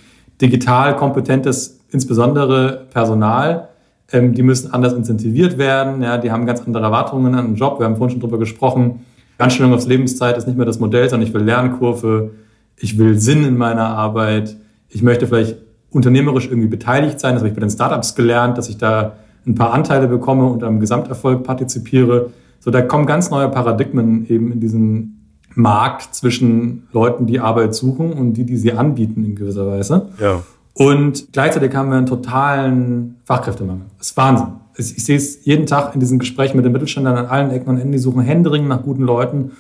digital 0.41 0.97
kompetentes, 0.97 1.80
insbesondere 1.91 2.87
Personal. 2.91 3.68
Ähm, 4.12 4.34
die 4.34 4.43
müssen 4.43 4.72
anders 4.72 4.93
incentiviert 4.93 5.59
werden. 5.59 6.03
Ja, 6.03 6.18
die 6.18 6.30
haben 6.30 6.47
ganz 6.47 6.62
andere 6.62 6.84
Erwartungen 6.84 7.34
an 7.34 7.47
den 7.47 7.55
Job. 7.57 7.78
Wir 7.78 7.87
haben 7.87 7.97
vorhin 7.97 8.12
schon 8.12 8.20
drüber 8.20 8.39
gesprochen. 8.39 9.05
Anstellung 9.39 9.74
aufs 9.74 9.87
Lebenszeit 9.87 10.37
ist 10.37 10.47
nicht 10.47 10.57
mehr 10.57 10.66
das 10.66 10.78
Modell, 10.78 11.09
sondern 11.09 11.28
ich 11.28 11.34
will 11.34 11.43
Lernkurve. 11.43 12.30
Ich 12.78 12.99
will 12.99 13.18
Sinn 13.18 13.45
in 13.45 13.57
meiner 13.57 13.89
Arbeit. 13.89 14.57
Ich 14.89 15.03
möchte 15.03 15.26
vielleicht 15.26 15.59
unternehmerisch 15.91 16.47
irgendwie 16.47 16.68
beteiligt 16.68 17.20
sein. 17.20 17.34
Das 17.34 17.43
habe 17.43 17.49
ich 17.49 17.55
bei 17.55 17.61
den 17.61 17.70
Startups 17.70 18.14
gelernt, 18.14 18.57
dass 18.59 18.68
ich 18.68 18.78
da 18.78 19.16
ein 19.47 19.55
paar 19.55 19.72
Anteile 19.72 20.09
bekomme 20.09 20.47
und 20.47 20.62
am 20.62 20.80
Gesamterfolg 20.80 21.45
partizipiere. 21.45 22.30
So, 22.61 22.70
da 22.70 22.82
kommen 22.82 23.07
ganz 23.07 23.30
neue 23.30 23.49
Paradigmen 23.49 24.26
eben 24.28 24.53
in 24.53 24.61
diesen 24.61 25.15
Markt 25.57 26.14
zwischen 26.14 26.86
Leuten, 26.92 27.26
die 27.26 27.40
Arbeit 27.40 27.74
suchen 27.74 28.12
und 28.12 28.34
die, 28.34 28.44
die 28.44 28.57
sie 28.57 28.72
anbieten 28.72 29.24
in 29.24 29.34
gewisser 29.34 29.66
Weise. 29.66 30.11
Ja. 30.20 30.42
Und 30.74 31.32
gleichzeitig 31.32 31.74
haben 31.74 31.88
wir 31.88 31.96
einen 31.96 32.07
totalen 32.07 33.16
Fachkräftemangel. 33.24 33.86
Das 33.98 34.09
ist 34.09 34.16
Wahnsinn. 34.16 34.48
Ich, 34.76 35.02
sehe 35.02 35.16
es 35.16 35.46
jeden 35.46 35.64
Tag 35.64 35.94
in 35.94 36.00
diesen 36.00 36.18
Gesprächen 36.18 36.57
mit 36.57 36.66
den 36.66 36.72
Mittelständlern 36.72 37.16
an 37.16 37.26
allen 37.26 37.50
Ecken 37.50 37.70
und 37.70 37.78
Enden. 37.78 37.92
Die 37.92 37.98
suchen 37.98 38.20
händeringend 38.20 38.68
nach 38.68 38.82
guten 38.82 39.02
Leuten 39.02 39.52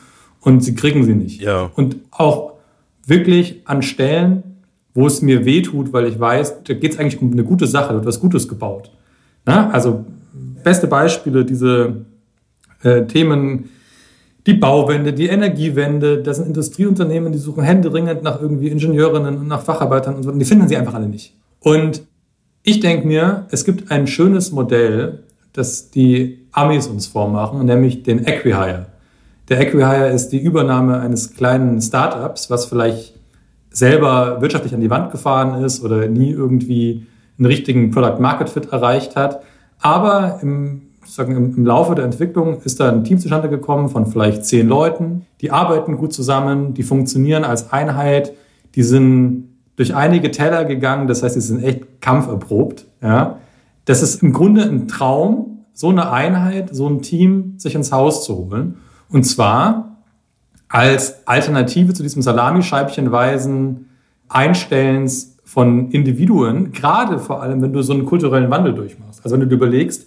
und 0.42 0.62
sie 0.62 0.74
kriegen 0.74 1.04
sie 1.04 1.14
nicht. 1.14 1.40
Ja. 1.40 1.70
Und 1.74 1.96
auch 2.10 2.52
wirklich 3.06 3.62
an 3.64 3.80
Stellen, 3.80 4.42
wo 4.92 5.06
es 5.06 5.22
mir 5.22 5.46
weh 5.46 5.62
tut, 5.62 5.94
weil 5.94 6.06
ich 6.06 6.20
weiß, 6.20 6.64
da 6.64 6.74
geht 6.74 6.92
es 6.92 6.98
eigentlich 6.98 7.22
um 7.22 7.32
eine 7.32 7.44
gute 7.44 7.66
Sache, 7.66 7.88
da 7.88 7.94
wird 7.94 8.06
was 8.06 8.20
Gutes 8.20 8.46
gebaut. 8.46 8.90
Na, 9.46 9.70
also 9.70 10.04
beste 10.62 10.86
Beispiele, 10.86 11.46
diese 11.46 12.04
äh, 12.82 13.06
Themen, 13.06 13.70
die 14.46 14.54
Bauwende, 14.54 15.12
die 15.12 15.26
Energiewende, 15.26 16.22
das 16.22 16.36
sind 16.36 16.46
Industrieunternehmen, 16.46 17.32
die 17.32 17.38
suchen 17.38 17.64
händeringend 17.64 18.22
nach 18.22 18.40
irgendwie 18.40 18.68
Ingenieurinnen 18.68 19.38
und 19.38 19.48
nach 19.48 19.62
Facharbeitern 19.62 20.14
und 20.14 20.22
so, 20.22 20.30
und 20.30 20.38
die 20.38 20.44
finden 20.44 20.68
sie 20.68 20.76
einfach 20.76 20.94
alle 20.94 21.08
nicht. 21.08 21.36
Und 21.60 22.02
ich 22.62 22.80
denke 22.80 23.06
mir, 23.06 23.46
es 23.50 23.64
gibt 23.64 23.90
ein 23.90 24.06
schönes 24.06 24.52
Modell, 24.52 25.24
das 25.52 25.90
die 25.90 26.46
Amis 26.52 26.86
uns 26.86 27.06
vormachen, 27.06 27.64
nämlich 27.64 28.04
den 28.04 28.26
Equihire. 28.26 28.86
Der 29.48 29.60
Equihire 29.60 30.08
ist 30.08 30.28
die 30.28 30.40
Übernahme 30.40 31.00
eines 31.00 31.34
kleinen 31.34 31.80
Startups, 31.80 32.50
was 32.50 32.66
vielleicht 32.66 33.14
selber 33.70 34.40
wirtschaftlich 34.40 34.74
an 34.74 34.80
die 34.80 34.90
Wand 34.90 35.10
gefahren 35.12 35.62
ist 35.62 35.82
oder 35.82 36.08
nie 36.08 36.30
irgendwie 36.30 37.06
einen 37.38 37.46
richtigen 37.46 37.90
Product 37.90 38.20
Market 38.20 38.48
Fit 38.48 38.72
erreicht 38.72 39.16
hat. 39.16 39.42
Aber 39.80 40.38
im, 40.42 40.85
sagen, 41.08 41.36
im, 41.36 41.64
Laufe 41.64 41.94
der 41.94 42.04
Entwicklung 42.04 42.60
ist 42.62 42.80
da 42.80 42.90
ein 42.90 43.04
Team 43.04 43.18
zustande 43.18 43.48
gekommen 43.48 43.88
von 43.88 44.06
vielleicht 44.06 44.44
zehn 44.44 44.68
Leuten. 44.68 45.26
Die 45.40 45.50
arbeiten 45.50 45.96
gut 45.96 46.12
zusammen, 46.12 46.74
die 46.74 46.82
funktionieren 46.82 47.44
als 47.44 47.72
Einheit, 47.72 48.32
die 48.74 48.82
sind 48.82 49.48
durch 49.76 49.94
einige 49.94 50.30
Teller 50.30 50.64
gegangen, 50.64 51.06
das 51.06 51.22
heißt, 51.22 51.34
sie 51.34 51.40
sind 51.40 51.62
echt 51.62 52.00
kampferprobt. 52.00 52.86
Ja. 53.02 53.38
Das 53.84 54.02
ist 54.02 54.22
im 54.22 54.32
Grunde 54.32 54.62
ein 54.62 54.88
Traum, 54.88 55.64
so 55.72 55.90
eine 55.90 56.10
Einheit, 56.10 56.74
so 56.74 56.88
ein 56.88 57.02
Team 57.02 57.54
sich 57.58 57.74
ins 57.74 57.92
Haus 57.92 58.24
zu 58.24 58.36
holen. 58.36 58.78
Und 59.10 59.24
zwar 59.24 59.98
als 60.68 61.26
Alternative 61.26 61.92
zu 61.92 62.02
diesem 62.02 62.22
Salamischeibchenweisen 62.22 63.90
Einstellens 64.28 65.36
von 65.44 65.90
Individuen, 65.90 66.72
gerade 66.72 67.18
vor 67.18 67.42
allem, 67.42 67.62
wenn 67.62 67.72
du 67.72 67.82
so 67.82 67.92
einen 67.92 68.04
kulturellen 68.04 68.50
Wandel 68.50 68.74
durchmachst. 68.74 69.20
Also 69.22 69.34
wenn 69.34 69.40
du 69.40 69.46
dir 69.46 69.54
überlegst, 69.54 70.06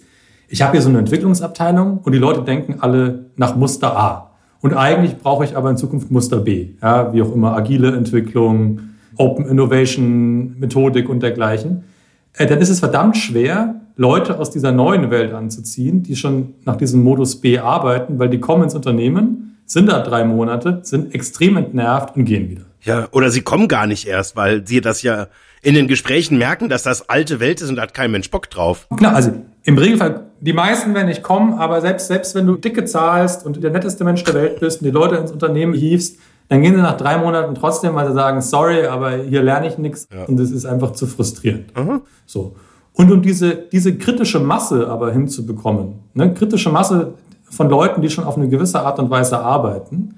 ich 0.50 0.62
habe 0.62 0.72
hier 0.72 0.82
so 0.82 0.88
eine 0.88 0.98
Entwicklungsabteilung 0.98 1.98
und 1.98 2.12
die 2.12 2.18
Leute 2.18 2.42
denken 2.42 2.76
alle 2.80 3.26
nach 3.36 3.54
Muster 3.54 3.96
A. 3.96 4.30
Und 4.60 4.74
eigentlich 4.74 5.16
brauche 5.16 5.44
ich 5.44 5.56
aber 5.56 5.70
in 5.70 5.76
Zukunft 5.76 6.10
Muster 6.10 6.38
B. 6.38 6.70
Ja, 6.82 7.12
wie 7.14 7.22
auch 7.22 7.32
immer, 7.32 7.56
agile 7.56 7.96
Entwicklung, 7.96 8.80
Open 9.16 9.46
Innovation, 9.46 10.58
Methodik 10.58 11.08
und 11.08 11.22
dergleichen. 11.22 11.84
Äh, 12.34 12.46
dann 12.46 12.58
ist 12.58 12.68
es 12.68 12.80
verdammt 12.80 13.16
schwer, 13.16 13.76
Leute 13.96 14.38
aus 14.38 14.50
dieser 14.50 14.72
neuen 14.72 15.10
Welt 15.10 15.32
anzuziehen, 15.32 16.02
die 16.02 16.16
schon 16.16 16.54
nach 16.64 16.76
diesem 16.76 17.02
Modus 17.02 17.40
B 17.40 17.58
arbeiten, 17.58 18.18
weil 18.18 18.28
die 18.28 18.40
kommen 18.40 18.64
ins 18.64 18.74
Unternehmen, 18.74 19.58
sind 19.66 19.88
da 19.88 20.00
drei 20.00 20.24
Monate, 20.24 20.80
sind 20.82 21.14
extrem 21.14 21.56
entnervt 21.56 22.16
und 22.16 22.24
gehen 22.24 22.50
wieder. 22.50 22.64
Ja, 22.82 23.08
oder 23.12 23.30
sie 23.30 23.42
kommen 23.42 23.68
gar 23.68 23.86
nicht 23.86 24.06
erst, 24.06 24.36
weil 24.36 24.66
sie 24.66 24.80
das 24.80 25.02
ja 25.02 25.28
in 25.62 25.74
den 25.74 25.88
Gesprächen 25.88 26.38
merken, 26.38 26.68
dass 26.68 26.82
das 26.82 27.08
alte 27.08 27.40
Welt 27.40 27.60
ist 27.60 27.68
und 27.68 27.76
da 27.76 27.82
hat 27.82 27.94
kein 27.94 28.10
Mensch 28.10 28.30
Bock 28.30 28.48
drauf. 28.48 28.86
Klar, 28.96 29.14
also 29.14 29.32
im 29.64 29.76
Regelfall, 29.76 30.26
die 30.40 30.52
meisten 30.52 30.94
werden 30.94 31.08
nicht 31.08 31.22
kommen, 31.22 31.54
aber 31.54 31.80
selbst, 31.80 32.08
selbst 32.08 32.34
wenn 32.34 32.46
du 32.46 32.56
dicke 32.56 32.84
zahlst 32.84 33.44
und 33.44 33.62
der 33.62 33.70
netteste 33.70 34.04
Mensch 34.04 34.24
der 34.24 34.34
Welt 34.34 34.60
bist 34.60 34.80
und 34.80 34.86
die 34.86 34.90
Leute 34.90 35.16
ins 35.16 35.32
Unternehmen 35.32 35.74
hiefst, 35.74 36.18
dann 36.48 36.62
gehen 36.62 36.74
sie 36.74 36.80
nach 36.80 36.96
drei 36.96 37.18
Monaten 37.18 37.54
trotzdem, 37.54 37.94
weil 37.94 38.08
sie 38.08 38.14
sagen, 38.14 38.40
sorry, 38.40 38.86
aber 38.86 39.18
hier 39.18 39.42
lerne 39.42 39.68
ich 39.68 39.78
nichts 39.78 40.08
ja. 40.12 40.24
und 40.24 40.40
es 40.40 40.50
ist 40.50 40.64
einfach 40.64 40.92
zu 40.92 41.06
frustrierend. 41.06 41.76
Aha. 41.76 42.00
So. 42.26 42.56
Und 42.94 43.12
um 43.12 43.22
diese, 43.22 43.54
diese 43.54 43.96
kritische 43.96 44.40
Masse 44.40 44.88
aber 44.88 45.12
hinzubekommen, 45.12 46.00
ne, 46.14 46.34
kritische 46.34 46.70
Masse 46.70 47.14
von 47.44 47.68
Leuten, 47.68 48.02
die 48.02 48.10
schon 48.10 48.24
auf 48.24 48.36
eine 48.36 48.48
gewisse 48.48 48.80
Art 48.80 48.98
und 48.98 49.10
Weise 49.10 49.38
arbeiten 49.38 50.16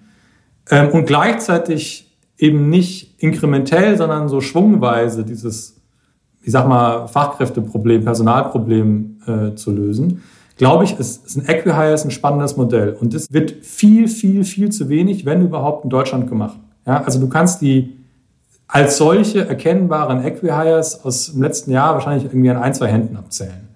ähm, 0.70 0.88
und 0.90 1.04
gleichzeitig 1.04 2.11
eben 2.42 2.68
nicht 2.68 3.22
inkrementell, 3.22 3.96
sondern 3.96 4.28
so 4.28 4.40
schwungweise 4.40 5.24
dieses, 5.24 5.76
ich 6.42 6.50
sag 6.50 6.66
mal, 6.66 7.06
Fachkräfteproblem, 7.06 8.04
Personalproblem 8.04 9.20
äh, 9.26 9.54
zu 9.54 9.70
lösen. 9.70 10.22
glaube 10.56 10.82
ich, 10.82 10.98
ist, 10.98 11.24
ist 11.24 11.36
ein 11.36 11.48
Equihire 11.48 11.92
ein 11.92 12.10
spannendes 12.10 12.56
Modell. 12.56 12.96
Und 13.00 13.14
es 13.14 13.32
wird 13.32 13.52
viel, 13.64 14.08
viel, 14.08 14.42
viel 14.42 14.70
zu 14.70 14.88
wenig, 14.88 15.24
wenn 15.24 15.40
überhaupt, 15.42 15.84
in 15.84 15.90
Deutschland 15.90 16.28
gemacht. 16.28 16.58
Ja, 16.84 17.04
also 17.04 17.20
du 17.20 17.28
kannst 17.28 17.62
die 17.62 17.96
als 18.66 18.96
solche 18.96 19.46
erkennbaren 19.46 20.24
Equihires 20.24 21.04
aus 21.04 21.32
dem 21.32 21.42
letzten 21.42 21.70
Jahr 21.70 21.94
wahrscheinlich 21.94 22.24
irgendwie 22.24 22.50
an 22.50 22.56
ein, 22.56 22.74
zwei 22.74 22.88
Händen 22.88 23.16
abzählen. 23.16 23.68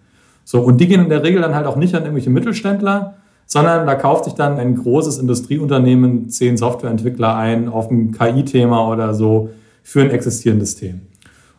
So, 0.42 0.60
und 0.60 0.80
die 0.80 0.88
gehen 0.88 1.02
in 1.02 1.08
der 1.08 1.22
Regel 1.22 1.40
dann 1.40 1.54
halt 1.54 1.66
auch 1.66 1.76
nicht 1.76 1.94
an 1.94 2.02
irgendwelche 2.02 2.30
Mittelständler, 2.30 3.14
sondern 3.46 3.86
da 3.86 3.94
kauft 3.94 4.24
sich 4.24 4.34
dann 4.34 4.58
ein 4.58 4.76
großes 4.76 5.18
Industrieunternehmen 5.18 6.28
zehn 6.28 6.56
Softwareentwickler 6.56 7.36
ein 7.36 7.68
auf 7.68 7.90
ein 7.90 8.12
KI-Thema 8.12 8.88
oder 8.88 9.14
so 9.14 9.50
für 9.82 10.02
ein 10.02 10.10
existierendes 10.10 10.76
Thema. 10.76 10.98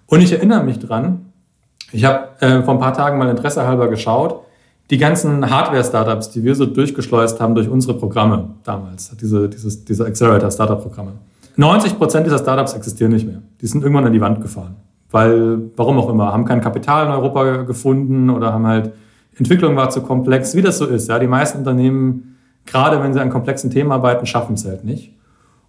Und 0.05 0.21
ich 0.21 0.31
erinnere 0.33 0.63
mich 0.63 0.79
dran, 0.79 1.27
ich 1.91 2.03
habe 2.03 2.27
äh, 2.41 2.61
vor 2.63 2.73
ein 2.73 2.79
paar 2.79 2.93
Tagen 2.93 3.17
mal 3.17 3.29
Interesse 3.29 3.65
halber 3.65 3.87
geschaut, 3.89 4.41
die 4.89 4.97
ganzen 4.97 5.49
Hardware-Startups, 5.49 6.31
die 6.31 6.43
wir 6.43 6.55
so 6.55 6.65
durchgeschleust 6.65 7.39
haben 7.39 7.55
durch 7.55 7.69
unsere 7.69 7.93
Programme 7.93 8.55
damals, 8.63 9.15
diese, 9.17 9.49
dieses, 9.49 9.83
diese 9.83 10.05
Accelerator-Startup-Programme. 10.05 11.13
90 11.57 11.97
Prozent 11.97 12.25
dieser 12.25 12.37
Startups 12.37 12.73
existieren 12.73 13.11
nicht 13.11 13.25
mehr. 13.25 13.41
Die 13.61 13.67
sind 13.67 13.81
irgendwann 13.81 14.05
an 14.05 14.13
die 14.13 14.21
Wand 14.21 14.41
gefahren. 14.41 14.75
Weil, 15.09 15.71
warum 15.75 15.97
auch 15.97 16.09
immer, 16.09 16.31
haben 16.33 16.45
kein 16.45 16.61
Kapital 16.61 17.05
in 17.05 17.11
Europa 17.11 17.63
gefunden 17.63 18.29
oder 18.29 18.53
haben 18.53 18.67
halt, 18.67 18.91
Entwicklung 19.37 19.75
war 19.75 19.89
zu 19.89 20.01
komplex, 20.01 20.55
wie 20.55 20.61
das 20.61 20.77
so 20.77 20.85
ist. 20.85 21.09
Ja, 21.09 21.19
die 21.19 21.27
meisten 21.27 21.59
Unternehmen, 21.59 22.37
gerade 22.65 23.01
wenn 23.01 23.13
sie 23.13 23.21
an 23.21 23.29
komplexen 23.29 23.69
Themen 23.69 23.91
arbeiten, 23.91 24.25
schaffen 24.25 24.55
es 24.55 24.65
halt 24.65 24.83
nicht. 24.83 25.13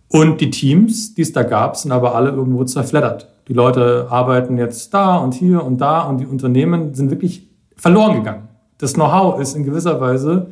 Und 0.09 0.41
die 0.41 0.51
Teams, 0.51 1.15
die 1.15 1.23
es 1.23 1.33
da 1.33 1.43
gab, 1.43 1.77
sind 1.77 1.93
aber 1.93 2.15
alle 2.15 2.31
irgendwo 2.31 2.65
zerfleddert. 2.65 3.29
Die 3.49 3.53
Leute 3.53 4.07
arbeiten 4.11 4.57
jetzt 4.57 4.93
da 4.95 5.17
und 5.17 5.35
hier 5.35 5.65
und 5.65 5.81
da 5.81 6.03
und 6.03 6.19
die 6.19 6.27
Unternehmen 6.27 6.95
sind 6.95 7.11
wirklich 7.11 7.49
verloren 7.77 8.15
gegangen. 8.15 8.49
Das 8.79 8.95
Know-how 8.95 9.41
ist 9.41 9.55
in 9.55 9.65
gewisser 9.65 10.01
Weise 10.01 10.49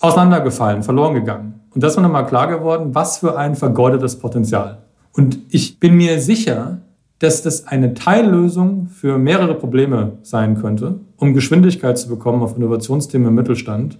auseinandergefallen, 0.00 0.82
verloren 0.82 1.14
gegangen. 1.14 1.60
Und 1.74 1.82
das 1.82 1.96
mir 1.96 2.02
nochmal 2.02 2.26
klar 2.26 2.48
geworden, 2.48 2.94
was 2.94 3.18
für 3.18 3.38
ein 3.38 3.54
vergeudetes 3.54 4.18
Potenzial. 4.18 4.78
Und 5.12 5.38
ich 5.50 5.78
bin 5.78 5.94
mir 5.96 6.20
sicher, 6.20 6.78
dass 7.20 7.42
das 7.42 7.66
eine 7.66 7.94
Teillösung 7.94 8.88
für 8.88 9.18
mehrere 9.18 9.54
Probleme 9.54 10.18
sein 10.22 10.60
könnte, 10.60 11.00
um 11.16 11.34
Geschwindigkeit 11.34 11.96
zu 11.98 12.08
bekommen 12.08 12.42
auf 12.42 12.56
Innovationsthemen 12.56 13.28
im 13.28 13.34
Mittelstand, 13.34 13.98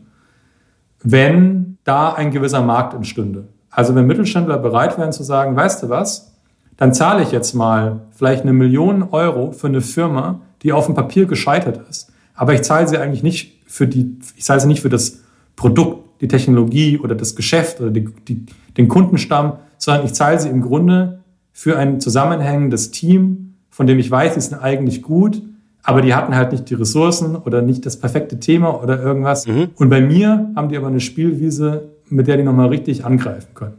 wenn 1.02 1.78
da 1.84 2.12
ein 2.12 2.30
gewisser 2.30 2.62
Markt 2.62 2.94
entstünde. 2.94 3.48
Also 3.70 3.94
wenn 3.94 4.06
Mittelständler 4.06 4.58
bereit 4.58 4.98
wären 4.98 5.12
zu 5.12 5.22
sagen, 5.22 5.54
weißt 5.54 5.82
du 5.82 5.88
was, 5.90 6.34
dann 6.78 6.94
zahle 6.94 7.22
ich 7.22 7.30
jetzt 7.30 7.52
mal 7.54 8.00
vielleicht 8.10 8.42
eine 8.42 8.54
Million 8.54 9.02
Euro 9.10 9.52
für 9.52 9.66
eine 9.66 9.82
Firma, 9.82 10.40
die 10.62 10.72
auf 10.72 10.86
dem 10.86 10.94
Papier 10.94 11.26
gescheitert 11.26 11.80
ist. 11.88 12.10
Aber 12.34 12.54
ich 12.54 12.62
zahle 12.62 12.88
sie 12.88 12.96
eigentlich 12.96 13.22
nicht 13.22 13.60
für 13.66 13.86
die, 13.86 14.18
ich 14.34 14.44
zahle 14.44 14.60
sie 14.60 14.66
nicht 14.66 14.80
für 14.80 14.88
das 14.88 15.20
Produkt, 15.56 16.22
die 16.22 16.28
Technologie 16.28 16.98
oder 16.98 17.14
das 17.14 17.36
Geschäft 17.36 17.82
oder 17.82 17.90
die, 17.90 18.08
die, 18.26 18.46
den 18.78 18.88
Kundenstamm, 18.88 19.58
sondern 19.76 20.06
ich 20.06 20.14
zahle 20.14 20.40
sie 20.40 20.48
im 20.48 20.62
Grunde 20.62 21.19
für 21.53 21.78
ein 21.78 22.01
zusammenhängendes 22.01 22.90
Team, 22.90 23.55
von 23.70 23.86
dem 23.86 23.98
ich 23.98 24.11
weiß, 24.11 24.34
sie 24.34 24.40
sind 24.40 24.59
eigentlich 24.59 25.03
gut, 25.03 25.42
aber 25.82 26.03
die 26.03 26.14
hatten 26.14 26.34
halt 26.34 26.53
nicht 26.53 26.68
die 26.68 26.74
Ressourcen 26.74 27.36
oder 27.36 27.62
nicht 27.62 27.86
das 27.86 27.96
perfekte 27.96 28.38
Thema 28.38 28.82
oder 28.82 29.03
irgendwas. 29.03 29.46
Mhm. 29.46 29.70
Und 29.76 29.88
bei 29.88 30.01
mir 30.01 30.51
haben 30.55 30.68
die 30.68 30.76
aber 30.76 30.88
eine 30.88 31.01
Spielwiese, 31.01 31.90
mit 32.09 32.26
der 32.26 32.36
die 32.36 32.42
nochmal 32.42 32.68
richtig 32.68 33.05
angreifen 33.05 33.55
können. 33.55 33.74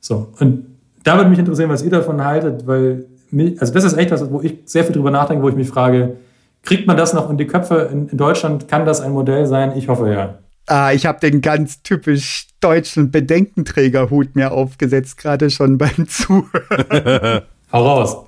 So, 0.00 0.28
und 0.38 0.66
da 1.04 1.16
würde 1.16 1.30
mich 1.30 1.38
interessieren, 1.38 1.70
was 1.70 1.82
ihr 1.82 1.90
davon 1.90 2.24
haltet, 2.24 2.66
weil, 2.66 3.06
mich, 3.30 3.60
also 3.60 3.72
das 3.72 3.84
ist 3.84 3.96
echt 3.96 4.10
was, 4.10 4.30
wo 4.30 4.40
ich 4.40 4.58
sehr 4.64 4.84
viel 4.84 4.94
drüber 4.94 5.10
nachdenke, 5.10 5.42
wo 5.42 5.48
ich 5.48 5.54
mich 5.54 5.68
frage, 5.68 6.16
kriegt 6.62 6.86
man 6.86 6.96
das 6.96 7.14
noch 7.14 7.30
in 7.30 7.38
die 7.38 7.46
Köpfe 7.46 7.88
in, 7.92 8.08
in 8.08 8.18
Deutschland? 8.18 8.68
Kann 8.68 8.84
das 8.84 9.00
ein 9.00 9.12
Modell 9.12 9.46
sein? 9.46 9.72
Ich 9.76 9.88
hoffe 9.88 10.12
ja. 10.12 10.34
Ah, 10.70 10.92
ich 10.92 11.04
habe 11.04 11.18
den 11.18 11.40
ganz 11.40 11.82
typisch 11.82 12.46
deutschen 12.60 13.10
Bedenkenträgerhut 13.10 14.36
mir 14.36 14.52
aufgesetzt, 14.52 15.18
gerade 15.18 15.50
schon 15.50 15.78
beim 15.78 16.06
Zuhören. 16.08 17.42
Hau 17.72 17.84
raus. 17.84 18.26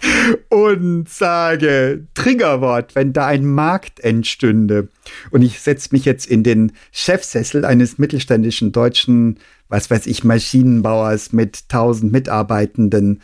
Und 0.49 1.09
sage, 1.09 2.05
Triggerwort, 2.15 2.97
wenn 2.97 3.13
da 3.13 3.27
ein 3.27 3.45
Markt 3.45 4.01
entstünde. 4.01 4.89
Und 5.31 5.43
ich 5.43 5.61
setze 5.61 5.91
mich 5.93 6.05
jetzt 6.05 6.27
in 6.27 6.43
den 6.43 6.73
Chefsessel 6.91 7.65
eines 7.65 7.99
mittelständischen 7.99 8.73
deutschen, 8.73 9.39
was 9.69 9.89
weiß 9.89 10.09
ich, 10.09 10.25
Maschinenbauers 10.25 11.33
mit 11.33 11.69
tausend 11.69 12.11
Mitarbeitenden. 12.11 13.21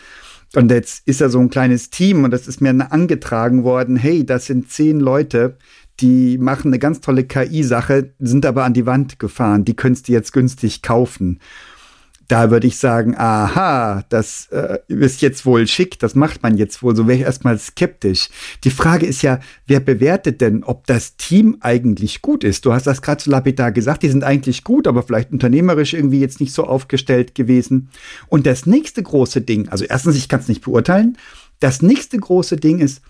Und 0.54 0.70
jetzt 0.70 1.06
ist 1.06 1.20
er 1.20 1.28
so 1.28 1.38
ein 1.38 1.50
kleines 1.50 1.90
Team 1.90 2.24
und 2.24 2.30
das 2.30 2.48
ist 2.48 2.60
mir 2.60 2.70
angetragen 2.90 3.64
worden, 3.64 3.96
hey, 3.96 4.24
das 4.24 4.46
sind 4.46 4.70
zehn 4.70 4.98
Leute, 4.98 5.58
die 6.00 6.38
machen 6.38 6.68
eine 6.68 6.78
ganz 6.78 7.00
tolle 7.00 7.24
KI-Sache, 7.24 8.14
sind 8.18 8.46
aber 8.46 8.64
an 8.64 8.72
die 8.72 8.86
Wand 8.86 9.18
gefahren, 9.18 9.64
die 9.64 9.76
könntest 9.76 10.08
du 10.08 10.12
jetzt 10.12 10.32
günstig 10.32 10.82
kaufen. 10.82 11.40
Da 12.28 12.50
würde 12.50 12.66
ich 12.66 12.76
sagen, 12.76 13.16
aha, 13.16 14.04
das 14.10 14.48
äh, 14.52 14.78
ist 14.88 15.22
jetzt 15.22 15.46
wohl 15.46 15.66
schick, 15.66 15.98
das 15.98 16.14
macht 16.14 16.42
man 16.42 16.58
jetzt 16.58 16.82
wohl. 16.82 16.94
So 16.94 17.08
wäre 17.08 17.16
ich 17.16 17.24
erstmal 17.24 17.58
skeptisch. 17.58 18.28
Die 18.64 18.70
Frage 18.70 19.06
ist 19.06 19.22
ja, 19.22 19.40
wer 19.66 19.80
bewertet 19.80 20.42
denn, 20.42 20.62
ob 20.62 20.86
das 20.86 21.16
Team 21.16 21.56
eigentlich 21.60 22.20
gut 22.20 22.44
ist? 22.44 22.66
Du 22.66 22.72
hast 22.74 22.86
das 22.86 23.00
gerade 23.00 23.22
zu 23.22 23.30
lapidar 23.30 23.72
gesagt, 23.72 24.02
die 24.02 24.10
sind 24.10 24.24
eigentlich 24.24 24.62
gut, 24.62 24.86
aber 24.86 25.02
vielleicht 25.02 25.32
unternehmerisch 25.32 25.94
irgendwie 25.94 26.20
jetzt 26.20 26.38
nicht 26.38 26.52
so 26.52 26.64
aufgestellt 26.64 27.34
gewesen. 27.34 27.88
Und 28.28 28.46
das 28.46 28.66
nächste 28.66 29.02
große 29.02 29.40
Ding, 29.40 29.70
also 29.70 29.86
erstens, 29.86 30.16
ich 30.16 30.28
kann 30.28 30.40
es 30.40 30.48
nicht 30.48 30.62
beurteilen, 30.62 31.16
das 31.60 31.80
nächste 31.80 32.18
große 32.18 32.56
Ding 32.56 32.78
ist, 32.78 33.00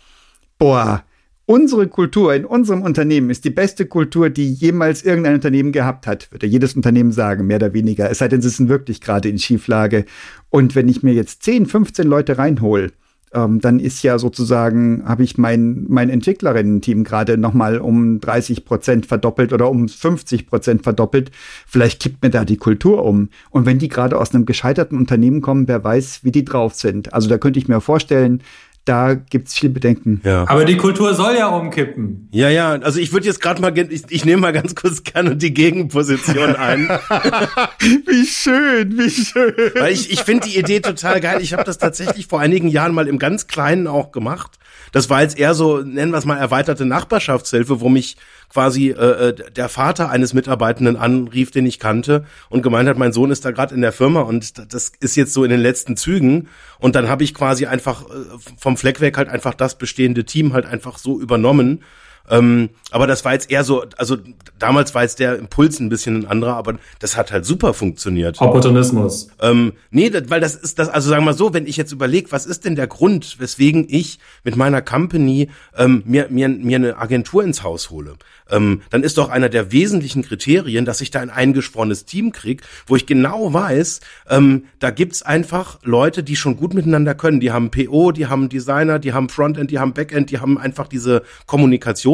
boah, 0.59 1.03
Unsere 1.51 1.89
Kultur 1.89 2.35
in 2.35 2.45
unserem 2.45 2.83
Unternehmen 2.83 3.31
ist 3.31 3.43
die 3.47 3.51
beste 3.51 3.87
Kultur, 3.87 4.29
die 4.29 4.53
jemals 4.53 5.03
irgendein 5.03 5.33
Unternehmen 5.33 5.73
gehabt 5.73 6.07
hat, 6.07 6.31
würde 6.31 6.47
jedes 6.47 6.77
Unternehmen 6.77 7.11
sagen, 7.11 7.47
mehr 7.47 7.57
oder 7.57 7.73
weniger. 7.73 8.11
Es 8.11 8.19
sei 8.19 8.29
denn, 8.29 8.43
sie 8.43 8.51
sind 8.51 8.69
wirklich 8.69 9.01
gerade 9.01 9.31
in 9.31 9.39
Schieflage. 9.39 10.05
Und 10.51 10.75
wenn 10.75 10.91
ich 10.91 11.03
mir 11.03 11.15
jetzt 11.15 11.43
10, 11.45 11.65
15 11.65 12.07
Leute 12.07 12.37
reinhole, 12.37 12.93
ähm, 13.33 13.63
dann 13.63 13.81
ist 13.81 14.03
ja 14.03 14.19
sozusagen, 14.19 15.03
habe 15.07 15.23
ich 15.23 15.39
mein, 15.39 15.87
mein 15.89 16.11
Entwicklerinnen-Team 16.11 17.03
gerade 17.03 17.39
nochmal 17.39 17.79
um 17.79 18.21
30 18.21 18.67
Prozent 18.67 19.07
verdoppelt 19.07 19.55
oder 19.55 19.71
um 19.71 19.89
50 19.89 20.47
Prozent 20.47 20.83
verdoppelt. 20.83 21.31
Vielleicht 21.67 22.03
kippt 22.03 22.23
mir 22.23 22.29
da 22.29 22.45
die 22.45 22.59
Kultur 22.59 23.07
um. 23.07 23.31
Und 23.49 23.65
wenn 23.65 23.79
die 23.79 23.89
gerade 23.89 24.19
aus 24.19 24.35
einem 24.35 24.45
gescheiterten 24.45 24.99
Unternehmen 24.99 25.41
kommen, 25.41 25.67
wer 25.67 25.83
weiß, 25.83 26.25
wie 26.25 26.33
die 26.33 26.45
drauf 26.45 26.75
sind. 26.75 27.15
Also 27.15 27.31
da 27.31 27.39
könnte 27.39 27.59
ich 27.59 27.69
mir 27.69 27.81
vorstellen, 27.81 28.43
da 28.89 29.15
gibt's 29.15 29.55
viel 29.55 29.69
Bedenken. 29.69 30.23
Ja. 30.25 30.49
Aber 30.49 30.65
die 30.65 30.77
Kultur 30.77 31.15
soll 31.15 31.37
ja 31.37 31.49
umkippen. 31.49 32.29
Ja, 32.33 32.49
ja, 32.49 32.71
also 32.71 32.99
ich 32.99 33.13
würde 33.13 33.27
jetzt 33.27 33.41
gerade 33.41 33.61
mal, 33.61 33.77
ich, 33.77 34.05
ich 34.09 34.25
nehme 34.25 34.41
mal 34.41 34.53
ganz 34.53 34.75
kurz 34.75 35.03
gerne 35.03 35.37
die 35.37 35.53
Gegenposition 35.53 36.57
ein. 36.57 36.89
wie 38.07 38.27
schön, 38.27 38.97
wie 38.99 39.11
schön. 39.11 39.55
Weil 39.75 39.93
ich, 39.93 40.11
ich 40.11 40.23
finde 40.23 40.49
die 40.49 40.59
Idee 40.59 40.81
total 40.81 41.21
geil. 41.21 41.41
Ich 41.43 41.53
habe 41.53 41.65
das 41.65 41.79
tatsächlich 41.79 42.27
vor 42.27 42.41
einigen 42.41 42.69
Jahren 42.69 42.95
mal 42.95 43.09
im 43.09 43.19
ganz 43.19 43.47
Kleinen 43.47 43.87
auch 43.87 44.11
gemacht. 44.11 44.59
Das 44.93 45.11
war 45.11 45.21
jetzt 45.21 45.39
eher 45.39 45.55
so, 45.55 45.79
nennen 45.79 46.13
wir 46.13 46.19
es 46.19 46.25
mal, 46.25 46.39
erweiterte 46.39 46.87
Nachbarschaftshilfe, 46.87 47.81
wo 47.81 47.89
mich 47.89 48.17
quasi 48.49 48.91
äh, 48.91 49.29
äh, 49.29 49.35
der 49.53 49.69
Vater 49.69 50.11
eines 50.11 50.35
Mitarbeitenden 50.35 50.97
anrief, 50.97 51.51
den 51.51 51.67
ich 51.67 51.79
kannte 51.79 52.25
und 52.49 52.63
gemeint 52.63 52.89
hat, 52.89 52.99
mein 52.99 53.13
Sohn 53.13 53.31
ist 53.31 53.45
da 53.45 53.51
gerade 53.51 53.75
in 53.75 53.81
der 53.81 53.93
Firma 53.93 54.23
und 54.23 54.73
das 54.73 54.93
ist 55.01 55.17
jetzt 55.17 55.35
so 55.35 55.45
in 55.45 55.51
den 55.51 55.61
letzten 55.61 55.97
Zügen. 55.97 56.49
Und 56.79 56.95
dann 56.95 57.09
habe 57.09 57.25
ich 57.25 57.35
quasi 57.35 57.67
einfach 57.67 58.05
äh, 58.05 58.15
vom 58.57 58.77
Fleck 58.77 59.01
weg 59.01 59.17
halt 59.17 59.29
einfach 59.29 59.55
das 59.55 59.77
bestehende 59.77 60.25
Team 60.25 60.53
halt 60.53 60.67
einfach 60.67 60.99
so 60.99 61.21
übernommen 61.21 61.83
ähm, 62.31 62.71
aber 62.91 63.07
das 63.07 63.25
war 63.25 63.33
jetzt 63.33 63.51
eher 63.51 63.65
so, 63.65 63.85
also 63.97 64.17
damals 64.59 64.95
war 64.95 65.03
jetzt 65.03 65.19
der 65.19 65.37
Impuls 65.37 65.79
ein 65.81 65.89
bisschen 65.89 66.21
ein 66.21 66.27
anderer, 66.27 66.55
aber 66.55 66.79
das 66.99 67.17
hat 67.17 67.33
halt 67.33 67.45
super 67.45 67.75
funktioniert. 67.75 68.41
Opportunismus. 68.41 69.29
Ähm, 69.41 69.73
nee, 69.91 70.11
das, 70.11 70.31
weil 70.31 70.41
das 70.41 70.55
ist 70.55 70.79
das, 70.79 70.89
also 70.89 71.11
sagen 71.11 71.23
wir 71.23 71.33
mal 71.33 71.37
so, 71.37 71.53
wenn 71.55 71.67
ich 71.67 71.77
jetzt 71.77 71.93
überlege, 71.93 72.33
was 72.33 72.47
ist 72.47 72.65
denn 72.65 72.77
der 72.77 72.87
Grund, 72.87 73.37
weswegen 73.39 73.87
ich 73.89 74.19
mit 74.45 74.57
meiner 74.57 74.83
Company 74.83 75.49
ähm, 75.77 76.03
mir, 76.07 76.29
mir, 76.31 76.49
mir 76.49 76.77
eine 76.77 76.99
Agentur 76.99 77.45
ins 77.45 77.63
Haus 77.63 77.91
hole, 77.91 78.15
ähm, 78.51 78.83
dann 78.91 79.03
ist 79.03 79.19
doch 79.19 79.29
einer 79.29 79.49
der 79.49 79.73
wesentlichen 79.73 80.23
Kriterien, 80.23 80.85
dass 80.85 81.01
ich 81.01 81.11
da 81.11 81.21
ein 81.21 81.31
eingeschworenes 81.31 82.05
Team 82.05 82.33
krieg, 82.33 82.63
wo 82.87 82.97
ich 82.97 83.07
genau 83.07 83.53
weiß, 83.53 84.01
ähm, 84.31 84.65
da 84.79 84.91
gibt's 84.91 85.23
einfach 85.23 85.79
Leute, 85.83 86.23
die 86.23 86.37
schon 86.37 86.57
gut 86.57 86.75
miteinander 86.75 87.15
können. 87.15 87.41
Die 87.41 87.53
haben 87.53 87.71
PO, 87.71 88.13
die 88.13 88.27
haben 88.27 88.49
Designer, 88.49 88.99
die 88.99 89.13
haben 89.13 89.29
Frontend, 89.29 89.71
die 89.71 89.79
haben 89.79 89.93
Backend, 89.93 90.31
die 90.31 90.39
haben 90.39 90.59
einfach 90.59 90.89
diese 90.89 91.23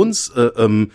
Kommunikationskompetenz. 0.05 0.33
Äh, 0.37 0.63
ähm, 0.63 0.91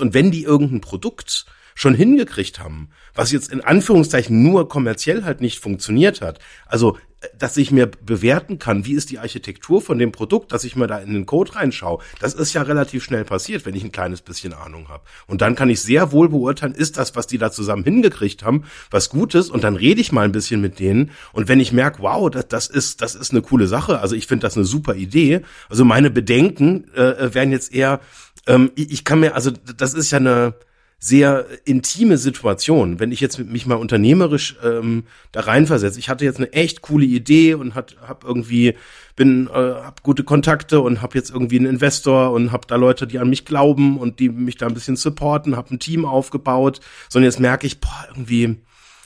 und 0.00 0.14
wenn 0.14 0.30
die 0.30 0.44
irgendein 0.44 0.80
Produkt 0.80 1.46
schon 1.76 1.94
hingekriegt 1.94 2.58
haben, 2.58 2.88
was 3.14 3.30
jetzt 3.30 3.52
in 3.52 3.60
Anführungszeichen 3.60 4.42
nur 4.42 4.68
kommerziell 4.68 5.24
halt 5.24 5.42
nicht 5.42 5.60
funktioniert 5.60 6.22
hat. 6.22 6.40
Also, 6.64 6.96
äh, 7.20 7.28
dass 7.38 7.58
ich 7.58 7.70
mir 7.70 7.86
bewerten 7.86 8.58
kann, 8.58 8.86
wie 8.86 8.94
ist 8.94 9.10
die 9.10 9.18
Architektur 9.18 9.82
von 9.82 9.98
dem 9.98 10.10
Produkt, 10.10 10.52
dass 10.52 10.64
ich 10.64 10.74
mir 10.74 10.86
da 10.86 10.98
in 10.98 11.12
den 11.12 11.26
Code 11.26 11.54
reinschaue, 11.54 12.02
das 12.18 12.32
ist 12.32 12.54
ja 12.54 12.62
relativ 12.62 13.04
schnell 13.04 13.24
passiert, 13.24 13.66
wenn 13.66 13.74
ich 13.74 13.84
ein 13.84 13.92
kleines 13.92 14.22
bisschen 14.22 14.54
Ahnung 14.54 14.88
habe. 14.88 15.04
Und 15.26 15.42
dann 15.42 15.54
kann 15.54 15.68
ich 15.68 15.82
sehr 15.82 16.12
wohl 16.12 16.30
beurteilen, 16.30 16.72
ist 16.74 16.96
das, 16.96 17.14
was 17.14 17.26
die 17.26 17.36
da 17.36 17.52
zusammen 17.52 17.84
hingekriegt 17.84 18.42
haben, 18.42 18.64
was 18.90 19.10
Gutes 19.10 19.50
und 19.50 19.62
dann 19.62 19.76
rede 19.76 20.00
ich 20.00 20.12
mal 20.12 20.24
ein 20.24 20.32
bisschen 20.32 20.62
mit 20.62 20.80
denen 20.80 21.10
und 21.34 21.46
wenn 21.46 21.60
ich 21.60 21.72
merke, 21.72 22.02
wow, 22.02 22.30
das, 22.30 22.48
das 22.48 22.68
ist 22.68 23.02
das 23.02 23.14
ist 23.14 23.32
eine 23.32 23.42
coole 23.42 23.66
Sache, 23.66 24.00
also 24.00 24.16
ich 24.16 24.26
finde 24.26 24.46
das 24.46 24.56
eine 24.56 24.64
super 24.64 24.94
Idee. 24.94 25.42
Also 25.68 25.84
meine 25.84 26.10
Bedenken 26.10 26.90
äh, 26.94 27.02
äh 27.02 27.34
wären 27.34 27.52
jetzt 27.52 27.74
eher, 27.74 28.00
ähm, 28.46 28.72
ich, 28.76 28.90
ich 28.92 29.04
kann 29.04 29.20
mir, 29.20 29.34
also 29.34 29.50
das 29.50 29.92
ist 29.92 30.10
ja 30.10 30.18
eine 30.18 30.54
sehr 30.98 31.46
intime 31.64 32.18
Situation. 32.18 32.98
Wenn 32.98 33.12
ich 33.12 33.20
jetzt 33.20 33.38
mich 33.38 33.66
mal 33.66 33.74
unternehmerisch 33.74 34.56
ähm, 34.64 35.04
da 35.32 35.40
reinversetze, 35.40 35.98
ich 35.98 36.08
hatte 36.08 36.24
jetzt 36.24 36.38
eine 36.38 36.52
echt 36.52 36.82
coole 36.82 37.04
Idee 37.04 37.54
und 37.54 37.74
hat, 37.74 37.96
hab 38.06 38.24
irgendwie 38.24 38.74
bin, 39.14 39.48
äh, 39.48 39.52
hab 39.52 40.02
gute 40.02 40.24
Kontakte 40.24 40.80
und 40.80 41.02
hab 41.02 41.14
jetzt 41.14 41.30
irgendwie 41.30 41.58
einen 41.58 41.66
Investor 41.66 42.32
und 42.32 42.50
hab 42.50 42.66
da 42.66 42.76
Leute, 42.76 43.06
die 43.06 43.18
an 43.18 43.28
mich 43.28 43.44
glauben 43.44 43.98
und 43.98 44.20
die 44.20 44.30
mich 44.30 44.56
da 44.56 44.66
ein 44.66 44.74
bisschen 44.74 44.96
supporten, 44.96 45.56
hab 45.56 45.70
ein 45.70 45.78
Team 45.78 46.04
aufgebaut. 46.04 46.80
So 47.08 47.18
und 47.18 47.24
jetzt 47.24 47.40
merke 47.40 47.66
ich, 47.66 47.80
boah, 47.80 48.06
irgendwie 48.08 48.56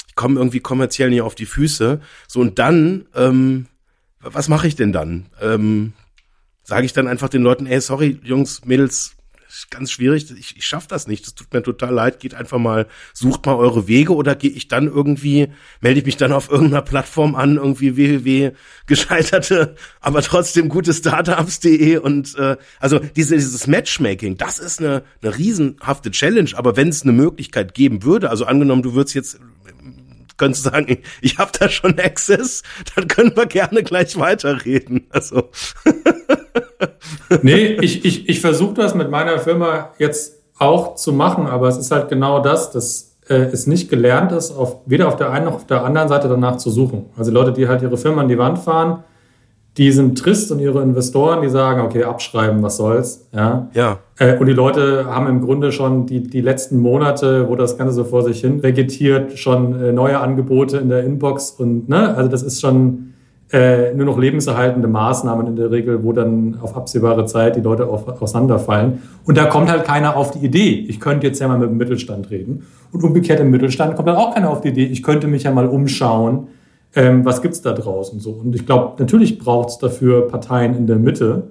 ich 0.09 0.15
komme 0.17 0.39
irgendwie 0.39 0.61
kommerziell 0.61 1.11
nicht 1.11 1.23
auf 1.23 1.35
die 1.35 1.47
Füße. 1.47 2.01
So 2.27 2.41
und 2.41 2.59
dann, 2.59 3.07
ähm, 3.15 3.67
was 4.21 4.49
mache 4.49 4.67
ich 4.67 4.77
denn 4.77 4.93
dann? 4.93 5.27
Ähm, 5.41 5.93
Sage 6.71 6.87
ich 6.87 6.93
dann 6.93 7.09
einfach 7.09 7.29
den 7.29 7.43
Leuten, 7.43 7.67
ey, 7.67 7.81
sorry, 7.81 8.21
Jungs, 8.23 8.65
Mädels, 8.65 9.17
ganz 9.71 9.91
schwierig, 9.91 10.31
ich, 10.39 10.57
ich 10.57 10.67
schaff 10.67 10.87
das 10.87 11.07
nicht, 11.07 11.27
das 11.27 11.35
tut 11.35 11.53
mir 11.53 11.63
total 11.63 11.93
leid, 11.93 12.21
geht 12.21 12.35
einfach 12.35 12.59
mal, 12.59 12.87
sucht 13.13 13.47
mal 13.47 13.57
eure 13.57 13.89
Wege 13.89 14.15
oder 14.15 14.35
gehe 14.35 14.51
ich 14.51 14.69
dann 14.69 14.87
irgendwie, 14.87 15.49
melde 15.81 16.01
ich 16.01 16.07
mich 16.07 16.17
dann 16.17 16.33
auf 16.33 16.51
irgendeiner 16.51 16.83
Plattform 16.83 17.35
an, 17.35 17.57
irgendwie 17.57 17.97
www 17.97 18.53
gescheiterte, 18.91 19.77
aber 20.01 20.21
trotzdem 20.21 20.69
gute 20.69 20.93
Startups.de 20.93 21.97
und 21.99 22.37
äh, 22.37 22.57
also 22.79 22.99
diese, 22.99 23.37
dieses 23.37 23.67
Matchmaking, 23.67 24.37
das 24.37 24.59
ist 24.59 24.81
eine, 24.81 25.05
eine 25.23 25.39
riesenhafte 25.39 26.11
Challenge, 26.11 26.51
aber 26.55 26.77
wenn 26.77 26.89
es 26.89 27.03
eine 27.03 27.13
Möglichkeit 27.13 27.73
geben 27.73 28.03
würde, 28.03 28.29
also 28.29 28.45
angenommen, 28.45 28.83
du 28.83 28.95
würdest 28.95 29.15
jetzt 29.15 29.41
könntest 30.37 30.65
sagen, 30.65 30.99
ich 31.21 31.37
habe 31.37 31.53
da 31.59 31.69
schon 31.69 31.99
Access, 31.99 32.63
dann 32.95 33.09
können 33.09 33.37
wir 33.37 33.47
gerne 33.47 33.83
gleich 33.83 34.17
weiterreden. 34.17 35.07
Also 35.11 35.51
nee, 37.43 37.77
ich, 37.81 38.05
ich, 38.05 38.29
ich 38.29 38.41
versuche 38.41 38.75
das 38.75 38.95
mit 38.95 39.11
meiner 39.11 39.39
Firma 39.39 39.91
jetzt 39.99 40.41
auch 40.59 40.95
zu 40.95 41.13
machen, 41.13 41.47
aber 41.47 41.69
es 41.69 41.79
ist 41.79 41.91
halt 41.91 42.09
genau 42.09 42.41
das, 42.41 42.71
dass 42.71 43.17
äh, 43.29 43.35
es 43.35 43.67
nicht 43.67 43.89
gelernt 43.89 44.33
ist, 44.33 44.51
auf, 44.53 44.77
weder 44.87 45.09
auf 45.09 45.17
der 45.17 45.31
einen 45.31 45.47
noch 45.47 45.55
auf 45.55 45.67
der 45.67 45.85
anderen 45.85 46.09
Seite 46.09 46.29
danach 46.29 46.57
zu 46.57 46.71
suchen. 46.71 47.07
Also 47.17 47.31
Leute, 47.31 47.53
die 47.53 47.69
halt 47.69 47.83
ihre 47.83 47.97
Firma 47.97 48.23
an 48.23 48.29
die 48.29 48.39
Wand 48.39 48.59
fahren, 48.59 49.05
die 49.77 49.93
sind 49.93 50.19
trist 50.19 50.51
und 50.51 50.59
ihre 50.59 50.83
Investoren, 50.83 51.43
die 51.43 51.49
sagen, 51.49 51.81
okay, 51.81 52.03
abschreiben, 52.03 52.63
was 52.63 52.77
soll's. 52.77 53.29
Ja. 53.33 53.69
ja. 53.73 53.99
Äh, 54.19 54.37
und 54.37 54.47
die 54.47 54.53
Leute 54.53 55.07
haben 55.07 55.29
im 55.29 55.41
Grunde 55.41 55.71
schon 55.71 56.07
die, 56.07 56.23
die 56.23 56.41
letzten 56.41 56.79
Monate, 56.79 57.49
wo 57.49 57.55
das 57.55 57.79
Ganze 57.79 57.95
so 57.95 58.05
vor 58.05 58.23
sich 58.23 58.41
hin 58.41 58.63
vegetiert, 58.63 59.39
schon 59.39 59.81
äh, 59.81 59.93
neue 59.93 60.19
Angebote 60.19 60.79
in 60.79 60.89
der 60.89 61.05
Inbox 61.05 61.53
und 61.53 61.89
ne, 61.89 62.15
also 62.17 62.29
das 62.29 62.43
ist 62.43 62.61
schon 62.61 63.15
äh, 63.53 63.95
nur 63.95 64.07
noch 64.07 64.19
lebenserhaltende 64.19 64.87
Maßnahmen 64.87 65.47
in 65.49 65.57
der 65.57 65.71
Regel, 65.71 66.05
wo 66.05 66.13
dann 66.13 66.59
auf 66.61 66.77
absehbare 66.77 67.27
Zeit 67.27 67.57
die 67.57 67.61
Leute 67.61 67.87
auf, 67.87 68.07
auseinanderfallen. 68.23 69.03
Und 69.25 69.37
da 69.37 69.47
kommt 69.47 69.69
halt 69.71 69.85
keiner 69.85 70.17
auf 70.17 70.31
die 70.31 70.45
Idee, 70.45 70.87
ich 70.89 71.01
könnte 71.01 71.27
jetzt 71.27 71.41
ja 71.41 71.49
mal 71.49 71.59
mit 71.59 71.69
dem 71.69 71.77
Mittelstand 71.77 72.31
reden. 72.31 72.67
Und 72.93 73.03
umgekehrt 73.03 73.41
im 73.41 73.51
Mittelstand 73.51 73.97
kommt 73.97 74.09
dann 74.09 74.17
auch 74.17 74.35
keiner 74.35 74.51
auf 74.51 74.61
die 74.61 74.69
Idee, 74.69 74.87
ich 74.87 75.03
könnte 75.03 75.27
mich 75.27 75.43
ja 75.43 75.51
mal 75.51 75.67
umschauen, 75.67 76.49
ähm, 76.95 77.25
was 77.25 77.43
gibt's 77.43 77.61
da 77.63 77.73
draußen 77.73 78.21
so. 78.21 78.31
Und 78.31 78.55
ich 78.55 78.67
glaube, 78.67 79.01
natürlich 79.01 79.39
braucht's 79.39 79.79
dafür 79.79 80.29
Parteien 80.29 80.77
in 80.77 80.87
der 80.87 80.97
Mitte. 80.97 81.49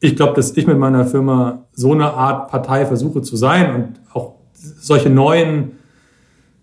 Ich 0.00 0.16
glaube, 0.16 0.34
dass 0.34 0.56
ich 0.56 0.66
mit 0.66 0.78
meiner 0.78 1.04
Firma 1.04 1.66
so 1.72 1.92
eine 1.92 2.14
Art 2.14 2.50
Partei 2.50 2.86
versuche 2.86 3.22
zu 3.22 3.36
sein 3.36 3.74
und 3.74 4.00
auch 4.12 4.34
solche 4.52 5.10
neuen 5.10 5.72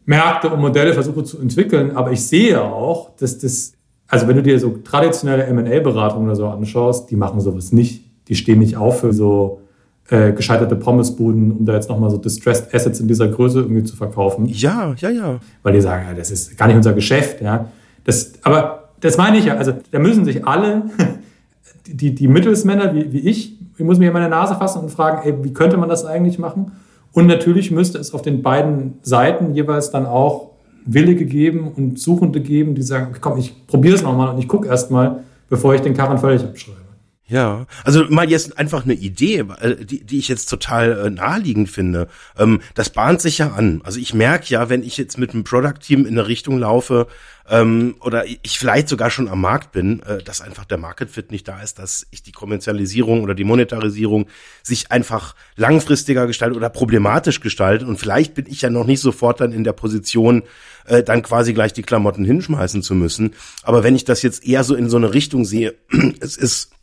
Märkte 0.05 0.49
und 0.49 0.59
Modelle 0.59 0.93
versuche 0.93 1.23
zu 1.23 1.39
entwickeln. 1.39 1.95
Aber 1.95 2.11
ich 2.11 2.25
sehe 2.25 2.61
auch, 2.61 3.15
dass 3.17 3.37
das 3.37 3.74
also 4.07 4.27
wenn 4.27 4.35
du 4.35 4.43
dir 4.43 4.59
so 4.59 4.77
traditionelle 4.83 5.43
M&A-Beratungen 5.45 6.27
oder 6.27 6.35
so 6.35 6.47
anschaust, 6.47 7.09
die 7.09 7.15
machen 7.15 7.39
sowas 7.39 7.71
nicht. 7.71 8.03
Die 8.27 8.35
stehen 8.35 8.59
nicht 8.59 8.77
auf 8.77 9.01
für 9.01 9.13
so 9.13 9.61
äh, 10.09 10.31
gescheiterte 10.33 10.75
Pommesbuden, 10.75 11.51
um 11.51 11.65
da 11.65 11.73
jetzt 11.73 11.89
nochmal 11.89 12.09
so 12.09 12.17
Distressed 12.17 12.73
Assets 12.73 12.99
in 12.99 13.07
dieser 13.07 13.27
Größe 13.27 13.61
irgendwie 13.61 13.83
zu 13.83 13.95
verkaufen. 13.95 14.45
Ja, 14.45 14.93
ja, 14.97 15.09
ja. 15.09 15.39
Weil 15.63 15.73
die 15.73 15.81
sagen, 15.81 16.05
ja, 16.07 16.13
das 16.13 16.31
ist 16.31 16.57
gar 16.57 16.67
nicht 16.67 16.75
unser 16.75 16.93
Geschäft. 16.93 17.41
Ja. 17.41 17.69
Das, 18.03 18.33
aber 18.43 18.89
das 18.99 19.17
meine 19.17 19.37
ich 19.37 19.45
ja. 19.45 19.55
Also 19.55 19.73
da 19.91 19.99
müssen 19.99 20.25
sich 20.25 20.45
alle, 20.45 20.83
die, 21.87 22.13
die 22.13 22.27
Mittelsmänner 22.27 22.93
wie, 22.93 23.11
wie 23.11 23.19
ich, 23.19 23.57
ich 23.77 23.83
muss 23.83 23.97
mir 23.97 24.07
in 24.07 24.13
meine 24.13 24.29
Nase 24.29 24.55
fassen 24.55 24.81
und 24.83 24.89
fragen, 24.89 25.27
ey, 25.27 25.43
wie 25.43 25.53
könnte 25.53 25.77
man 25.77 25.89
das 25.89 26.05
eigentlich 26.05 26.39
machen? 26.39 26.71
Und 27.11 27.27
natürlich 27.27 27.71
müsste 27.71 27.97
es 27.97 28.13
auf 28.13 28.21
den 28.21 28.41
beiden 28.41 28.99
Seiten 29.01 29.53
jeweils 29.53 29.89
dann 29.89 30.05
auch 30.05 30.51
Willige 30.85 31.25
geben 31.25 31.71
und 31.75 31.99
Suchende 31.99 32.41
geben, 32.41 32.75
die 32.75 32.83
sagen, 32.83 33.15
komm, 33.19 33.37
ich 33.37 33.67
probiere 33.67 33.95
es 33.95 34.03
nochmal 34.03 34.33
und 34.33 34.39
ich 34.39 34.47
gucke 34.47 34.67
erst 34.67 34.91
mal, 34.91 35.23
bevor 35.49 35.73
ich 35.73 35.81
den 35.81 35.93
Karren 35.93 36.17
völlig 36.17 36.43
abschreibe. 36.43 36.84
Ja, 37.27 37.65
also 37.83 38.05
mal 38.05 38.29
jetzt 38.29 38.59
einfach 38.59 38.83
eine 38.83 38.93
Idee, 38.93 39.45
äh, 39.59 39.83
die, 39.83 40.03
die 40.03 40.19
ich 40.19 40.27
jetzt 40.27 40.45
total 40.45 41.07
äh, 41.07 41.09
naheliegend 41.09 41.71
finde. 41.71 42.07
Ähm, 42.37 42.61
das 42.75 42.91
bahnt 42.91 43.19
sich 43.19 43.39
ja 43.39 43.51
an. 43.53 43.81
Also 43.83 43.99
ich 43.99 44.13
merke 44.13 44.45
ja, 44.49 44.69
wenn 44.69 44.83
ich 44.83 44.95
jetzt 44.97 45.17
mit 45.17 45.31
einem 45.31 45.43
Product-Team 45.43 46.05
in 46.05 46.19
eine 46.19 46.27
Richtung 46.27 46.59
laufe 46.59 47.07
ähm, 47.49 47.95
oder 48.01 48.25
ich 48.27 48.59
vielleicht 48.59 48.89
sogar 48.89 49.09
schon 49.09 49.27
am 49.27 49.41
Markt 49.41 49.71
bin, 49.71 50.03
äh, 50.03 50.21
dass 50.21 50.41
einfach 50.41 50.65
der 50.65 50.77
Market 50.77 51.09
Fit 51.09 51.31
nicht 51.31 51.47
da 51.47 51.61
ist, 51.61 51.79
dass 51.79 52.05
ich 52.11 52.21
die 52.21 52.31
Kommerzialisierung 52.31 53.23
oder 53.23 53.33
die 53.33 53.43
Monetarisierung 53.43 54.27
sich 54.61 54.91
einfach 54.91 55.33
langfristiger 55.55 56.27
gestaltet 56.27 56.57
oder 56.57 56.69
problematisch 56.69 57.39
gestaltet 57.39 57.87
und 57.87 57.97
vielleicht 57.97 58.35
bin 58.35 58.45
ich 58.47 58.61
ja 58.61 58.69
noch 58.69 58.85
nicht 58.85 59.01
sofort 59.01 59.41
dann 59.41 59.51
in 59.51 59.63
der 59.63 59.73
Position, 59.73 60.43
äh, 60.85 61.01
dann 61.01 61.23
quasi 61.23 61.55
gleich 61.55 61.73
die 61.73 61.81
Klamotten 61.81 62.23
hinschmeißen 62.23 62.83
zu 62.83 62.93
müssen. 62.93 63.33
Aber 63.63 63.83
wenn 63.83 63.95
ich 63.95 64.05
das 64.05 64.21
jetzt 64.21 64.45
eher 64.45 64.63
so 64.63 64.75
in 64.75 64.91
so 64.91 64.97
eine 64.97 65.11
Richtung 65.11 65.43
sehe, 65.43 65.73
es 66.19 66.37
ist 66.37 66.74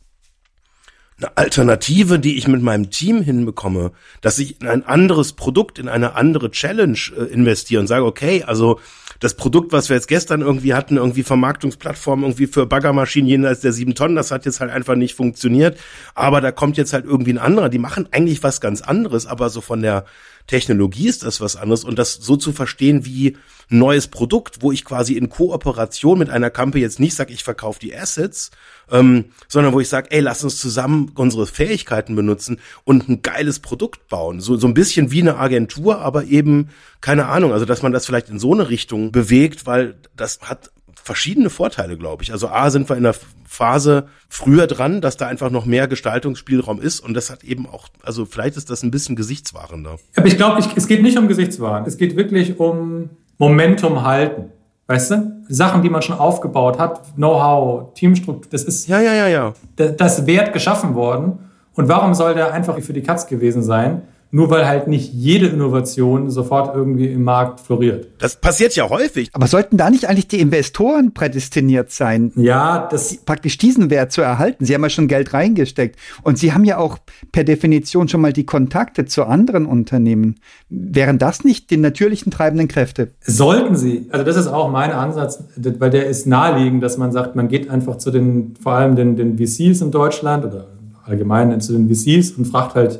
eine 1.23 1.37
Alternative, 1.37 2.19
die 2.19 2.37
ich 2.37 2.47
mit 2.47 2.61
meinem 2.61 2.89
Team 2.89 3.21
hinbekomme, 3.21 3.91
dass 4.21 4.39
ich 4.39 4.61
in 4.61 4.67
ein 4.67 4.85
anderes 4.85 5.33
Produkt, 5.33 5.79
in 5.79 5.87
eine 5.87 6.15
andere 6.15 6.51
Challenge 6.51 6.97
äh, 7.17 7.23
investiere 7.33 7.81
und 7.81 7.87
sage, 7.87 8.05
okay, 8.05 8.43
also 8.43 8.79
das 9.19 9.35
Produkt, 9.35 9.71
was 9.71 9.89
wir 9.89 9.95
jetzt 9.95 10.07
gestern 10.07 10.41
irgendwie 10.41 10.73
hatten, 10.73 10.97
irgendwie 10.97 11.23
Vermarktungsplattform 11.23 12.23
irgendwie 12.23 12.47
für 12.47 12.65
Baggermaschinen 12.65 13.29
jenseits 13.29 13.61
der 13.61 13.71
sieben 13.71 13.95
Tonnen, 13.95 14.15
das 14.15 14.31
hat 14.31 14.45
jetzt 14.45 14.59
halt 14.59 14.71
einfach 14.71 14.95
nicht 14.95 15.15
funktioniert. 15.15 15.77
Aber 16.13 16.41
da 16.41 16.51
kommt 16.51 16.77
jetzt 16.77 16.93
halt 16.93 17.05
irgendwie 17.05 17.31
ein 17.31 17.37
anderer, 17.37 17.69
die 17.69 17.79
machen 17.79 18.09
eigentlich 18.11 18.43
was 18.43 18.59
ganz 18.59 18.81
anderes, 18.81 19.25
aber 19.25 19.49
so 19.49 19.61
von 19.61 19.81
der 19.81 20.05
Technologie 20.47 21.07
ist 21.07 21.23
das 21.23 21.39
was 21.39 21.55
anderes 21.55 21.85
und 21.85 21.97
das 21.97 22.15
so 22.15 22.35
zu 22.35 22.51
verstehen 22.51 23.05
wie 23.05 23.37
ein 23.71 23.79
neues 23.79 24.07
Produkt, 24.07 24.61
wo 24.61 24.73
ich 24.73 24.83
quasi 24.83 25.13
in 25.13 25.29
Kooperation 25.29 26.19
mit 26.19 26.29
einer 26.29 26.49
Kampe 26.49 26.79
jetzt 26.79 26.99
nicht 26.99 27.15
sage, 27.15 27.31
ich 27.31 27.43
verkaufe 27.43 27.79
die 27.79 27.95
Assets, 27.95 28.51
ähm, 28.91 29.25
sondern 29.47 29.73
wo 29.73 29.79
ich 29.79 29.89
sage, 29.89 30.11
ey, 30.11 30.19
lass 30.19 30.43
uns 30.43 30.59
zusammen 30.59 31.11
unsere 31.15 31.45
Fähigkeiten 31.45 32.15
benutzen 32.15 32.59
und 32.83 33.09
ein 33.09 33.21
geiles 33.21 33.59
Produkt 33.59 34.07
bauen. 34.07 34.39
So, 34.39 34.57
so 34.57 34.67
ein 34.67 34.73
bisschen 34.73 35.11
wie 35.11 35.21
eine 35.21 35.37
Agentur, 35.37 35.99
aber 35.99 36.25
eben, 36.25 36.69
keine 37.01 37.27
Ahnung, 37.27 37.53
also 37.53 37.65
dass 37.65 37.81
man 37.81 37.91
das 37.91 38.05
vielleicht 38.05 38.29
in 38.29 38.39
so 38.39 38.53
eine 38.53 38.69
Richtung 38.69 39.11
bewegt, 39.11 39.65
weil 39.65 39.95
das 40.15 40.39
hat 40.41 40.71
verschiedene 41.03 41.49
Vorteile, 41.49 41.97
glaube 41.97 42.23
ich. 42.23 42.31
Also 42.31 42.47
A 42.47 42.69
sind 42.69 42.89
wir 42.89 42.95
in 42.95 43.03
der 43.03 43.15
Phase 43.45 44.07
früher 44.29 44.67
dran, 44.67 45.01
dass 45.01 45.17
da 45.17 45.27
einfach 45.27 45.51
noch 45.51 45.65
mehr 45.65 45.87
Gestaltungsspielraum 45.87 46.81
ist 46.81 47.01
und 47.01 47.13
das 47.13 47.29
hat 47.29 47.43
eben 47.43 47.67
auch, 47.67 47.89
also 48.01 48.25
vielleicht 48.25 48.57
ist 48.57 48.69
das 48.69 48.83
ein 48.83 48.91
bisschen 48.91 49.15
gesichtswahrender. 49.15 49.97
Aber 50.15 50.27
ich 50.27 50.37
glaube, 50.37 50.63
es 50.75 50.87
geht 50.87 51.03
nicht 51.03 51.17
um 51.17 51.27
Gesichtswahn. 51.27 51.85
Es 51.85 51.97
geht 51.97 52.15
wirklich 52.15 52.59
um 52.59 53.09
Momentum 53.37 54.03
halten. 54.03 54.51
Weißt 54.93 55.09
du? 55.09 55.41
Sachen, 55.49 55.81
die 55.81 55.89
man 55.89 56.03
schon 56.03 56.19
aufgebaut 56.19 56.77
hat, 56.77 57.01
Know-how, 57.15 57.95
Teamstruktur, 57.95 58.47
das 58.51 58.63
ist. 58.63 58.87
Ja, 58.87 59.01
ja, 59.01 59.13
ja, 59.13 59.27
ja. 59.27 59.53
Das 59.75 60.27
Wert 60.27 60.53
geschaffen 60.53 60.93
worden. 60.93 61.39
Und 61.73 61.89
warum 61.89 62.13
soll 62.13 62.35
der 62.35 62.53
einfach 62.53 62.79
für 62.79 62.93
die 62.93 63.01
Katz 63.01 63.25
gewesen 63.25 63.63
sein? 63.63 64.03
Nur 64.33 64.49
weil 64.49 64.67
halt 64.67 64.87
nicht 64.87 65.13
jede 65.13 65.45
Innovation 65.45 66.31
sofort 66.31 66.75
irgendwie 66.75 67.05
im 67.05 67.23
Markt 67.23 67.59
floriert. 67.59 68.07
Das 68.17 68.35
passiert 68.35 68.75
ja 68.75 68.89
häufig. 68.89 69.29
Aber 69.31 69.45
sollten 69.45 69.77
da 69.77 69.91
nicht 69.91 70.09
eigentlich 70.09 70.27
die 70.27 70.39
Investoren 70.39 71.13
prädestiniert 71.13 71.91
sein? 71.91 72.31
Ja, 72.35 72.87
das 72.89 73.15
praktisch 73.17 73.59
diesen 73.59 73.91
Wert 73.91 74.11
zu 74.11 74.23
erhalten. 74.23 74.65
Sie 74.65 74.73
haben 74.73 74.81
ja 74.81 74.89
schon 74.89 75.07
Geld 75.07 75.35
reingesteckt 75.35 75.99
und 76.23 76.39
Sie 76.39 76.51
haben 76.51 76.63
ja 76.65 76.79
auch 76.79 76.97
per 77.31 77.43
Definition 77.43 78.07
schon 78.07 78.21
mal 78.21 78.33
die 78.33 78.43
Kontakte 78.43 79.05
zu 79.05 79.25
anderen 79.25 79.67
Unternehmen. 79.67 80.39
Wären 80.67 81.19
das 81.19 81.43
nicht 81.43 81.69
die 81.69 81.77
natürlichen 81.77 82.31
treibenden 82.31 82.67
Kräfte? 82.67 83.11
Sollten 83.21 83.75
Sie. 83.75 84.07
Also 84.09 84.25
das 84.25 84.35
ist 84.35 84.47
auch 84.47 84.71
mein 84.71 84.91
Ansatz, 84.91 85.43
weil 85.57 85.91
der 85.91 86.07
ist 86.07 86.25
naheliegend, 86.25 86.81
dass 86.81 86.97
man 86.97 87.11
sagt, 87.11 87.35
man 87.35 87.49
geht 87.49 87.69
einfach 87.69 87.99
zu 87.99 88.09
den, 88.09 88.55
vor 88.59 88.73
allem 88.73 88.95
den, 88.95 89.15
den 89.15 89.37
VCs 89.37 89.81
in 89.81 89.91
Deutschland 89.91 90.43
oder 90.43 90.69
allgemein 91.05 91.61
zu 91.61 91.73
den 91.73 91.87
VCs 91.87 92.31
und 92.31 92.45
fragt 92.45 92.73
halt, 92.73 92.99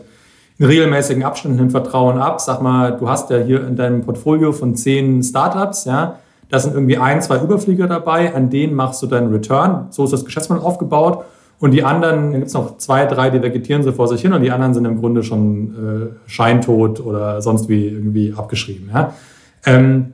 in 0.58 0.66
regelmäßigen 0.66 1.24
Abständen 1.24 1.60
im 1.60 1.70
Vertrauen 1.70 2.18
ab. 2.18 2.42
Sag 2.42 2.62
mal, 2.62 2.98
du 2.98 3.10
hast 3.10 3.30
ja 3.30 3.38
hier 3.38 3.66
in 3.68 3.76
deinem 3.76 4.02
Portfolio 4.02 4.52
von 4.52 4.76
zehn 4.76 5.24
Startups, 5.24 5.86
ja, 5.86 6.20
da 6.50 6.60
sind 6.60 6.76
irgendwie 6.76 6.98
ein, 6.98 7.22
zwei 7.22 7.40
Überflieger 7.40 7.88
dabei, 7.88 8.36
an 8.36 8.50
denen 8.50 8.76
machst 8.76 9.02
du 9.02 9.08
deinen 9.08 9.32
Return. 9.34 9.88
So 9.90 10.04
ist 10.04 10.14
das 10.14 10.24
Geschäftsmodell 10.24 10.64
aufgebaut. 10.64 11.26
Und 11.60 11.72
die 11.72 11.84
anderen, 11.84 12.32
dann 12.32 12.34
gibt 12.34 12.48
es 12.48 12.54
noch 12.54 12.78
zwei, 12.78 13.06
drei, 13.06 13.30
die 13.30 13.42
vegetieren 13.42 13.84
so 13.84 13.92
vor 13.92 14.08
sich 14.08 14.22
hin 14.22 14.34
und 14.34 14.42
die 14.42 14.52
anderen 14.52 14.74
sind 14.74 14.86
im 14.86 15.00
Grunde 15.00 15.24
schon 15.24 16.14
äh, 16.28 16.30
scheintot 16.30 17.00
oder 17.00 17.42
sonst 17.42 17.70
wie 17.70 17.88
irgendwie 17.88 18.34
abgeschrieben. 18.36 18.92
Ja? 18.94 19.14
Ähm, 19.66 20.14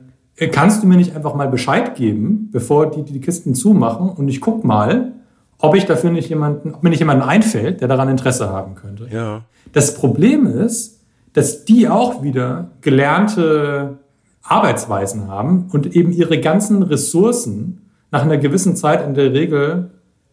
kannst 0.52 0.82
du 0.82 0.86
mir 0.86 0.96
nicht 0.96 1.14
einfach 1.14 1.34
mal 1.34 1.48
Bescheid 1.48 1.94
geben, 1.94 2.48
bevor 2.52 2.90
die 2.90 3.02
die 3.02 3.20
Kisten 3.20 3.54
zumachen 3.54 4.08
und 4.08 4.28
ich 4.28 4.40
guck 4.40 4.64
mal, 4.64 5.12
ob 5.60 5.74
ich 5.74 5.86
dafür 5.86 6.10
nicht 6.10 6.28
jemanden, 6.28 6.74
ob 6.74 6.82
mir 6.82 6.90
nicht 6.90 7.00
jemanden 7.00 7.22
einfällt, 7.22 7.80
der 7.80 7.88
daran 7.88 8.08
Interesse 8.08 8.50
haben 8.50 8.74
könnte. 8.74 9.08
Ja. 9.10 9.42
Das 9.72 9.94
Problem 9.94 10.46
ist, 10.46 11.00
dass 11.32 11.64
die 11.64 11.88
auch 11.88 12.22
wieder 12.22 12.70
gelernte 12.80 13.98
Arbeitsweisen 14.42 15.28
haben 15.28 15.68
und 15.72 15.94
eben 15.94 16.12
ihre 16.12 16.40
ganzen 16.40 16.82
Ressourcen 16.82 17.82
nach 18.10 18.22
einer 18.22 18.38
gewissen 18.38 18.74
Zeit 18.74 19.06
in 19.06 19.14
der 19.14 19.32
Regel, 19.32 19.90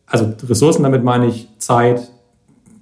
also 0.08 0.34
Ressourcen, 0.48 0.84
damit 0.84 1.04
meine 1.04 1.28
ich 1.28 1.50
Zeit, 1.60 2.10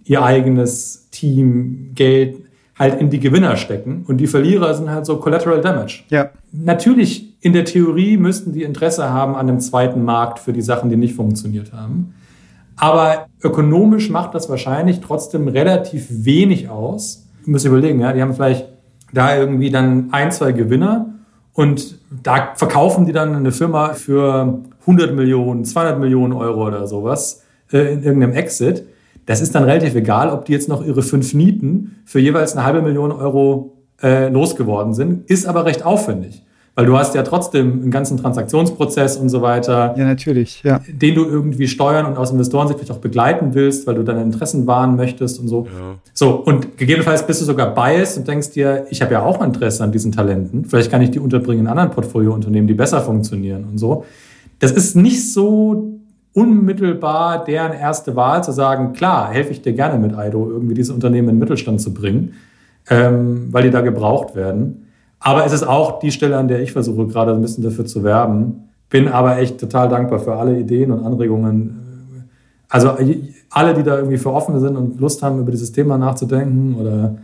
ihr 0.05 0.23
eigenes 0.23 1.09
Team, 1.09 1.91
Geld, 1.95 2.37
halt 2.77 2.99
in 2.99 3.09
die 3.09 3.19
Gewinner 3.19 3.55
stecken 3.57 4.03
und 4.07 4.17
die 4.17 4.27
Verlierer 4.27 4.73
sind 4.73 4.89
halt 4.89 5.05
so 5.05 5.17
Collateral 5.17 5.61
Damage. 5.61 6.03
Ja. 6.09 6.29
Natürlich, 6.51 7.41
in 7.41 7.53
der 7.53 7.65
Theorie 7.65 8.17
müssten 8.17 8.53
die 8.53 8.63
Interesse 8.63 9.09
haben 9.09 9.35
an 9.35 9.49
einem 9.49 9.59
zweiten 9.59 10.03
Markt 10.03 10.39
für 10.39 10.53
die 10.53 10.61
Sachen, 10.61 10.89
die 10.89 10.97
nicht 10.97 11.15
funktioniert 11.15 11.73
haben. 11.73 12.13
Aber 12.77 13.27
ökonomisch 13.41 14.09
macht 14.09 14.33
das 14.33 14.49
wahrscheinlich 14.49 14.99
trotzdem 14.99 15.47
relativ 15.47 16.07
wenig 16.09 16.69
aus. 16.69 17.27
Du 17.45 17.51
musst 17.51 17.65
überlegen, 17.65 17.99
ja, 17.99 18.11
die 18.11 18.21
haben 18.21 18.33
vielleicht 18.33 18.67
da 19.13 19.35
irgendwie 19.37 19.69
dann 19.69 20.09
ein, 20.11 20.31
zwei 20.31 20.51
Gewinner 20.51 21.13
und 21.53 21.99
da 22.23 22.53
verkaufen 22.55 23.05
die 23.05 23.13
dann 23.13 23.33
eine 23.33 23.51
Firma 23.51 23.93
für 23.93 24.59
100 24.81 25.15
Millionen, 25.15 25.63
200 25.63 25.99
Millionen 25.99 26.33
Euro 26.33 26.67
oder 26.67 26.85
sowas 26.87 27.43
äh, 27.71 27.93
in 27.93 28.03
irgendeinem 28.03 28.33
Exit. 28.33 28.85
Das 29.25 29.41
ist 29.41 29.55
dann 29.55 29.63
relativ 29.63 29.95
egal, 29.95 30.29
ob 30.29 30.45
die 30.45 30.51
jetzt 30.51 30.69
noch 30.69 30.85
ihre 30.85 31.01
fünf 31.01 31.33
Nieten 31.33 32.01
für 32.05 32.19
jeweils 32.19 32.55
eine 32.55 32.65
halbe 32.65 32.81
Million 32.81 33.11
Euro 33.11 33.77
äh, 34.03 34.27
losgeworden 34.29 34.93
sind, 34.93 35.29
ist 35.29 35.45
aber 35.45 35.65
recht 35.65 35.83
aufwendig. 35.83 36.44
Weil 36.77 36.85
du 36.85 36.97
hast 36.97 37.15
ja 37.15 37.23
trotzdem 37.23 37.81
einen 37.83 37.91
ganzen 37.91 38.17
Transaktionsprozess 38.17 39.15
und 39.15 39.29
so 39.29 39.41
weiter. 39.41 39.95
Ja, 39.97 40.03
natürlich, 40.03 40.61
ja. 40.63 40.81
Den 40.87 41.15
du 41.15 41.23
irgendwie 41.23 41.69
steuern 41.69 42.05
und 42.05 42.17
aus 42.17 42.31
Investorensicht 42.31 42.79
vielleicht 42.79 42.91
auch 42.91 43.01
begleiten 43.01 43.53
willst, 43.53 43.87
weil 43.87 43.95
du 43.95 44.03
deine 44.03 44.21
Interessen 44.21 44.67
wahren 44.67 44.97
möchtest 44.97 45.39
und 45.39 45.47
so. 45.47 45.67
Ja. 45.67 45.95
So, 46.13 46.31
und 46.31 46.77
gegebenenfalls 46.77 47.25
bist 47.25 47.39
du 47.39 47.45
sogar 47.45 47.73
biased 47.73 48.17
und 48.17 48.27
denkst 48.27 48.51
dir, 48.51 48.87
ich 48.89 49.01
habe 49.01 49.13
ja 49.13 49.23
auch 49.23 49.41
Interesse 49.41 49.85
an 49.85 49.93
diesen 49.93 50.11
Talenten. 50.11 50.65
Vielleicht 50.65 50.91
kann 50.91 51.01
ich 51.01 51.11
die 51.11 51.19
unterbringen 51.19 51.61
in 51.61 51.67
anderen 51.67 51.91
Portfoliounternehmen, 51.91 52.67
die 52.67 52.73
besser 52.73 52.99
funktionieren 53.01 53.63
und 53.71 53.77
so. 53.77 54.03
Das 54.59 54.71
ist 54.71 54.97
nicht 54.97 55.31
so 55.31 55.95
unmittelbar 56.33 57.45
deren 57.45 57.71
erste 57.71 58.17
Wahl 58.17 58.43
zu 58.43 58.51
sagen, 58.51 58.91
klar, 58.91 59.31
helfe 59.31 59.51
ich 59.51 59.61
dir 59.61 59.71
gerne 59.71 59.97
mit 59.97 60.13
Aido, 60.13 60.49
irgendwie 60.49 60.73
diese 60.73 60.93
Unternehmen 60.93 61.29
in 61.29 61.35
den 61.35 61.39
Mittelstand 61.39 61.79
zu 61.79 61.93
bringen, 61.93 62.33
ähm, 62.89 63.47
weil 63.51 63.63
die 63.63 63.69
da 63.69 63.79
gebraucht 63.79 64.35
werden. 64.35 64.84
Aber 65.25 65.43
es 65.43 65.53
ist 65.53 65.63
auch 65.63 65.97
die 65.97 66.11
Stelle, 66.11 66.37
an 66.37 66.47
der 66.47 66.61
ich 66.61 66.71
versuche, 66.71 67.07
gerade 67.07 67.33
ein 67.33 67.41
bisschen 67.41 67.63
dafür 67.63 67.83
zu 67.83 68.03
werben. 68.03 68.69
Bin 68.91 69.07
aber 69.07 69.39
echt 69.39 69.59
total 69.59 69.89
dankbar 69.89 70.19
für 70.19 70.35
alle 70.35 70.59
Ideen 70.59 70.91
und 70.91 71.03
Anregungen. 71.03 72.29
Also 72.69 72.91
alle, 73.49 73.73
die 73.73 73.81
da 73.81 73.97
irgendwie 73.97 74.19
für 74.19 74.31
offen 74.31 74.59
sind 74.59 74.77
und 74.77 74.99
Lust 74.99 75.23
haben, 75.23 75.39
über 75.39 75.49
dieses 75.49 75.71
Thema 75.71 75.97
nachzudenken 75.97 76.75
oder 76.79 77.15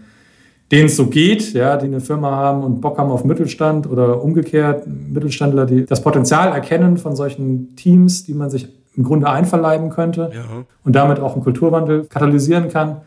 denen 0.72 0.88
es 0.88 0.96
so 0.96 1.08
geht, 1.08 1.54
ja, 1.54 1.78
die 1.78 1.86
eine 1.86 2.00
Firma 2.00 2.32
haben 2.32 2.64
und 2.64 2.82
Bock 2.82 2.98
haben 2.98 3.12
auf 3.12 3.24
Mittelstand 3.24 3.88
oder 3.88 4.24
umgekehrt 4.24 4.88
Mittelständler, 4.88 5.68
die 5.68 5.86
das 5.86 6.02
Potenzial 6.02 6.52
erkennen 6.54 6.98
von 6.98 7.16
solchen 7.16 7.76
Teams, 7.76 8.24
die 8.24 8.34
man 8.34 8.50
sich 8.50 8.68
im 8.98 9.04
Grunde 9.04 9.30
einverleiben 9.30 9.92
könnte 9.92 10.32
ja. 10.34 10.66
und 10.84 10.96
damit 10.96 11.20
auch 11.20 11.34
einen 11.34 11.44
Kulturwandel 11.44 12.06
katalysieren 12.06 12.70
kann, 12.70 13.02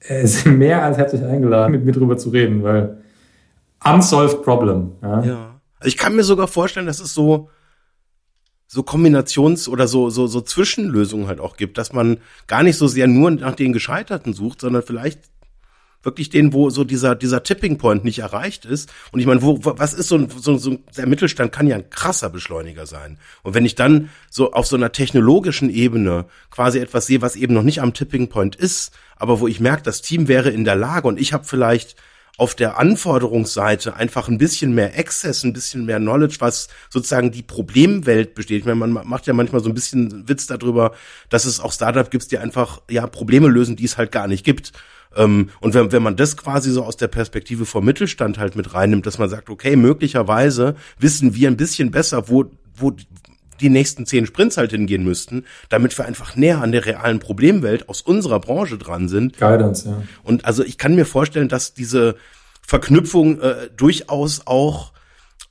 ist 0.00 0.44
mehr 0.44 0.82
als 0.82 0.98
herzlich 0.98 1.22
eingeladen, 1.24 1.70
mit 1.70 1.84
mir 1.84 1.92
drüber 1.92 2.18
zu 2.18 2.30
reden, 2.30 2.64
weil 2.64 2.96
unsolved 3.84 4.42
problem. 4.42 4.92
Ja. 5.02 5.24
ja. 5.24 5.60
Also 5.78 5.88
ich 5.88 5.96
kann 5.96 6.14
mir 6.14 6.24
sogar 6.24 6.48
vorstellen, 6.48 6.86
dass 6.86 7.00
es 7.00 7.14
so 7.14 7.48
so 8.72 8.82
Kombinations- 8.82 9.68
oder 9.68 9.88
so, 9.88 10.10
so, 10.10 10.28
so 10.28 10.40
Zwischenlösungen 10.40 11.26
halt 11.26 11.40
auch 11.40 11.56
gibt, 11.56 11.76
dass 11.76 11.92
man 11.92 12.18
gar 12.46 12.62
nicht 12.62 12.76
so 12.76 12.86
sehr 12.86 13.08
nur 13.08 13.32
nach 13.32 13.56
den 13.56 13.72
Gescheiterten 13.72 14.32
sucht, 14.32 14.60
sondern 14.60 14.84
vielleicht 14.84 15.22
wirklich 16.04 16.30
den, 16.30 16.52
wo 16.52 16.70
so 16.70 16.84
dieser, 16.84 17.16
dieser 17.16 17.42
Tipping 17.42 17.78
Point 17.78 18.04
nicht 18.04 18.20
erreicht 18.20 18.64
ist. 18.64 18.88
Und 19.10 19.18
ich 19.18 19.26
meine, 19.26 19.42
wo, 19.42 19.58
was 19.60 19.92
ist 19.92 20.06
so 20.06 20.16
ein, 20.16 20.30
so, 20.30 20.56
so, 20.56 20.78
der 20.96 21.08
Mittelstand 21.08 21.50
kann 21.50 21.66
ja 21.66 21.74
ein 21.74 21.90
krasser 21.90 22.30
Beschleuniger 22.30 22.86
sein. 22.86 23.18
Und 23.42 23.54
wenn 23.54 23.66
ich 23.66 23.74
dann 23.74 24.08
so 24.30 24.52
auf 24.52 24.68
so 24.68 24.76
einer 24.76 24.92
technologischen 24.92 25.68
Ebene 25.68 26.26
quasi 26.50 26.78
etwas 26.78 27.06
sehe, 27.06 27.22
was 27.22 27.34
eben 27.34 27.54
noch 27.54 27.64
nicht 27.64 27.82
am 27.82 27.92
Tipping 27.92 28.28
Point 28.28 28.54
ist, 28.54 28.92
aber 29.16 29.40
wo 29.40 29.48
ich 29.48 29.58
merke, 29.58 29.82
das 29.82 30.00
Team 30.00 30.28
wäre 30.28 30.50
in 30.50 30.64
der 30.64 30.76
Lage 30.76 31.08
und 31.08 31.20
ich 31.20 31.32
habe 31.32 31.44
vielleicht 31.44 31.96
auf 32.40 32.54
der 32.54 32.78
Anforderungsseite 32.78 33.96
einfach 33.96 34.28
ein 34.28 34.38
bisschen 34.38 34.74
mehr 34.74 34.98
Access, 34.98 35.44
ein 35.44 35.52
bisschen 35.52 35.84
mehr 35.84 35.98
Knowledge, 35.98 36.36
was 36.38 36.68
sozusagen 36.88 37.32
die 37.32 37.42
Problemwelt 37.42 38.34
besteht. 38.34 38.60
Ich 38.60 38.64
meine, 38.64 38.76
man 38.76 39.06
macht 39.06 39.26
ja 39.26 39.34
manchmal 39.34 39.62
so 39.62 39.68
ein 39.68 39.74
bisschen 39.74 40.26
Witz 40.26 40.46
darüber, 40.46 40.92
dass 41.28 41.44
es 41.44 41.60
auch 41.60 41.70
Startup 41.70 42.10
gibt, 42.10 42.32
die 42.32 42.38
einfach 42.38 42.80
ja 42.88 43.06
Probleme 43.06 43.46
lösen, 43.46 43.76
die 43.76 43.84
es 43.84 43.98
halt 43.98 44.10
gar 44.10 44.26
nicht 44.26 44.42
gibt. 44.42 44.72
Ähm, 45.14 45.50
und 45.60 45.74
wenn, 45.74 45.92
wenn 45.92 46.02
man 46.02 46.16
das 46.16 46.38
quasi 46.38 46.70
so 46.70 46.82
aus 46.82 46.96
der 46.96 47.08
Perspektive 47.08 47.66
vom 47.66 47.84
Mittelstand 47.84 48.38
halt 48.38 48.56
mit 48.56 48.72
reinnimmt, 48.72 49.04
dass 49.04 49.18
man 49.18 49.28
sagt, 49.28 49.50
okay, 49.50 49.76
möglicherweise 49.76 50.76
wissen 50.98 51.34
wir 51.34 51.46
ein 51.46 51.58
bisschen 51.58 51.90
besser, 51.90 52.30
wo, 52.30 52.46
wo 52.74 52.96
die 53.60 53.68
nächsten 53.68 54.06
zehn 54.06 54.26
Sprints 54.26 54.56
halt 54.56 54.72
hingehen 54.72 55.04
müssten, 55.04 55.44
damit 55.68 55.96
wir 55.96 56.04
einfach 56.04 56.36
näher 56.36 56.60
an 56.60 56.72
der 56.72 56.86
realen 56.86 57.18
Problemwelt 57.18 57.88
aus 57.88 58.02
unserer 58.02 58.40
Branche 58.40 58.78
dran 58.78 59.08
sind. 59.08 59.38
Guidance, 59.38 59.88
ja. 59.88 60.02
Und 60.22 60.44
also 60.44 60.64
ich 60.64 60.78
kann 60.78 60.94
mir 60.94 61.06
vorstellen, 61.06 61.48
dass 61.48 61.74
diese 61.74 62.16
Verknüpfung 62.66 63.40
äh, 63.40 63.70
durchaus 63.76 64.46
auch 64.46 64.92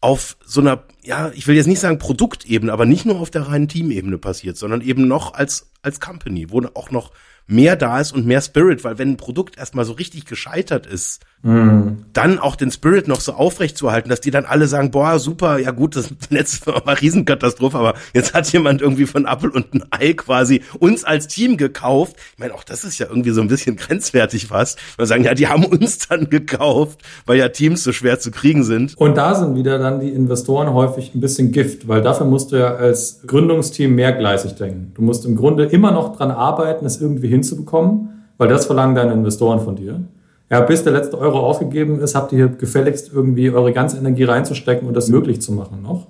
auf 0.02 0.38
so 0.46 0.62
einer, 0.62 0.84
ja, 1.04 1.32
ich 1.34 1.48
will 1.48 1.56
jetzt 1.56 1.68
nicht 1.68 1.82
sagen 1.82 2.00
Produktebene, 2.00 2.72
aber 2.72 2.86
nicht 2.86 3.06
nur 3.06 3.20
auf 3.20 3.30
der 3.30 3.44
reinen 3.44 3.68
Teamebene 3.68 4.18
passiert, 4.18 4.58
sondern 4.58 4.82
eben 4.82 5.08
noch 5.08 5.34
als, 5.34 5.72
als 5.82 6.00
Company, 6.00 6.50
wo 6.50 6.62
auch 6.74 6.92
noch 6.92 7.12
mehr 7.48 7.76
da 7.76 8.00
ist 8.00 8.14
und 8.14 8.26
mehr 8.26 8.42
Spirit, 8.42 8.84
weil 8.84 8.98
wenn 8.98 9.12
ein 9.12 9.18
Produkt 9.18 9.58
erstmal 9.58 9.86
so 9.86 9.94
richtig 9.94 10.26
gescheitert 10.26 10.86
ist, 10.86 11.26
mhm. 11.42 12.06
dann 12.14 12.38
auch 12.38 12.56
den 12.56 12.72
Spirit 12.72 13.08
noch 13.08 13.20
so 13.20 13.34
aufrecht 13.34 13.78
zu 13.78 13.92
halten, 13.92 14.10
dass 14.10 14.22
die 14.22 14.32
dann 14.32 14.46
alle 14.46 14.68
sagen, 14.68 14.92
boah, 14.92 15.20
super, 15.20 15.58
ja 15.58 15.72
gut, 15.72 15.96
das 15.96 16.14
letzte 16.30 16.68
war 16.68 17.02
Riesenkatastrophe, 17.02 17.78
aber 17.78 17.96
jetzt 18.14 18.34
hat 18.34 18.52
jemand 18.52 18.82
irgendwie 18.82 19.08
von 19.08 19.26
Apple 19.26 19.52
und 19.52 19.74
ein 19.74 19.84
Ei 19.92 20.14
quasi 20.14 20.62
uns 20.80 21.04
als 21.04 21.28
Team 21.28 21.58
gekauft. 21.58 22.16
Ich 22.34 22.40
meine, 22.40 22.54
auch 22.54 22.64
das 22.64 22.84
ist 22.84 23.00
ja 23.00 23.08
irgendwie 23.10 23.32
so 23.32 23.42
ein 23.42 23.48
bisschen 23.48 23.76
grenzwertig 23.76 24.48
fast. 24.48 24.78
Man 24.98 25.08
sagen, 25.08 25.24
ja, 25.24 25.34
die 25.34 25.48
haben 25.48 25.66
uns 25.66 26.08
dann 26.08 26.30
gekauft, 26.30 27.02
weil 27.26 27.38
ja 27.38 27.50
Teams 27.50 27.84
so 27.84 27.92
schwer 27.92 28.20
zu 28.20 28.30
kriegen 28.30 28.64
sind. 28.64 28.96
Und 28.98 29.18
da 29.18 29.34
sind 29.34 29.56
wieder 29.56 29.80
dann 29.80 30.00
die 30.00 30.10
Investoren 30.10 30.74
häufig 30.74 31.16
ein 31.16 31.22
bisschen 31.22 31.52
Gift, 31.52 31.88
weil 31.88 32.02
dafür 32.02 32.28
musst 32.28 32.52
du 32.52 32.58
ja 32.58 32.76
als 32.76 33.22
Gründungsteam 33.26 33.96
mehrgleisig 33.96 34.56
denken. 34.56 34.92
Du 34.94 35.02
musst 35.02 35.26
im 35.26 35.36
Grunde 35.36 35.66
immer 35.66 35.92
noch 35.92 36.16
dran 36.16 36.32
arbeiten, 36.32 36.86
es 36.86 37.02
irgendwie 37.02 37.28
hin 37.28 37.40
hinzubekommen, 37.40 38.10
weil 38.38 38.48
das 38.48 38.66
verlangen 38.66 38.96
deine 38.96 39.14
Investoren 39.14 39.60
von 39.60 39.76
dir. 39.76 40.02
Ja, 40.50 40.62
bis 40.62 40.84
der 40.84 40.94
letzte 40.94 41.18
Euro 41.20 41.40
ausgegeben 41.40 42.00
ist, 42.00 42.16
habt 42.16 42.32
ihr 42.32 42.48
gefälligst 42.48 43.12
irgendwie 43.14 43.52
eure 43.52 43.72
ganze 43.72 43.98
Energie 43.98 44.24
reinzustecken 44.24 44.88
und 44.88 44.96
das 44.96 45.10
möglich 45.10 45.42
zu 45.42 45.52
machen 45.52 45.82
noch. 45.84 46.08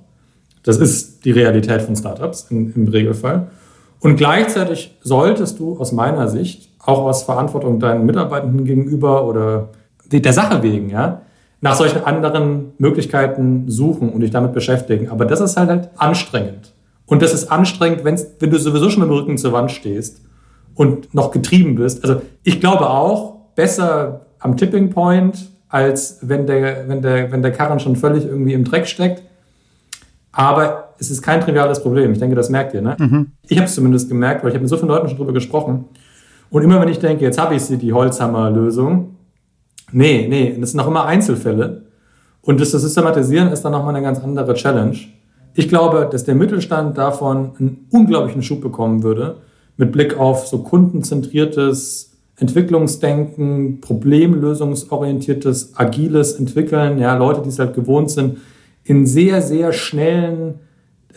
Das 0.63 0.77
ist 0.77 1.25
die 1.25 1.31
Realität 1.31 1.81
von 1.81 1.95
Startups 1.95 2.47
in, 2.49 2.73
im 2.73 2.87
Regelfall. 2.87 3.47
Und 3.99 4.15
gleichzeitig 4.15 4.97
solltest 5.01 5.59
du 5.59 5.77
aus 5.77 5.91
meiner 5.91 6.29
Sicht, 6.29 6.69
auch 6.79 6.99
aus 6.99 7.23
Verantwortung 7.23 7.79
deinen 7.79 8.05
Mitarbeitenden 8.05 8.63
gegenüber 8.63 9.25
oder 9.25 9.69
der 10.09 10.33
Sache 10.33 10.63
wegen, 10.63 10.89
ja, 10.89 11.21
nach 11.61 11.75
solchen 11.75 12.05
anderen 12.05 12.71
Möglichkeiten 12.77 13.65
suchen 13.69 14.09
und 14.09 14.21
dich 14.21 14.31
damit 14.31 14.53
beschäftigen. 14.53 15.09
Aber 15.09 15.25
das 15.25 15.41
ist 15.41 15.57
halt, 15.57 15.69
halt 15.69 15.89
anstrengend. 15.97 16.73
Und 17.05 17.21
das 17.21 17.33
ist 17.33 17.51
anstrengend, 17.51 18.05
wenn 18.05 18.49
du 18.49 18.57
sowieso 18.57 18.89
schon 18.89 19.01
mit 19.01 19.09
dem 19.09 19.17
Rücken 19.17 19.37
zur 19.37 19.51
Wand 19.51 19.71
stehst 19.71 20.21
und 20.75 21.13
noch 21.13 21.31
getrieben 21.31 21.75
bist. 21.75 22.03
Also 22.03 22.21
ich 22.43 22.61
glaube 22.61 22.89
auch, 22.89 23.35
besser 23.55 24.27
am 24.39 24.57
Tipping 24.57 24.89
Point, 24.89 25.49
als 25.69 26.19
wenn 26.21 26.47
der, 26.47 26.87
wenn 26.87 27.01
der, 27.01 27.31
wenn 27.31 27.41
der 27.41 27.51
Karren 27.51 27.79
schon 27.79 27.95
völlig 27.95 28.25
irgendwie 28.25 28.53
im 28.53 28.63
Dreck 28.63 28.87
steckt. 28.87 29.23
Aber 30.31 30.93
es 30.99 31.11
ist 31.11 31.21
kein 31.21 31.41
triviales 31.41 31.81
Problem. 31.81 32.11
Ich 32.11 32.19
denke, 32.19 32.35
das 32.35 32.49
merkt 32.49 32.73
ihr. 32.73 32.81
Ne? 32.81 32.95
Mhm. 32.99 33.31
Ich 33.47 33.57
habe 33.57 33.67
es 33.67 33.75
zumindest 33.75 34.09
gemerkt, 34.09 34.43
weil 34.43 34.49
ich 34.49 34.55
habe 34.55 34.63
mit 34.63 34.69
so 34.69 34.77
vielen 34.77 34.89
Leuten 34.89 35.07
schon 35.07 35.17
drüber 35.17 35.33
gesprochen. 35.33 35.85
Und 36.49 36.63
immer 36.63 36.81
wenn 36.81 36.89
ich 36.89 36.99
denke, 36.99 37.23
jetzt 37.23 37.39
habe 37.39 37.55
ich 37.55 37.63
sie, 37.63 37.77
die 37.77 37.93
Holzhammer-Lösung, 37.93 39.15
nee, 39.91 40.27
nee, 40.27 40.57
das 40.59 40.71
sind 40.71 40.77
noch 40.77 40.87
immer 40.87 41.05
Einzelfälle. 41.05 41.83
Und 42.41 42.59
das 42.59 42.71
zu 42.71 42.79
systematisieren 42.79 43.51
ist 43.51 43.61
dann 43.61 43.71
nochmal 43.71 43.95
eine 43.95 44.03
ganz 44.03 44.19
andere 44.19 44.53
Challenge. 44.55 44.97
Ich 45.53 45.69
glaube, 45.69 46.07
dass 46.11 46.23
der 46.23 46.35
Mittelstand 46.35 46.97
davon 46.97 47.51
einen 47.59 47.87
unglaublichen 47.91 48.41
Schub 48.41 48.61
bekommen 48.61 49.03
würde, 49.03 49.37
mit 49.77 49.91
Blick 49.91 50.17
auf 50.17 50.47
so 50.47 50.59
kundenzentriertes 50.63 52.08
Entwicklungsdenken, 52.39 53.81
problemlösungsorientiertes, 53.81 55.73
agiles 55.75 56.33
Entwickeln, 56.33 56.99
ja, 56.99 57.15
Leute, 57.15 57.41
die 57.41 57.49
es 57.49 57.59
halt 57.59 57.73
gewohnt 57.73 58.09
sind, 58.11 58.37
in 58.83 59.05
sehr, 59.05 59.41
sehr 59.41 59.73
schnellen 59.73 60.55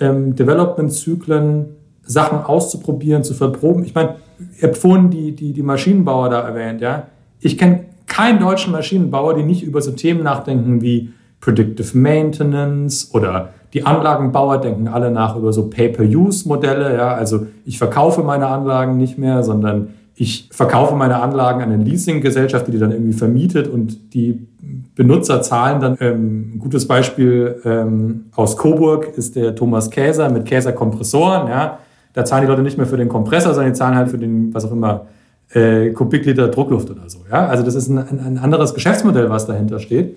ähm, 0.00 0.34
Development-Zyklen 0.34 1.66
Sachen 2.04 2.38
auszuprobieren, 2.38 3.22
zu 3.22 3.34
verproben. 3.34 3.84
Ich 3.84 3.94
meine, 3.94 4.16
ihr 4.60 4.68
habt 4.68 4.78
vorhin 4.78 5.10
die, 5.10 5.32
die, 5.32 5.52
die 5.52 5.62
Maschinenbauer 5.62 6.28
da 6.28 6.40
erwähnt, 6.40 6.80
ja. 6.80 7.06
Ich 7.40 7.56
kenne 7.56 7.84
keinen 8.06 8.40
deutschen 8.40 8.72
Maschinenbauer, 8.72 9.34
die 9.34 9.44
nicht 9.44 9.62
über 9.62 9.80
so 9.80 9.92
Themen 9.92 10.22
nachdenken 10.22 10.82
wie 10.82 11.12
Predictive 11.40 11.96
Maintenance 11.96 13.10
oder 13.12 13.50
die 13.72 13.86
Anlagenbauer 13.86 14.58
denken 14.58 14.88
alle 14.88 15.10
nach 15.10 15.36
über 15.36 15.52
so 15.52 15.68
Pay-per-Use-Modelle. 15.68 16.94
Ja, 16.96 17.14
also 17.14 17.46
ich 17.64 17.78
verkaufe 17.78 18.22
meine 18.22 18.46
Anlagen 18.46 18.96
nicht 18.96 19.18
mehr, 19.18 19.42
sondern 19.42 19.94
ich 20.14 20.48
verkaufe 20.50 20.94
meine 20.94 21.20
Anlagen 21.20 21.62
an 21.62 21.72
eine 21.72 21.82
Leasinggesellschaft, 21.82 22.66
die 22.66 22.72
die 22.72 22.78
dann 22.78 22.92
irgendwie 22.92 23.14
vermietet 23.14 23.68
und 23.68 24.14
die 24.14 24.46
Benutzer 24.94 25.42
zahlen 25.42 25.80
dann. 25.80 25.96
Ähm, 26.00 26.54
ein 26.54 26.58
gutes 26.58 26.86
Beispiel 26.86 27.60
ähm, 27.64 28.26
aus 28.34 28.56
Coburg 28.56 29.16
ist 29.16 29.36
der 29.36 29.54
Thomas 29.54 29.90
Käser 29.90 30.30
mit 30.30 30.44
Käser 30.44 30.72
Kompressoren. 30.72 31.48
Ja. 31.48 31.78
Da 32.12 32.24
zahlen 32.24 32.42
die 32.42 32.48
Leute 32.48 32.62
nicht 32.62 32.76
mehr 32.76 32.86
für 32.86 32.98
den 32.98 33.08
Kompressor, 33.08 33.54
sondern 33.54 33.72
die 33.72 33.78
zahlen 33.78 33.96
halt 33.96 34.10
für 34.10 34.18
den, 34.18 34.52
was 34.52 34.64
auch 34.66 34.72
immer, 34.72 35.06
äh, 35.54 35.90
Kubikliter 35.90 36.48
Druckluft 36.48 36.90
oder 36.90 37.08
so. 37.08 37.20
Ja. 37.30 37.46
Also 37.46 37.62
das 37.62 37.74
ist 37.74 37.88
ein, 37.88 37.98
ein 37.98 38.38
anderes 38.38 38.74
Geschäftsmodell, 38.74 39.30
was 39.30 39.46
dahinter 39.46 39.78
steht. 39.78 40.16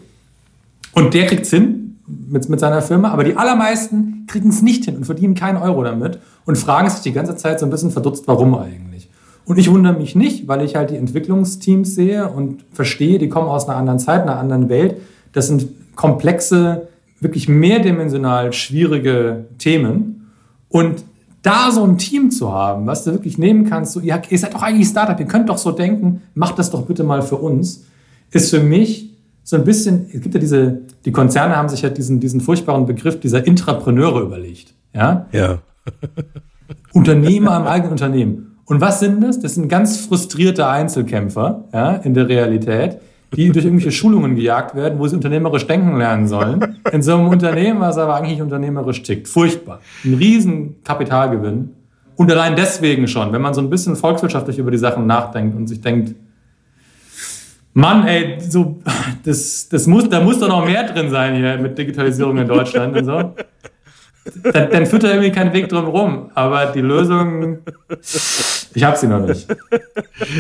Und 0.94 1.14
der 1.14 1.26
kriegt 1.26 1.44
es 1.44 1.52
hin 1.52 1.98
mit, 2.08 2.48
mit 2.50 2.60
seiner 2.60 2.82
Firma, 2.82 3.12
aber 3.12 3.24
die 3.24 3.36
allermeisten 3.36 4.26
kriegen 4.28 4.50
es 4.50 4.62
nicht 4.62 4.86
hin 4.86 4.98
und 4.98 5.06
verdienen 5.06 5.36
keinen 5.36 5.58
Euro 5.58 5.84
damit 5.84 6.20
und 6.46 6.58
fragen 6.58 6.90
sich 6.90 7.02
die 7.02 7.14
ganze 7.14 7.36
Zeit 7.36 7.60
so 7.60 7.66
ein 7.66 7.70
bisschen 7.70 7.92
verdutzt, 7.92 8.28
warum 8.28 8.56
eigentlich. 8.56 8.95
Und 9.46 9.60
ich 9.60 9.70
wundere 9.70 9.94
mich 9.94 10.16
nicht, 10.16 10.48
weil 10.48 10.64
ich 10.64 10.76
halt 10.76 10.90
die 10.90 10.96
Entwicklungsteams 10.96 11.94
sehe 11.94 12.28
und 12.28 12.66
verstehe, 12.72 13.20
die 13.20 13.30
kommen 13.30 13.48
aus 13.48 13.68
einer 13.68 13.78
anderen 13.78 14.00
Zeit, 14.00 14.24
einer 14.24 14.40
anderen 14.40 14.70
Welt. 14.70 14.98
Das 15.34 15.48
sind 15.48 15.68
komplexe, 15.96 16.88
wirklich 17.20 17.48
mehrdimensional 17.48 18.54
schwierige 18.54 19.46
Themen. 19.60 20.32
Und 20.70 21.06
da 21.44 21.72
so 21.72 21.84
ein 21.84 22.00
Team 22.00 22.32
zu 22.32 22.52
haben, 22.52 22.88
was 22.88 23.04
du 23.04 23.12
wirklich 23.12 23.38
nehmen 23.38 23.70
kannst, 23.70 23.94
so, 23.94 24.00
ihr, 24.00 24.20
ihr 24.30 24.40
seid 24.40 24.56
doch 24.56 24.64
eigentlich 24.64 24.88
Startup, 24.88 25.20
ihr 25.20 25.28
könnt 25.28 25.48
doch 25.50 25.60
so 25.60 25.72
denken, 25.72 26.24
macht 26.34 26.58
das 26.58 26.72
doch 26.72 26.88
bitte 26.88 27.04
mal 27.04 27.22
für 27.22 27.36
uns, 27.36 27.86
ist 28.32 28.50
für 28.50 28.62
mich 28.62 29.12
so 29.44 29.56
ein 29.56 29.64
bisschen, 29.64 30.08
es 30.12 30.22
gibt 30.22 30.34
ja 30.34 30.40
diese, 30.40 30.82
die 31.06 31.12
Konzerne 31.12 31.56
haben 31.56 31.70
sich 31.70 31.84
ja 31.84 31.92
diesen, 31.92 32.20
diesen 32.20 32.42
furchtbaren 32.42 32.88
Begriff 32.88 33.20
dieser 33.20 33.46
Intrapreneure 33.46 34.22
überlegt. 34.22 34.74
Ja. 34.92 35.28
Ja. 35.32 35.60
Unternehmer 36.94 37.56
im 37.58 37.68
eigenen 37.68 37.92
Unternehmen. 37.92 38.55
Und 38.66 38.82
was 38.82 39.00
sind 39.00 39.24
das? 39.24 39.40
Das 39.40 39.56
sind 39.56 39.70
ganz 39.70 40.06
frustrierte 40.06 40.68
Einzelkämpfer, 40.68 41.66
ja, 41.72 41.96
in 41.98 42.14
der 42.14 42.28
Realität, 42.28 42.98
die 43.36 43.52
durch 43.52 43.66
irgendwelche 43.66 43.92
Schulungen 43.98 44.36
gejagt 44.36 44.76
werden, 44.76 44.98
wo 45.00 45.08
sie 45.08 45.16
unternehmerisch 45.16 45.68
denken 45.68 45.98
lernen 45.98 46.28
sollen. 46.28 46.80
In 46.92 47.02
so 47.02 47.14
einem 47.14 47.28
Unternehmen, 47.28 47.80
was 47.80 47.98
aber 47.98 48.16
eigentlich 48.16 48.42
unternehmerisch 48.42 49.04
tickt. 49.04 49.28
Furchtbar. 49.28 49.82
Ein 50.04 50.16
riesen 50.16 50.84
Kapitalgewinn. 50.84 51.70
Und 52.16 52.32
allein 52.32 52.56
deswegen 52.56 53.08
schon, 53.08 53.34
wenn 53.34 53.42
man 53.42 53.54
so 53.54 53.62
ein 53.62 53.70
bisschen 53.70 53.96
volkswirtschaftlich 53.96 54.58
über 54.58 54.72
die 54.72 54.78
Sachen 54.78 55.06
nachdenkt 55.06 55.56
und 55.56 55.68
sich 55.68 55.82
denkt, 55.82 56.16
Mann, 57.78 58.08
ey, 58.08 58.38
so, 58.40 58.78
das, 59.26 59.68
das 59.68 59.86
muss, 59.86 60.08
da 60.08 60.22
muss 60.22 60.40
doch 60.40 60.48
noch 60.48 60.66
mehr 60.66 60.86
drin 60.86 61.10
sein 61.10 61.36
hier 61.36 61.58
mit 61.58 61.78
Digitalisierung 61.78 62.38
in 62.38 62.48
Deutschland 62.48 62.96
und 62.96 63.04
so. 63.04 63.36
Dann, 64.44 64.72
dann 64.72 64.86
führt 64.88 65.04
da 65.04 65.10
irgendwie 65.10 65.32
kein 65.32 65.54
Weg 65.54 65.70
drum 65.70 65.86
rum. 65.86 66.32
Aber 66.34 66.68
die 66.68 66.82
Lösung, 66.82 67.60
ich 68.74 68.84
habe 68.84 68.98
sie 68.98 69.08
noch 69.08 69.26
nicht. 69.26 69.48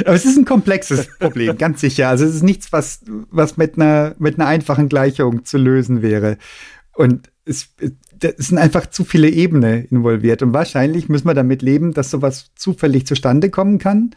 Aber 0.05 0.15
es 0.15 0.25
ist 0.25 0.37
ein 0.37 0.45
komplexes 0.45 1.07
Problem, 1.19 1.57
ganz 1.57 1.81
sicher. 1.81 2.09
Also 2.09 2.25
es 2.25 2.35
ist 2.35 2.43
nichts, 2.43 2.71
was, 2.73 3.01
was 3.29 3.57
mit, 3.57 3.77
einer, 3.77 4.15
mit 4.17 4.39
einer 4.39 4.47
einfachen 4.47 4.89
Gleichung 4.89 5.45
zu 5.45 5.57
lösen 5.57 6.01
wäre. 6.01 6.37
Und 6.93 7.29
es, 7.45 7.69
es 8.21 8.47
sind 8.47 8.57
einfach 8.57 8.87
zu 8.87 9.03
viele 9.03 9.29
Ebenen 9.29 9.85
involviert. 9.85 10.41
Und 10.41 10.53
wahrscheinlich 10.53 11.07
müssen 11.09 11.27
wir 11.27 11.35
damit 11.35 11.61
leben, 11.61 11.93
dass 11.93 12.09
sowas 12.09 12.51
zufällig 12.55 13.05
zustande 13.05 13.51
kommen 13.51 13.77
kann, 13.77 14.11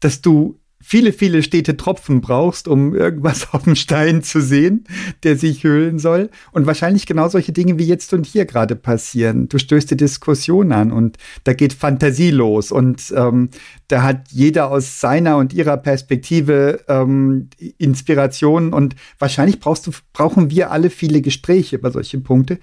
dass 0.00 0.20
du 0.20 0.58
viele, 0.82 1.12
viele 1.12 1.42
stete 1.42 1.76
Tropfen 1.76 2.20
brauchst, 2.20 2.68
um 2.68 2.94
irgendwas 2.94 3.48
auf 3.52 3.62
dem 3.64 3.76
Stein 3.76 4.22
zu 4.22 4.40
sehen, 4.40 4.84
der 5.22 5.36
sich 5.36 5.64
höhlen 5.64 5.98
soll. 5.98 6.28
Und 6.50 6.66
wahrscheinlich 6.66 7.06
genau 7.06 7.28
solche 7.28 7.52
Dinge 7.52 7.78
wie 7.78 7.86
jetzt 7.86 8.12
und 8.12 8.26
hier 8.26 8.44
gerade 8.44 8.76
passieren. 8.76 9.48
Du 9.48 9.58
stößt 9.58 9.90
die 9.90 9.96
Diskussion 9.96 10.72
an 10.72 10.92
und 10.92 11.16
da 11.44 11.52
geht 11.52 11.72
Fantasie 11.72 12.30
los 12.30 12.72
und 12.72 13.12
ähm, 13.16 13.50
da 13.88 14.02
hat 14.02 14.30
jeder 14.30 14.70
aus 14.70 15.00
seiner 15.00 15.36
und 15.36 15.52
ihrer 15.52 15.76
Perspektive 15.76 16.80
ähm, 16.88 17.48
Inspiration 17.78 18.72
und 18.72 18.96
wahrscheinlich 19.18 19.60
brauchst 19.60 19.86
du, 19.86 19.92
brauchen 20.12 20.50
wir 20.50 20.70
alle 20.70 20.90
viele 20.90 21.22
Gespräche 21.22 21.76
über 21.76 21.90
solche 21.90 22.18
Punkte 22.18 22.58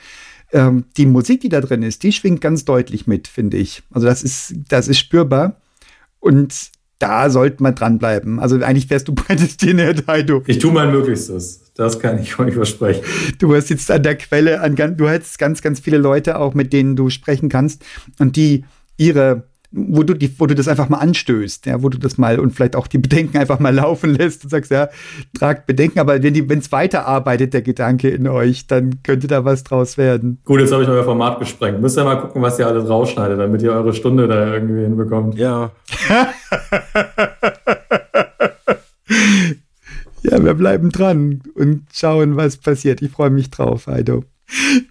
ähm, 0.52 0.86
die 0.98 1.06
Musik, 1.06 1.42
die 1.42 1.50
da 1.50 1.62
drin 1.62 1.84
ist, 1.84 2.04
die 2.04 2.12
schwingt 2.12 2.42
ganz 2.42 2.66
deutlich 2.66 3.08
mit, 3.08 3.28
finde 3.28 3.58
ich. 3.58 3.84
Also 3.92 4.08
das 4.08 4.24
ist, 4.24 4.56
das 4.68 4.88
ist 4.88 4.98
spürbar. 4.98 5.58
Und 6.20 6.72
da 7.00 7.30
sollte 7.30 7.64
man 7.64 7.76
dranbleiben. 7.76 8.40
Also 8.40 8.58
eigentlich 8.58 8.90
wärst 8.90 9.08
du 9.08 9.16
prädestiniert, 9.16 10.04
Heido. 10.08 10.44
Ich 10.46 10.60
tue 10.60 10.72
mein 10.72 10.92
Möglichstes. 10.92 11.72
Das 11.76 12.00
kann 12.00 12.20
ich 12.20 12.38
euch 12.38 12.54
versprechen. 12.54 13.04
Du 13.40 13.56
hast 13.56 13.70
jetzt 13.70 13.90
an 13.90 14.04
der 14.04 14.16
Quelle, 14.16 14.60
an, 14.60 14.76
du 14.76 15.08
hättest 15.08 15.40
ganz, 15.40 15.62
ganz 15.62 15.80
viele 15.80 15.98
Leute 15.98 16.38
auch, 16.38 16.54
mit 16.54 16.74
denen 16.74 16.98
du 16.98 17.10
sprechen 17.10 17.48
kannst 17.48 17.84
und 18.20 18.36
die 18.36 18.66
ihre 18.98 19.49
wo 19.72 20.02
du, 20.02 20.16
die, 20.16 20.34
wo 20.40 20.48
du 20.48 20.56
das 20.56 20.68
einfach 20.68 20.90
mal 20.90 20.98
anstößt, 20.98 21.68
ja, 21.68 21.84
wo 21.84 21.90
du 21.90 22.00
das 22.00 22.18
mal 22.18 22.40
und 22.40 22.52
vielleicht 22.52 22.76
auch 22.76 22.88
die 22.88 22.98
Bedenken 22.98 23.38
einfach 23.38 23.60
mal 23.60 23.74
laufen 23.74 24.16
lässt 24.16 24.44
und 24.44 24.50
sagst, 24.50 24.72
ja, 24.72 24.90
tragt 25.38 25.68
Bedenken, 25.68 26.00
aber 26.00 26.24
wenn 26.24 26.34
die, 26.34 26.50
wenn 26.50 26.58
es 26.60 26.72
weiterarbeitet, 26.72 27.54
der 27.54 27.62
Gedanke 27.62 28.10
in 28.10 28.28
euch, 28.28 28.66
dann 28.68 29.04
könnte 29.04 29.28
da 29.28 29.46
was 29.46 29.64
draus 29.64 29.98
werden. 29.98 30.40
Gut, 30.46 30.60
jetzt 30.60 30.72
habe 30.72 30.82
ich 30.84 30.90
euer 30.90 31.04
Format 31.04 31.40
gesprengt. 31.40 31.82
Müsst 31.82 31.98
ihr 31.98 32.04
mal 32.04 32.16
gucken, 32.16 32.42
was 32.42 32.58
ihr 32.58 32.66
alles 32.66 32.90
rausschneidet, 32.90 33.40
damit 33.40 33.62
ihr 33.62 33.72
eure 33.72 33.94
Stunde 33.94 34.28
da 34.28 34.54
irgendwie 34.54 34.82
hinbekommt. 34.82 35.38
Ja. 35.38 35.72
ja, 40.24 40.44
wir 40.44 40.56
bleiben 40.56 40.90
dran 40.90 41.44
und 41.54 41.84
schauen, 41.94 42.36
was 42.38 42.58
passiert. 42.58 43.04
Ich 43.04 43.12
freue 43.12 43.30
mich 43.30 43.52
drauf, 43.52 43.86
Heido. 43.86 44.24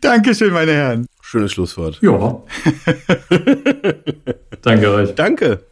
Dankeschön, 0.00 0.52
meine 0.52 0.72
Herren. 0.72 1.06
Schönes 1.30 1.52
Schlusswort. 1.52 1.98
Ja. 2.00 2.42
Danke 4.62 4.90
euch. 4.90 5.14
Danke. 5.14 5.67